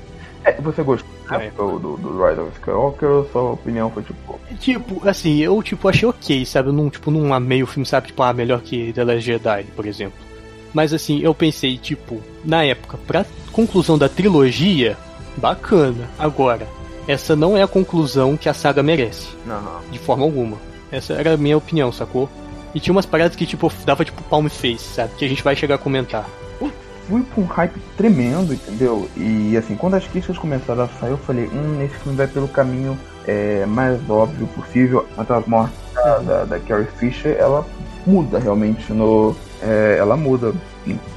[0.43, 1.51] É, você gostou é.
[1.51, 4.39] do, do, do Rise of Skywalker ou sua opinião foi tipo.
[4.59, 6.69] Tipo, assim, eu tipo achei ok, sabe?
[6.69, 8.07] Eu não, tipo, não amei o filme, sabe?
[8.07, 10.28] Tipo, ah, melhor que The Last Jedi, por exemplo.
[10.73, 14.97] Mas assim, eu pensei, tipo, na época, pra conclusão da trilogia,
[15.37, 16.09] bacana.
[16.17, 16.67] Agora,
[17.07, 19.27] essa não é a conclusão que a saga merece.
[19.45, 19.81] Não.
[19.91, 20.57] De forma alguma.
[20.91, 22.29] Essa era a minha opinião, sacou?
[22.73, 25.15] E tinha umas paradas que, tipo, dava tipo palm face, sabe?
[25.17, 26.27] Que a gente vai chegar a comentar.
[26.61, 26.71] Eu
[27.07, 29.09] fui com um hype tremendo, entendeu?
[29.17, 32.47] E assim, quando as críticas começaram a sair, eu falei, hum, esse filme vai pelo
[32.47, 35.07] caminho é, mais óbvio possível.
[35.17, 37.65] A morte da, da, da Carrie Fisher, ela
[38.05, 40.53] muda realmente no, é, ela muda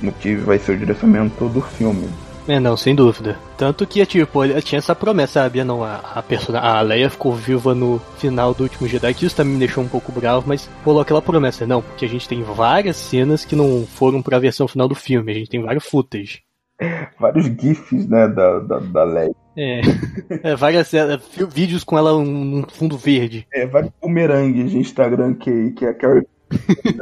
[0.00, 2.08] no que vai ser o direcionamento do filme.
[2.48, 3.38] É, não, sem dúvida.
[3.56, 5.64] Tanto que, tipo, ele tinha essa promessa, sabia?
[5.64, 9.36] Não, a, a, persona, a Leia ficou viva no final do último Jedi, que isso
[9.36, 11.66] também me deixou um pouco bravo, mas rolou aquela promessa.
[11.66, 15.30] Não, porque a gente tem várias cenas que não foram pra versão final do filme,
[15.30, 16.40] a gente tem vários footage.
[17.20, 19.34] Vários GIFs, né, da, da, da Leia.
[19.56, 19.80] É,
[20.50, 23.46] é várias é, vídeos com ela num fundo verde.
[23.52, 26.26] É, vários bumerangues de Instagram que, que a Carrie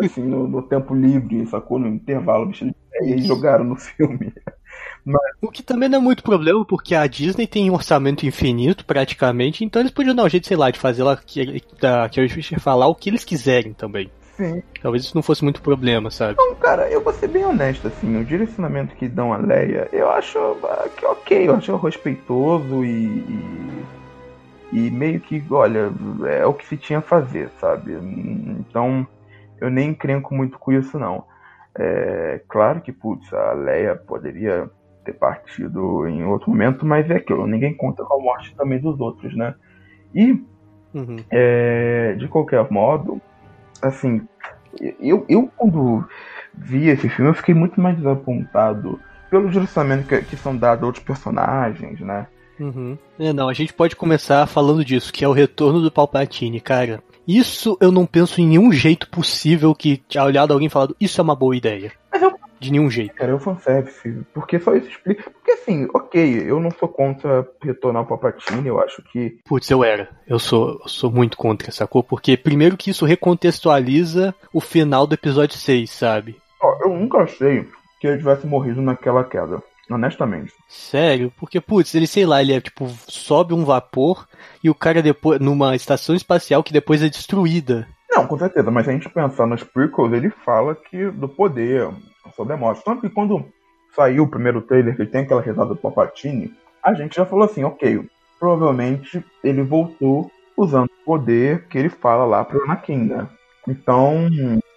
[0.05, 1.79] assim, no, no, tempo livre, sacou?
[1.79, 4.33] No intervalo, vestindo e aí jogaram no filme.
[5.05, 5.21] Mas...
[5.41, 9.65] O que também não é muito problema, porque a Disney tem um orçamento infinito, praticamente,
[9.65, 12.61] então eles podiam dar um jeito, sei lá, de fazer ela que, da Carrie Fisher
[12.61, 14.11] falar o que eles quiserem também.
[14.37, 14.63] Sim.
[14.81, 16.37] Talvez isso não fosse muito problema, sabe?
[16.39, 20.11] Não, cara, eu vou ser bem honesto, assim, o direcionamento que dão a Leia, eu
[20.11, 23.85] acho ah, que ok, eu acho respeitoso e, e,
[24.73, 25.91] e meio que, olha,
[26.27, 27.93] é o que se tinha a fazer, sabe?
[27.93, 29.07] Então,
[29.61, 31.25] eu nem encrenco muito com isso, não.
[31.79, 34.69] É, claro que, putz, a Leia poderia
[35.05, 39.01] ter partido em outro momento, mas é aquilo, ninguém conta com a morte também dos
[39.01, 39.55] outros, né?
[40.15, 40.33] E,
[40.95, 41.17] uhum.
[41.31, 43.21] é, de qualquer modo,
[43.81, 44.27] assim,
[45.01, 46.05] eu, eu quando
[46.55, 50.87] vi esse filme, eu fiquei muito mais desapontado pelo direcionamento que, que são dados a
[50.87, 52.27] outros personagens, né?
[52.59, 52.99] Uhum.
[53.19, 57.03] É, não, a gente pode começar falando disso, que é o retorno do Palpatine, cara.
[57.31, 61.23] Isso eu não penso em nenhum jeito possível que, a olhado alguém falado, isso é
[61.23, 61.93] uma boa ideia.
[62.11, 63.15] Mas eu de nenhum jeito.
[63.15, 64.23] Cara, é o fanservice.
[64.35, 65.31] Porque só isso explica.
[65.31, 69.39] Porque assim, ok, eu não sou contra retornar o Palpatine, eu acho que.
[69.47, 70.11] Putz, eu era.
[70.27, 72.03] Eu sou, eu sou muito contra, sacou?
[72.03, 76.37] Porque primeiro que isso recontextualiza o final do episódio 6, sabe?
[76.61, 77.67] Ó, eu nunca achei
[77.99, 79.63] que ele tivesse morrido naquela queda.
[79.91, 80.53] Honestamente.
[80.69, 81.33] Sério?
[81.37, 84.27] Porque, putz, ele, sei lá, ele é tipo, sobe um vapor
[84.63, 85.41] e o cara depois.
[85.41, 87.89] numa estação espacial que depois é destruída.
[88.11, 91.89] Não, com certeza, mas se a gente pensar nos prequels, ele fala que do poder,
[92.35, 92.85] sobre a morte.
[92.85, 93.45] Tanto que quando
[93.95, 96.53] saiu o primeiro trailer, que tem aquela risada do Papatini,
[96.83, 102.25] a gente já falou assim, ok, provavelmente ele voltou usando o poder que ele fala
[102.25, 103.29] lá pro Anakin, né?
[103.69, 104.29] Então,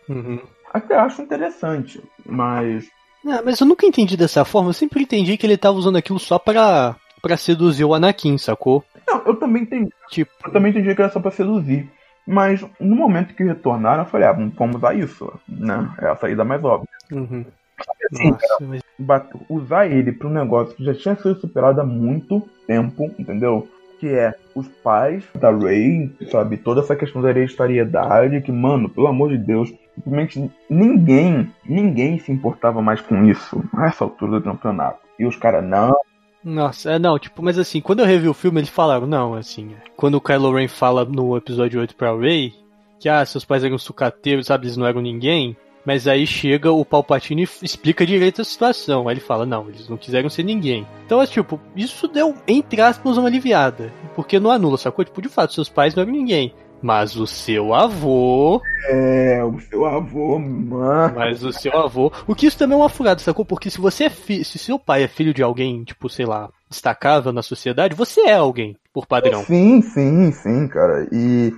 [0.10, 0.42] uhum.
[0.74, 2.88] até acho interessante, mas...
[3.24, 6.20] Não, mas eu nunca entendi dessa forma, eu sempre entendi que ele tava usando aquilo
[6.20, 8.84] só pra, pra seduzir o Anakin, sacou?
[9.08, 9.92] Não, eu também entendi.
[10.10, 10.32] Tipo...
[10.46, 11.90] Eu também entendi que era só pra seduzir.
[12.26, 15.90] Mas no momento que retornaram, eu falei, ah, vamos usar isso, né?
[16.00, 16.90] É a saída mais óbvia.
[17.12, 17.46] Uhum.
[18.12, 18.82] Assim, Nossa, mas...
[19.50, 23.68] Usar ele para um negócio que já tinha sido superado há muito tempo, entendeu?
[24.00, 26.58] Que é os pais da Ray, sabe?
[26.58, 32.32] Toda essa questão da hereditariedade, que, mano, pelo amor de Deus, simplesmente ninguém, ninguém se
[32.32, 35.00] importava mais com isso a essa altura do campeonato.
[35.18, 35.96] E os caras, não,
[36.44, 39.72] nossa, é, não, tipo, mas assim, quando eu revi o filme, eles falaram, não, assim,
[39.96, 42.54] quando o Kylo Ren fala no episódio 8 pra Rey,
[43.00, 45.56] que, ah, seus pais eram sucateiros, sabe, eles não eram ninguém,
[45.86, 49.08] mas aí chega o Palpatine e explica direito a situação.
[49.08, 50.88] Aí ele fala, não, eles não quiseram ser ninguém.
[51.06, 53.92] Então, é tipo, isso deu, entre aspas, uma aliviada.
[54.16, 55.04] Porque não anula, sacou?
[55.04, 56.54] Tipo, de fato, seus pais não eram ninguém.
[56.84, 58.62] Mas o seu avô.
[58.90, 61.16] É, o seu avô, mano.
[61.16, 62.12] Mas o seu avô.
[62.28, 63.46] O que isso também é uma furada, sacou?
[63.46, 64.10] Porque se você é.
[64.10, 68.34] Se seu pai é filho de alguém, tipo, sei lá, destacável na sociedade, você é
[68.34, 69.44] alguém, por padrão.
[69.46, 71.08] Sim, sim, sim, cara.
[71.10, 71.54] E.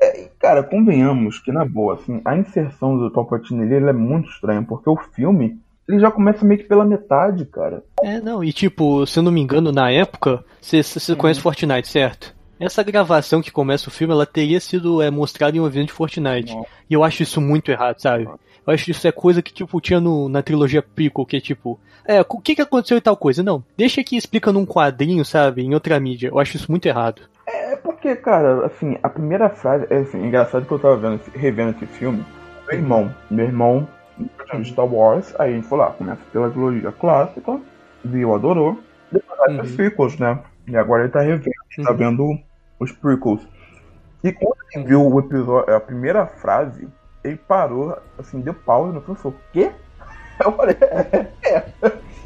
[0.00, 4.62] É, cara, convenhamos que, na boa, assim, a inserção do Palpatine ali é muito estranha,
[4.62, 5.58] porque o filme
[5.88, 7.82] ele já começa meio que pela metade, cara.
[8.00, 12.37] É, não, e tipo, se eu não me engano, na época, você conhece Fortnite, certo?
[12.60, 15.92] Essa gravação que começa o filme, ela teria sido é, mostrada em um evento de
[15.92, 16.54] Fortnite.
[16.54, 16.66] Não.
[16.88, 18.24] E eu acho isso muito errado, sabe?
[18.24, 21.40] Eu acho que isso é coisa que, tipo, tinha no, na trilogia Pico, que é
[21.40, 23.42] tipo, é, o que que aconteceu e tal coisa?
[23.42, 25.62] Não, deixa que explica num quadrinho, sabe?
[25.62, 26.28] Em outra mídia.
[26.28, 27.22] Eu acho isso muito errado.
[27.46, 31.70] É, porque, cara, assim, a primeira frase, é assim, engraçado que eu tava vendo, revendo
[31.70, 32.24] esse filme,
[32.66, 33.88] meu irmão, meu irmão,
[34.64, 37.60] Star Wars, aí a gente falou, ah, começa pela trilogia clássica,
[38.04, 38.78] viu, adorou,
[39.10, 39.62] depois vai uhum.
[39.62, 40.38] os sequels, né?
[40.66, 41.84] E agora ele tá revendo, tá uhum.
[41.84, 42.38] tá vendo
[42.78, 43.46] os prequels.
[44.22, 46.88] E quando ele viu o episódio, a primeira frase,
[47.22, 49.70] ele parou, assim, deu pausa no filme e falou, quê?
[50.44, 51.64] Eu falei, é, é.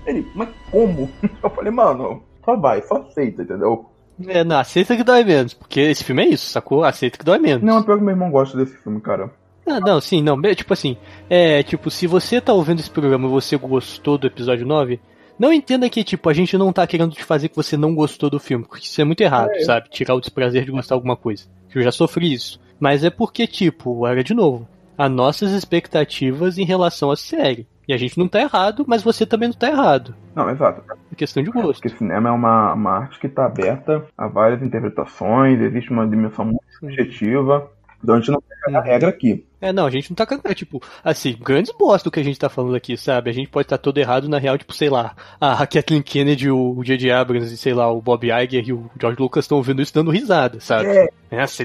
[0.07, 1.11] Ele, mas como?
[1.43, 3.87] Eu falei, mano, só vai, só aceita, entendeu?
[4.27, 6.85] É, não, aceita que dói menos, porque esse filme é isso, sacou?
[6.85, 7.63] Aceita que dói menos.
[7.63, 9.31] Não, é pior que meu irmão gosta desse filme, cara.
[9.67, 10.97] Não, não, sim, não, tipo assim,
[11.31, 15.01] é, tipo, se você tá ouvindo esse programa e você gostou do episódio 9,
[15.39, 18.31] não entenda que, tipo, a gente não tá querendo te fazer que você não gostou
[18.31, 19.61] do filme, porque isso é muito errado, é.
[19.61, 19.89] sabe?
[19.91, 21.47] Tirar o desprazer de gostar de alguma coisa.
[21.75, 22.61] Eu já sofri isso.
[22.79, 27.67] Mas é porque, tipo, era de novo, as nossas expectativas em relação à série.
[27.87, 30.15] E a gente não tá errado, mas você também não tá errado.
[30.35, 30.83] Não, exato.
[31.11, 31.81] É questão de gosto.
[31.81, 36.45] Porque cinema é uma, uma arte que tá aberta a várias interpretações, existe uma dimensão
[36.45, 37.71] muito subjetiva.
[38.03, 39.45] Então a gente não tem a regra aqui.
[39.63, 40.53] É, não, a gente não tá cagando.
[40.57, 43.31] Tipo, assim, grandes bosta do que a gente tá falando aqui, sabe?
[43.31, 46.51] A gente pode estar tá todo errado, na real, tipo, sei lá, a Kathleen Kennedy,
[46.51, 47.13] o J.J.
[47.13, 50.11] Abrams e, sei lá, o Bob Iger e o George Lucas estão ouvindo isso dando
[50.11, 50.89] risada, sabe?
[50.89, 51.65] É, é assim,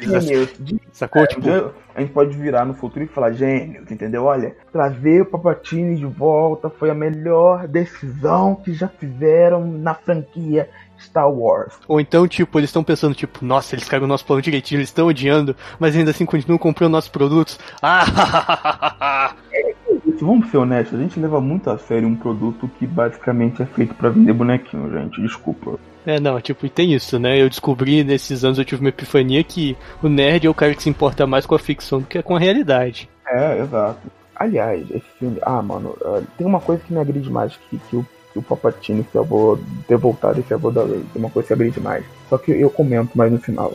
[0.91, 1.23] Sacou?
[1.23, 1.49] É, tipo.
[1.95, 4.25] A gente pode virar no futuro e falar, gênios, entendeu?
[4.25, 10.69] Olha, trazer o Papatini de volta foi a melhor decisão que já fizeram na franquia
[10.99, 11.73] Star Wars.
[11.87, 14.89] Ou então, tipo, eles estão pensando, tipo, nossa, eles cagam o nosso plano direitinho, eles
[14.89, 17.59] estão odiando, mas ainda assim continuam comprando nossos produtos.
[17.81, 19.33] Ah!
[19.53, 19.73] é,
[20.19, 23.93] vamos ser honestos, a gente leva muito a sério um produto que basicamente é feito
[23.95, 25.21] para vender bonequinho, gente.
[25.21, 25.79] Desculpa.
[26.05, 27.41] É, não, tipo, e tem isso, né?
[27.41, 30.83] Eu descobri nesses anos, eu tive uma epifania que o nerd é o cara que
[30.83, 33.09] se importa mais com a ficção do que com a realidade.
[33.27, 33.99] É, exato.
[34.33, 35.37] Aliás, esse filme.
[35.41, 38.05] Ah, mano, uh, tem uma coisa que me agride mais que, que o
[38.37, 39.57] que o Papatini avô
[39.87, 41.03] ter voltado esse avô da Rey.
[41.13, 42.05] Tem uma coisa que agride mais.
[42.29, 43.73] Só que eu comento mais no final,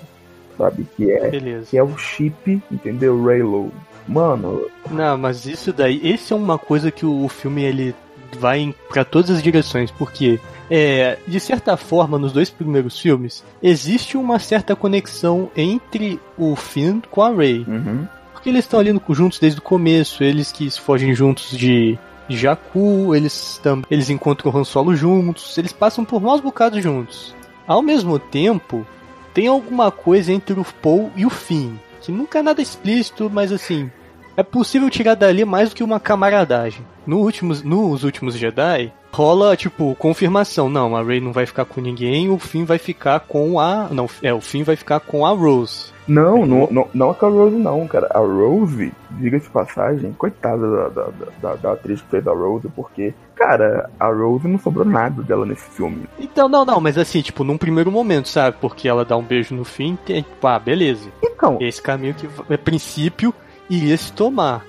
[0.56, 0.86] sabe?
[0.96, 1.66] Que é, Beleza.
[1.70, 3.22] que é o chip, entendeu?
[3.24, 3.72] Raylo.
[4.06, 4.66] Mano.
[4.90, 7.94] Não, mas isso daí, esse é uma coisa que o filme ele
[8.38, 14.16] vai para todas as direções, porque é, de certa forma, nos dois primeiros filmes, existe
[14.16, 17.64] uma certa conexão entre o Finn com a Rey.
[17.68, 18.06] Uhum.
[18.32, 21.96] Porque eles estão ali juntos desde o começo, eles que fogem juntos de
[22.28, 23.60] Jakku, eles,
[23.90, 27.34] eles encontram o Han Solo juntos, eles passam por maus bocados juntos.
[27.66, 28.86] Ao mesmo tempo,
[29.34, 33.52] tem alguma coisa entre o Paul e o Finn, que nunca é nada explícito, mas
[33.52, 33.90] assim,
[34.36, 36.84] é possível tirar dali mais do que uma camaradagem.
[37.06, 40.68] No últimos, nos últimos Jedi, rola, tipo, confirmação.
[40.68, 43.88] Não, a Rey não vai ficar com ninguém, o Finn vai ficar com a.
[43.90, 45.91] Não, é, o Finn vai ficar com a Rose.
[46.06, 48.08] Não, não, não, não é com a Rose, não, cara.
[48.10, 51.08] A Rose, diga-se passagem, coitada da, da,
[51.40, 55.46] da, da, atriz que fez a Rose, porque, cara, a Rose não sobrou nada dela
[55.46, 56.04] nesse filme.
[56.18, 58.56] Então, não, não, mas assim, tipo, num primeiro momento, sabe?
[58.60, 61.08] Porque ela dá um beijo no fim, tem, tipo, ah, beleza.
[61.22, 61.58] Então.
[61.60, 63.32] Esse caminho que, a princípio,
[63.70, 64.64] iria se tomar.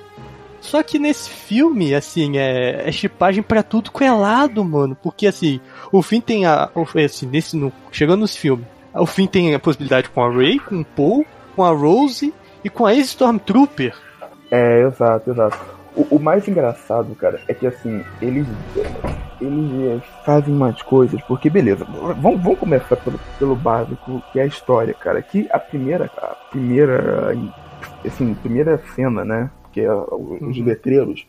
[0.63, 4.95] Só que nesse filme, assim, é, é chipagem para tudo com é lado, mano.
[4.95, 5.59] Porque, assim,
[5.91, 6.69] o fim tem a.
[7.03, 10.81] Assim, nesse, no, chegando nos filmes, o fim tem a possibilidade com a Ray, com
[10.81, 13.95] o Paul, com a Rose e com a ex-Stormtrooper.
[14.51, 15.57] É, exato, exato.
[15.95, 18.47] O, o, mais engraçado, cara, é que assim, eles,
[19.39, 24.47] eles fazem umas coisas, porque beleza, vamos, vamos começar pelo, pelo básico, que é a
[24.47, 25.21] história, cara.
[25.21, 27.35] Que a primeira, a primeira,
[28.03, 29.49] assim, primeira cena, né?
[29.73, 30.63] que é os uhum.
[30.63, 31.25] letreiros,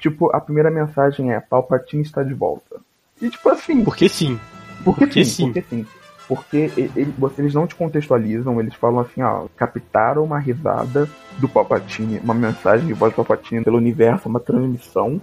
[0.00, 2.80] tipo, a primeira mensagem é Palpatine está de volta.
[3.20, 3.84] E tipo assim.
[3.84, 4.40] Porque sim.
[4.82, 5.86] Porque, porque sim, sim, porque sim.
[6.28, 12.18] Porque ele, eles não te contextualizam, eles falam assim, ó, captaram uma risada do Palpatine,
[12.18, 15.20] uma mensagem de voz do Palpatine pelo universo, uma transmissão,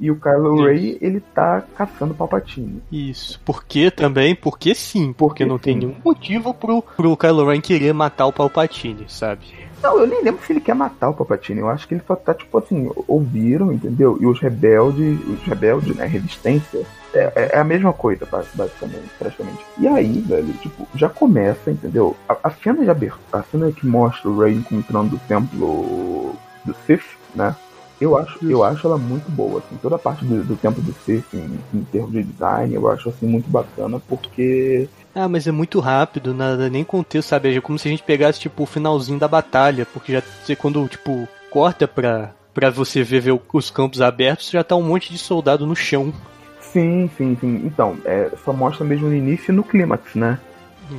[0.00, 0.64] e o Kylo Isso.
[0.64, 2.80] Ray, ele tá caçando Palpatine.
[2.90, 3.40] Isso.
[3.44, 5.12] Porque também, porque sim.
[5.12, 5.62] Porque, porque não sim.
[5.62, 9.46] tem nenhum motivo pro, pro Kylo Ren querer matar o Palpatine, sabe?
[9.82, 11.60] Não, eu nem lembro se ele quer matar o Palpatine.
[11.60, 14.18] Eu acho que ele só tá, tipo assim, ouviram, entendeu?
[14.20, 16.84] E os rebeldes, os rebeldes, né, resistência,
[17.14, 19.64] é, é, é a mesma coisa, basicamente, praticamente.
[19.78, 22.16] E aí, velho, tipo, já começa, entendeu?
[22.28, 26.74] A, a cena de abertura, a cena que mostra o Rey encontrando o templo do
[26.86, 27.54] Sith, né?
[28.00, 30.92] Eu acho, eu acho ela muito boa, assim, toda a parte do, do tempo do
[31.04, 35.52] Sith em, em termos de design, eu acho assim muito bacana, porque ah, mas é
[35.52, 37.56] muito rápido, nada nem contexto, sabe?
[37.56, 40.86] É como se a gente pegasse, tipo, o finalzinho da batalha, porque já você quando,
[40.88, 45.18] tipo, corta pra, pra você ver, ver os campos abertos, já tá um monte de
[45.18, 46.12] soldado no chão.
[46.60, 47.62] Sim, sim, sim.
[47.64, 50.38] Então, é, só mostra mesmo no início e no clímax, né?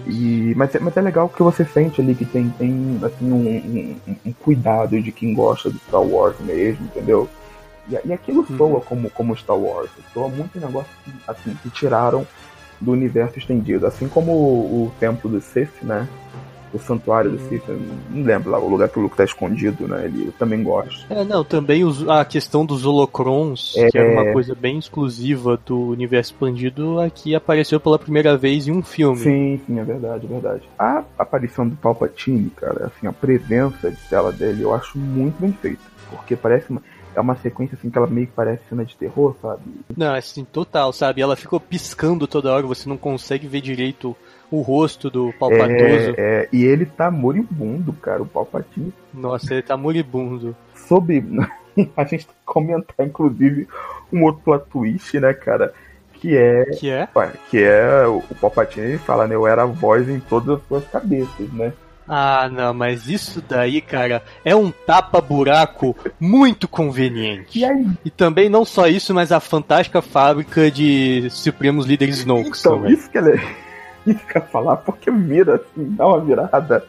[0.08, 3.98] E, mas, é, mas é legal que você sente ali que tem, tem assim, um,
[4.08, 7.28] um, um cuidado de quem gosta de Star Wars mesmo, entendeu?
[7.90, 8.58] E, e aquilo uhum.
[8.58, 9.90] soa como, como Star Wars.
[10.14, 12.26] Soa muito negócio que, assim, que tiraram
[12.80, 13.86] do universo estendido.
[13.86, 16.08] Assim como o, o templo do Sith, né?
[16.72, 17.64] O santuário do Sith,
[18.12, 20.06] não lembro lá, o lugar que o Luke tá escondido, né?
[20.06, 21.04] Ele, eu também gosto.
[21.12, 23.90] É, não, também os, a questão dos holocrons, é...
[23.90, 28.72] que era uma coisa bem exclusiva do universo expandido, aqui apareceu pela primeira vez em
[28.72, 29.18] um filme.
[29.18, 30.62] Sim, sim, é verdade, é verdade.
[30.78, 35.52] A aparição do Palpatine, cara, assim, a presença de tela dele, eu acho muito bem
[35.52, 35.82] feita.
[36.12, 36.84] Porque parece uma
[37.16, 39.62] é uma sequência assim que ela meio que parece cena de terror, sabe?
[39.96, 41.22] Não, é assim, total, sabe?
[41.22, 44.16] Ela ficou piscando toda hora, você não consegue ver direito
[44.52, 45.70] o rosto do Palpatoso.
[45.70, 48.94] É, é, e ele tá moribundo, cara, o Palpatine.
[49.14, 50.56] Nossa, ele tá moribundo.
[50.76, 51.24] Sobre.
[51.96, 53.68] a gente tem que comentar, inclusive,
[54.12, 55.74] um outro plot twist, né, cara?
[56.14, 56.66] Que é.
[56.72, 57.08] Que é?
[57.50, 59.36] Que é o Palpatine ele fala, né?
[59.36, 61.72] Eu era a voz em todas as suas cabeças, né?
[62.12, 67.60] Ah, não, mas isso daí, cara, é um tapa-buraco muito conveniente.
[67.64, 72.78] E, e, também não só isso, mas a fantástica fábrica de Supremos Líderes Snokes então,
[72.78, 72.94] também.
[72.94, 73.20] Isso que
[74.10, 76.84] isso que eu falar, porque vira assim, dá uma virada.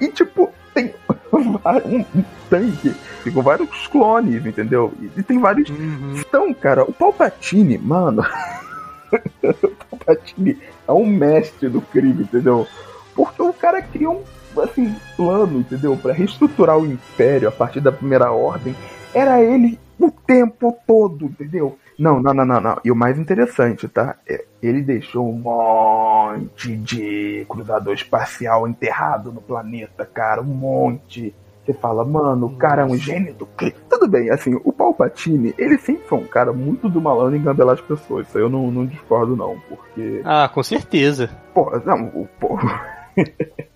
[0.00, 0.94] E tipo, tem.
[1.32, 2.04] um,
[2.48, 2.94] tanque
[3.32, 4.92] com vários clones, entendeu?
[5.16, 5.68] E, tem vários.
[5.68, 6.14] Uhum.
[6.16, 8.22] Então, cara, o Palpatine, mano.
[9.42, 12.68] o Palpatine é um mestre do crime, entendeu?
[13.16, 15.96] Porque o cara criou um assim, plano, entendeu?
[15.96, 18.74] para reestruturar o Império a partir da Primeira Ordem.
[19.14, 21.78] Era ele o tempo todo, entendeu?
[21.98, 22.80] Não, não, não, não, não.
[22.82, 24.16] E o mais interessante, tá?
[24.26, 30.40] É, ele deixou um monte de cruzador espacial enterrado no planeta, cara.
[30.40, 31.34] Um monte.
[31.62, 33.74] Você fala, mano, o cara é um gênio do quê?
[33.88, 37.74] Tudo bem, assim, o Palpatine, ele sempre foi um cara muito do malandro em engambelar
[37.74, 38.26] as pessoas.
[38.26, 40.22] Isso aí eu não, não discordo, não, porque.
[40.24, 41.28] Ah, com certeza.
[41.52, 42.98] Porra, não, o porra.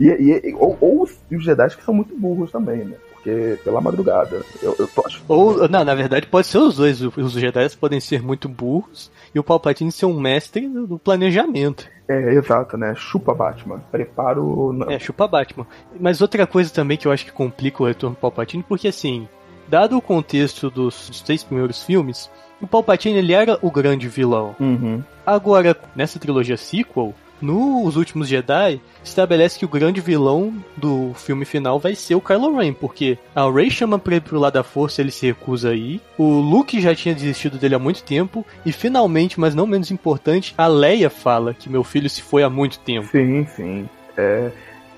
[0.00, 2.96] e, e, ou, ou os, os Jedi que são muito burros também, né?
[3.26, 4.40] porque pela madrugada.
[4.62, 5.24] Eu, eu tô achando.
[5.28, 7.00] Ou, não, na verdade pode ser os dois.
[7.02, 11.88] Os Jedi podem ser muito burros e o Palpatine ser um mestre do planejamento.
[12.08, 12.94] É, exato, né?
[12.94, 13.80] Chupa Batman.
[13.90, 14.76] Preparo.
[14.88, 15.66] É, chupa Batman.
[15.98, 19.28] Mas outra coisa também que eu acho que complica o retorno do Palpatine, porque assim,
[19.66, 22.30] dado o contexto dos, dos três primeiros filmes,
[22.60, 24.54] o Palpatine ele era o grande vilão.
[24.60, 25.02] Uhum.
[25.26, 31.78] Agora, nessa trilogia sequel, nos últimos Jedi, estabelece que o grande vilão do filme final
[31.78, 35.00] vai ser o Kylo Ren, porque a Rey chama pra ele pro lado da força,
[35.00, 36.00] ele se recusa aí.
[36.18, 38.44] O Luke já tinha desistido dele há muito tempo.
[38.64, 42.50] E finalmente, mas não menos importante, a Leia fala que meu filho se foi há
[42.50, 43.08] muito tempo.
[43.08, 43.88] Sim, sim.
[44.16, 44.50] É,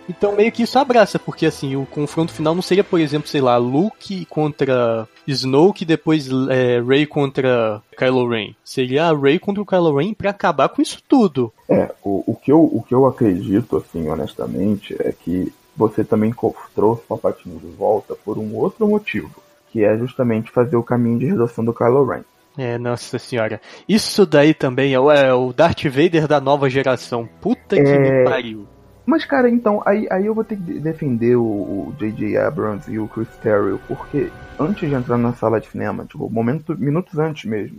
[0.08, 3.40] então meio que isso abraça, porque assim, o confronto final não seria, por exemplo, sei
[3.40, 8.54] lá, Luke contra Snoke e depois é, Rey contra Kylo Ren.
[8.64, 11.52] Seria a Rey contra o Kylo Ren para acabar com isso tudo.
[11.68, 16.34] É, o, o, que eu, o que eu acredito, assim, honestamente, é que você também
[16.74, 19.30] trouxe o Palpatine de volta por um outro motivo,
[19.70, 22.22] que é justamente fazer o caminho de redação do Kylo Ren.
[22.56, 23.60] É, nossa senhora.
[23.88, 27.28] Isso daí também é o, é o Darth Vader da nova geração.
[27.40, 27.98] Puta que é...
[27.98, 28.66] me pariu.
[29.08, 32.36] Mas, cara, então, aí, aí eu vou ter que defender o J.J.
[32.36, 34.30] Abrams e o Chris Terrio, porque
[34.60, 37.78] antes de entrar na sala de cinema, tipo, momento, minutos antes mesmo,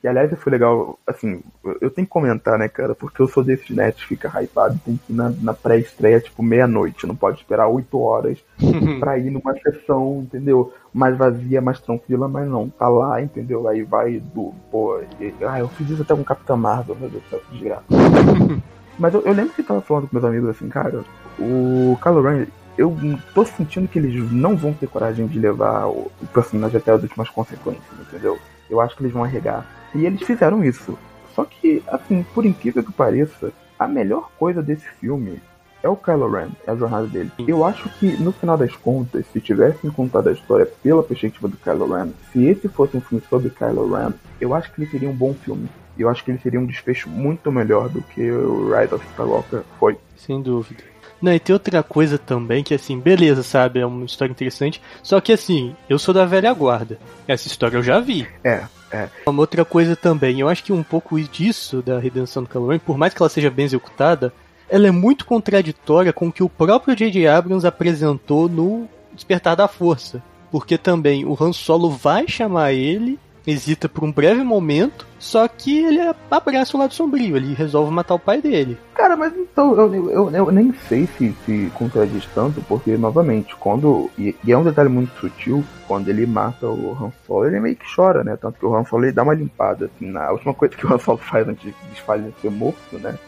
[0.00, 1.42] e aliás foi legal, assim,
[1.80, 5.12] eu tenho que comentar, né, cara, porque eu sou desses netos fica hypado, tem que
[5.12, 8.38] ir na, na pré-estreia, tipo, meia-noite, não pode esperar oito horas
[9.00, 10.72] pra ir numa sessão, entendeu?
[10.94, 13.66] Mais vazia, mais tranquila, mas não, tá lá, entendeu?
[13.66, 17.24] Aí vai do, pô, e, ah, eu fiz isso até com Capitão Marvel, meu Deus
[17.24, 17.84] do céu, que desgraça.
[19.00, 21.02] Mas eu, eu, lembro que tava falando com meus amigos assim, cara,
[21.38, 22.46] o Kylo Ren,
[22.76, 22.94] eu
[23.34, 27.02] tô sentindo que eles não vão ter coragem de levar o, o personagem até as
[27.02, 28.38] últimas consequências, entendeu?
[28.68, 29.66] Eu acho que eles vão arregar.
[29.94, 30.98] E eles fizeram isso.
[31.34, 35.40] Só que, assim, por incrível que pareça, a melhor coisa desse filme
[35.82, 37.32] é o Kylo Ren, é a jornada dele.
[37.48, 41.56] Eu acho que, no final das contas, se tivessem contado a história pela perspectiva do
[41.56, 45.08] Kylo Ren, se esse fosse um filme sobre Kylo Ren, eu acho que ele seria
[45.08, 45.70] um bom filme.
[46.02, 49.62] Eu acho que ele seria um desfecho muito melhor do que o Rise of Skywalker
[49.78, 49.96] foi.
[50.16, 50.82] Sem dúvida.
[51.20, 53.80] Não, e tem outra coisa também que, assim, beleza, sabe?
[53.80, 54.80] É uma história interessante.
[55.02, 56.98] Só que, assim, eu sou da velha guarda.
[57.28, 58.26] Essa história eu já vi.
[58.42, 59.08] É, é.
[59.26, 62.78] Uma outra coisa também, eu acho que um pouco disso da redenção do Kylo Ren,
[62.78, 64.32] por mais que ela seja bem executada,
[64.68, 67.26] ela é muito contraditória com o que o próprio J.J.
[67.26, 70.22] Abrams apresentou no Despertar da Força.
[70.50, 73.18] Porque também o Han Solo vai chamar ele
[73.50, 78.14] hesita por um breve momento, só que ele abraça o lado sombrio, ele resolve matar
[78.14, 78.78] o pai dele.
[78.94, 84.10] Cara, mas então eu, eu, eu nem sei se, se contradiz tanto, porque novamente, quando.
[84.18, 87.76] E, e, é um detalhe muito sutil, quando ele mata o Han Solo, ele meio
[87.76, 88.36] que chora, né?
[88.36, 90.92] Tanto que o Han Solo ele dá uma limpada, assim, na última coisa que o
[90.92, 93.18] Han Solo faz antes de desfalecer morto, né?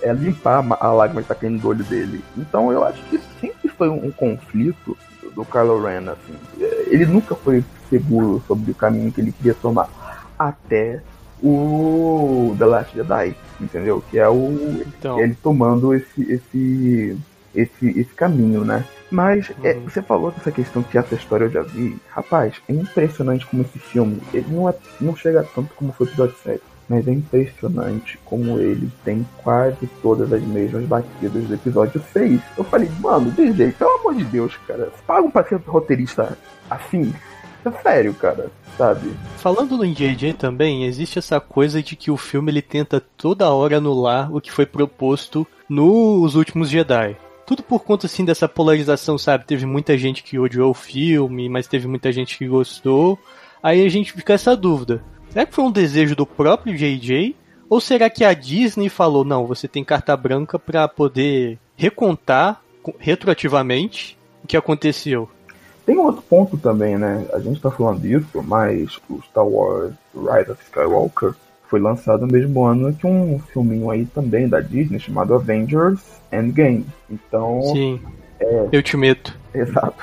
[0.00, 2.22] É limpar a lágrima que tá caindo do olho dele.
[2.36, 4.96] Então eu acho que sempre foi um, um conflito
[5.34, 6.34] do Kylo Ren, assim.
[6.88, 9.88] Ele nunca foi seguro sobre o caminho que ele queria tomar.
[10.38, 11.02] Até
[11.42, 14.02] o The Last Jedi, entendeu?
[14.10, 15.20] Que é o então.
[15.20, 17.18] ele tomando esse esse
[17.54, 18.84] esse, esse caminho, né?
[19.10, 19.56] Mas uhum.
[19.64, 21.96] é, você falou dessa questão que essa história eu já vi.
[22.10, 26.10] Rapaz, é impressionante como esse filme, ele não, é, não chega tanto como foi o
[26.10, 26.60] episódio 7.
[26.88, 32.40] Mas é impressionante como ele tem quase todas as mesmas batidas do episódio 6.
[32.56, 36.38] Eu falei, mano, DJ, pelo amor de Deus, cara, paga um paciente roteirista
[36.70, 37.12] assim.
[37.64, 39.12] É sério, cara, sabe?
[39.36, 43.78] Falando no JJ também, existe essa coisa de que o filme ele tenta toda hora
[43.78, 47.16] anular o que foi proposto nos últimos Jedi
[47.48, 49.46] tudo por conta assim dessa polarização, sabe?
[49.46, 53.18] Teve muita gente que odiou o filme, mas teve muita gente que gostou.
[53.62, 55.02] Aí a gente fica essa dúvida.
[55.30, 57.34] Será que foi um desejo do próprio JJ?
[57.70, 62.62] Ou será que a Disney falou, não, você tem carta branca para poder recontar
[62.98, 65.26] retroativamente o que aconteceu?
[65.88, 67.24] Tem um outro ponto também, né?
[67.32, 71.32] A gente tá falando disso, mas o Star Wars Rise of Skywalker
[71.66, 75.98] foi lançado no mesmo ano que um filminho aí também da Disney chamado Avengers
[76.30, 76.84] Endgame.
[77.08, 78.02] Então, Sim.
[78.38, 79.34] É, eu te meto.
[79.54, 79.96] Exato.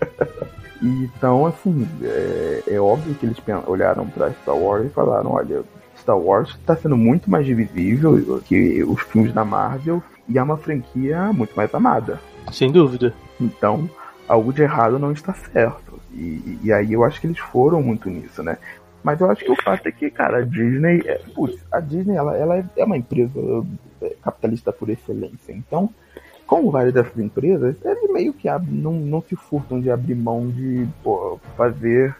[0.82, 5.62] então, assim, é, é, óbvio que eles olharam para Star Wars e falaram: olha,
[5.98, 10.56] Star Wars está sendo muito mais divisível que os filmes da Marvel e é uma
[10.56, 12.18] franquia muito mais amada.
[12.50, 13.12] Sem dúvida.
[13.38, 13.90] Então,
[14.28, 16.00] algo de errado não está certo.
[16.12, 18.58] E, e aí eu acho que eles foram muito nisso, né?
[19.02, 21.00] Mas eu acho que o fato é que, cara, a Disney.
[21.06, 23.32] É, putz, a Disney ela, ela é uma empresa
[24.02, 25.52] é, capitalista por excelência.
[25.52, 25.90] Então,
[26.46, 30.88] como várias dessas empresas, eles meio que não, não se furtam de abrir mão de
[31.02, 32.16] pô, fazer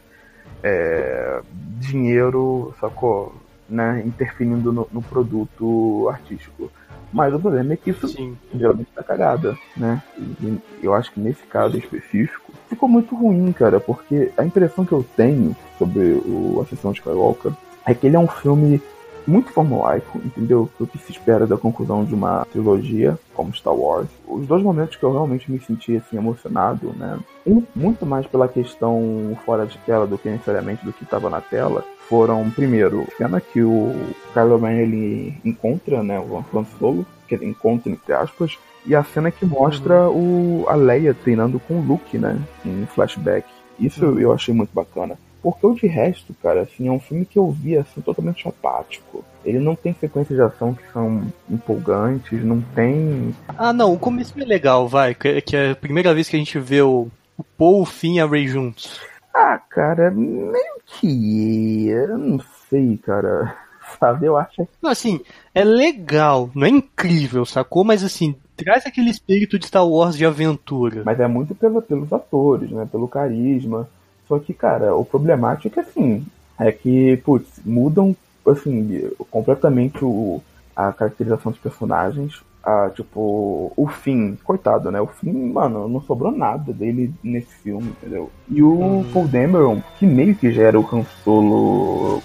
[0.63, 1.41] é,
[1.79, 3.35] dinheiro, sacou?
[3.69, 6.71] Né, interferindo no, no, produto artístico.
[7.17, 8.37] Mas o problema é que isso Sim.
[8.55, 10.03] geralmente tá cagada, né?
[10.19, 14.93] E eu acho que nesse caso específico ficou muito ruim, cara, porque a impressão que
[14.93, 17.53] eu tenho sobre o Ascensão de Skywalker
[17.87, 18.83] é que ele é um filme
[19.27, 20.69] muito formulaico, entendeu?
[20.79, 24.09] O que se espera da conclusão de uma trilogia como Star Wars.
[24.29, 27.19] Os dois momentos que eu realmente me senti assim emocionado, né?
[27.47, 31.41] Um muito mais pela questão fora de tela do que necessariamente do que estava na
[31.41, 33.95] tela, foram primeiro a cena que o
[34.33, 39.03] Kylo Ren ele encontra, né, o Han Solo, que ele encontra entre aspas, e a
[39.03, 43.47] cena que mostra o a Leia treinando com o Luke, né, em flashback.
[43.79, 45.19] Isso eu achei muito bacana.
[45.43, 49.25] Porque o de resto, cara, assim, é um filme que eu vi assim totalmente apático.
[49.45, 53.33] Ele não tem sequências de ação que são empolgantes, não tem.
[53.57, 55.15] Ah, não, o começo é legal, vai.
[55.15, 57.07] Que é a primeira vez que a gente vê o,
[57.39, 59.01] o Paul, o Finn e a Ray juntos.
[59.39, 61.89] Ah, cara, meio que.
[61.89, 62.41] Eu não
[62.71, 63.55] sei, cara.
[64.01, 64.67] Sabe, eu acho.
[64.81, 65.21] Não, assim,
[65.55, 67.85] é legal, não é incrível, sacou?
[67.85, 71.03] Mas assim, traz aquele espírito de Star Wars de aventura.
[71.05, 72.89] Mas é muito pelo, pelos atores, né?
[72.91, 73.89] Pelo carisma.
[74.27, 76.27] Só que, cara, o problemático é que, assim,
[76.59, 78.17] é que, putz, mudam,
[78.47, 80.43] assim, completamente o,
[80.75, 82.43] a caracterização dos personagens.
[82.67, 85.01] A, tipo, o fim, coitado, né?
[85.01, 88.29] O fim, mano, não sobrou nada dele nesse filme, entendeu?
[88.49, 89.05] E o hum.
[89.13, 92.21] Paul Dameron, que meio que gera o Han Solo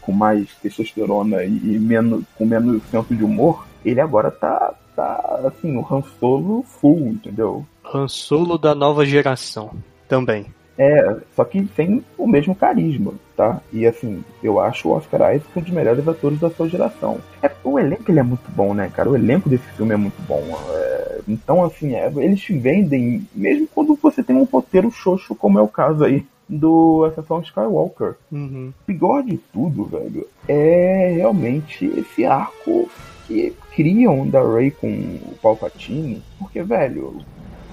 [0.00, 5.76] com mais testosterona e menos, com menos senso de humor, ele agora tá, tá assim,
[5.76, 7.64] o Han Solo full, entendeu?
[7.92, 9.70] Han Solo da nova geração,
[10.08, 10.46] também.
[10.78, 13.60] É, só que tem o mesmo carisma, tá?
[13.72, 17.18] E assim, eu acho o Oscar Isaac um dos melhores atores da sua geração.
[17.42, 19.10] É, o elenco ele é muito bom, né, cara?
[19.10, 20.42] O elenco desse filme é muito bom.
[20.74, 25.58] É, então, assim, é, eles te vendem, mesmo quando você tem um roteiro xoxo, como
[25.58, 28.14] é o caso aí do Ascensão Skywalker.
[28.30, 28.72] Uhum.
[28.82, 32.88] O pior de tudo, velho, é realmente esse arco
[33.26, 36.22] que criam da Rey com o Palpatine.
[36.38, 37.16] Porque, velho,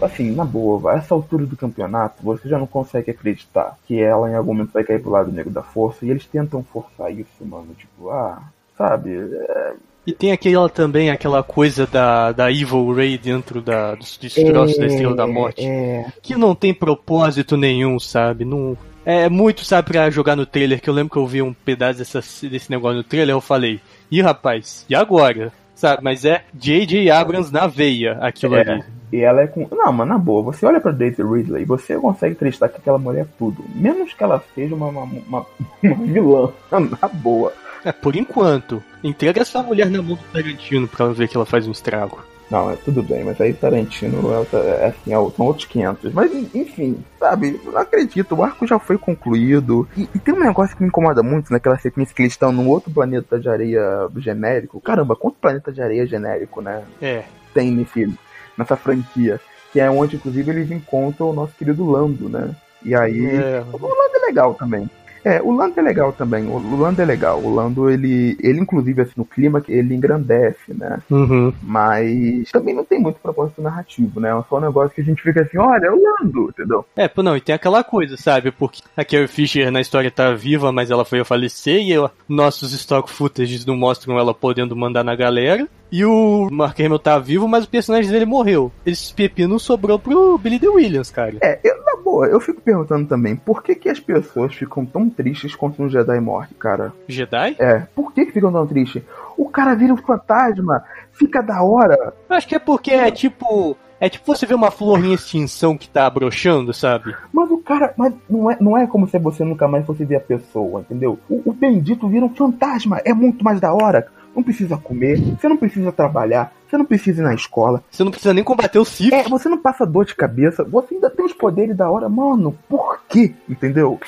[0.02, 4.30] assim, na boa, a essa altura do campeonato, você já não consegue acreditar que ela
[4.30, 7.46] em algum momento vai cair pro lado negro da força, e eles tentam forçar isso,
[7.46, 7.68] mano.
[7.78, 8.42] Tipo, ah,
[8.78, 9.12] sabe?
[9.16, 9.74] É...
[10.08, 14.80] E tem aquela também, aquela coisa da, da Evil Ray dentro da, dos destroços é,
[14.80, 15.66] da Estrela da Morte.
[15.66, 16.06] É...
[16.22, 18.46] Que não tem propósito nenhum, sabe?
[18.46, 21.54] Não, é muito, sabe, pra jogar no trailer, que eu lembro que eu vi um
[21.54, 23.80] pedaço dessa, desse negócio no trailer, eu falei,
[24.12, 25.52] ih rapaz, e agora?
[25.80, 27.10] Sabe, mas é J.J.
[27.10, 28.60] Abrams na veia, aquilo é.
[28.60, 28.84] ali.
[29.14, 29.66] E ela é com.
[29.72, 33.22] Não, mas na boa, você olha pra Daisy Ridley, você consegue acreditar que aquela mulher
[33.22, 33.64] é tudo.
[33.74, 35.46] Menos que ela seja uma, uma, uma,
[35.82, 36.52] uma vilã.
[36.70, 37.54] Na boa.
[37.86, 38.84] É, por enquanto.
[39.02, 42.20] Entrega essa mulher na mão do Tarantino pra ela ver que ela faz um estrago.
[42.50, 46.14] Não, é tudo bem, mas aí Tarantino é, é, assim, é, são outros 500.
[46.14, 49.88] Mas enfim, sabe, não acredito, o arco já foi concluído.
[49.96, 52.68] E, e, tem um negócio que me incomoda muito naquela sequência que eles estão num
[52.68, 54.82] outro planeta de areia genérico.
[54.82, 56.84] Caramba, quanto planeta de areia genérico, né?
[57.00, 57.24] É.
[57.54, 58.12] Tem nesse,
[58.58, 59.40] nessa franquia.
[59.72, 62.56] Que é onde, inclusive, eles encontram o nosso querido Lando, né?
[62.84, 63.28] E aí.
[63.28, 63.64] É.
[63.72, 64.90] O Lando é legal também.
[65.24, 66.48] É, o Lando é legal também.
[66.48, 67.40] O Lando é legal.
[67.40, 71.00] O Lando, ele, ele inclusive, assim, no clima, ele engrandece, né?
[71.10, 71.54] Uhum.
[71.62, 74.30] Mas também não tem muito propósito narrativo, né?
[74.30, 76.86] É só um negócio que a gente fica assim, olha, é o Lando, entendeu?
[76.96, 78.52] É, pô, não, e tem aquela coisa, sabe?
[78.52, 81.94] Porque a Carrie Fisher na história tá viva, mas ela foi a falecer e
[82.28, 85.68] nossos stock footages não mostram ela podendo mandar na galera.
[85.92, 88.72] E o Mark Hamill tá vivo, mas o personagem dele morreu.
[88.86, 91.38] Esse pepino sobrou pro Billy The Williams, cara.
[91.42, 95.10] É, eu, na boa, eu fico perguntando também, por que que as pessoas ficam tão
[95.10, 96.94] tristes quando um Jedi morre, cara?
[97.08, 97.56] Jedi?
[97.58, 99.02] É, por que que ficam tão tristes?
[99.36, 102.14] O cara vira um fantasma, fica da hora.
[102.30, 103.76] Eu acho que é porque é tipo...
[104.02, 107.14] É tipo você ver uma flor em extinção que tá broxando, sabe?
[107.34, 107.94] Mas o cara.
[107.98, 111.20] Mas não é, não é como se você nunca mais fosse ver a pessoa, entendeu?
[111.30, 113.02] O, o bendito vira um fantasma.
[113.04, 114.08] É muito mais da hora
[114.40, 117.84] não precisa comer, você não precisa trabalhar, você não precisa ir na escola.
[117.92, 119.14] Você não precisa nem combater o Sith.
[119.14, 122.10] É, você não passa dor de cabeça, você ainda tem os poderes da hora.
[122.10, 123.34] Mano, por quê?
[123.48, 124.00] Entendeu?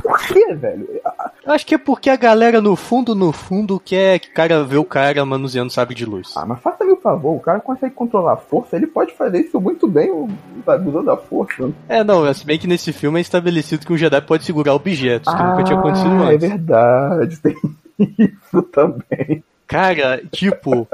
[0.00, 0.88] Por quê, velho?
[1.44, 4.62] Eu acho que é porque a galera, no fundo, no fundo, quer que o cara
[4.62, 6.34] vê o cara manuseando sabe de luz.
[6.36, 9.60] Ah, mas faça-me o favor, o cara consegue controlar a força, ele pode fazer isso
[9.60, 10.10] muito bem
[10.86, 11.70] usando a força.
[11.88, 15.32] É, não, se bem que nesse filme é estabelecido que um Jedi pode segurar objetos,
[15.32, 16.44] que ah, nunca tinha acontecido é antes.
[16.44, 17.56] É verdade, tem
[18.18, 19.42] isso também.
[19.68, 20.88] Cara, tipo,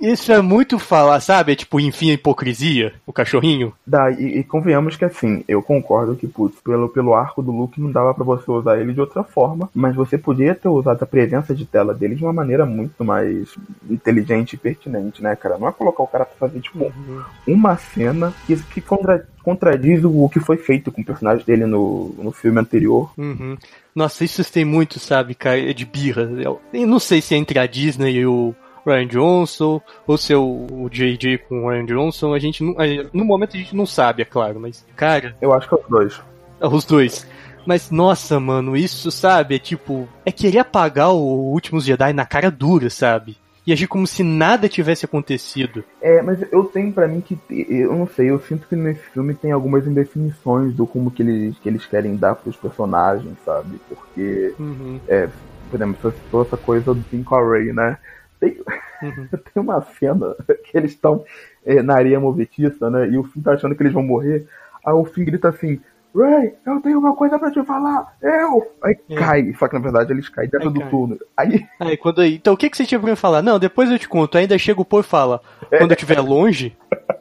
[0.00, 1.52] isso é muito falar, sabe?
[1.52, 3.72] É tipo, enfim, a hipocrisia, o cachorrinho.
[3.86, 7.80] Dá, e, e, convenhamos que assim, eu concordo que, putz, pelo, pelo arco do Luke
[7.80, 11.06] não dava para você usar ele de outra forma, mas você podia ter usado a
[11.06, 13.54] presença de tela dele de uma maneira muito mais
[13.88, 15.58] inteligente e pertinente, né, cara?
[15.58, 17.22] Não é colocar o cara pra fazer, tipo, uhum.
[17.46, 22.14] uma cena que, que contra, contradiz o que foi feito com o personagem dele no,
[22.18, 23.12] no filme anterior.
[23.16, 23.56] Uhum.
[23.94, 26.22] Nossa, isso tem muito, sabe, cara, é de birra.
[26.42, 30.36] Eu não sei se é entre a Disney e o Ryan Johnson, ou se é
[30.36, 32.74] o JJ com o Ryan Johnson, a gente não,
[33.12, 35.36] no momento a gente não sabe, é claro, mas, cara...
[35.40, 36.20] Eu acho que é os dois.
[36.60, 37.26] É os dois.
[37.66, 40.08] Mas, nossa, mano, isso, sabe, é tipo...
[40.24, 43.38] É querer apagar o Últimos Jedi na cara dura, sabe?
[43.66, 45.82] E agir como se nada tivesse acontecido.
[46.00, 49.34] É, mas eu tenho para mim que eu não sei, eu sinto que nesse filme
[49.34, 53.80] tem algumas indefinições do como que eles, que eles querem dar pros personagens, sabe?
[53.88, 55.00] Porque uhum.
[55.08, 55.28] é,
[55.70, 57.98] por exemplo, essa, essa coisa do Pink Ray, né?
[58.38, 58.58] Tem,
[59.02, 59.26] uhum.
[59.52, 61.24] tem uma cena que eles estão
[61.64, 63.08] é, na areia movetiça, né?
[63.08, 64.46] E o Finn tá achando que eles vão morrer.
[64.84, 65.80] Aí o Finn grita assim:
[66.14, 68.72] Ray, eu tenho uma coisa pra te falar, eu!
[68.82, 69.14] Aí é.
[69.16, 70.90] cai, só que na verdade eles caem dentro aí do cai.
[70.90, 71.18] túnel.
[71.36, 71.66] Aí...
[71.80, 73.42] aí quando aí, então o que, que você tinha pra me falar?
[73.42, 74.38] Não, depois eu te conto.
[74.38, 76.76] Ainda chega o Paul e fala, quando eu estiver longe.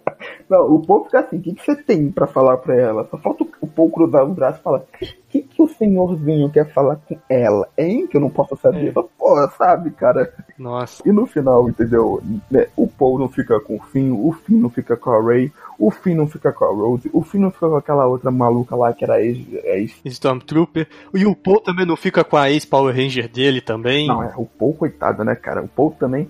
[0.49, 3.07] Não, o Paul fica assim, o que, que você tem pra falar pra ela?
[3.09, 4.85] Só falta o Paul cruzar os braços e falar, o
[5.29, 8.07] que, que o senhorzinho quer falar com ela, hein?
[8.07, 8.89] Que eu não posso saber.
[8.89, 8.91] É.
[8.91, 10.33] Pô, sabe, cara?
[10.57, 11.01] Nossa.
[11.07, 12.21] E no final, entendeu?
[12.51, 15.51] Né, o Paul não fica com o Finn, o Finn não fica com a Ray,
[15.79, 18.75] o Finn não fica com a Rose, o Finn não fica com aquela outra maluca
[18.75, 19.39] lá que era ex...
[19.63, 20.01] ex...
[20.05, 24.07] Stormtrooper, e o Paul também não fica com a ex-Power Ranger dele também.
[24.07, 25.61] Não, é, o Paul, coitado, né, cara?
[25.61, 26.29] O Paul também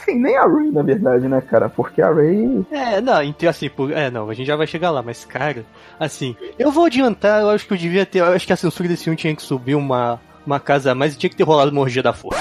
[0.00, 1.68] assim, nem a Ray, na verdade, né, cara?
[1.68, 2.64] Porque a Ray.
[2.70, 3.92] É, não, então, assim, por...
[3.92, 5.64] é, não, a gente já vai chegar lá, mas, cara,
[5.98, 8.20] assim, eu vou adiantar, eu acho que eu devia ter.
[8.20, 11.14] Eu acho que a censura desse filme tinha que subir uma, uma casa a mais
[11.14, 12.40] e tinha que ter rolado uma orgia da força.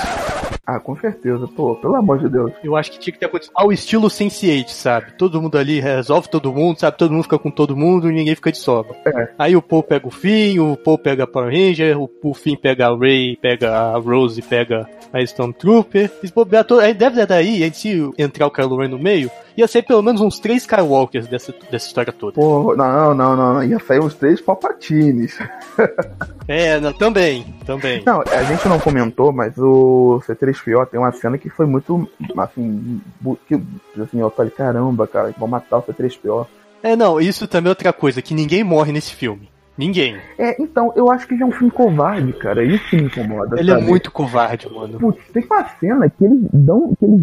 [0.70, 2.52] Ah, com certeza, pô, pelo amor de Deus.
[2.64, 5.14] Eu acho que tinha que ter acontecido ao estilo Sense8, sabe?
[5.18, 6.96] Todo mundo ali resolve todo mundo, sabe?
[6.96, 8.96] Todo mundo fica com todo mundo e ninguém fica de sobra.
[9.04, 9.30] É.
[9.40, 12.56] Aí o Paul pega o Finn, o Paul pega a Power Ranger, o, o Finn
[12.56, 16.12] pega a Ray, pega a Rose, pega a Stormtrooper.
[16.84, 20.22] Aí deve daí, aí se entrar o Kylo Ren no meio, ia ser pelo menos
[20.22, 22.34] uns três Skywalkers dessa, dessa história toda.
[22.34, 25.38] Pô, não, não, não, ia sair uns três Palpatines.
[26.48, 28.02] é, não, também, também.
[28.06, 30.22] Não, a gente não comentou, mas o
[30.60, 33.02] C3PO tem uma cena que foi muito, assim,
[33.48, 33.56] que,
[34.02, 36.48] assim, eu falei, caramba, cara, vão matar o C3PO.
[36.82, 39.50] É, não, isso também é outra coisa, que ninguém morre nesse filme.
[39.80, 40.18] Ninguém.
[40.38, 42.66] É, então, eu acho que ele é um filme covarde, cara.
[42.66, 43.58] Isso que me incomoda.
[43.58, 43.86] Ele é sabe?
[43.86, 45.00] é muito covarde, mano.
[45.00, 46.94] Putz, tem uma cena que eles dão.
[47.00, 47.22] Que, eles,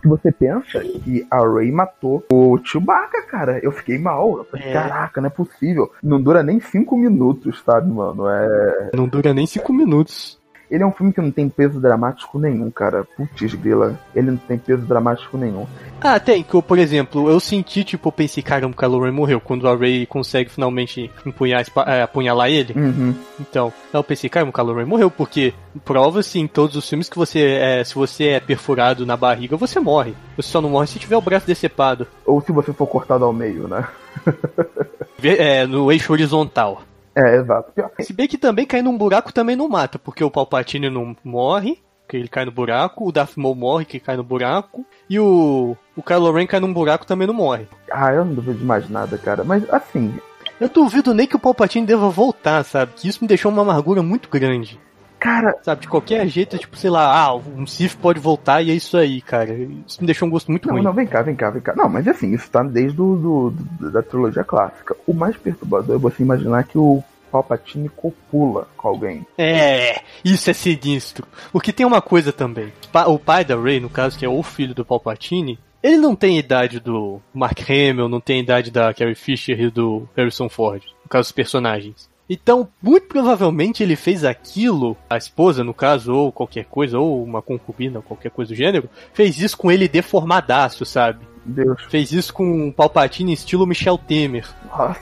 [0.00, 3.58] que você pensa que a Ray matou o Chewbacca, cara.
[3.60, 4.38] Eu fiquei mal.
[4.38, 4.72] Eu falei, é.
[4.72, 5.90] caraca, não é possível.
[6.00, 8.28] Não dura nem cinco minutos, sabe, mano?
[8.28, 8.90] É.
[8.94, 10.39] Não dura nem cinco minutos.
[10.70, 13.04] Ele é um filme que não tem peso dramático nenhum, cara.
[13.16, 13.98] Putz, grila.
[14.14, 15.66] Ele não tem peso dramático nenhum.
[16.00, 16.44] Ah, tem.
[16.44, 19.40] Que, por exemplo, eu senti, tipo, eu pensei, caramba, o Kylo Ren morreu.
[19.40, 22.72] Quando a Rey consegue finalmente empunhar, é, apunhalar ele.
[22.76, 23.14] Uhum.
[23.40, 25.10] Então, eu pensei, caramba, Kylo Ren morreu.
[25.10, 25.52] Porque
[25.84, 29.80] prova-se em todos os filmes que você é, se você é perfurado na barriga, você
[29.80, 30.14] morre.
[30.36, 32.06] Você só não morre se tiver o braço decepado.
[32.24, 33.86] Ou se você for cortado ao meio, né?
[35.22, 36.82] é, no eixo horizontal.
[37.20, 37.72] É, exato.
[38.00, 41.78] Se bem que também cair num buraco também não mata, porque o Palpatine não morre,
[42.08, 45.76] que ele cai no buraco, o Darth Maul morre, que cai no buraco, e o,
[45.96, 47.68] o Kylo Ren cai num buraco também não morre.
[47.90, 49.44] Ah, eu não duvido de mais nada, cara.
[49.44, 50.12] Mas assim.
[50.60, 52.92] Eu duvido nem que o Palpatine deva voltar, sabe?
[52.96, 54.78] Que isso me deixou uma amargura muito grande.
[55.20, 55.54] Cara.
[55.62, 58.96] Sabe, de qualquer jeito, tipo, sei lá, ah, um Sith pode voltar e é isso
[58.96, 59.52] aí, cara.
[59.52, 60.82] Isso me deixou um gosto muito não, ruim.
[60.82, 61.74] Não, vem cá, vem cá, vem cá.
[61.76, 64.96] Não, mas assim, isso tá desde do, do, do da trilogia clássica.
[65.06, 69.26] O mais perturbador é você imaginar que o Palpatine copula com alguém.
[69.38, 71.26] É, isso é sinistro.
[71.52, 72.72] Porque tem uma coisa também.
[73.06, 76.38] O pai da Rey, no caso, que é o filho do Palpatine, ele não tem
[76.38, 81.08] idade do Mark Hamill, não tem idade da Carrie Fisher e do Harrison Ford, no
[81.08, 82.10] caso dos personagens.
[82.28, 87.42] Então, muito provavelmente ele fez aquilo, a esposa, no caso, ou qualquer coisa, ou uma
[87.42, 91.26] concubina, qualquer coisa do gênero, fez isso com ele deformadaço, sabe?
[91.50, 91.82] Deus.
[91.84, 94.48] Fez isso com o Palpatine estilo Michel Temer.
[94.66, 95.00] Nossa,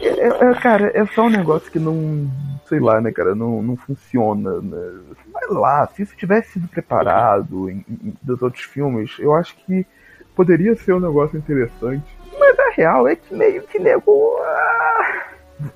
[0.00, 2.30] é, é, cara, é só um negócio que não.
[2.68, 3.34] Sei lá, né, cara?
[3.34, 4.60] Não, não funciona.
[4.60, 4.92] Né?
[5.32, 9.86] Vai lá, se isso tivesse sido preparado em, em, dos outros filmes, eu acho que
[10.34, 12.04] poderia ser um negócio interessante.
[12.38, 14.36] Mas a real é que meio que nego.
[14.42, 15.26] Ah...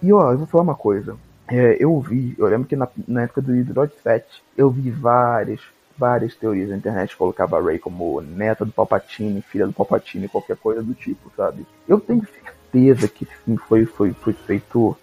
[0.02, 1.16] E ó, eu vou falar uma coisa.
[1.48, 4.24] É, eu vi, eu lembro que na, na época do episódio 7,
[4.56, 5.60] eu vi várias,
[6.00, 10.56] várias teorias na internet colocava a Rey como neta do Palpatine, filha do Palpatine, qualquer
[10.56, 11.66] coisa do tipo, sabe?
[11.86, 14.96] Eu tenho certeza que sim, foi, foi, foi feito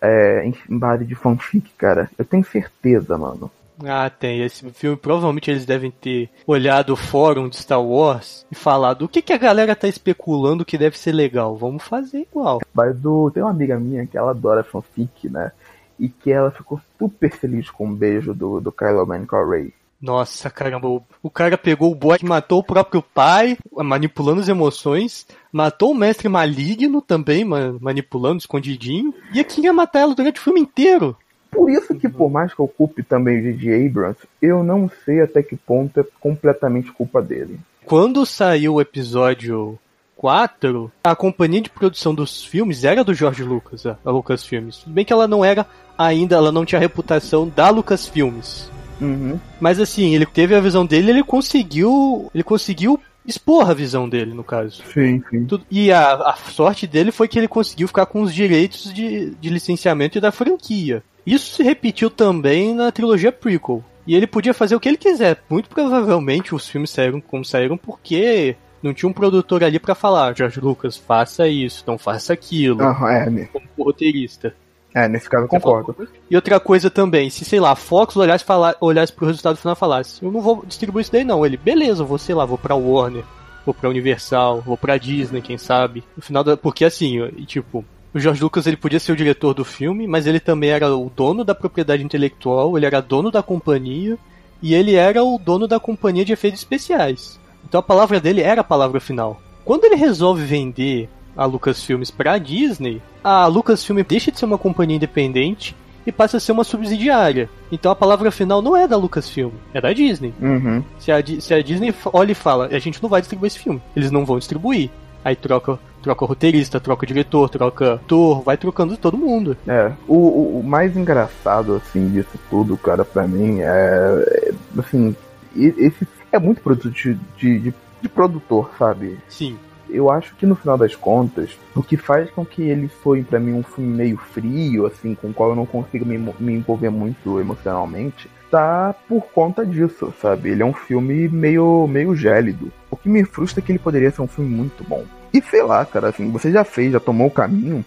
[0.00, 2.08] é, em base de fanfic, cara.
[2.16, 3.50] Eu tenho certeza, mano.
[3.84, 4.44] Ah, tem.
[4.44, 9.08] Esse filme, provavelmente eles devem ter olhado o fórum de Star Wars e falado o
[9.08, 11.56] que, que a galera tá especulando que deve ser legal.
[11.56, 12.60] Vamos fazer igual.
[12.72, 15.50] Mas o, tem uma amiga minha que ela adora fanfic, né?
[15.98, 19.44] E que ela ficou super feliz com o beijo do, do Kylo Ren com a
[19.44, 19.72] Rey.
[20.00, 24.48] Nossa, caramba, o, o cara pegou o boy que matou o próprio pai, manipulando as
[24.48, 30.60] emoções, matou o mestre maligno também, manipulando, escondidinho, e queria matar ela durante o filme
[30.60, 31.16] inteiro.
[31.50, 33.86] Por isso que, por mais que eu culpe também o J.J.
[33.86, 37.60] Abrams, eu não sei até que ponto é completamente culpa dele.
[37.86, 39.78] Quando saiu o episódio
[40.16, 44.78] 4, a companhia de produção dos filmes era do George Lucas, a Lucas Filmes.
[44.78, 45.64] Tudo bem que ela não era
[45.96, 48.70] ainda, ela não tinha a reputação da Lucas Filmes.
[49.00, 49.38] Uhum.
[49.60, 54.34] Mas assim, ele teve a visão dele, ele conseguiu, ele conseguiu expor a visão dele,
[54.34, 54.82] no caso.
[54.92, 55.46] Sim, sim.
[55.70, 59.48] E a, a sorte dele foi que ele conseguiu ficar com os direitos de, de
[59.48, 61.02] licenciamento e da franquia.
[61.26, 63.82] Isso se repetiu também na trilogia prequel.
[64.06, 65.42] E ele podia fazer o que ele quiser.
[65.48, 70.36] Muito provavelmente os filmes saíram como saíram porque não tinha um produtor ali para falar,
[70.36, 72.82] George Lucas, faça isso, não faça aquilo.
[72.82, 73.48] É, né?
[73.50, 74.54] Como roteirista.
[74.94, 75.96] É, nesse caso eu concordo.
[76.30, 79.74] E outra coisa também, se sei lá, a Fox olhasse, falar, olhasse pro resultado final
[79.74, 81.44] e falasse, eu não vou distribuir isso daí não.
[81.44, 83.24] Ele, beleza, vou, sei lá, vou pra Warner,
[83.66, 86.04] vou pra Universal, vou pra Disney, quem sabe.
[86.16, 86.56] No final da.
[86.56, 90.38] Porque assim, tipo, o George Lucas ele podia ser o diretor do filme, mas ele
[90.38, 94.16] também era o dono da propriedade intelectual, ele era dono da companhia
[94.62, 97.40] e ele era o dono da companhia de efeitos especiais.
[97.64, 99.40] Então a palavra dele era a palavra final.
[99.64, 104.58] Quando ele resolve vender a Lucasfilmes para a Disney, a Lucasfilm deixa de ser uma
[104.58, 105.74] companhia independente
[106.06, 107.48] e passa a ser uma subsidiária.
[107.72, 110.34] Então a palavra final não é da Lucasfilm, é da Disney.
[110.40, 110.82] Uhum.
[110.98, 113.82] Se, a, se a Disney olha e fala, a gente não vai distribuir esse filme,
[113.96, 114.90] eles não vão distribuir.
[115.24, 119.56] Aí troca, troca roteirista, troca diretor, troca ator, vai trocando todo mundo.
[119.66, 125.16] É, o, o, o, mais engraçado, assim, disso tudo, cara, pra mim, é, é assim,
[125.56, 129.16] esse é muito produto de, de, de, de produtor, sabe?
[129.30, 129.56] Sim
[129.94, 133.38] eu acho que no final das contas, o que faz com que ele foi para
[133.38, 136.90] mim um filme meio frio, assim, com o qual eu não consigo me, me envolver
[136.90, 140.50] muito emocionalmente, tá por conta disso, sabe?
[140.50, 142.72] Ele é um filme meio, meio gélido.
[142.90, 145.04] O que me frustra é que ele poderia ser um filme muito bom.
[145.32, 147.84] E sei lá, cara, assim, você já fez, já tomou o caminho,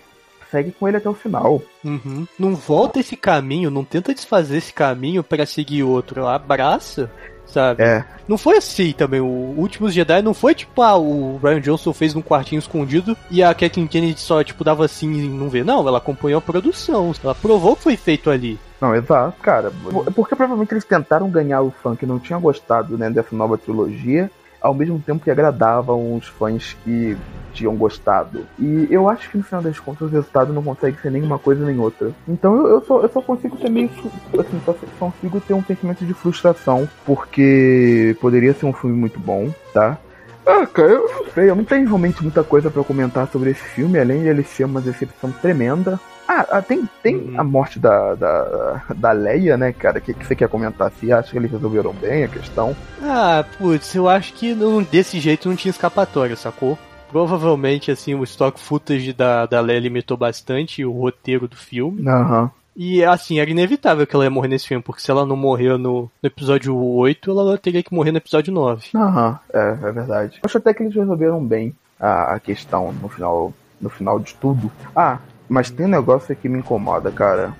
[0.51, 1.61] segue com ele até o final.
[1.83, 2.27] Uhum.
[2.37, 6.25] Não volta esse caminho, não tenta desfazer esse caminho para seguir outro.
[6.25, 7.09] Abraça
[7.47, 7.83] sabe?
[7.83, 8.05] É.
[8.27, 9.21] Não foi assim também.
[9.21, 13.41] O Últimos Jedi não foi tipo, ah, o Ryan Johnson fez num quartinho escondido e
[13.41, 15.63] a Kathleen Kennedy só, tipo, dava assim e não vê.
[15.63, 17.13] Não, ela acompanhou a produção.
[17.23, 18.59] Ela provou que foi feito ali.
[18.79, 19.71] Não, exato, cara.
[20.15, 24.29] Porque provavelmente eles tentaram ganhar o fã que não tinha gostado né, dessa nova trilogia
[24.67, 27.17] ao mesmo tempo que agradavam os fãs que
[27.53, 28.45] tinham gostado.
[28.59, 31.65] E eu acho que no final das contas o resultado não consegue ser nenhuma coisa
[31.65, 32.11] nem outra.
[32.27, 33.89] Então eu, eu, só, eu só consigo ter meio.
[34.37, 39.49] Assim, só, consigo ter um sentimento de frustração, porque poderia ser um filme muito bom,
[39.73, 39.97] tá?
[40.45, 43.63] Ah, cara, eu não sei, eu não tenho realmente muita coisa para comentar sobre esse
[43.63, 45.99] filme, além de ele ser uma decepção tremenda.
[46.27, 47.39] Ah, ah, tem, tem uhum.
[47.39, 49.99] a morte da, da, da Leia, né, cara?
[49.99, 50.91] O que, que você quer comentar?
[50.91, 52.75] Se acha que eles resolveram bem a questão?
[53.01, 56.77] Ah, putz, eu acho que não, desse jeito não tinha escapatória, sacou?
[57.09, 62.05] Provavelmente, assim, o stock footage da, da Leia limitou bastante o roteiro do filme.
[62.07, 62.43] Aham.
[62.43, 62.49] Uhum.
[62.79, 65.79] E assim, era inevitável que ela ia morrer nesse filme, porque se ela não morreu
[65.79, 68.89] no, no episódio 8, ela teria que morrer no episódio 9.
[68.93, 70.35] Aham, é, é verdade.
[70.35, 74.35] Eu acho até que eles resolveram bem a, a questão no final, no final de
[74.35, 74.71] tudo.
[74.95, 75.17] Ah,
[75.49, 77.53] mas tem um negócio que me incomoda, cara.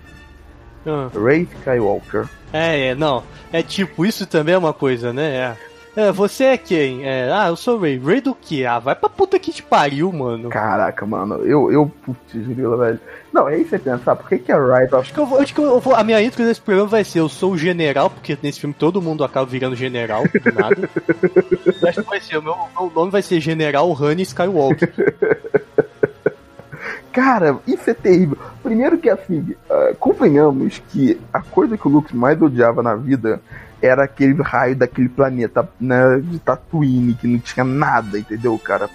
[0.86, 1.10] Ah.
[1.14, 2.28] Ray Skywalker.
[2.54, 3.24] É, é, não.
[3.52, 5.56] É tipo, isso também é uma coisa, né?
[5.96, 6.08] É.
[6.08, 7.06] é você é quem?
[7.06, 8.00] É, ah, eu sou Ray.
[8.00, 8.66] Ray do que?
[8.66, 10.50] Ah, vai pra puta que te pariu, mano.
[10.50, 11.36] Caraca, mano.
[11.46, 13.00] Eu, eu, putz, grila, velho.
[13.34, 14.88] Não, é aí você pensar, por que que a Ray...
[14.92, 17.20] Acho que eu vou, acho que eu vou, a minha intro desse programa vai ser,
[17.20, 20.90] eu sou o general, porque nesse filme todo mundo acaba virando general, do nada.
[21.88, 24.94] acho que vai ser, o meu, meu nome vai ser General Honey Skywalker.
[27.18, 28.38] Cara, isso é terrível.
[28.62, 33.42] Primeiro que assim, uh, convenhamos que a coisa que o Luke mais odiava na vida
[33.82, 38.88] era aquele raio daquele planeta né, de Tatooine, que não tinha nada, entendeu, cara?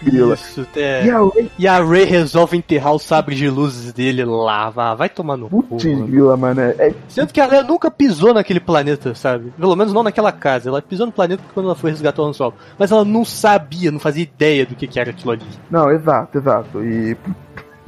[0.00, 1.04] Isso, é.
[1.04, 1.50] E a, Rey...
[1.58, 5.82] e a resolve enterrar o sabre de luzes dele lá, vai, vai tomar no Putz,
[5.84, 6.04] cu.
[6.04, 6.60] grila, mano.
[6.60, 6.94] É...
[7.08, 9.52] Sendo que a Rey nunca pisou naquele planeta, sabe?
[9.58, 10.68] Pelo menos não naquela casa.
[10.68, 12.54] Ela pisou no planeta quando ela foi resgatar o Han Solo.
[12.78, 15.46] Mas ela não sabia, não fazia ideia do que, que era aquilo ali.
[15.68, 16.84] Não, exato, exato.
[16.84, 17.16] E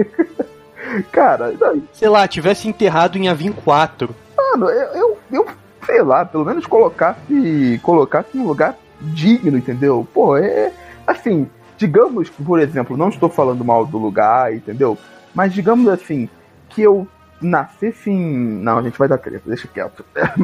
[1.13, 1.55] Cara,
[1.93, 4.15] sei lá, tivesse enterrado em Avin 4.
[4.37, 5.47] Mano, eu, eu, eu
[5.85, 10.07] sei lá, pelo menos colocasse, colocasse em um lugar digno, entendeu?
[10.13, 10.73] Pô, é
[11.07, 14.99] assim, digamos por exemplo, não estou falando mal do lugar, entendeu?
[15.35, 16.29] Mas digamos assim,
[16.69, 17.07] que eu
[17.41, 18.63] nascesse em.
[18.63, 20.05] Não, a gente vai dar treta, deixa quieto.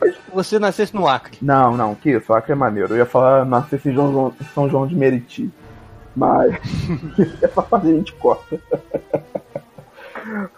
[0.00, 0.16] Mas...
[0.32, 1.38] Você nascesse no Acre.
[1.40, 2.94] Não, não, que isso, Acre é maneiro.
[2.94, 5.50] Eu ia falar nascesse em João, São João de Meriti.
[6.14, 6.54] Mas
[7.42, 8.58] essa parte a gente corta.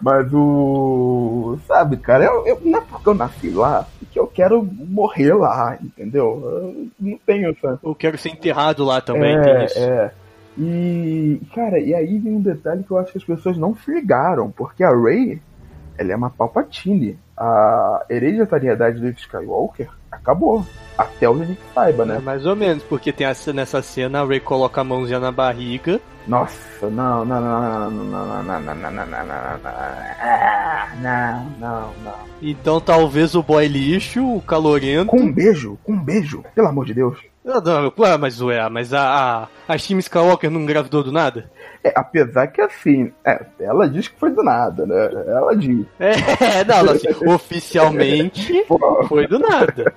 [0.01, 1.57] Mas o.
[1.67, 5.77] Sabe, cara, eu, eu, não é porque eu nasci lá que eu quero morrer lá,
[5.83, 6.41] entendeu?
[6.41, 7.77] Eu não tenho essa.
[7.83, 10.11] Eu quero ser enterrado lá também, é, É.
[10.57, 13.91] E, cara, e aí vem um detalhe que eu acho que as pessoas não se
[13.91, 15.41] ligaram, porque a Rey,
[15.97, 17.19] ela é uma Palpatine.
[17.37, 20.65] A hereditariedade do Skywalker acabou.
[20.97, 22.15] Até o gente saiba, né?
[22.15, 25.31] É mais ou menos, porque tem essa, nessa cena a Rey coloca a mãozinha na
[25.31, 25.99] barriga.
[26.25, 29.59] Nossa, não, não, não, não, não, não, não, não, não, não, não,
[31.01, 32.13] não, não, não.
[32.41, 35.07] Então talvez o boy lixo, o calorento.
[35.07, 37.17] Com um beijo, com um beijo, pelo amor de Deus.
[37.45, 41.47] Não, não, mas ué, mas a, a, a Steam Skywalker não engravidou do nada?
[41.83, 45.09] É, apesar que assim, é, ela diz que foi do nada, né?
[45.27, 45.85] Ela diz.
[45.99, 46.15] É,
[46.65, 48.65] não, assim, oficialmente
[49.07, 49.93] foi do nada.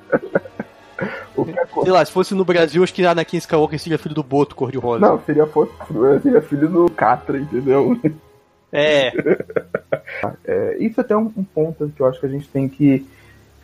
[1.82, 4.54] Sei lá, se fosse no Brasil, acho que a Anakin Skywalker seria filho do Boto
[4.54, 5.00] cor-de-rosa.
[5.00, 5.48] Não, seria,
[6.22, 7.98] seria filho do Catra, entendeu?
[8.70, 9.10] É.
[10.44, 13.06] é isso até é um, um, ponto que eu acho que a gente tem que,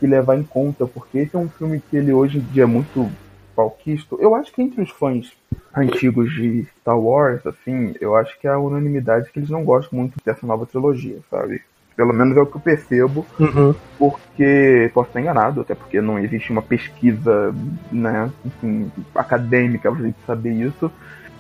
[0.01, 2.67] que levar em conta, porque esse é um filme que ele hoje em dia é
[2.67, 3.11] muito
[3.55, 4.19] palquisto.
[4.21, 5.33] Eu acho que entre os fãs
[5.75, 9.99] antigos de Star Wars, assim, eu acho que a unanimidade é que eles não gostam
[9.99, 11.63] muito dessa nova trilogia, sabe?
[11.97, 13.75] Pelo menos é o que eu percebo, uhum.
[13.99, 17.55] porque posso estar enganado, até porque não existe uma pesquisa,
[17.93, 20.91] né, enfim, acadêmica pra gente saber isso.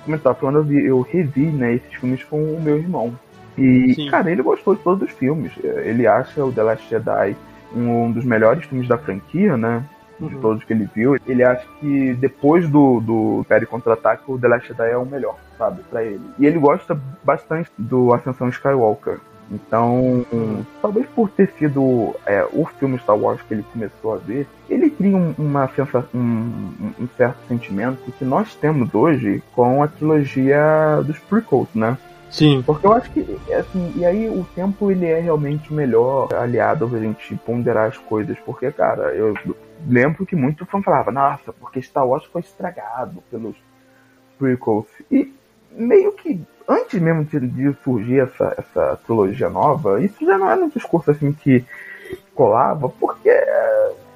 [0.04, 3.18] Como eu estava falando, eu revi, né, esses filmes com o meu irmão.
[3.58, 4.10] E, Sim.
[4.10, 5.52] cara, ele gostou de todos os filmes.
[5.62, 7.36] Ele acha o The Last Jedi
[7.74, 9.84] um dos melhores filmes da franquia, né?
[10.18, 10.40] De uhum.
[10.40, 11.16] todos que ele viu.
[11.26, 15.36] Ele acha que depois do, do Império Contra-Ataque, o The Last Jedi é o melhor,
[15.58, 16.22] sabe, pra ele.
[16.38, 19.18] E ele gosta bastante do Ascensão Skywalker.
[19.50, 20.24] Então,
[20.80, 24.88] talvez por ter sido é, o filme Star Wars que ele começou a ver, ele
[24.88, 31.02] cria um, uma sensação, um, um, certo sentimento que nós temos hoje com a trilogia
[31.04, 31.98] dos prequels, né?
[32.34, 32.64] Sim.
[32.66, 33.20] Porque eu acho que,
[33.52, 37.96] assim, e aí o tempo ele é realmente o melhor aliado pra gente ponderar as
[37.96, 39.34] coisas, porque, cara, eu
[39.86, 43.54] lembro que muito fã falava, nossa, porque Star Wars foi estragado pelos
[44.36, 44.88] prequels.
[45.08, 45.32] E
[45.70, 50.68] meio que antes mesmo de, surgir essa, essa trilogia nova, isso já não era um
[50.68, 51.64] discurso assim que
[52.34, 53.30] colava, porque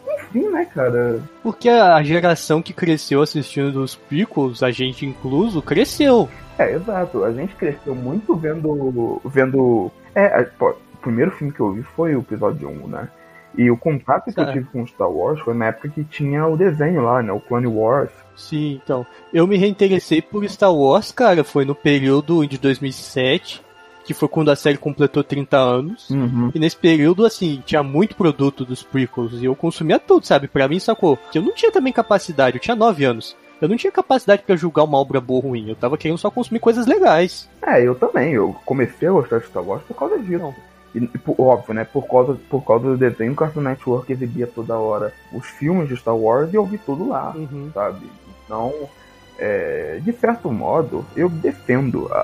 [0.08, 1.22] enfim, né, cara?
[1.40, 6.28] Porque a geração que cresceu assistindo os prequels, a gente incluso, cresceu.
[6.58, 7.24] É, exato.
[7.24, 9.20] A gente cresceu muito vendo.
[9.24, 9.90] vendo.
[10.14, 13.08] É, pô, o primeiro filme que eu vi foi o episódio 1, né?
[13.56, 14.42] E o contato que é.
[14.42, 17.32] eu tive com Star Wars foi na época que tinha o desenho lá, né?
[17.32, 18.10] O Clone Wars.
[18.36, 19.06] Sim, então.
[19.32, 23.62] Eu me reinteressei por Star Wars, cara, foi no período de 2007,
[24.04, 26.10] que foi quando a série completou 30 anos.
[26.10, 26.52] Uhum.
[26.54, 30.46] E nesse período, assim, tinha muito produto dos prequels e eu consumia tudo, sabe?
[30.46, 31.16] Pra mim, sacou?
[31.30, 33.36] Que eu não tinha também capacidade, eu tinha 9 anos.
[33.60, 35.68] Eu não tinha capacidade para julgar uma obra boa ou ruim.
[35.68, 37.48] Eu tava querendo só consumir coisas legais.
[37.62, 38.32] É, eu também.
[38.32, 40.38] Eu comecei a gostar de Star Wars por causa disso.
[40.38, 40.54] Não.
[40.94, 41.84] E, por, óbvio, né?
[41.84, 45.96] Por causa, por causa do desenho, o Cartoon Network exibia toda hora os filmes de
[45.96, 47.70] Star Wars e eu vi tudo lá, uhum.
[47.74, 48.06] sabe?
[48.44, 48.72] Então,
[49.38, 52.08] é, de certo modo, eu defendo.
[52.10, 52.16] A,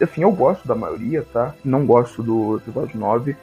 [0.00, 1.54] a, assim, eu gosto da maioria, tá?
[1.64, 3.36] Não gosto do episódio 9.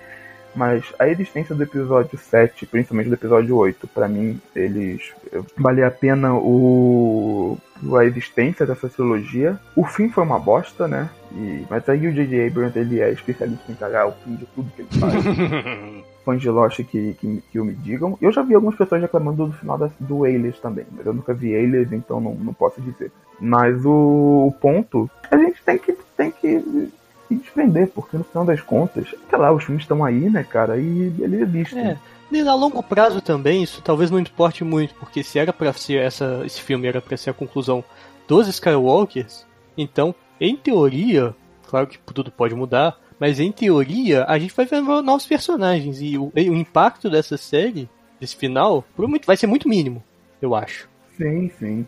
[0.56, 5.14] Mas a existência do episódio 7, principalmente do episódio 8, para mim, eles.
[5.58, 7.58] Vale a pena o
[7.98, 9.60] a existência dessa trilogia.
[9.76, 11.10] O fim foi uma bosta, né?
[11.32, 12.48] E, mas aí o J.J.
[12.48, 15.24] Abrams ele é especialista em cagar o fim de tudo que ele faz.
[16.24, 18.18] Fãs de Lost que, que, que me digam.
[18.22, 21.34] Eu já vi algumas pessoas reclamando do final da, do Alias também, mas eu nunca
[21.34, 23.12] vi Alias, então não, não posso dizer.
[23.40, 26.92] Mas o, o ponto, a gente tem que, tem que
[27.32, 30.77] se desprender, porque no final das contas, sei lá, os filmes estão aí, né, cara,
[30.77, 31.77] e ele existe.
[31.77, 31.98] É.
[32.32, 36.01] E a longo prazo também, isso talvez não importe muito, porque se era para ser
[36.01, 37.84] essa, esse filme era para ser a conclusão
[38.27, 39.45] dos Skywalkers,
[39.77, 41.35] então, em teoria,
[41.68, 46.18] claro que tudo pode mudar, mas em teoria a gente vai ver novos personagens e
[46.18, 50.03] o, o impacto dessa série, desse final, provavelmente vai ser muito mínimo,
[50.42, 50.90] eu acho.
[51.18, 51.85] Sim, sim.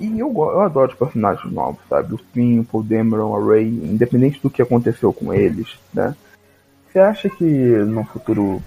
[0.00, 2.14] E eu, eu adoro os personagens novos, sabe?
[2.14, 6.14] O Finn, o Dameron, a Rey, independente do que aconteceu com eles, né?
[6.88, 8.62] Você acha que no futuro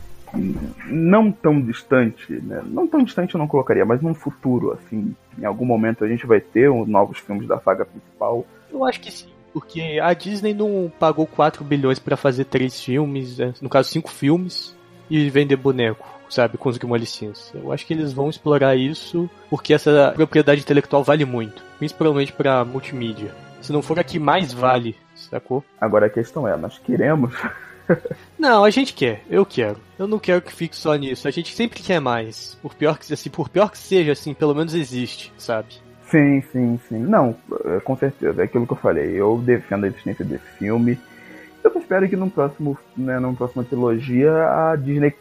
[0.87, 2.61] não tão distante, né?
[2.65, 6.27] Não tão distante eu não colocaria, mas num futuro, assim, em algum momento a gente
[6.27, 8.45] vai ter um, novos filmes da saga principal.
[8.71, 13.37] Eu acho que sim, porque a Disney não pagou 4 bilhões para fazer três filmes,
[13.37, 13.53] né?
[13.61, 14.75] no caso cinco filmes.
[15.09, 16.57] e vender boneco, sabe?
[16.57, 17.57] Conseguir uma licença.
[17.57, 22.63] Eu acho que eles vão explorar isso porque essa propriedade intelectual vale muito, principalmente para
[22.63, 23.33] multimídia.
[23.61, 25.63] Se não for a que mais vale, sacou?
[25.79, 27.33] Agora a questão é, nós queremos.
[28.37, 29.77] não, a gente quer, eu quero.
[29.97, 31.27] Eu não quero que fique só nisso.
[31.27, 32.57] A gente sempre quer mais.
[32.61, 35.75] Por pior que assim, por pior que seja, assim, pelo menos existe, sabe?
[36.09, 36.99] Sim, sim, sim.
[36.99, 37.35] Não,
[37.65, 38.41] é, com certeza.
[38.41, 39.11] É aquilo que eu falei.
[39.13, 40.97] Eu defendo a existência desse filme.
[41.63, 45.13] Eu espero que no próximo, né, numa próxima trilogia a Disney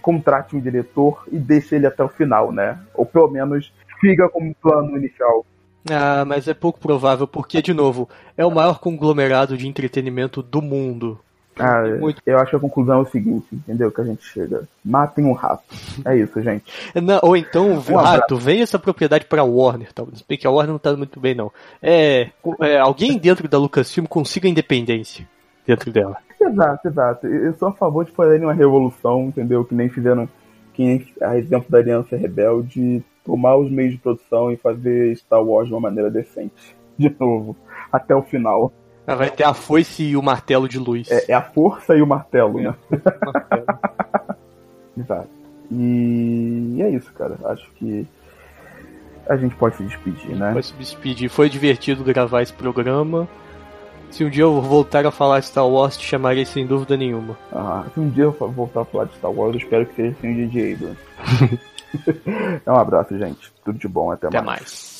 [0.00, 2.78] contrate um diretor e deixe ele até o final, né?
[2.94, 5.44] Ou pelo menos fica como plano inicial.
[5.90, 10.62] Ah, mas é pouco provável, porque, de novo, é o maior conglomerado de entretenimento do
[10.62, 11.18] mundo.
[11.58, 12.22] Ah, muito...
[12.24, 13.90] eu acho que a conclusão é o seguinte, entendeu?
[13.90, 14.66] Que a gente chega.
[14.82, 15.62] Matem um rato.
[16.04, 16.64] É isso, gente.
[17.00, 20.22] Não, ou então, um rato, vem essa propriedade pra Warner, talvez.
[20.22, 21.52] Bem que a Warner não tá muito bem, não.
[21.82, 25.28] É, é, alguém dentro da Lucasfilm consiga independência
[25.66, 26.16] dentro dela.
[26.42, 27.26] Exato, exato.
[27.26, 29.64] Eu sou a favor de fazerem uma revolução, entendeu?
[29.64, 30.28] Que nem fizeram.
[30.74, 35.42] Que nem a exemplo da Aliança Rebelde, tomar os meios de produção e fazer Star
[35.42, 36.76] Wars de uma maneira decente.
[36.98, 37.56] De novo.
[37.90, 38.72] Até o final.
[39.06, 41.10] Ah, vai ter a foice e o martelo de luz.
[41.10, 42.74] É, é a força e o martelo, né?
[43.24, 43.66] martelo.
[44.96, 45.28] Exato.
[45.70, 47.36] E é isso, cara.
[47.46, 48.06] Acho que
[49.26, 50.52] a gente pode se despedir, né?
[50.52, 51.28] Pode se despedir.
[51.30, 53.26] Foi divertido gravar esse programa.
[54.12, 57.36] Se um dia eu voltar a falar Star Wars, te chamarei sem dúvida nenhuma.
[57.50, 60.16] Ah, se um dia eu voltar a falar de Star Wars, eu espero que seja
[60.20, 60.98] sem o DJ Abrams.
[62.66, 63.52] um abraço, gente.
[63.64, 64.10] Tudo de bom.
[64.10, 64.60] Até, até mais.
[64.60, 64.91] mais.